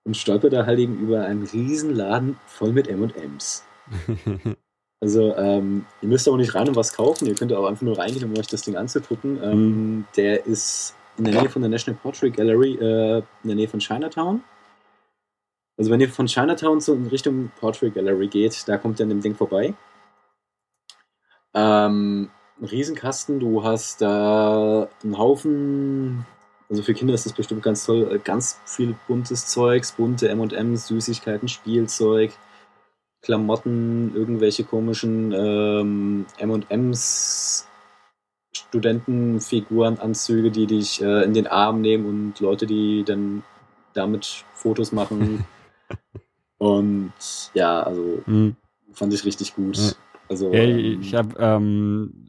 und 0.04 0.16
stolper 0.16 0.50
da 0.50 0.66
halt 0.66 0.78
eben 0.78 0.98
über 0.98 1.24
einen 1.24 1.44
riesen 1.44 1.94
Laden 1.94 2.36
voll 2.46 2.72
mit 2.72 2.88
M&M's. 2.88 3.64
Also 5.02 5.34
ähm, 5.34 5.86
ihr 6.02 6.08
müsst 6.08 6.28
aber 6.28 6.36
nicht 6.36 6.54
rein 6.54 6.68
und 6.68 6.76
was 6.76 6.92
kaufen, 6.92 7.26
ihr 7.26 7.34
könnt 7.34 7.52
aber 7.54 7.70
einfach 7.70 7.80
nur 7.80 7.96
reingehen, 7.96 8.24
um 8.30 8.38
euch 8.38 8.48
das 8.48 8.60
Ding 8.60 8.76
anzugucken. 8.76 9.42
Ähm, 9.42 10.04
Der 10.14 10.44
ist 10.44 10.94
in 11.20 11.30
der 11.30 11.40
Nähe 11.42 11.50
von 11.50 11.62
der 11.62 11.70
National 11.70 12.00
Portrait 12.00 12.34
Gallery, 12.34 12.74
äh, 12.74 13.18
in 13.18 13.48
der 13.48 13.56
Nähe 13.56 13.68
von 13.68 13.80
Chinatown. 13.80 14.42
Also 15.76 15.90
wenn 15.90 16.00
ihr 16.00 16.08
von 16.08 16.26
Chinatown 16.26 16.80
zu, 16.80 16.94
in 16.94 17.06
Richtung 17.06 17.50
Portrait 17.58 17.94
Gallery 17.94 18.26
geht, 18.26 18.66
da 18.68 18.76
kommt 18.76 18.98
ihr 19.00 19.04
an 19.04 19.10
dem 19.10 19.20
Ding 19.20 19.34
vorbei. 19.34 19.74
Ähm, 21.54 22.30
ein 22.60 22.64
Riesenkasten, 22.64 23.40
du 23.40 23.64
hast 23.64 24.02
da 24.02 24.88
einen 25.02 25.16
Haufen 25.16 26.26
also 26.70 26.84
für 26.84 26.94
Kinder 26.94 27.14
ist 27.14 27.26
das 27.26 27.32
bestimmt 27.32 27.64
ganz 27.64 27.84
toll. 27.84 28.08
Äh, 28.14 28.18
Ganz 28.20 28.60
viel 28.64 28.94
buntes 29.08 29.48
Zeugs, 29.48 29.92
bunte 29.92 30.28
M&M's, 30.28 30.86
Süßigkeiten, 30.86 31.48
Spielzeug, 31.48 32.32
Klamotten, 33.22 34.14
irgendwelche 34.14 34.64
komischen 34.64 35.32
ähm, 35.32 36.26
M&M's, 36.38 37.66
Studentenfiguren, 38.68 39.98
Anzüge, 39.98 40.50
die 40.50 40.66
dich 40.66 41.00
äh, 41.02 41.24
in 41.24 41.34
den 41.34 41.46
Arm 41.46 41.80
nehmen 41.80 42.06
und 42.06 42.40
Leute, 42.40 42.66
die 42.66 43.04
dann 43.04 43.42
damit 43.94 44.44
Fotos 44.54 44.92
machen. 44.92 45.44
und 46.58 47.12
ja, 47.54 47.82
also 47.82 48.22
Mhm. 48.26 48.56
fand 48.92 49.12
ich 49.14 49.24
richtig 49.24 49.54
gut. 49.54 49.76
Ja. 49.76 49.92
Also 50.28 50.52
Ja, 50.52 50.60
ähm, 50.62 51.00
ich 51.00 51.14
habe 51.14 51.34
ähm, 51.38 52.28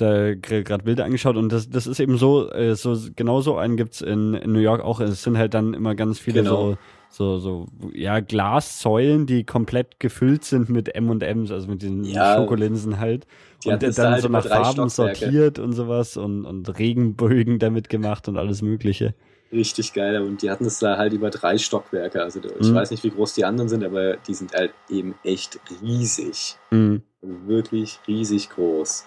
da 0.00 0.34
gerade 0.34 0.84
Bilder 0.84 1.04
angeschaut 1.04 1.36
und 1.36 1.50
das, 1.52 1.68
das 1.68 1.86
ist 1.86 2.00
eben 2.00 2.16
so, 2.18 2.50
äh, 2.50 2.74
so 2.74 2.96
genau 3.16 3.40
so 3.40 3.56
einen 3.56 3.76
gibt's 3.76 4.00
in, 4.00 4.34
in 4.34 4.52
New 4.52 4.58
York 4.60 4.82
auch. 4.82 5.00
Es 5.00 5.22
sind 5.22 5.36
halt 5.36 5.54
dann 5.54 5.74
immer 5.74 5.94
ganz 5.94 6.18
viele 6.18 6.42
Genau. 6.42 6.72
so, 7.10 7.38
so, 7.38 7.38
so, 7.38 7.66
ja, 7.92 8.20
Glassäulen, 8.20 9.26
die 9.26 9.44
komplett 9.44 9.98
gefüllt 10.00 10.44
sind 10.44 10.68
mit 10.68 10.94
M&M's, 10.94 11.50
also 11.50 11.68
mit 11.68 11.82
diesen 11.82 12.04
Ja. 12.04 12.36
Schokolinsen 12.36 12.98
halt. 12.98 13.26
Und 13.64 13.82
dann 13.82 13.92
da 13.94 14.10
halt 14.12 14.22
so 14.22 14.28
nach 14.28 14.46
Farben 14.46 14.88
Stockwerke. 14.88 15.18
sortiert 15.18 15.58
und 15.58 15.72
sowas 15.72 16.16
und, 16.16 16.44
und 16.44 16.78
Regenbögen 16.78 17.58
damit 17.58 17.88
gemacht 17.88 18.28
und 18.28 18.36
alles 18.36 18.62
mögliche. 18.62 19.14
Richtig 19.50 19.94
geil. 19.94 20.20
Und 20.20 20.42
die 20.42 20.50
hatten 20.50 20.66
es 20.66 20.78
da 20.78 20.98
halt 20.98 21.12
über 21.14 21.30
drei 21.30 21.56
Stockwerke. 21.58 22.22
Also 22.22 22.40
ich 22.60 22.68
Mhm. 22.70 22.74
weiß 22.74 22.90
nicht, 22.90 23.02
wie 23.02 23.10
groß 23.10 23.34
die 23.34 23.44
anderen 23.46 23.68
sind, 23.68 23.82
aber 23.82 24.16
die 24.18 24.34
sind 24.34 24.52
halt 24.54 24.72
eben 24.90 25.14
echt 25.24 25.58
riesig. 25.82 26.56
Mhm. 26.70 27.02
Also 27.22 27.34
wirklich 27.46 27.98
riesig 28.06 28.50
groß. 28.50 29.06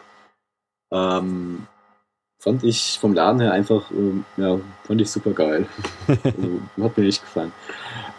Ähm, 0.91 1.67
fand 2.39 2.63
ich 2.63 2.97
vom 2.99 3.13
Laden 3.13 3.41
her 3.41 3.53
einfach, 3.53 3.91
ähm, 3.91 4.25
ja, 4.37 4.59
fand 4.83 5.01
ich 5.01 5.09
super 5.09 5.31
geil. 5.31 5.67
also, 6.07 6.61
hat 6.81 6.97
mir 6.97 7.07
echt 7.07 7.21
gefallen. 7.21 7.51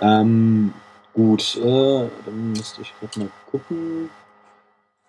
Ähm, 0.00 0.72
gut, 1.12 1.56
äh, 1.56 2.08
dann 2.24 2.52
müsste 2.52 2.82
ich 2.82 2.92
gerade 3.00 3.20
mal 3.20 3.28
gucken. 3.50 4.10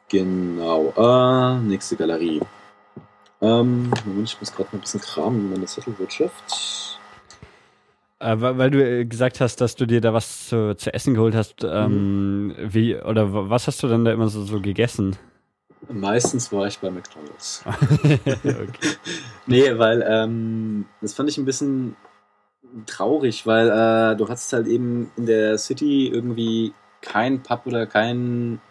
Genau, 0.09 0.93
äh, 0.97 1.59
nächste 1.61 1.95
Galerie. 1.95 2.41
Ähm, 3.41 3.91
Moment, 4.05 4.29
ich 4.29 4.39
muss 4.39 4.53
gerade 4.53 4.69
mal 4.71 4.77
ein 4.77 4.81
bisschen 4.81 5.01
kramen 5.01 5.41
in 5.41 5.51
meiner 5.51 5.65
Zettelwirtschaft. 5.65 6.99
Äh, 8.19 8.35
weil 8.39 8.71
du 8.71 8.83
äh, 8.83 9.05
gesagt 9.05 9.41
hast, 9.41 9.59
dass 9.59 9.75
du 9.75 9.85
dir 9.85 9.99
da 9.99 10.13
was 10.13 10.47
zu, 10.47 10.75
zu 10.77 10.93
essen 10.93 11.13
geholt 11.13 11.35
hast. 11.35 11.63
Ähm, 11.63 12.47
mhm. 12.47 12.55
Wie 12.57 12.95
oder 12.95 13.49
was 13.49 13.67
hast 13.67 13.83
du 13.83 13.87
dann 13.87 14.05
da 14.05 14.13
immer 14.13 14.29
so, 14.29 14.43
so 14.43 14.61
gegessen? 14.61 15.17
Meistens 15.89 16.51
war 16.51 16.67
ich 16.67 16.79
bei 16.79 16.89
McDonalds. 16.89 17.63
okay. 17.65 18.95
Nee, 19.45 19.77
weil 19.77 20.05
ähm, 20.07 20.85
das 21.01 21.13
fand 21.13 21.29
ich 21.29 21.37
ein 21.37 21.45
bisschen 21.45 21.95
traurig, 22.85 23.45
weil 23.45 23.67
äh, 23.67 24.15
du 24.15 24.27
hattest 24.29 24.53
halt 24.53 24.67
eben 24.67 25.11
in 25.17 25.25
der 25.25 25.57
City 25.57 26.07
irgendwie 26.07 26.73
kein 27.01 27.43
Pub 27.43 27.65
oder 27.65 27.85
kein 27.85 28.61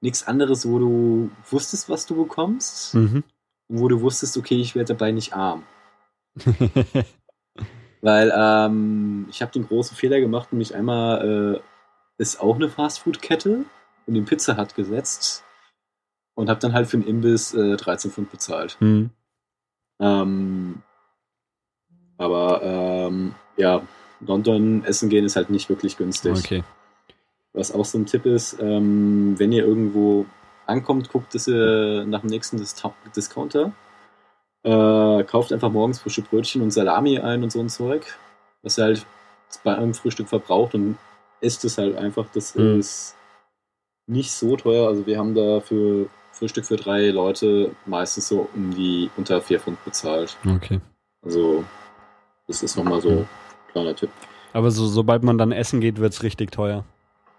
nichts 0.00 0.26
anderes, 0.26 0.68
wo 0.68 0.78
du 0.78 1.30
wusstest, 1.50 1.88
was 1.88 2.06
du 2.06 2.14
bekommst. 2.14 2.94
Mhm. 2.94 3.24
Wo 3.68 3.88
du 3.88 4.00
wusstest, 4.02 4.36
okay, 4.36 4.60
ich 4.60 4.74
werde 4.74 4.94
dabei 4.94 5.10
nicht 5.10 5.34
arm. 5.34 5.64
weil 8.02 8.32
ähm, 8.36 9.26
ich 9.30 9.40
habe 9.40 9.52
den 9.52 9.66
großen 9.66 9.96
Fehler 9.96 10.20
gemacht 10.20 10.48
und 10.52 10.58
mich 10.58 10.74
einmal 10.74 11.56
äh, 11.56 12.22
ist 12.22 12.40
auch 12.40 12.56
eine 12.56 12.68
Fastfood-Kette 12.68 13.64
in 14.06 14.14
den 14.14 14.26
Pizza 14.26 14.56
Hut 14.58 14.74
gesetzt 14.74 15.44
und 16.34 16.48
habe 16.48 16.60
dann 16.60 16.72
halt 16.72 16.86
für 16.86 16.98
den 16.98 17.06
Imbiss 17.06 17.54
äh, 17.54 17.76
13 17.76 18.10
Pfund 18.10 18.30
bezahlt. 18.30 18.76
Mhm. 18.80 19.10
Ähm, 20.00 20.82
aber 22.16 22.62
ähm, 22.62 23.34
ja, 23.56 23.82
London 24.20 24.84
essen 24.84 25.08
gehen 25.08 25.24
ist 25.24 25.36
halt 25.36 25.50
nicht 25.50 25.68
wirklich 25.68 25.96
günstig. 25.96 26.38
Okay. 26.38 26.64
Was 27.52 27.72
auch 27.72 27.84
so 27.84 27.98
ein 27.98 28.06
Tipp 28.06 28.26
ist, 28.26 28.58
ähm, 28.60 29.34
wenn 29.38 29.52
ihr 29.52 29.64
irgendwo 29.64 30.26
ankommt, 30.66 31.10
guckt 31.10 31.34
dass 31.34 31.46
ihr 31.46 32.04
nach 32.06 32.20
dem 32.20 32.30
nächsten 32.30 32.56
Dis 32.56 32.74
Discounter. 33.14 33.72
Äh, 34.64 35.24
kauft 35.24 35.52
einfach 35.52 35.70
morgens 35.70 36.00
frische 36.00 36.22
Brötchen 36.22 36.62
und 36.62 36.70
Salami 36.70 37.18
ein 37.18 37.42
und 37.42 37.50
so 37.50 37.60
ein 37.60 37.68
Zeug, 37.68 38.16
was 38.62 38.78
ihr 38.78 38.84
halt 38.84 39.06
bei 39.62 39.76
einem 39.76 39.92
Frühstück 39.92 40.28
verbraucht 40.28 40.74
und 40.74 40.96
esst 41.42 41.64
es 41.64 41.76
halt 41.76 41.96
einfach. 41.96 42.26
Das 42.32 42.54
mhm. 42.54 42.80
ist 42.80 43.14
nicht 44.06 44.32
so 44.32 44.56
teuer. 44.56 44.88
Also 44.88 45.06
wir 45.06 45.18
haben 45.18 45.34
da 45.34 45.60
für 45.60 46.08
Frühstück 46.34 46.66
für 46.66 46.76
drei 46.76 47.10
Leute 47.10 47.70
meistens 47.86 48.28
so 48.28 48.48
um 48.54 48.74
die 48.74 49.10
unter 49.16 49.40
vier 49.40 49.60
Pfund 49.60 49.82
bezahlt. 49.84 50.36
Okay. 50.46 50.80
Also, 51.22 51.64
das 52.46 52.62
ist 52.62 52.76
nochmal 52.76 53.00
so 53.00 53.08
ein 53.08 53.28
kleiner 53.70 53.94
Tipp. 53.94 54.10
Aber 54.52 54.70
so, 54.70 54.86
sobald 54.86 55.22
man 55.22 55.38
dann 55.38 55.52
essen 55.52 55.80
geht, 55.80 55.98
wird 55.98 56.12
es 56.12 56.22
richtig 56.22 56.50
teuer. 56.50 56.84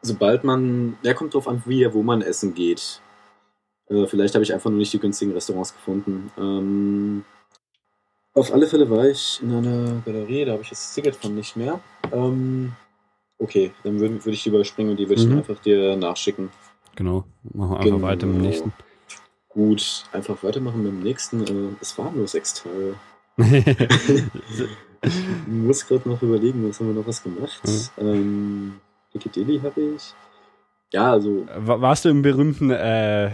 Sobald 0.01 0.43
man, 0.43 0.97
der 1.03 1.13
kommt 1.13 1.33
drauf 1.33 1.47
an, 1.47 1.63
wie, 1.65 1.91
wo 1.93 2.03
man 2.03 2.21
essen 2.21 2.53
geht. 2.53 3.01
Äh, 3.89 4.05
vielleicht 4.07 4.33
habe 4.33 4.43
ich 4.43 4.53
einfach 4.53 4.69
nur 4.69 4.79
nicht 4.79 4.93
die 4.93 4.99
günstigen 4.99 5.33
Restaurants 5.33 5.73
gefunden. 5.73 6.31
Ähm, 6.37 7.23
auf 8.33 8.53
alle 8.53 8.67
Fälle 8.67 8.89
war 8.89 9.05
ich 9.05 9.39
in 9.41 9.53
einer 9.53 10.01
Galerie, 10.05 10.45
da 10.45 10.53
habe 10.53 10.61
ich 10.61 10.69
jetzt 10.69 10.83
das 10.83 10.93
Ticket 10.95 11.15
von 11.15 11.35
nicht 11.35 11.55
mehr. 11.55 11.79
Ähm, 12.11 12.73
okay, 13.39 13.71
dann 13.83 13.99
würde 13.99 14.25
würd 14.25 14.35
ich 14.35 14.43
die 14.43 14.49
überspringen 14.49 14.91
und 14.91 14.97
die 14.97 15.07
würde 15.07 15.21
ich 15.21 15.27
mhm. 15.27 15.37
einfach 15.37 15.59
dir 15.59 15.95
nachschicken. 15.95 16.49
Genau, 16.95 17.25
machen 17.43 17.71
wir 17.71 17.77
einfach 17.77 17.83
genau. 17.83 18.01
weiter 18.01 18.25
mit 18.27 18.35
dem 18.37 18.41
nächsten. 18.41 18.73
Gut, 19.49 20.05
einfach 20.11 20.43
weitermachen 20.43 20.83
mit 20.83 20.91
dem 20.91 21.03
nächsten. 21.03 21.43
Äh, 21.43 21.75
es 21.81 21.97
waren 21.97 22.15
nur 22.15 22.27
sechs 22.27 22.53
Teile. 22.53 22.95
ich 23.37 25.13
muss 25.47 25.87
gerade 25.87 26.07
noch 26.07 26.21
überlegen, 26.21 26.67
was 26.67 26.79
haben 26.79 26.87
wir 26.87 26.93
noch 26.93 27.07
was 27.07 27.23
gemacht. 27.23 27.61
Ja. 27.65 28.03
Ähm, 28.03 28.75
Piccadilly 29.11 29.59
habe 29.59 29.81
ich. 29.95 30.13
Ja, 30.93 31.11
also. 31.11 31.45
Warst 31.55 32.05
du 32.05 32.09
im 32.09 32.21
berühmten 32.21 32.69
äh, 32.71 33.27
äh, 33.27 33.31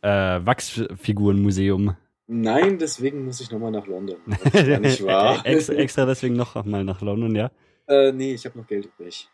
Wachsfigurenmuseum? 0.00 1.96
Nein, 2.26 2.78
deswegen 2.78 3.24
muss 3.26 3.40
ich 3.40 3.50
nochmal 3.50 3.70
nach 3.70 3.86
London. 3.86 4.16
Nicht 4.80 5.04
wahr. 5.04 5.44
extra, 5.44 5.74
extra 5.74 6.06
deswegen 6.06 6.36
noch 6.36 6.62
mal 6.64 6.84
nach 6.84 7.00
London, 7.02 7.34
ja? 7.34 7.50
Äh, 7.86 8.12
nee, 8.12 8.34
ich 8.34 8.46
habe 8.46 8.58
noch 8.58 8.66
Geld 8.66 8.86
übrig. 8.86 9.28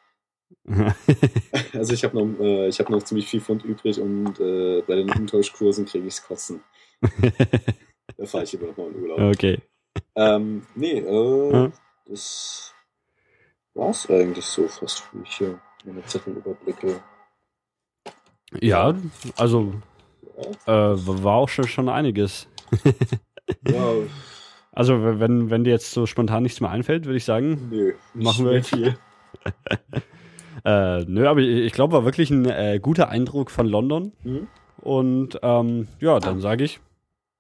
also 1.73 1.95
ich 1.95 2.05
habe 2.05 2.17
noch, 2.17 2.41
äh, 2.41 2.71
hab 2.71 2.91
noch 2.91 3.03
ziemlich 3.03 3.27
viel 3.27 3.41
Pfund 3.41 3.65
übrig 3.65 4.01
und 4.01 4.39
äh, 4.41 4.83
bei 4.83 4.97
den 4.97 5.11
Umtauschkursen 5.11 5.87
kriege 5.87 6.07
ich 6.07 6.15
es 6.15 6.23
kotzen. 6.23 6.63
da 8.17 8.27
fahre 8.27 8.45
ich 8.45 8.53
lieber 8.53 8.67
nochmal 8.67 8.89
in 8.89 9.03
Urlaub. 9.03 9.35
Okay. 9.35 9.61
Ähm, 10.15 10.67
nee, 10.75 10.99
äh, 10.99 11.53
hm? 11.53 11.73
das 12.07 12.75
war's 13.75 14.09
eigentlich 14.11 14.45
so 14.45 14.69
fast, 14.69 15.05
wie 15.13 15.23
ich 15.23 15.37
hier 15.37 15.61
meine 15.85 16.05
Zettel 16.05 16.35
überblicke. 16.35 17.01
Ja, 18.61 18.95
also 19.37 19.75
ja. 20.67 20.93
Äh, 20.93 21.25
war 21.25 21.35
auch 21.35 21.49
schon, 21.49 21.67
schon 21.67 21.89
einiges. 21.89 22.49
ja. 23.67 23.93
Also 24.73 25.03
wenn, 25.19 25.51
wenn 25.51 25.65
dir 25.65 25.71
jetzt 25.71 25.91
so 25.93 26.07
spontan 26.07 26.45
nichts 26.45 26.61
mehr 26.61 26.71
einfällt, 26.71 27.07
würde 27.07 27.17
ich 27.17 27.25
sagen, 27.25 27.69
Nö, 27.71 27.95
machen 28.15 28.49
wir 28.49 28.63
viel. 28.63 28.97
Äh, 30.69 31.05
nö, 31.07 31.27
aber 31.27 31.41
ich, 31.41 31.49
ich 31.49 31.73
glaube, 31.73 31.95
war 31.95 32.05
wirklich 32.05 32.31
ein 32.31 32.45
äh, 32.45 32.79
guter 32.79 33.09
Eindruck 33.09 33.51
von 33.51 33.67
London. 33.67 34.13
Mhm. 34.23 34.49
Und 34.83 35.39
ähm, 35.43 35.89
ja, 35.99 36.21
dann 36.21 36.43
sage 36.43 36.65
ich. 36.65 36.81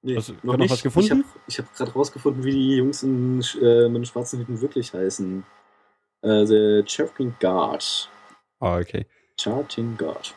Nee, 0.00 0.16
hast, 0.16 0.32
noch, 0.42 0.56
noch 0.56 0.70
was 0.70 0.82
gefunden? 0.82 1.24
Ich 1.46 1.58
habe 1.58 1.68
hab 1.68 1.76
gerade 1.76 1.92
rausgefunden, 1.92 2.42
wie 2.44 2.52
die 2.52 2.76
Jungs 2.76 3.02
in, 3.02 3.42
äh, 3.60 3.88
mit 3.88 3.96
den 3.96 4.04
schwarzen 4.06 4.38
Hüten 4.38 4.60
wirklich 4.62 4.94
heißen. 4.94 5.44
Äh, 6.22 6.46
the 6.46 6.82
Charting 6.86 7.34
Guard. 7.38 8.08
Ah, 8.60 8.78
okay. 8.78 9.06
Charting 9.38 9.96
Guard. 9.98 10.34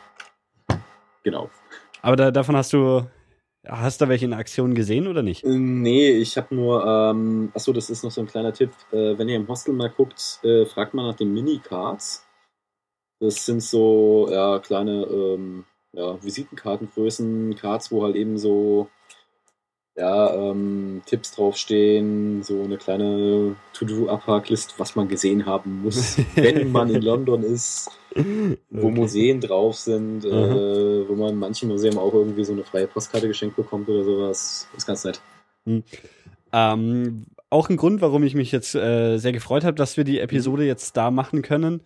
Genau. 1.23 1.49
Aber 2.01 2.18
da, 2.18 2.31
davon 2.31 2.57
hast 2.57 2.73
du 2.73 3.05
Hast 3.68 4.01
du 4.01 4.09
welche 4.09 4.26
in 4.26 4.34
Aktion 4.34 4.73
gesehen 4.73 5.07
oder 5.07 5.22
nicht? 5.22 5.43
Äh, 5.43 5.49
nee, 5.49 6.09
ich 6.09 6.35
habe 6.35 6.53
nur, 6.55 6.84
ähm, 6.84 7.51
achso, 7.53 7.72
das 7.72 7.91
ist 7.91 8.03
noch 8.03 8.09
so 8.09 8.22
ein 8.22 8.27
kleiner 8.27 8.53
Tipp. 8.53 8.72
Äh, 8.91 9.18
wenn 9.19 9.30
ihr 9.30 9.35
im 9.35 9.47
Hostel 9.47 9.76
mal 9.76 9.89
guckt, 9.89 10.39
äh, 10.43 10.65
fragt 10.65 10.95
mal 10.95 11.05
nach 11.05 11.15
den 11.15 11.31
Mini-Cards. 11.31 12.26
Das 13.22 13.45
sind 13.45 13.61
so 13.61 14.27
ja, 14.31 14.57
kleine 14.57 15.03
ähm, 15.03 15.64
ja, 15.93 16.22
Visitenkartengrößen, 16.23 17.56
Cards, 17.56 17.91
wo 17.91 18.03
halt 18.03 18.15
eben 18.15 18.39
so 18.39 18.89
ja, 19.95 20.34
ähm, 20.34 21.03
Tipps 21.06 21.35
draufstehen, 21.35 22.41
so 22.41 22.64
eine 22.64 22.77
kleine 22.77 23.56
To-Do-Abhaklist, 23.73 24.73
was 24.80 24.95
man 24.95 25.07
gesehen 25.07 25.45
haben 25.45 25.84
muss, 25.84 26.18
wenn 26.35 26.72
man 26.72 26.89
in 26.89 27.03
London 27.03 27.43
ist, 27.43 27.91
wo 28.15 28.88
okay. 28.88 28.91
Museen 28.91 29.39
drauf 29.39 29.76
sind, 29.76 30.26
äh, 30.26 31.07
wo 31.07 31.14
man 31.14 31.30
in 31.30 31.38
manchen 31.38 31.69
Museen 31.69 31.99
auch 31.99 32.14
irgendwie 32.15 32.43
so 32.43 32.53
eine 32.53 32.64
freie 32.64 32.88
Postkarte 32.88 33.27
geschenkt 33.27 33.56
bekommt 33.56 33.88
oder 33.88 34.03
sowas. 34.03 34.68
Ist 34.76 34.88
ganz 34.88 35.03
nett. 35.03 35.22
Hm. 35.65 35.84
Ähm, 36.53 37.26
auch 37.52 37.69
ein 37.69 37.77
Grund, 37.77 38.02
warum 38.02 38.23
ich 38.23 38.34
mich 38.34 38.52
jetzt 38.52 38.73
äh, 38.73 39.18
sehr 39.18 39.31
gefreut 39.31 39.64
habe, 39.64 39.76
dass 39.76 39.95
wir 39.95 40.06
die 40.06 40.19
Episode 40.19 40.65
jetzt 40.65 40.98
da 40.98 41.11
machen 41.11 41.43
können 41.43 41.81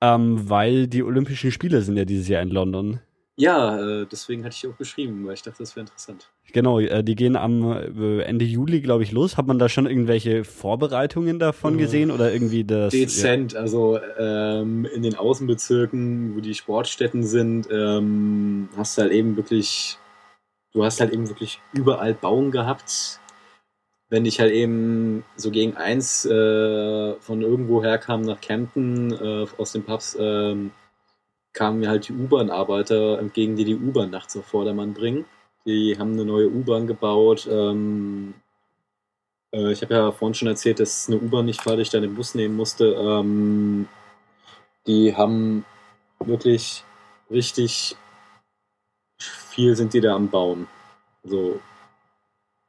ähm, 0.00 0.48
weil 0.48 0.86
die 0.86 1.02
Olympischen 1.02 1.50
Spiele 1.50 1.82
sind 1.82 1.96
ja 1.96 2.04
dieses 2.04 2.28
Jahr 2.28 2.42
in 2.42 2.50
London. 2.50 3.00
Ja, 3.36 3.80
äh, 3.80 4.06
deswegen 4.06 4.44
hatte 4.44 4.54
ich 4.56 4.66
auch 4.68 4.76
geschrieben, 4.78 5.26
weil 5.26 5.34
ich 5.34 5.42
dachte, 5.42 5.58
das 5.58 5.74
wäre 5.74 5.82
interessant. 5.82 6.30
Genau, 6.52 6.78
äh, 6.78 7.02
die 7.02 7.16
gehen 7.16 7.34
am 7.34 7.72
äh, 7.72 8.22
Ende 8.22 8.44
Juli, 8.44 8.80
glaube 8.80 9.02
ich, 9.02 9.10
los. 9.10 9.36
Hat 9.36 9.48
man 9.48 9.58
da 9.58 9.68
schon 9.68 9.86
irgendwelche 9.86 10.44
Vorbereitungen 10.44 11.40
davon 11.40 11.76
gesehen 11.76 12.12
oder 12.12 12.32
irgendwie 12.32 12.62
das? 12.62 12.92
Dezent, 12.92 13.54
ja. 13.54 13.60
also 13.60 13.98
ähm, 14.18 14.84
in 14.84 15.02
den 15.02 15.16
Außenbezirken, 15.16 16.36
wo 16.36 16.40
die 16.40 16.54
Sportstätten 16.54 17.24
sind, 17.24 17.66
ähm, 17.72 18.68
hast 18.76 18.96
du 18.96 19.02
halt 19.02 19.12
eben 19.12 19.36
wirklich, 19.36 19.98
du 20.72 20.84
hast 20.84 21.00
halt 21.00 21.12
eben 21.12 21.28
wirklich 21.28 21.60
überall 21.72 22.14
Bauen 22.14 22.52
gehabt 22.52 23.18
wenn 24.10 24.26
ich 24.26 24.40
halt 24.40 24.52
eben 24.52 25.24
so 25.36 25.50
gegen 25.50 25.76
eins 25.76 26.24
äh, 26.24 27.14
von 27.20 27.42
irgendwo 27.42 27.82
herkam 27.82 28.22
nach 28.22 28.40
Camden 28.40 29.12
äh, 29.12 29.46
aus 29.58 29.72
den 29.72 29.84
Pubs, 29.84 30.14
äh, 30.14 30.56
kamen 31.52 31.78
mir 31.78 31.88
halt 31.88 32.08
die 32.08 32.12
U-Bahn-Arbeiter 32.12 33.18
entgegen, 33.18 33.56
die 33.56 33.64
die 33.64 33.76
U-Bahn 33.76 34.10
nachts 34.10 34.36
auf 34.36 34.46
Vordermann 34.46 34.92
bringen. 34.92 35.24
Die 35.66 35.96
haben 35.98 36.12
eine 36.12 36.24
neue 36.24 36.48
U-Bahn 36.48 36.86
gebaut. 36.86 37.48
Ähm, 37.50 38.34
äh, 39.52 39.72
ich 39.72 39.82
habe 39.82 39.94
ja 39.94 40.12
vorhin 40.12 40.34
schon 40.34 40.48
erzählt, 40.48 40.80
dass 40.80 41.08
eine 41.08 41.18
U-Bahn 41.18 41.46
nicht 41.46 41.62
fahrt, 41.62 41.78
ich 41.78 41.90
dann 41.90 42.02
den 42.02 42.14
Bus 42.14 42.34
nehmen 42.34 42.56
musste. 42.56 42.92
Ähm, 42.92 43.88
die 44.86 45.16
haben 45.16 45.64
wirklich 46.18 46.84
richtig 47.30 47.96
viel 49.54 49.76
sind 49.76 49.94
die 49.94 50.00
da 50.00 50.14
am 50.14 50.28
Bauen. 50.28 50.66
Also 51.22 51.60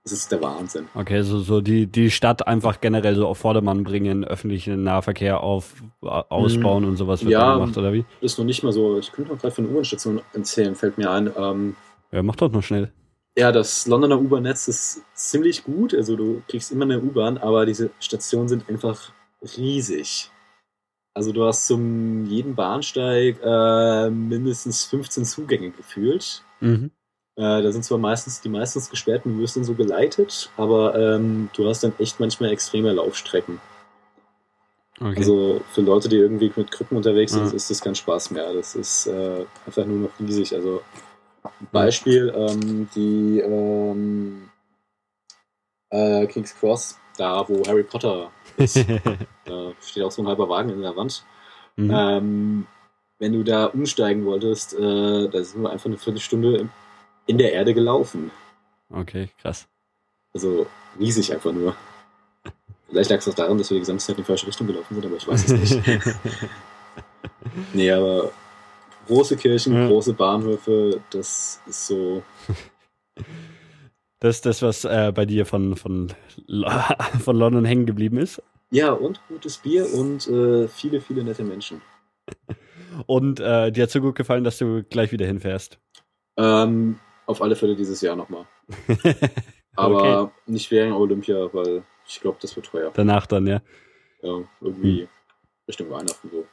das 0.06 0.12
ist 0.12 0.32
der 0.32 0.40
Wahnsinn. 0.40 0.88
Okay, 0.94 1.24
so, 1.24 1.40
so 1.40 1.62
die, 1.62 1.88
die 1.88 2.12
Stadt 2.12 2.48
einfach 2.48 2.80
generell 2.80 3.16
so 3.16 3.26
auf 3.28 3.40
Vordermann 3.40 3.84
bringen, 3.84 4.24
öffentlichen 4.24 4.84
Nahverkehr 4.84 5.42
auf, 5.42 5.74
ausbauen 6.02 6.84
mhm. 6.84 6.90
und 6.90 6.98
sowas 6.98 7.22
wird 7.22 7.32
ja, 7.32 7.56
gemacht, 7.56 7.76
oder 7.76 7.92
wie? 7.92 8.06
Ist 8.22 8.38
noch 8.38 8.46
nicht 8.46 8.62
mal 8.62 8.72
so. 8.72 9.00
Ich 9.00 9.12
könnte 9.12 9.32
noch 9.32 9.40
gerade 9.40 9.56
von 9.56 9.64
der 9.64 9.74
U-Bahn-Station 9.74 10.22
erzählen, 10.34 10.76
fällt 10.76 11.00
mir 11.00 11.10
ein. 11.10 11.32
Ähm, 11.36 11.76
ja, 12.12 12.22
mach 12.22 12.36
doch 12.36 12.52
noch 12.52 12.62
schnell. 12.62 12.92
Ja, 13.36 13.52
das 13.52 13.88
Londoner 13.88 14.22
U-Bahn-Netz 14.22 14.68
ist 14.68 15.02
ziemlich 15.16 15.64
gut. 15.64 15.96
Also 15.96 16.16
du 16.16 16.44
kriegst 16.48 16.72
immer 16.72 16.86
eine 16.86 17.02
U-Bahn, 17.02 17.40
aber 17.40 17.66
diese 17.66 17.90
Stationen 18.00 18.48
sind 18.48 18.70
einfach 18.70 19.12
riesig. 19.58 20.30
Also 21.16 21.32
du 21.32 21.46
hast 21.46 21.66
zum 21.66 22.28
jeden 22.28 22.54
Bahnsteig 22.54 23.40
äh, 23.44 24.10
mindestens 24.12 24.86
15 24.86 25.26
Zugänge 25.26 25.72
gefühlt. 25.72 26.44
Mhm. 26.60 26.92
Äh, 27.38 27.62
da 27.62 27.72
sind 27.72 27.84
zwar 27.84 27.98
meistens 27.98 28.40
die 28.42 28.50
meistens 28.50 28.90
gesperrten 28.90 29.38
Würsten 29.38 29.64
so 29.64 29.74
geleitet, 29.74 30.50
aber 30.56 30.96
ähm, 30.98 31.50
du 31.54 31.68
hast 31.68 31.84
dann 31.84 31.94
echt 32.00 32.20
manchmal 32.20 32.52
extreme 32.52 32.94
Laufstrecken. 32.94 33.60
Okay. 35.00 35.18
Also 35.18 35.62
für 35.74 35.82
Leute, 35.82 36.08
die 36.08 36.16
irgendwie 36.16 36.52
mit 36.56 36.72
Krücken 36.72 36.96
unterwegs 36.96 37.34
sind, 37.34 37.54
ist 37.54 37.70
das 37.70 37.82
kein 37.82 37.96
Spaß 37.96 38.32
mehr. 38.32 38.54
Das 38.54 38.76
ist 38.76 39.08
äh, 39.08 39.46
einfach 39.66 39.86
nur 39.86 39.98
noch 39.98 40.20
riesig. 40.20 40.54
Also 40.56 40.82
Beispiel, 41.74 42.34
ähm, 42.34 42.88
die 42.96 43.42
ähm, 43.42 44.50
äh, 45.90 46.26
King's 46.28 46.56
Cross, 46.58 46.98
da 47.18 47.48
wo 47.50 47.66
Harry 47.68 47.84
Potter 47.84 48.32
ist. 48.56 48.78
da 49.46 49.72
steht 49.82 50.04
auch 50.04 50.12
so 50.12 50.22
ein 50.22 50.28
halber 50.30 50.48
Wagen 50.48 50.70
in 50.70 50.82
der 50.82 50.96
Wand. 50.96 51.26
Mhm. 51.76 51.92
Ähm, 51.94 52.68
wenn 53.20 53.34
du 53.34 53.44
da 53.44 53.66
umsteigen 53.66 54.26
wolltest, 54.26 54.74
äh, 54.76 55.28
da 55.28 55.44
sind 55.44 55.62
wir 55.62 55.72
einfach 55.72 55.88
eine 55.88 55.98
Viertelstunde 55.98 56.70
in 57.28 57.38
der 57.38 57.54
Erde 57.54 57.74
gelaufen. 57.74 58.32
Okay, 58.90 59.30
krass. 59.42 59.68
Also 60.34 60.68
riesig 61.00 61.34
einfach 61.34 61.52
nur. 61.52 61.76
Vielleicht 62.90 63.10
lag 63.10 63.18
es 63.18 63.28
auch 63.28 63.34
daran, 63.34 63.58
dass 63.58 63.70
wir 63.70 63.76
die 63.76 63.82
gesamte 63.82 64.04
Zeit 64.04 64.18
in 64.18 64.24
die 64.24 64.28
falsche 64.28 64.48
Richtung 64.48 64.68
gelaufen 64.68 64.94
sind, 64.96 65.06
aber 65.06 65.16
ich 65.16 65.28
weiß 65.28 65.50
es 65.50 65.76
nicht. 65.76 65.84
nee, 67.74 67.92
aber 67.92 68.32
große 69.08 69.38
Kirchen, 69.38 69.74
ja. 69.74 69.88
große 69.88 70.14
Bahnhöfe, 70.14 71.02
das 71.10 71.62
ist 71.68 71.88
so. 71.88 72.24
Das 74.20 74.38
ist 74.38 74.46
das, 74.46 74.62
was 74.62 74.86
äh, 74.86 75.12
bei 75.14 75.26
dir 75.26 75.46
von, 75.46 75.76
von, 75.76 76.14
von 77.24 77.36
London 77.36 77.66
hängen 77.66 77.86
geblieben 77.86 78.18
ist? 78.18 78.42
Ja, 78.72 78.92
und 78.92 79.22
gutes 79.28 79.58
Bier 79.58 79.94
und 79.94 80.28
äh, 80.28 80.68
viele, 80.68 81.02
viele 81.02 81.24
nette 81.24 81.44
Menschen. 81.44 81.82
Und 83.08 83.40
äh, 83.40 83.72
dir 83.72 83.84
hat 83.84 83.92
so 83.92 84.02
gut 84.02 84.16
gefallen, 84.16 84.44
dass 84.44 84.58
du 84.58 84.84
gleich 84.84 85.12
wieder 85.12 85.26
hinfährst? 85.26 85.80
Ähm, 86.38 87.00
auf 87.26 87.42
alle 87.42 87.56
Fälle 87.56 87.76
dieses 87.76 88.02
Jahr 88.02 88.16
nochmal. 88.16 88.46
Aber 89.76 90.24
okay. 90.24 90.32
nicht 90.46 90.72
während 90.72 90.94
Olympia, 90.94 91.50
weil 91.54 91.84
ich 92.08 92.20
glaube, 92.22 92.38
das 92.42 92.56
wird 92.56 92.68
teuer. 92.68 92.92
Danach 92.94 93.28
dann, 93.28 93.48
ja. 93.48 93.62
Ja, 94.22 94.40
irgendwie 94.62 95.02
hm. 95.02 95.08
Richtung 95.68 95.90
Weihnachten 95.90 96.30
so. 96.32 96.46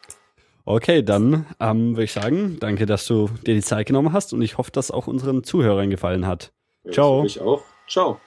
Okay, 0.65 1.03
dann 1.03 1.47
ähm, 1.59 1.91
würde 1.97 2.05
ich 2.05 2.13
sagen, 2.13 2.59
danke, 2.61 2.87
dass 2.87 3.07
du 3.07 3.29
dir 3.47 3.55
die 3.55 3.63
Zeit 3.63 3.87
genommen 3.87 4.13
hast 4.13 4.33
und 4.33 4.43
ich 4.43 4.59
hoffe, 4.59 4.71
dass 4.71 4.91
auch 4.91 5.09
unseren 5.09 5.43
Zuhörern 5.43 5.91
gefallen 5.91 6.27
hat. 6.27 6.53
Ja, 6.85 6.93
Ciao. 6.93 7.25
Ich 7.25 7.41
auch. 7.41 7.63
Ciao. 7.89 8.21